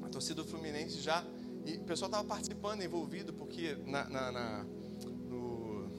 a 0.02 0.10
torcida 0.10 0.41
do 0.41 0.45
Fluminense 0.48 0.99
já. 0.99 1.24
E 1.65 1.76
o 1.76 1.84
pessoal 1.84 2.10
estava 2.10 2.28
participando, 2.28 2.82
envolvido, 2.82 3.32
porque 3.34 3.78
na, 3.86 4.10
na, 4.10 4.32
na 4.32 4.64
no, 5.30 5.91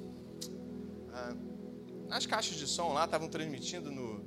ah, 1.13 1.37
nas 2.09 2.27
caixas 2.27 2.57
de 2.57 2.67
som 2.67 2.93
lá 2.93 3.05
estavam 3.05 3.29
transmitindo 3.29 3.91
no, 3.91 4.18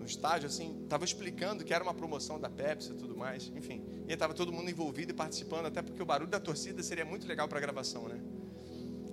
no 0.00 0.06
estádio, 0.06 0.46
assim, 0.48 0.80
estava 0.82 1.04
explicando 1.04 1.62
que 1.62 1.72
era 1.72 1.84
uma 1.84 1.94
promoção 1.94 2.40
da 2.40 2.48
Pepsi 2.48 2.92
e 2.92 2.94
tudo 2.94 3.16
mais, 3.16 3.52
enfim. 3.54 3.84
E 4.08 4.12
estava 4.12 4.34
todo 4.34 4.50
mundo 4.50 4.70
envolvido 4.70 5.12
e 5.12 5.14
participando, 5.14 5.66
até 5.66 5.82
porque 5.82 6.02
o 6.02 6.06
barulho 6.06 6.30
da 6.30 6.40
torcida 6.40 6.82
seria 6.82 7.04
muito 7.04 7.28
legal 7.28 7.46
para 7.46 7.58
a 7.58 7.60
gravação, 7.60 8.08
né? 8.08 8.18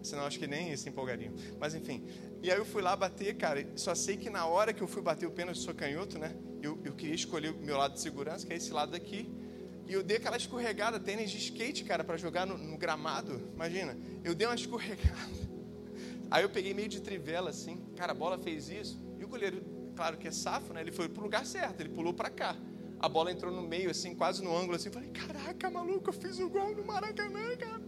Senão 0.02 0.24
acho 0.26 0.40
que 0.40 0.48
nem 0.48 0.76
se 0.78 0.88
empolgariam. 0.88 1.34
Mas 1.60 1.76
enfim. 1.76 2.08
E 2.42 2.50
aí 2.50 2.58
eu 2.58 2.66
fui 2.66 2.82
lá 2.82 2.96
bater, 2.96 3.36
cara. 3.36 3.68
Só 3.76 3.94
sei 3.94 4.16
que 4.16 4.30
na 4.30 4.46
hora 4.46 4.72
que 4.72 4.82
eu 4.82 4.88
fui 4.88 5.02
bater 5.02 5.26
o 5.26 5.32
pênalti, 5.32 5.60
sou 5.60 5.74
canhoto, 5.74 6.18
né? 6.18 6.34
Eu, 6.62 6.80
eu 6.86 6.94
queria 6.94 7.16
escolher 7.16 7.52
o 7.52 7.58
meu 7.58 7.78
lado 7.78 7.94
de 7.96 8.00
segurança, 8.00 8.46
que 8.46 8.54
é 8.54 8.56
esse 8.56 8.72
lado 8.72 8.92
daqui. 8.92 9.30
E 9.86 9.94
eu 9.94 10.04
dei 10.04 10.18
aquela 10.18 10.38
escorregada, 10.38 11.00
tênis 11.00 11.30
de 11.30 11.38
skate, 11.38 11.84
cara, 11.84 12.04
para 12.04 12.16
jogar 12.18 12.46
no, 12.46 12.58
no, 12.58 12.78
gramado. 12.78 13.52
Imagina, 13.54 13.98
eu 14.24 14.34
dei 14.34 14.48
uma 14.48 14.56
escorregada. 14.56 15.48
Aí 16.32 16.44
eu 16.44 16.50
peguei 16.50 16.74
meio 16.74 16.88
de 16.88 17.02
trivela, 17.02 17.50
assim. 17.50 17.82
Cara, 17.96 18.12
a 18.12 18.16
bola 18.16 18.38
fez 18.38 18.70
isso. 18.70 19.00
E 19.20 19.24
o 19.24 19.28
goleiro, 19.28 19.62
claro 19.98 20.16
que 20.16 20.28
é 20.28 20.32
safo, 20.32 20.74
né? 20.74 20.82
Ele 20.82 20.92
foi 20.92 21.10
pro 21.10 21.24
lugar 21.24 21.44
certo, 21.46 21.82
ele 21.82 21.90
pulou 21.90 22.14
para 22.14 22.30
cá. 22.30 22.56
A 23.00 23.10
bola 23.10 23.32
entrou 23.32 23.52
no 23.52 23.62
meio, 23.62 23.90
assim, 23.90 24.16
quase 24.16 24.44
no 24.44 24.56
ângulo, 24.56 24.76
assim. 24.76 24.92
Falei, 24.92 25.10
caraca, 25.10 25.70
maluco, 25.70 26.10
eu 26.10 26.14
fiz 26.14 26.40
o 26.40 26.50
gol 26.50 26.76
no 26.76 26.86
Maracanã, 26.86 27.56
cara. 27.58 27.82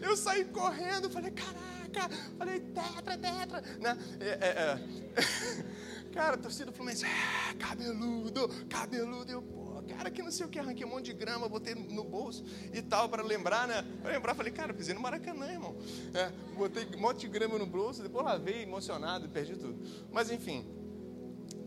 Eu 0.00 0.16
saí 0.16 0.44
correndo, 0.44 1.10
falei, 1.10 1.32
caraca. 1.32 2.14
Falei, 2.38 2.60
tetra, 2.60 3.18
tetra. 3.18 3.60
Né? 3.80 3.98
É, 4.20 4.28
é, 4.28 4.48
é. 4.60 5.94
Cara, 6.14 6.36
torcida 6.36 6.66
do 6.66 6.72
Fluminense, 6.72 7.04
é, 7.04 7.54
cabeludo, 7.54 8.48
cabeludo. 8.68 9.32
Eu, 9.32 9.42
pô, 9.42 9.82
cara, 9.88 10.08
que 10.12 10.22
não 10.22 10.30
sei 10.30 10.46
o 10.46 10.48
que, 10.48 10.60
arranquei 10.60 10.86
um 10.86 10.88
monte 10.88 11.06
de 11.06 11.12
grama, 11.12 11.48
botei 11.48 11.74
no 11.74 12.04
bolso 12.04 12.44
e 12.72 12.80
tal, 12.80 13.08
para 13.08 13.20
lembrar, 13.20 13.66
né? 13.66 13.84
Para 14.00 14.12
lembrar, 14.12 14.32
falei, 14.36 14.52
cara, 14.52 14.72
pisei 14.72 14.94
no 14.94 15.00
Maracanã, 15.00 15.50
irmão. 15.50 15.76
É, 16.14 16.30
botei 16.56 16.86
um 16.96 17.00
monte 17.00 17.22
de 17.22 17.28
grama 17.28 17.58
no 17.58 17.66
bolso, 17.66 18.00
depois 18.00 18.24
lavei, 18.24 18.62
emocionado, 18.62 19.28
perdi 19.28 19.56
tudo. 19.56 19.76
Mas 20.12 20.30
enfim, 20.30 20.64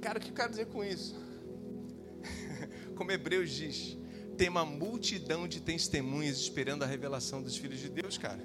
cara, 0.02 0.20
o 0.20 0.22
que 0.22 0.30
eu 0.30 0.34
quero 0.34 0.50
dizer 0.50 0.68
com 0.68 0.84
isso? 0.84 1.16
como 2.96 3.12
Hebreus 3.12 3.52
diz, 3.52 3.98
tem 4.38 4.50
uma 4.50 4.66
multidão 4.66 5.48
de 5.48 5.60
testemunhas 5.62 6.38
esperando 6.38 6.84
a 6.84 6.86
revelação 6.86 7.42
dos 7.42 7.58
filhos 7.58 7.80
de 7.80 7.90
Deus, 7.90 8.18
cara. 8.18 8.40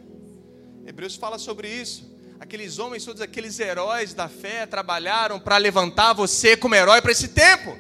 Hebreus 0.87 1.17
fala 1.17 1.39
sobre 1.39 1.69
isso. 1.69 2.11
Aqueles 2.41 2.79
homens, 2.79 3.05
todos 3.05 3.23
aqueles 3.23 3.61
heróis 3.61 4.15
da 4.15 4.29
fé, 4.29 4.67
trabalharam 4.67 5.39
para 5.39 5.57
levantar 5.59 6.13
você 6.13 6.57
como 6.57 6.75
herói 6.75 7.01
para 7.01 7.13
esse 7.13 7.29
tempo. 7.29 7.77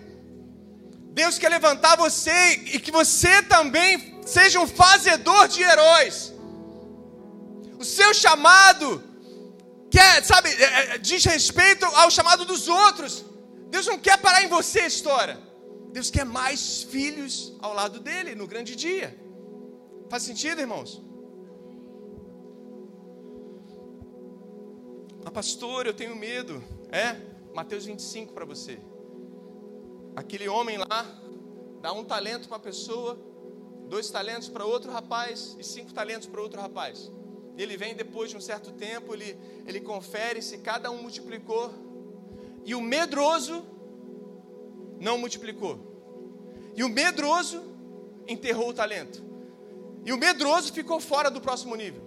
Deus 1.12 1.39
quer 1.39 1.49
levantar 1.49 1.97
você 1.97 2.53
e 2.73 2.78
que 2.78 2.93
você 2.93 3.43
também 3.43 4.20
seja 4.24 4.61
um 4.61 4.66
fazedor 4.66 5.49
de 5.49 5.62
heróis. 5.62 6.32
O 7.78 7.85
seu 7.85 8.15
chamado 8.15 9.03
sabe, 10.23 10.49
é, 10.49 10.94
é, 10.94 10.99
diz 10.99 11.24
respeito 11.24 11.85
ao 11.85 12.11
chamado 12.11 12.44
dos 12.44 12.69
outros. 12.69 13.24
Deus 13.73 13.86
não 13.86 13.99
quer 13.99 14.19
parar 14.20 14.44
em 14.44 14.49
você 14.49 14.81
a 14.81 14.86
história. 14.86 15.39
Deus 15.93 16.11
quer 16.11 16.27
mais 16.27 16.82
filhos 16.82 17.57
ao 17.59 17.73
lado 17.73 18.01
dele 18.01 18.35
no 18.35 18.47
grande 18.47 18.77
dia. 18.77 19.19
Faz 20.11 20.24
sentido, 20.24 20.61
irmãos? 20.61 21.01
Ah, 25.24 25.31
pastor, 25.31 25.86
eu 25.86 25.94
tenho 25.94 26.15
medo. 26.15 26.62
É, 26.90 27.16
Mateus 27.55 27.86
25 27.86 28.35
para 28.35 28.44
você. 28.44 28.78
Aquele 30.15 30.51
homem 30.51 30.77
lá 30.77 31.01
dá 31.81 31.94
um 31.94 32.05
talento 32.05 32.49
para 32.49 32.59
uma 32.59 32.62
pessoa, 32.62 33.19
dois 33.89 34.11
talentos 34.11 34.51
para 34.51 34.66
outro 34.66 34.93
rapaz 34.93 35.57
e 35.59 35.65
cinco 35.65 35.94
talentos 35.94 36.28
para 36.28 36.43
outro 36.43 36.61
rapaz. 36.61 37.11
Ele 37.57 37.78
vem 37.78 37.94
depois 37.94 38.28
de 38.28 38.36
um 38.36 38.40
certo 38.40 38.70
tempo, 38.73 39.15
ele, 39.15 39.35
ele 39.66 39.81
confere 39.81 40.43
se 40.43 40.59
cada 40.59 40.90
um 40.90 41.01
multiplicou. 41.01 41.73
E 42.64 42.74
o 42.74 42.80
medroso 42.80 43.64
não 45.01 45.18
multiplicou. 45.18 45.78
E 46.76 46.84
o 46.84 46.89
medroso 46.89 47.62
enterrou 48.26 48.68
o 48.68 48.74
talento. 48.74 49.22
E 50.05 50.12
o 50.12 50.18
medroso 50.18 50.72
ficou 50.72 51.01
fora 51.01 51.30
do 51.30 51.40
próximo 51.40 51.74
nível. 51.74 52.02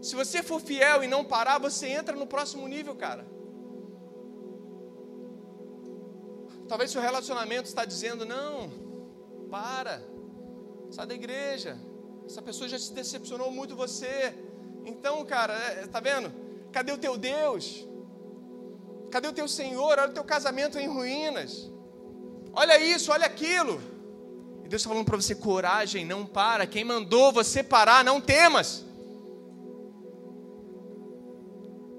Se 0.00 0.14
você 0.14 0.42
for 0.42 0.60
fiel 0.60 1.04
e 1.04 1.06
não 1.06 1.24
parar, 1.24 1.58
você 1.58 1.86
entra 1.86 2.16
no 2.16 2.26
próximo 2.26 2.66
nível, 2.66 2.94
cara. 2.94 3.24
Talvez 6.66 6.90
seu 6.90 7.00
relacionamento 7.00 7.68
está 7.68 7.84
dizendo: 7.84 8.24
não, 8.24 8.70
para, 9.50 10.02
sai 10.90 11.06
da 11.06 11.14
igreja. 11.14 11.78
Essa 12.26 12.42
pessoa 12.42 12.68
já 12.68 12.78
se 12.78 12.92
decepcionou 12.92 13.50
muito 13.50 13.76
você. 13.76 14.34
Então, 14.84 15.24
cara, 15.24 15.54
é, 15.54 15.86
tá 15.86 16.00
vendo? 16.00 16.32
Cadê 16.72 16.92
o 16.92 16.98
teu 16.98 17.16
Deus? 17.16 17.86
Cadê 19.12 19.28
o 19.28 19.32
teu 19.32 19.46
Senhor? 19.46 19.98
Olha 19.98 20.08
o 20.08 20.14
teu 20.14 20.24
casamento 20.24 20.78
em 20.78 20.88
ruínas. 20.88 21.70
Olha 22.54 22.82
isso, 22.82 23.12
olha 23.12 23.26
aquilo. 23.26 23.78
E 24.64 24.68
Deus 24.68 24.80
está 24.80 24.88
falando 24.88 25.04
para 25.04 25.18
você: 25.18 25.34
coragem, 25.34 26.02
não 26.02 26.24
para. 26.24 26.66
Quem 26.66 26.82
mandou 26.82 27.30
você 27.30 27.62
parar, 27.62 28.02
não 28.02 28.22
temas. 28.22 28.86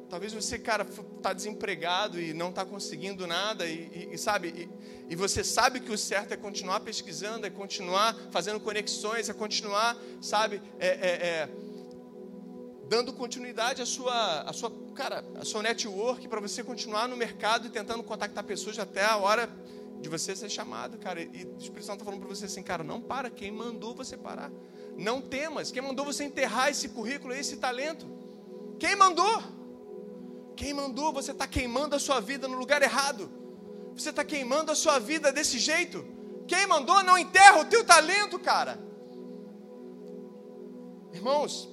Talvez 0.10 0.34
você, 0.34 0.57
cara, 0.57 0.88
está 1.18 1.34
desempregado 1.34 2.19
e 2.19 2.34
não 2.34 2.49
está 2.49 2.65
conseguindo 2.65 3.26
nada, 3.26 3.65
e, 3.65 4.10
e, 4.11 4.18
sabe, 4.18 4.69
e, 5.10 5.14
e, 5.14 5.15
você 5.15 5.44
sabe 5.44 5.80
que 5.80 5.91
o 5.91 5.98
certo 5.98 6.34
é 6.34 6.38
continuar 6.38 6.81
pesquisando, 6.81 7.48
é 7.48 7.49
continuar 7.49 8.15
fazendo 8.30 8.60
conexões, 8.60 9.27
é 9.27 9.34
continuar, 9.34 9.98
sabe, 10.22 10.61
é, 10.80 10.88
é, 10.88 11.10
é, 11.10 11.49
dando 12.94 13.11
continuidade 13.11 13.82
à 13.82 13.88
sua, 13.88 14.41
à 14.41 14.53
sua, 14.53 14.72
cara, 14.94 15.26
à 15.41 15.44
sua 15.44 15.64
network 15.64 16.28
para 16.28 16.40
você 16.40 16.64
continuar 16.64 17.07
no 17.07 17.18
mercado 17.18 17.65
e 17.65 17.70
tentando 17.72 18.03
contactar 18.03 18.44
pessoas 18.44 18.78
até 18.78 19.03
a 19.03 19.18
hora 19.18 19.49
de 19.99 20.07
você 20.07 20.36
ser 20.36 20.48
chamado, 20.48 20.99
cara. 20.99 21.20
E 21.20 21.26
o 21.26 21.57
Espírito 21.57 21.86
Santo 21.86 21.94
está 21.94 22.06
falando 22.06 22.20
para 22.20 22.30
você 22.30 22.45
assim, 22.45 22.61
cara, 22.61 22.84
não 22.84 23.02
para. 23.02 23.32
Quem 23.32 23.52
mandou 23.52 23.95
você 23.95 24.15
parar? 24.15 24.52
Não 24.95 25.20
temas. 25.20 25.72
Quem 25.72 25.82
mandou 25.82 26.06
você 26.06 26.24
enterrar 26.24 26.70
esse 26.70 26.90
currículo, 26.90 27.34
esse 27.34 27.57
talento? 27.57 28.06
Quem 28.78 28.95
mandou? 28.95 29.41
Quem 30.56 30.72
mandou? 30.72 31.11
Você 31.14 31.32
está 31.32 31.48
queimando 31.48 31.95
a 31.95 31.99
sua 31.99 32.20
vida 32.20 32.48
no 32.48 32.60
lugar 32.60 32.84
errado. 32.84 33.28
Você 33.95 34.11
está 34.11 34.24
queimando 34.24 34.72
a 34.72 34.76
sua 34.76 34.99
vida 34.99 35.32
desse 35.32 35.57
jeito. 35.57 36.06
Quem 36.48 36.68
mandou? 36.68 37.02
Não 37.02 37.18
enterra 37.18 37.60
o 37.60 37.65
teu 37.65 37.84
talento, 37.84 38.38
cara. 38.38 38.80
Irmãos, 41.11 41.72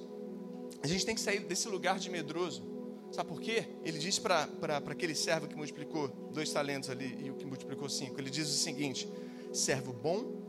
a 0.83 0.87
gente 0.87 1.05
tem 1.05 1.13
que 1.13 1.21
sair 1.21 1.41
desse 1.41 1.67
lugar 1.67 1.99
de 1.99 2.09
medroso. 2.09 2.63
Sabe 3.11 3.27
por 3.27 3.41
quê? 3.41 3.65
Ele 3.83 3.99
diz 3.99 4.17
para 4.17 4.47
aquele 4.87 5.13
servo 5.13 5.47
que 5.47 5.55
multiplicou 5.55 6.07
dois 6.31 6.51
talentos 6.51 6.89
ali 6.89 7.25
e 7.25 7.29
o 7.29 7.35
que 7.35 7.45
multiplicou 7.45 7.89
cinco: 7.89 8.19
ele 8.19 8.29
diz 8.29 8.47
o 8.49 8.57
seguinte: 8.57 9.07
servo 9.53 9.91
bom 9.91 10.41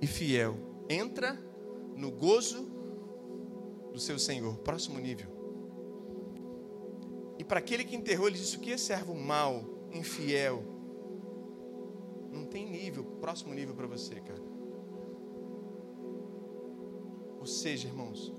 e 0.00 0.06
fiel, 0.06 0.56
entra 0.88 1.38
no 1.96 2.10
gozo 2.10 2.68
do 3.92 4.00
seu 4.00 4.18
Senhor. 4.18 4.56
Próximo 4.58 4.98
nível. 4.98 5.28
E 7.38 7.44
para 7.44 7.60
aquele 7.60 7.84
que 7.84 7.94
enterrou, 7.94 8.26
ele 8.26 8.38
disse: 8.38 8.56
o 8.56 8.60
que 8.60 8.72
é 8.72 8.76
servo 8.76 9.14
mau, 9.14 9.64
infiel? 9.92 10.64
Não 12.32 12.44
tem 12.44 12.68
nível, 12.68 13.04
próximo 13.20 13.54
nível 13.54 13.74
para 13.74 13.86
você, 13.86 14.16
cara. 14.16 14.42
Ou 17.38 17.46
seja, 17.46 17.86
irmãos, 17.86 18.32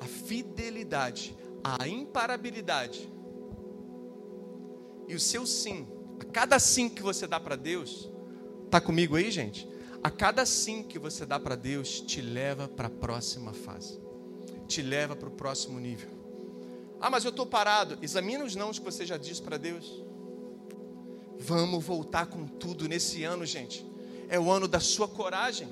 a 0.00 0.06
fidelidade 0.06 1.36
a 1.62 1.86
imparabilidade 1.86 3.10
e 5.06 5.14
o 5.14 5.20
seu 5.20 5.46
sim, 5.46 5.86
a 6.20 6.24
cada 6.24 6.58
sim 6.58 6.88
que 6.88 7.02
você 7.02 7.26
dá 7.26 7.40
para 7.40 7.56
Deus, 7.56 8.08
tá 8.70 8.80
comigo 8.80 9.16
aí, 9.16 9.30
gente? 9.30 9.68
A 10.02 10.10
cada 10.10 10.46
sim 10.46 10.82
que 10.82 10.98
você 10.98 11.26
dá 11.26 11.38
para 11.38 11.56
Deus 11.56 12.00
te 12.00 12.20
leva 12.20 12.68
para 12.68 12.86
a 12.86 12.90
próxima 12.90 13.52
fase, 13.52 14.00
te 14.66 14.80
leva 14.80 15.16
para 15.16 15.28
o 15.28 15.32
próximo 15.32 15.78
nível. 15.78 16.08
Ah, 17.00 17.10
mas 17.10 17.24
eu 17.24 17.30
estou 17.30 17.46
parado. 17.46 17.98
Examina 18.02 18.44
os 18.44 18.54
nãos 18.54 18.78
que 18.78 18.84
você 18.84 19.06
já 19.06 19.16
disse 19.16 19.42
para 19.42 19.56
Deus. 19.56 20.04
Vamos 21.38 21.82
voltar 21.82 22.26
com 22.26 22.46
tudo 22.46 22.86
nesse 22.86 23.24
ano, 23.24 23.46
gente. 23.46 23.84
É 24.28 24.38
o 24.38 24.50
ano 24.50 24.68
da 24.68 24.80
sua 24.80 25.08
coragem. 25.08 25.68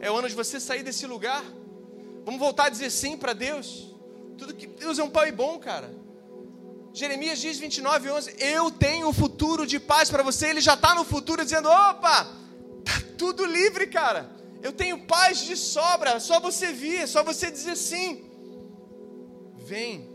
É 0.00 0.10
o 0.10 0.16
ano 0.16 0.28
de 0.28 0.34
você 0.34 0.58
sair 0.58 0.82
desse 0.82 1.06
lugar. 1.06 1.44
Vamos 2.26 2.40
voltar 2.40 2.64
a 2.64 2.68
dizer 2.68 2.90
sim 2.90 3.16
para 3.16 3.32
Deus. 3.32 3.94
Tudo 4.36 4.52
que 4.52 4.66
Deus 4.66 4.98
é 4.98 5.04
um 5.04 5.08
pai 5.08 5.30
bom, 5.30 5.60
cara. 5.60 5.94
Jeremias 6.92 7.38
diz 7.38 7.56
29, 7.56 8.10
11: 8.10 8.34
Eu 8.36 8.68
tenho 8.68 9.06
um 9.06 9.12
futuro 9.12 9.64
de 9.64 9.78
paz 9.78 10.10
para 10.10 10.24
você. 10.24 10.48
Ele 10.48 10.60
já 10.60 10.74
está 10.74 10.92
no 10.92 11.04
futuro 11.04 11.44
dizendo: 11.44 11.68
opa, 11.68 12.24
tá 12.84 13.00
tudo 13.16 13.44
livre, 13.44 13.86
cara. 13.86 14.28
Eu 14.60 14.72
tenho 14.72 15.06
paz 15.06 15.38
de 15.38 15.56
sobra. 15.56 16.14
É 16.14 16.18
só 16.18 16.40
você 16.40 16.72
vir, 16.72 16.96
é 17.02 17.06
só 17.06 17.22
você 17.22 17.48
dizer 17.48 17.76
sim. 17.76 18.28
Vem, 19.54 20.10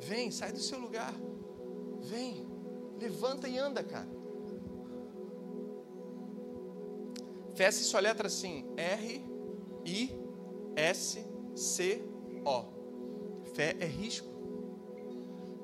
vem, 0.00 0.32
sai 0.32 0.50
do 0.50 0.58
seu 0.58 0.80
lugar. 0.80 1.14
Vem, 2.00 2.48
levanta 2.98 3.48
e 3.48 3.56
anda, 3.58 3.84
cara. 3.84 4.08
Feche 7.54 7.84
sua 7.84 8.00
letra 8.00 8.26
assim: 8.26 8.66
R, 8.76 9.24
I, 10.76 10.80
S, 10.80 11.24
C, 11.54 12.02
O. 12.44 12.64
Fé 13.54 13.76
é 13.80 13.86
risco. 13.86 14.28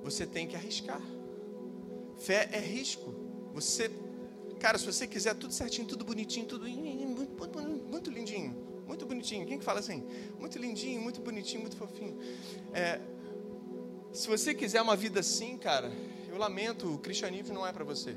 Você 0.03 0.27
tem 0.27 0.47
que 0.47 0.57
arriscar. 0.57 1.01
Fé 2.19 2.49
é 2.53 2.59
risco. 2.59 3.15
Você, 3.55 3.91
cara, 4.59 4.79
se 4.79 4.87
você 4.87 5.07
quiser 5.07 5.35
tudo 5.35 5.53
certinho, 5.53 5.87
tudo 5.87 6.05
bonitinho, 6.05 6.47
tudo 6.47 6.67
muito 6.69 8.11
lindinho, 8.11 8.55
muito 8.87 9.07
bonitinho. 9.07 9.47
Quem 9.47 9.59
que 9.59 9.65
fala 9.65 9.81
assim? 9.81 10.05
Muito 10.39 10.59
lindinho, 10.59 11.01
muito 11.01 11.21
bonitinho, 11.21 11.63
muito 11.63 11.77
fofinho. 11.77 12.19
É, 12.73 13.01
Se 14.13 14.27
você 14.29 14.55
quiser 14.55 14.81
uma 14.83 14.97
vida 14.97 15.21
assim, 15.21 15.57
cara, 15.59 15.93
eu 16.29 16.39
lamento, 16.39 16.95
o 16.95 16.99
cristianismo 16.99 17.55
não 17.55 17.67
é 17.67 17.73
para 17.73 17.85
você. 17.85 18.17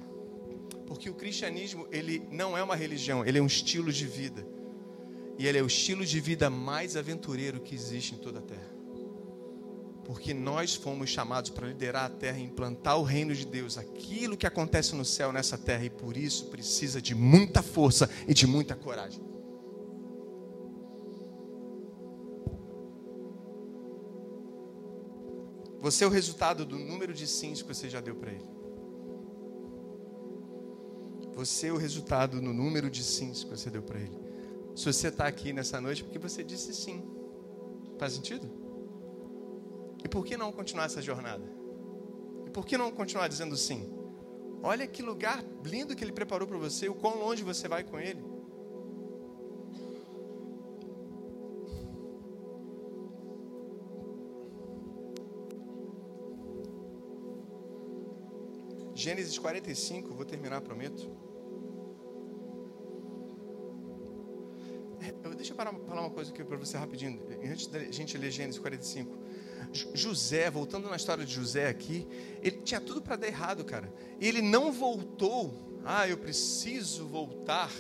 Porque 0.88 1.10
o 1.10 1.14
cristianismo, 1.14 1.88
ele 1.92 2.20
não 2.32 2.58
é 2.58 2.64
uma 2.64 2.76
religião, 2.76 3.26
ele 3.26 3.38
é 3.38 3.42
um 3.42 3.48
estilo 3.48 3.92
de 3.92 4.06
vida. 4.06 4.46
E 5.42 5.48
ele 5.48 5.58
é 5.58 5.64
o 5.64 5.66
estilo 5.66 6.06
de 6.06 6.20
vida 6.20 6.52
mais 6.52 6.96
aventureiro 6.96 7.60
que 7.60 7.74
existe 7.74 8.14
em 8.14 8.18
toda 8.20 8.38
a 8.38 8.42
terra. 8.44 8.70
Porque 10.06 10.36
nós 10.36 10.76
fomos 10.76 11.10
chamados 11.10 11.50
para 11.50 11.68
liderar 11.68 12.06
a 12.06 12.10
terra 12.10 12.38
e 12.38 12.44
implantar 12.44 13.00
o 13.00 13.02
reino 13.02 13.34
de 13.34 13.44
Deus, 13.44 13.76
aquilo 13.76 14.38
que 14.38 14.46
acontece 14.46 14.96
no 14.96 15.04
céu 15.04 15.32
nessa 15.34 15.58
terra, 15.58 15.84
e 15.84 15.90
por 15.90 16.16
isso 16.16 16.46
precisa 16.50 17.02
de 17.02 17.16
muita 17.16 17.64
força 17.64 18.08
e 18.28 18.36
de 18.36 18.46
muita 18.46 18.76
coragem. 18.76 19.20
Você 25.80 26.04
é 26.04 26.08
o 26.08 26.12
resultado 26.12 26.68
do 26.68 26.78
número 26.78 27.16
de 27.16 27.26
sims 27.26 27.64
que 27.64 27.68
você 27.68 27.90
já 27.90 28.00
deu 28.00 28.14
para 28.14 28.32
ele. 28.32 28.50
Você 31.34 31.70
é 31.70 31.74
o 31.74 31.78
resultado 31.78 32.40
no 32.40 32.54
número 32.54 32.92
de 32.92 33.04
sims 33.04 33.44
que 33.44 33.50
você 33.50 33.72
deu 33.72 33.82
para 33.82 34.00
ele. 34.00 34.31
Se 34.76 34.86
você 34.86 35.10
está 35.10 35.28
aqui 35.28 35.54
nessa 35.54 35.80
noite, 35.82 36.04
porque 36.04 36.20
você 36.20 36.44
disse 36.44 36.74
sim. 36.74 37.04
Faz 37.98 38.14
sentido? 38.14 38.50
E 40.04 40.08
por 40.08 40.26
que 40.26 40.36
não 40.36 40.52
continuar 40.52 40.86
essa 40.86 41.02
jornada? 41.02 41.44
E 42.46 42.50
por 42.50 42.66
que 42.66 42.78
não 42.78 42.92
continuar 42.92 43.28
dizendo 43.28 43.56
sim? 43.56 43.94
Olha 44.64 44.88
que 44.88 45.02
lugar 45.02 45.44
lindo 45.66 45.96
que 45.96 46.04
ele 46.04 46.12
preparou 46.12 46.48
para 46.48 46.58
você, 46.58 46.88
o 46.88 46.96
quão 46.96 47.20
longe 47.20 47.44
você 47.44 47.68
vai 47.68 47.84
com 47.84 48.00
ele. 48.00 48.24
Gênesis 58.94 59.40
45, 59.40 60.14
vou 60.14 60.26
terminar, 60.26 60.62
prometo. 60.62 61.10
Parar, 65.64 65.74
falar 65.88 66.02
uma 66.02 66.10
coisa 66.10 66.32
aqui 66.32 66.44
para 66.44 66.58
você 66.58 66.78
rapidinho, 66.78 67.20
antes 67.44 67.68
da 67.68 67.80
gente 67.92 68.18
ler 68.18 68.32
Gênesis 68.32 68.60
45. 68.60 69.16
José, 69.94 70.50
voltando 70.50 70.90
na 70.90 70.96
história 70.96 71.24
de 71.24 71.32
José 71.32 71.70
aqui, 71.70 72.08
ele 72.42 72.58
tinha 72.58 72.82
tudo 72.82 73.02
para 73.02 73.16
dar 73.16 73.28
errado, 73.28 73.64
cara. 73.64 73.94
E 74.20 74.28
ele 74.28 74.42
não 74.42 74.72
voltou. 74.72 75.80
Ah, 75.86 76.08
eu 76.08 76.18
preciso 76.18 77.06
voltar. 77.06 77.72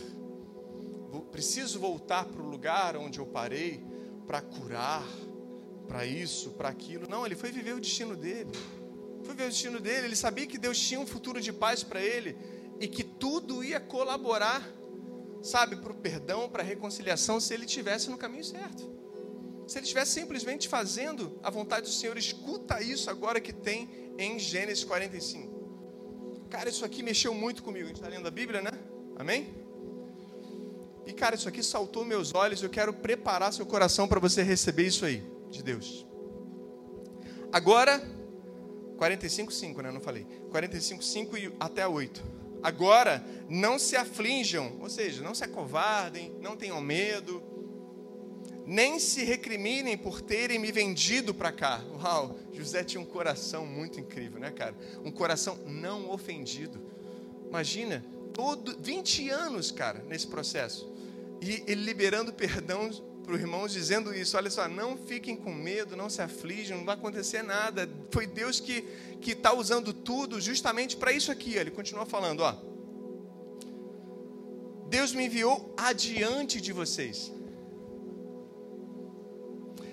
Preciso 1.31 1.79
voltar 1.79 2.25
para 2.25 2.41
o 2.41 2.47
lugar 2.47 2.95
onde 2.95 3.19
eu 3.19 3.25
parei 3.25 3.83
para 4.25 4.41
curar, 4.41 5.05
para 5.87 6.05
isso, 6.05 6.51
para 6.51 6.69
aquilo. 6.69 7.09
Não, 7.09 7.25
ele 7.25 7.35
foi 7.35 7.51
viver 7.51 7.73
o 7.73 7.79
destino 7.79 8.15
dele 8.15 8.51
foi 9.23 9.35
ver 9.35 9.43
o 9.43 9.49
destino 9.49 9.79
dele, 9.79 10.07
ele 10.07 10.15
sabia 10.15 10.47
que 10.47 10.57
Deus 10.57 10.79
tinha 10.79 10.99
um 10.99 11.05
futuro 11.05 11.39
de 11.39 11.53
paz 11.53 11.83
para 11.83 12.01
ele 12.01 12.35
e 12.79 12.87
que 12.87 13.03
tudo 13.03 13.63
ia 13.63 13.79
colaborar, 13.79 14.67
sabe, 15.41 15.75
para 15.75 15.91
o 15.91 15.95
perdão, 15.95 16.49
para 16.49 16.63
a 16.63 16.65
reconciliação, 16.65 17.39
se 17.39 17.53
ele 17.53 17.65
estivesse 17.65 18.09
no 18.09 18.17
caminho 18.17 18.43
certo. 18.43 18.89
Se 19.67 19.77
ele 19.77 19.85
estivesse 19.85 20.11
simplesmente 20.11 20.67
fazendo 20.67 21.39
a 21.41 21.49
vontade 21.49 21.87
do 21.87 21.93
Senhor, 21.93 22.17
escuta 22.17 22.81
isso 22.81 23.09
agora 23.09 23.39
que 23.39 23.53
tem 23.53 23.89
em 24.17 24.37
Gênesis 24.37 24.83
45. 24.83 25.61
Cara, 26.49 26.69
isso 26.69 26.83
aqui 26.83 27.01
mexeu 27.01 27.33
muito 27.33 27.63
comigo. 27.63 27.85
A 27.85 27.87
gente 27.87 27.97
está 27.97 28.09
lendo 28.09 28.27
a 28.27 28.31
Bíblia, 28.31 28.61
né? 28.61 28.71
Amém? 29.15 29.55
E 31.05 31.13
cara, 31.13 31.35
isso 31.35 31.47
aqui 31.47 31.63
saltou 31.63 32.03
meus 32.03 32.33
olhos. 32.33 32.61
Eu 32.61 32.69
quero 32.69 32.93
preparar 32.93 33.53
seu 33.53 33.65
coração 33.65 34.07
para 34.07 34.19
você 34.19 34.43
receber 34.43 34.87
isso 34.87 35.05
aí 35.05 35.23
de 35.49 35.63
Deus. 35.63 36.05
Agora, 37.51 38.01
45, 38.97 39.51
5, 39.51 39.81
né? 39.81 39.91
Não 39.91 40.01
falei. 40.01 40.25
45, 40.51 41.03
5 41.03 41.37
e 41.37 41.53
até 41.59 41.87
8. 41.87 42.40
Agora, 42.63 43.25
não 43.49 43.79
se 43.79 43.95
aflinjam, 43.95 44.77
ou 44.79 44.89
seja, 44.89 45.21
não 45.21 45.33
se 45.33 45.43
acovardem, 45.43 46.33
não 46.41 46.55
tenham 46.55 46.79
medo, 46.79 47.41
nem 48.65 48.99
se 48.99 49.23
recriminem 49.23 49.97
por 49.97 50.21
terem 50.21 50.59
me 50.59 50.71
vendido 50.71 51.33
para 51.33 51.51
cá. 51.51 51.83
Uau, 52.01 52.37
José 52.53 52.83
tinha 52.83 53.01
um 53.01 53.05
coração 53.05 53.65
muito 53.65 53.99
incrível, 53.99 54.39
né, 54.39 54.51
cara? 54.51 54.75
Um 55.03 55.11
coração 55.11 55.57
não 55.65 56.09
ofendido. 56.09 56.79
Imagina, 57.47 58.05
todo 58.33 58.77
20 58.79 59.29
anos, 59.29 59.71
cara, 59.71 60.03
nesse 60.07 60.27
processo. 60.27 60.89
E 61.41 61.63
ele 61.67 61.83
liberando 61.83 62.31
perdão 62.31 62.89
para 63.23 63.35
os 63.35 63.39
irmãos 63.39 63.71
dizendo 63.71 64.13
isso: 64.13 64.35
olha 64.37 64.49
só, 64.49 64.67
não 64.67 64.97
fiquem 64.97 65.35
com 65.35 65.53
medo, 65.53 65.95
não 65.95 66.09
se 66.09 66.21
aflijam, 66.21 66.77
não 66.77 66.85
vai 66.85 66.95
acontecer 66.95 67.43
nada. 67.43 67.89
Foi 68.11 68.25
Deus 68.25 68.59
que 68.59 68.85
está 69.21 69.53
usando 69.53 69.93
tudo 69.93 70.41
justamente 70.41 70.97
para 70.97 71.11
isso 71.11 71.31
aqui. 71.31 71.55
Ele 71.55 71.71
continua 71.71 72.05
falando: 72.05 72.41
ó, 72.41 72.55
Deus 74.87 75.13
me 75.13 75.25
enviou 75.25 75.73
adiante 75.77 76.59
de 76.59 76.73
vocês. 76.73 77.31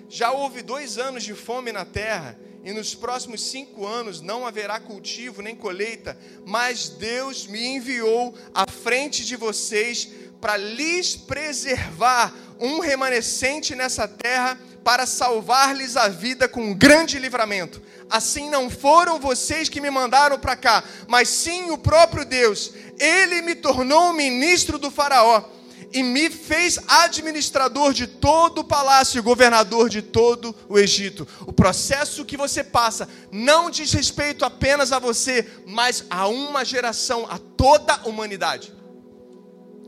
Já 0.09 0.31
houve 0.31 0.63
dois 0.63 0.97
anos 0.97 1.23
de 1.23 1.35
fome 1.35 1.71
na 1.71 1.85
terra, 1.85 2.37
e 2.63 2.73
nos 2.73 2.95
próximos 2.95 3.41
cinco 3.41 3.85
anos 3.85 4.21
não 4.21 4.45
haverá 4.45 4.79
cultivo 4.79 5.41
nem 5.41 5.55
colheita, 5.55 6.17
mas 6.45 6.89
Deus 6.89 7.45
me 7.45 7.63
enviou 7.63 8.33
à 8.53 8.69
frente 8.69 9.23
de 9.23 9.35
vocês 9.35 10.09
para 10.41 10.57
lhes 10.57 11.15
preservar 11.15 12.33
um 12.59 12.79
remanescente 12.79 13.75
nessa 13.75 14.07
terra 14.07 14.57
para 14.83 15.05
salvar-lhes 15.05 15.95
a 15.95 16.07
vida 16.07 16.47
com 16.47 16.61
um 16.61 16.73
grande 16.73 17.19
livramento. 17.19 17.81
Assim 18.09 18.49
não 18.49 18.69
foram 18.69 19.19
vocês 19.19 19.69
que 19.69 19.81
me 19.81 19.89
mandaram 19.89 20.39
para 20.39 20.55
cá, 20.55 20.83
mas 21.07 21.29
sim 21.29 21.71
o 21.71 21.77
próprio 21.77 22.25
Deus. 22.25 22.71
Ele 22.97 23.41
me 23.41 23.55
tornou 23.55 24.13
ministro 24.13 24.77
do 24.77 24.89
Faraó 24.89 25.43
e 25.91 26.03
me 26.03 26.29
fez 26.29 26.79
administrador 26.87 27.93
de 27.93 28.07
todo 28.07 28.59
o 28.59 28.63
palácio 28.63 29.19
e 29.19 29.21
governador 29.21 29.89
de 29.89 30.01
todo 30.01 30.55
o 30.67 30.77
Egito. 30.77 31.27
O 31.45 31.53
processo 31.53 32.25
que 32.25 32.37
você 32.37 32.63
passa 32.63 33.07
não 33.31 33.69
diz 33.69 33.91
respeito 33.91 34.45
apenas 34.45 34.91
a 34.91 34.99
você, 34.99 35.47
mas 35.65 36.05
a 36.09 36.27
uma 36.27 36.63
geração, 36.63 37.27
a 37.29 37.37
toda 37.37 37.93
a 37.93 38.07
humanidade. 38.07 38.73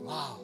Uau! 0.04 0.41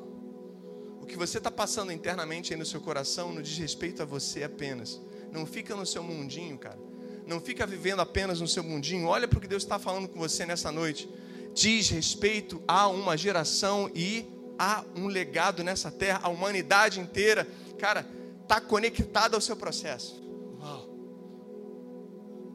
Você 1.19 1.39
está 1.39 1.51
passando 1.51 1.93
internamente 1.93 2.53
aí 2.53 2.59
no 2.59 2.65
seu 2.65 2.81
coração 2.81 3.33
não 3.33 3.43
diz 3.43 3.59
respeito 3.59 4.03
a 4.03 4.07
você 4.07 4.45
apenas. 4.45 5.01
Não 5.33 5.45
fica 5.45 5.75
no 5.75 5.85
seu 5.85 6.03
mundinho, 6.03 6.57
cara. 6.57 6.79
Não 7.27 7.41
fica 7.41 7.67
vivendo 7.67 8.01
apenas 8.01 8.41
no 8.41 8.49
seu 8.49 8.63
mundinho. 8.63 9.07
Olha 9.07 9.29
para 9.29 9.39
o 9.39 9.41
que 9.41 9.49
Deus 9.49 9.63
está 9.63 9.79
falando 9.79 10.09
com 10.09 10.19
você 10.19 10.47
nessa 10.47 10.73
noite. 10.73 11.09
Diz 11.55 11.89
respeito 11.91 12.63
a 12.67 12.89
uma 12.89 13.17
geração 13.17 13.91
e 13.95 14.27
a 14.59 14.85
um 14.97 15.07
legado 15.07 15.63
nessa 15.63 15.91
terra. 15.91 16.21
A 16.23 16.29
humanidade 16.29 17.01
inteira, 17.01 17.47
cara, 17.79 18.07
está 18.43 18.61
conectada 18.61 19.37
ao 19.37 19.41
seu 19.41 19.57
processo. 19.57 20.23
Uau. 20.59 20.89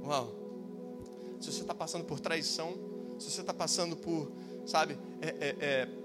Uau. 0.04 0.36
Se 1.40 1.52
você 1.52 1.62
está 1.62 1.76
passando 1.76 2.06
por 2.06 2.20
traição, 2.20 2.74
se 3.20 3.30
você 3.30 3.42
está 3.42 3.54
passando 3.54 3.96
por, 3.96 4.32
sabe, 4.66 4.98
é, 5.22 5.28
é, 5.28 5.56
é 5.60 6.03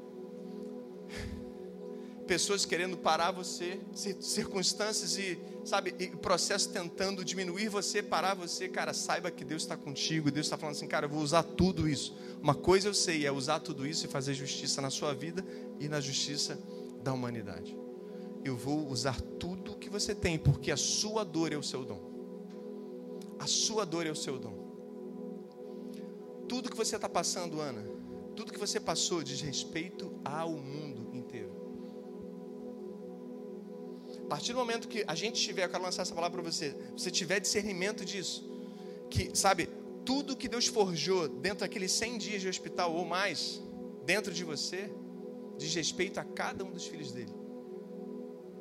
pessoas 2.28 2.66
querendo 2.66 2.96
parar 2.96 3.32
você, 3.32 3.80
circunstâncias 4.20 5.16
e, 5.16 5.40
sabe, 5.64 5.94
e 5.98 6.08
processo 6.08 6.68
tentando 6.68 7.24
diminuir 7.24 7.68
você, 7.68 8.02
parar 8.02 8.34
você, 8.34 8.68
cara, 8.68 8.92
saiba 8.92 9.30
que 9.30 9.44
Deus 9.44 9.62
está 9.62 9.78
contigo, 9.78 10.30
Deus 10.30 10.46
está 10.46 10.58
falando 10.58 10.76
assim, 10.76 10.86
cara, 10.86 11.06
eu 11.06 11.10
vou 11.10 11.22
usar 11.22 11.42
tudo 11.42 11.88
isso. 11.88 12.14
Uma 12.42 12.54
coisa 12.54 12.86
eu 12.86 12.94
sei, 12.94 13.26
é 13.26 13.32
usar 13.32 13.60
tudo 13.60 13.86
isso 13.86 14.04
e 14.04 14.08
fazer 14.08 14.34
justiça 14.34 14.82
na 14.82 14.90
sua 14.90 15.14
vida 15.14 15.44
e 15.80 15.88
na 15.88 16.00
justiça 16.00 16.60
da 17.02 17.14
humanidade. 17.14 17.76
Eu 18.44 18.56
vou 18.56 18.86
usar 18.88 19.18
tudo 19.40 19.76
que 19.76 19.88
você 19.88 20.14
tem, 20.14 20.38
porque 20.38 20.70
a 20.70 20.76
sua 20.76 21.24
dor 21.24 21.50
é 21.52 21.56
o 21.56 21.62
seu 21.62 21.82
dom. 21.82 22.08
A 23.38 23.46
sua 23.46 23.86
dor 23.86 24.06
é 24.06 24.10
o 24.10 24.16
seu 24.16 24.38
dom. 24.38 24.68
Tudo 26.46 26.70
que 26.70 26.76
você 26.76 26.96
está 26.96 27.08
passando, 27.08 27.60
Ana, 27.60 27.84
tudo 28.36 28.52
que 28.52 28.58
você 28.58 28.78
passou 28.78 29.22
diz 29.22 29.40
respeito 29.40 30.12
ao 30.24 30.52
mundo 30.52 30.87
A 34.28 34.36
partir 34.36 34.52
do 34.52 34.58
momento 34.58 34.88
que 34.88 35.02
a 35.06 35.14
gente 35.14 35.40
tiver, 35.40 35.64
eu 35.64 35.70
quero 35.70 35.82
lançar 35.82 36.02
essa 36.02 36.14
palavra 36.14 36.42
para 36.42 36.52
você, 36.52 36.76
você 36.92 37.10
tiver 37.10 37.40
discernimento 37.40 38.04
disso, 38.04 38.46
que, 39.08 39.30
sabe, 39.34 39.70
tudo 40.04 40.36
que 40.36 40.46
Deus 40.46 40.66
forjou 40.66 41.26
dentro 41.26 41.60
daqueles 41.60 41.90
100 41.92 42.18
dias 42.18 42.42
de 42.42 42.48
hospital 42.48 42.94
ou 42.94 43.06
mais, 43.06 43.62
dentro 44.04 44.30
de 44.30 44.44
você, 44.44 44.92
diz 45.56 45.74
respeito 45.74 46.20
a 46.20 46.24
cada 46.24 46.62
um 46.62 46.70
dos 46.70 46.86
filhos 46.86 47.10
dele. 47.10 47.32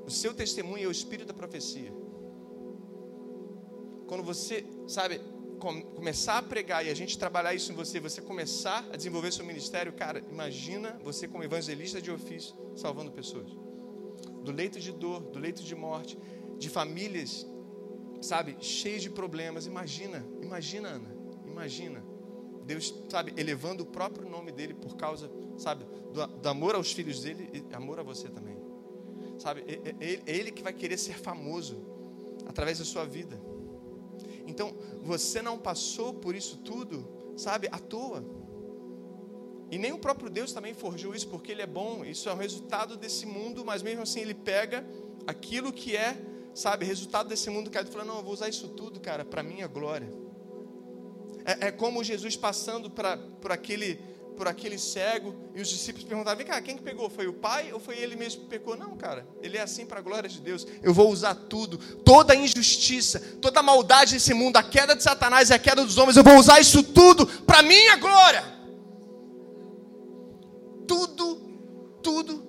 O 0.06 0.10
seu 0.10 0.34
testemunho 0.34 0.86
é 0.86 0.88
o 0.88 0.92
espírito 0.92 1.28
da 1.28 1.34
profecia. 1.34 1.92
Quando 4.08 4.24
você, 4.24 4.66
sabe, 4.88 5.20
começar 5.60 6.38
a 6.38 6.42
pregar 6.42 6.86
e 6.86 6.90
a 6.90 6.94
gente 6.94 7.18
trabalhar 7.18 7.54
isso 7.54 7.74
em 7.74 7.76
você, 7.76 8.00
você 8.00 8.22
começar 8.22 8.88
a 8.90 8.96
desenvolver 8.96 9.34
seu 9.34 9.44
ministério, 9.44 9.92
cara, 9.92 10.24
imagina 10.32 10.98
você 11.04 11.28
como 11.28 11.44
evangelista 11.44 12.02
de 12.02 12.10
ofício 12.10 12.56
salvando 12.74 13.12
pessoas 13.12 13.68
do 14.48 14.52
leito 14.52 14.80
de 14.80 14.92
dor, 14.92 15.20
do 15.20 15.40
leito 15.40 15.62
de 15.64 15.76
morte, 15.76 16.18
de 16.58 16.70
famílias 16.70 17.46
sabe, 18.22 18.58
cheio 18.60 19.00
de 19.00 19.10
problemas. 19.10 19.66
Imagina, 19.66 20.26
imagina, 20.42 20.90
Ana, 20.90 21.16
imagina. 21.46 22.04
Deus, 22.66 22.94
sabe, 23.10 23.34
elevando 23.38 23.84
o 23.84 23.86
próprio 23.86 24.28
nome 24.30 24.52
dele 24.52 24.74
por 24.74 24.96
causa, 24.98 25.32
sabe, 25.58 25.86
do, 26.12 26.28
do 26.28 26.50
amor 26.50 26.76
aos 26.76 26.92
filhos 26.92 27.22
dele 27.22 27.50
e 27.54 27.76
amor 27.76 28.00
a 28.00 28.04
você 28.04 28.28
também. 28.30 28.58
Sabe, 29.38 29.64
é, 29.68 29.96
é, 30.04 30.22
é 30.26 30.36
ele 30.36 30.52
que 30.52 30.64
vai 30.64 30.74
querer 30.74 30.98
ser 30.98 31.18
famoso 31.18 31.86
através 32.46 32.80
da 32.80 32.86
sua 32.86 33.06
vida. 33.06 33.40
Então, 34.46 34.76
você 35.04 35.42
não 35.42 35.58
passou 35.58 36.14
por 36.14 36.36
isso 36.36 36.58
tudo, 36.58 37.08
sabe, 37.38 37.68
à 37.72 37.80
toa. 37.80 38.26
E 39.70 39.78
nem 39.78 39.92
o 39.92 39.98
próprio 39.98 40.30
Deus 40.30 40.54
também 40.54 40.74
forjou 40.74 41.14
isso, 41.14 41.28
porque 41.28 41.52
Ele 41.52 41.62
é 41.62 41.68
bom. 41.68 42.06
Isso 42.06 42.30
é 42.30 42.34
o 42.34 42.36
resultado 42.36 42.96
desse 42.96 43.26
mundo, 43.26 43.66
mas 43.66 43.82
mesmo 43.82 44.02
assim 44.02 44.22
Ele 44.22 44.34
pega 44.34 44.86
aquilo 45.26 45.74
que 45.74 45.96
é, 45.96 46.18
sabe, 46.54 46.86
resultado 46.86 47.28
desse 47.28 47.50
mundo 47.50 47.70
caído, 47.70 47.90
e 47.90 47.94
fala: 47.94 48.06
Não, 48.06 48.18
eu 48.18 48.24
vou 48.24 48.34
usar 48.34 48.48
isso 48.48 48.70
tudo, 48.70 49.00
cara, 49.00 49.26
para 49.26 49.44
minha 49.44 49.68
glória. 49.68 50.12
É, 51.46 51.68
é, 51.68 51.72
como 51.72 52.04
Jesus 52.04 52.36
passando 52.36 52.90
pra, 52.90 53.18
por 53.18 53.52
aquele 53.52 54.00
por 54.38 54.48
aquele 54.48 54.78
cego 54.78 55.36
e 55.56 55.62
os 55.62 55.68
discípulos 55.68 56.08
perguntavam: 56.08 56.38
Vem 56.38 56.46
cá, 56.46 56.62
quem 56.62 56.78
que 56.78 56.84
pegou? 56.84 57.10
Foi 57.10 57.28
o 57.28 57.34
pai 57.34 57.74
ou 57.74 57.80
foi 57.80 57.98
ele 57.98 58.16
mesmo 58.16 58.44
que 58.44 58.48
pecou? 58.48 58.78
Não, 58.78 58.96
cara, 58.96 59.28
ele 59.42 59.58
é 59.58 59.62
assim 59.62 59.86
para 59.86 60.00
a 60.00 60.02
glória 60.02 60.30
de 60.30 60.40
Deus. 60.40 60.66
Eu 60.82 60.94
vou 60.94 61.10
usar 61.10 61.34
tudo, 61.34 61.78
toda 62.04 62.34
a 62.34 62.36
injustiça, 62.36 63.20
toda 63.42 63.60
a 63.60 63.64
maldade 63.64 64.14
desse 64.14 64.34
mundo, 64.34 64.58
a 64.58 64.64
queda 64.64 64.96
de 64.96 65.02
Satanás 65.02 65.50
e 65.50 65.54
a 65.54 65.60
queda 65.60 65.84
dos 65.84 65.98
homens, 65.98 66.16
eu 66.16 66.24
vou 66.24 66.36
usar 66.38 66.60
isso 66.60 66.84
tudo 66.84 67.26
para 67.26 67.64
minha 67.64 67.98
glória 67.98 68.57
tudo, 70.88 71.36
tudo. 72.02 72.44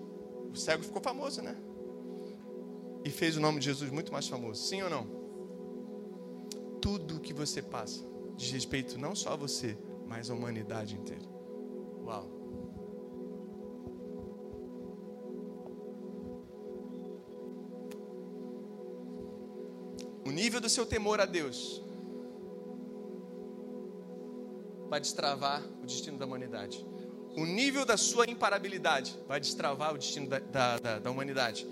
O 0.53 0.57
cego 0.57 0.83
ficou 0.83 1.03
famoso, 1.03 1.43
né? 1.43 1.57
E 3.05 3.11
fez 3.11 3.37
o 3.37 3.41
nome 3.41 3.59
de 3.59 3.67
Jesus 3.67 3.91
muito 3.91 4.13
mais 4.13 4.29
famoso. 4.29 4.63
Sim 4.63 4.83
ou 4.83 4.91
não? 4.91 5.07
Tudo 6.81 7.21
que 7.21 7.33
você 7.33 7.61
passa 7.61 8.05
diz 8.37 8.51
respeito 8.53 8.99
não 8.99 9.15
só 9.15 9.33
a 9.33 9.37
você, 9.37 9.77
mas 10.07 10.31
à 10.31 10.35
humanidade 10.35 10.95
inteira. 10.95 11.27
Uau. 12.05 12.39
O 20.25 20.31
nível 20.31 20.61
do 20.61 20.69
seu 20.69 20.87
temor 20.87 21.21
a 21.21 21.27
Deus 21.27 21.83
vai 24.89 25.01
destravar 25.01 25.63
o 25.83 25.87
destino 25.87 26.19
da 26.19 26.27
humanidade 26.27 26.87
o 27.39 27.47
nível 27.47 27.85
da 27.85 27.97
sua 27.97 28.29
imparabilidade 28.29 29.17
vai 29.29 29.39
destravar 29.39 29.95
o 29.95 29.99
destino 29.99 30.27
da, 30.27 30.41
da, 30.41 30.79
da, 30.79 30.99
da 30.99 31.11
humanidade. 31.11 31.67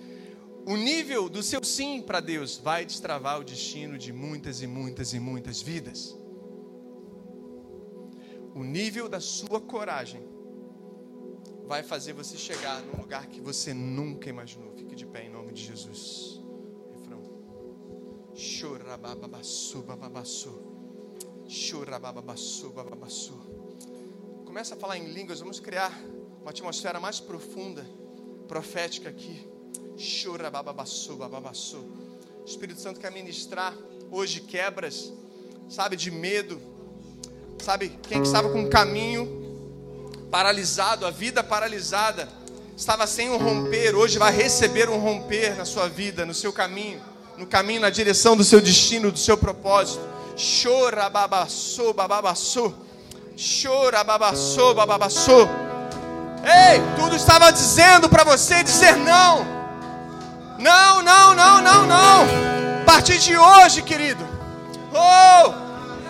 O 0.65 0.77
nível 0.77 1.29
do 1.29 1.43
seu 1.43 1.63
sim 1.65 2.01
para 2.01 2.21
Deus 2.21 2.57
vai 2.57 2.85
destravar 2.85 3.41
o 3.41 3.45
destino 3.45 3.99
de 3.99 4.13
muitas 4.13 4.63
e 4.63 4.67
muitas 4.67 5.13
e 5.13 5.19
muitas 5.19 5.61
vidas. 5.61 6.17
O 8.55 8.63
nível 8.63 9.09
da 9.09 9.21
sua 9.21 9.61
coragem 9.61 10.23
vai 11.67 11.83
fazer 11.83 12.13
você 12.13 12.37
chegar 12.37 12.81
num 12.83 13.01
lugar 13.01 13.27
que 13.27 13.41
você 13.41 13.75
nunca 13.75 14.31
imaginou. 14.31 14.73
Fique 14.73 14.95
de 14.95 15.05
pé 15.05 15.25
em 15.25 15.31
nome 15.31 15.53
de 15.53 15.65
Jesus. 15.65 16.41
Refrão. 16.93 17.23
Chorabababassu, 18.35 19.83
bababassu. 19.83 20.63
Chorabababassu, 21.49 22.71
bababassu 22.71 23.66
começa 24.57 24.75
a 24.75 24.79
falar 24.79 24.97
em 24.97 25.13
línguas, 25.13 25.41
vamos 25.41 25.61
criar 25.61 25.93
uma 26.41 26.49
atmosfera 26.49 26.99
mais 26.99 27.21
profunda, 27.21 27.87
profética 28.49 29.11
aqui. 29.11 29.47
Chora 29.99 30.51
bababassu, 30.51 31.15
bababassu. 31.15 31.77
O 32.41 32.45
Espírito 32.47 32.81
Santo 32.81 32.99
quer 32.99 33.13
ministrar 33.13 33.77
hoje 34.11 34.41
quebras, 34.41 35.13
sabe, 35.69 35.95
de 35.95 36.11
medo. 36.11 36.59
Sabe, 37.63 37.99
quem 38.09 38.23
estava 38.23 38.49
com 38.49 38.65
o 38.65 38.71
caminho 38.71 39.29
paralisado, 40.31 41.05
a 41.05 41.11
vida 41.11 41.45
paralisada, 41.45 42.27
estava 42.75 43.07
sem 43.07 43.29
um 43.29 43.37
romper, 43.37 43.95
hoje 43.95 44.19
vai 44.19 44.33
receber 44.35 44.89
um 44.89 44.99
romper 44.99 45.55
na 45.55 45.67
sua 45.67 45.87
vida, 45.87 46.25
no 46.25 46.33
seu 46.33 46.51
caminho, 46.51 47.03
no 47.37 47.47
caminho, 47.47 47.83
na 47.83 47.91
direção 47.91 48.35
do 48.35 48.43
seu 48.43 48.63
destino, 48.63 49.13
do 49.13 49.19
seu 49.19 49.37
propósito. 49.37 50.01
Chora 50.63 51.11
bababassu, 51.11 51.93
bababassu. 51.93 52.86
Chora, 53.37 54.03
babaçou, 54.03 54.75
babaçou. 54.75 55.47
Ei, 56.43 56.81
tudo 56.99 57.15
estava 57.15 57.53
dizendo 57.53 58.09
para 58.09 58.25
você 58.25 58.63
dizer 58.63 58.97
não. 58.97 59.47
Não, 60.59 61.03
não, 61.03 61.35
não, 61.35 61.61
não, 61.61 61.87
não. 61.87 62.23
A 62.81 62.85
partir 62.87 63.19
de 63.19 63.37
hoje, 63.37 63.83
querido. 63.83 64.27
Oh, 64.91 65.53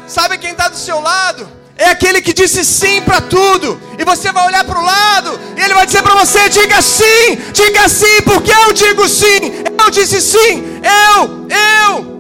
sabe 0.07 0.39
quem 0.39 0.53
está 0.53 0.69
do 0.69 0.77
seu 0.77 1.01
lado? 1.01 1.48
É 1.77 1.89
aquele 1.89 2.23
que 2.23 2.32
disse 2.32 2.65
sim 2.65 3.03
para 3.03 3.20
tudo. 3.20 3.81
E 3.98 4.05
você 4.05 4.31
vai 4.31 4.47
olhar 4.47 4.62
para 4.62 4.78
o 4.78 4.85
lado 4.85 5.40
e 5.57 5.61
ele 5.61 5.74
vai 5.74 5.85
dizer 5.85 6.05
para 6.05 6.15
você: 6.15 6.48
diga 6.48 6.81
sim, 6.81 7.35
diga 7.53 7.89
sim, 7.89 8.23
porque 8.23 8.53
eu 8.53 8.73
digo 8.73 9.09
sim. 9.09 9.65
Eu 9.82 9.90
disse 9.90 10.20
sim. 10.20 10.81
Eu, 10.81 11.48
eu. 11.51 12.16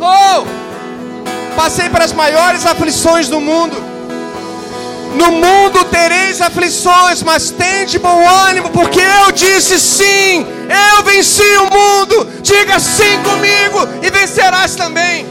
Oh, 0.00 1.56
passei 1.56 1.88
para 1.90 2.04
as 2.04 2.12
maiores 2.12 2.64
aflições 2.64 3.28
do 3.28 3.40
mundo. 3.40 3.95
No 5.16 5.32
mundo 5.32 5.82
tereis 5.84 6.42
aflições, 6.42 7.22
mas 7.22 7.50
tende 7.50 7.98
bom 7.98 8.28
ânimo, 8.28 8.68
porque 8.70 9.00
eu 9.00 9.32
disse 9.32 9.80
sim, 9.80 10.46
eu 10.68 11.02
venci 11.04 11.56
o 11.56 11.70
mundo. 11.70 12.28
Diga 12.42 12.78
sim 12.78 13.22
comigo 13.24 13.88
e 14.02 14.10
vencerás 14.10 14.74
também. 14.74 15.26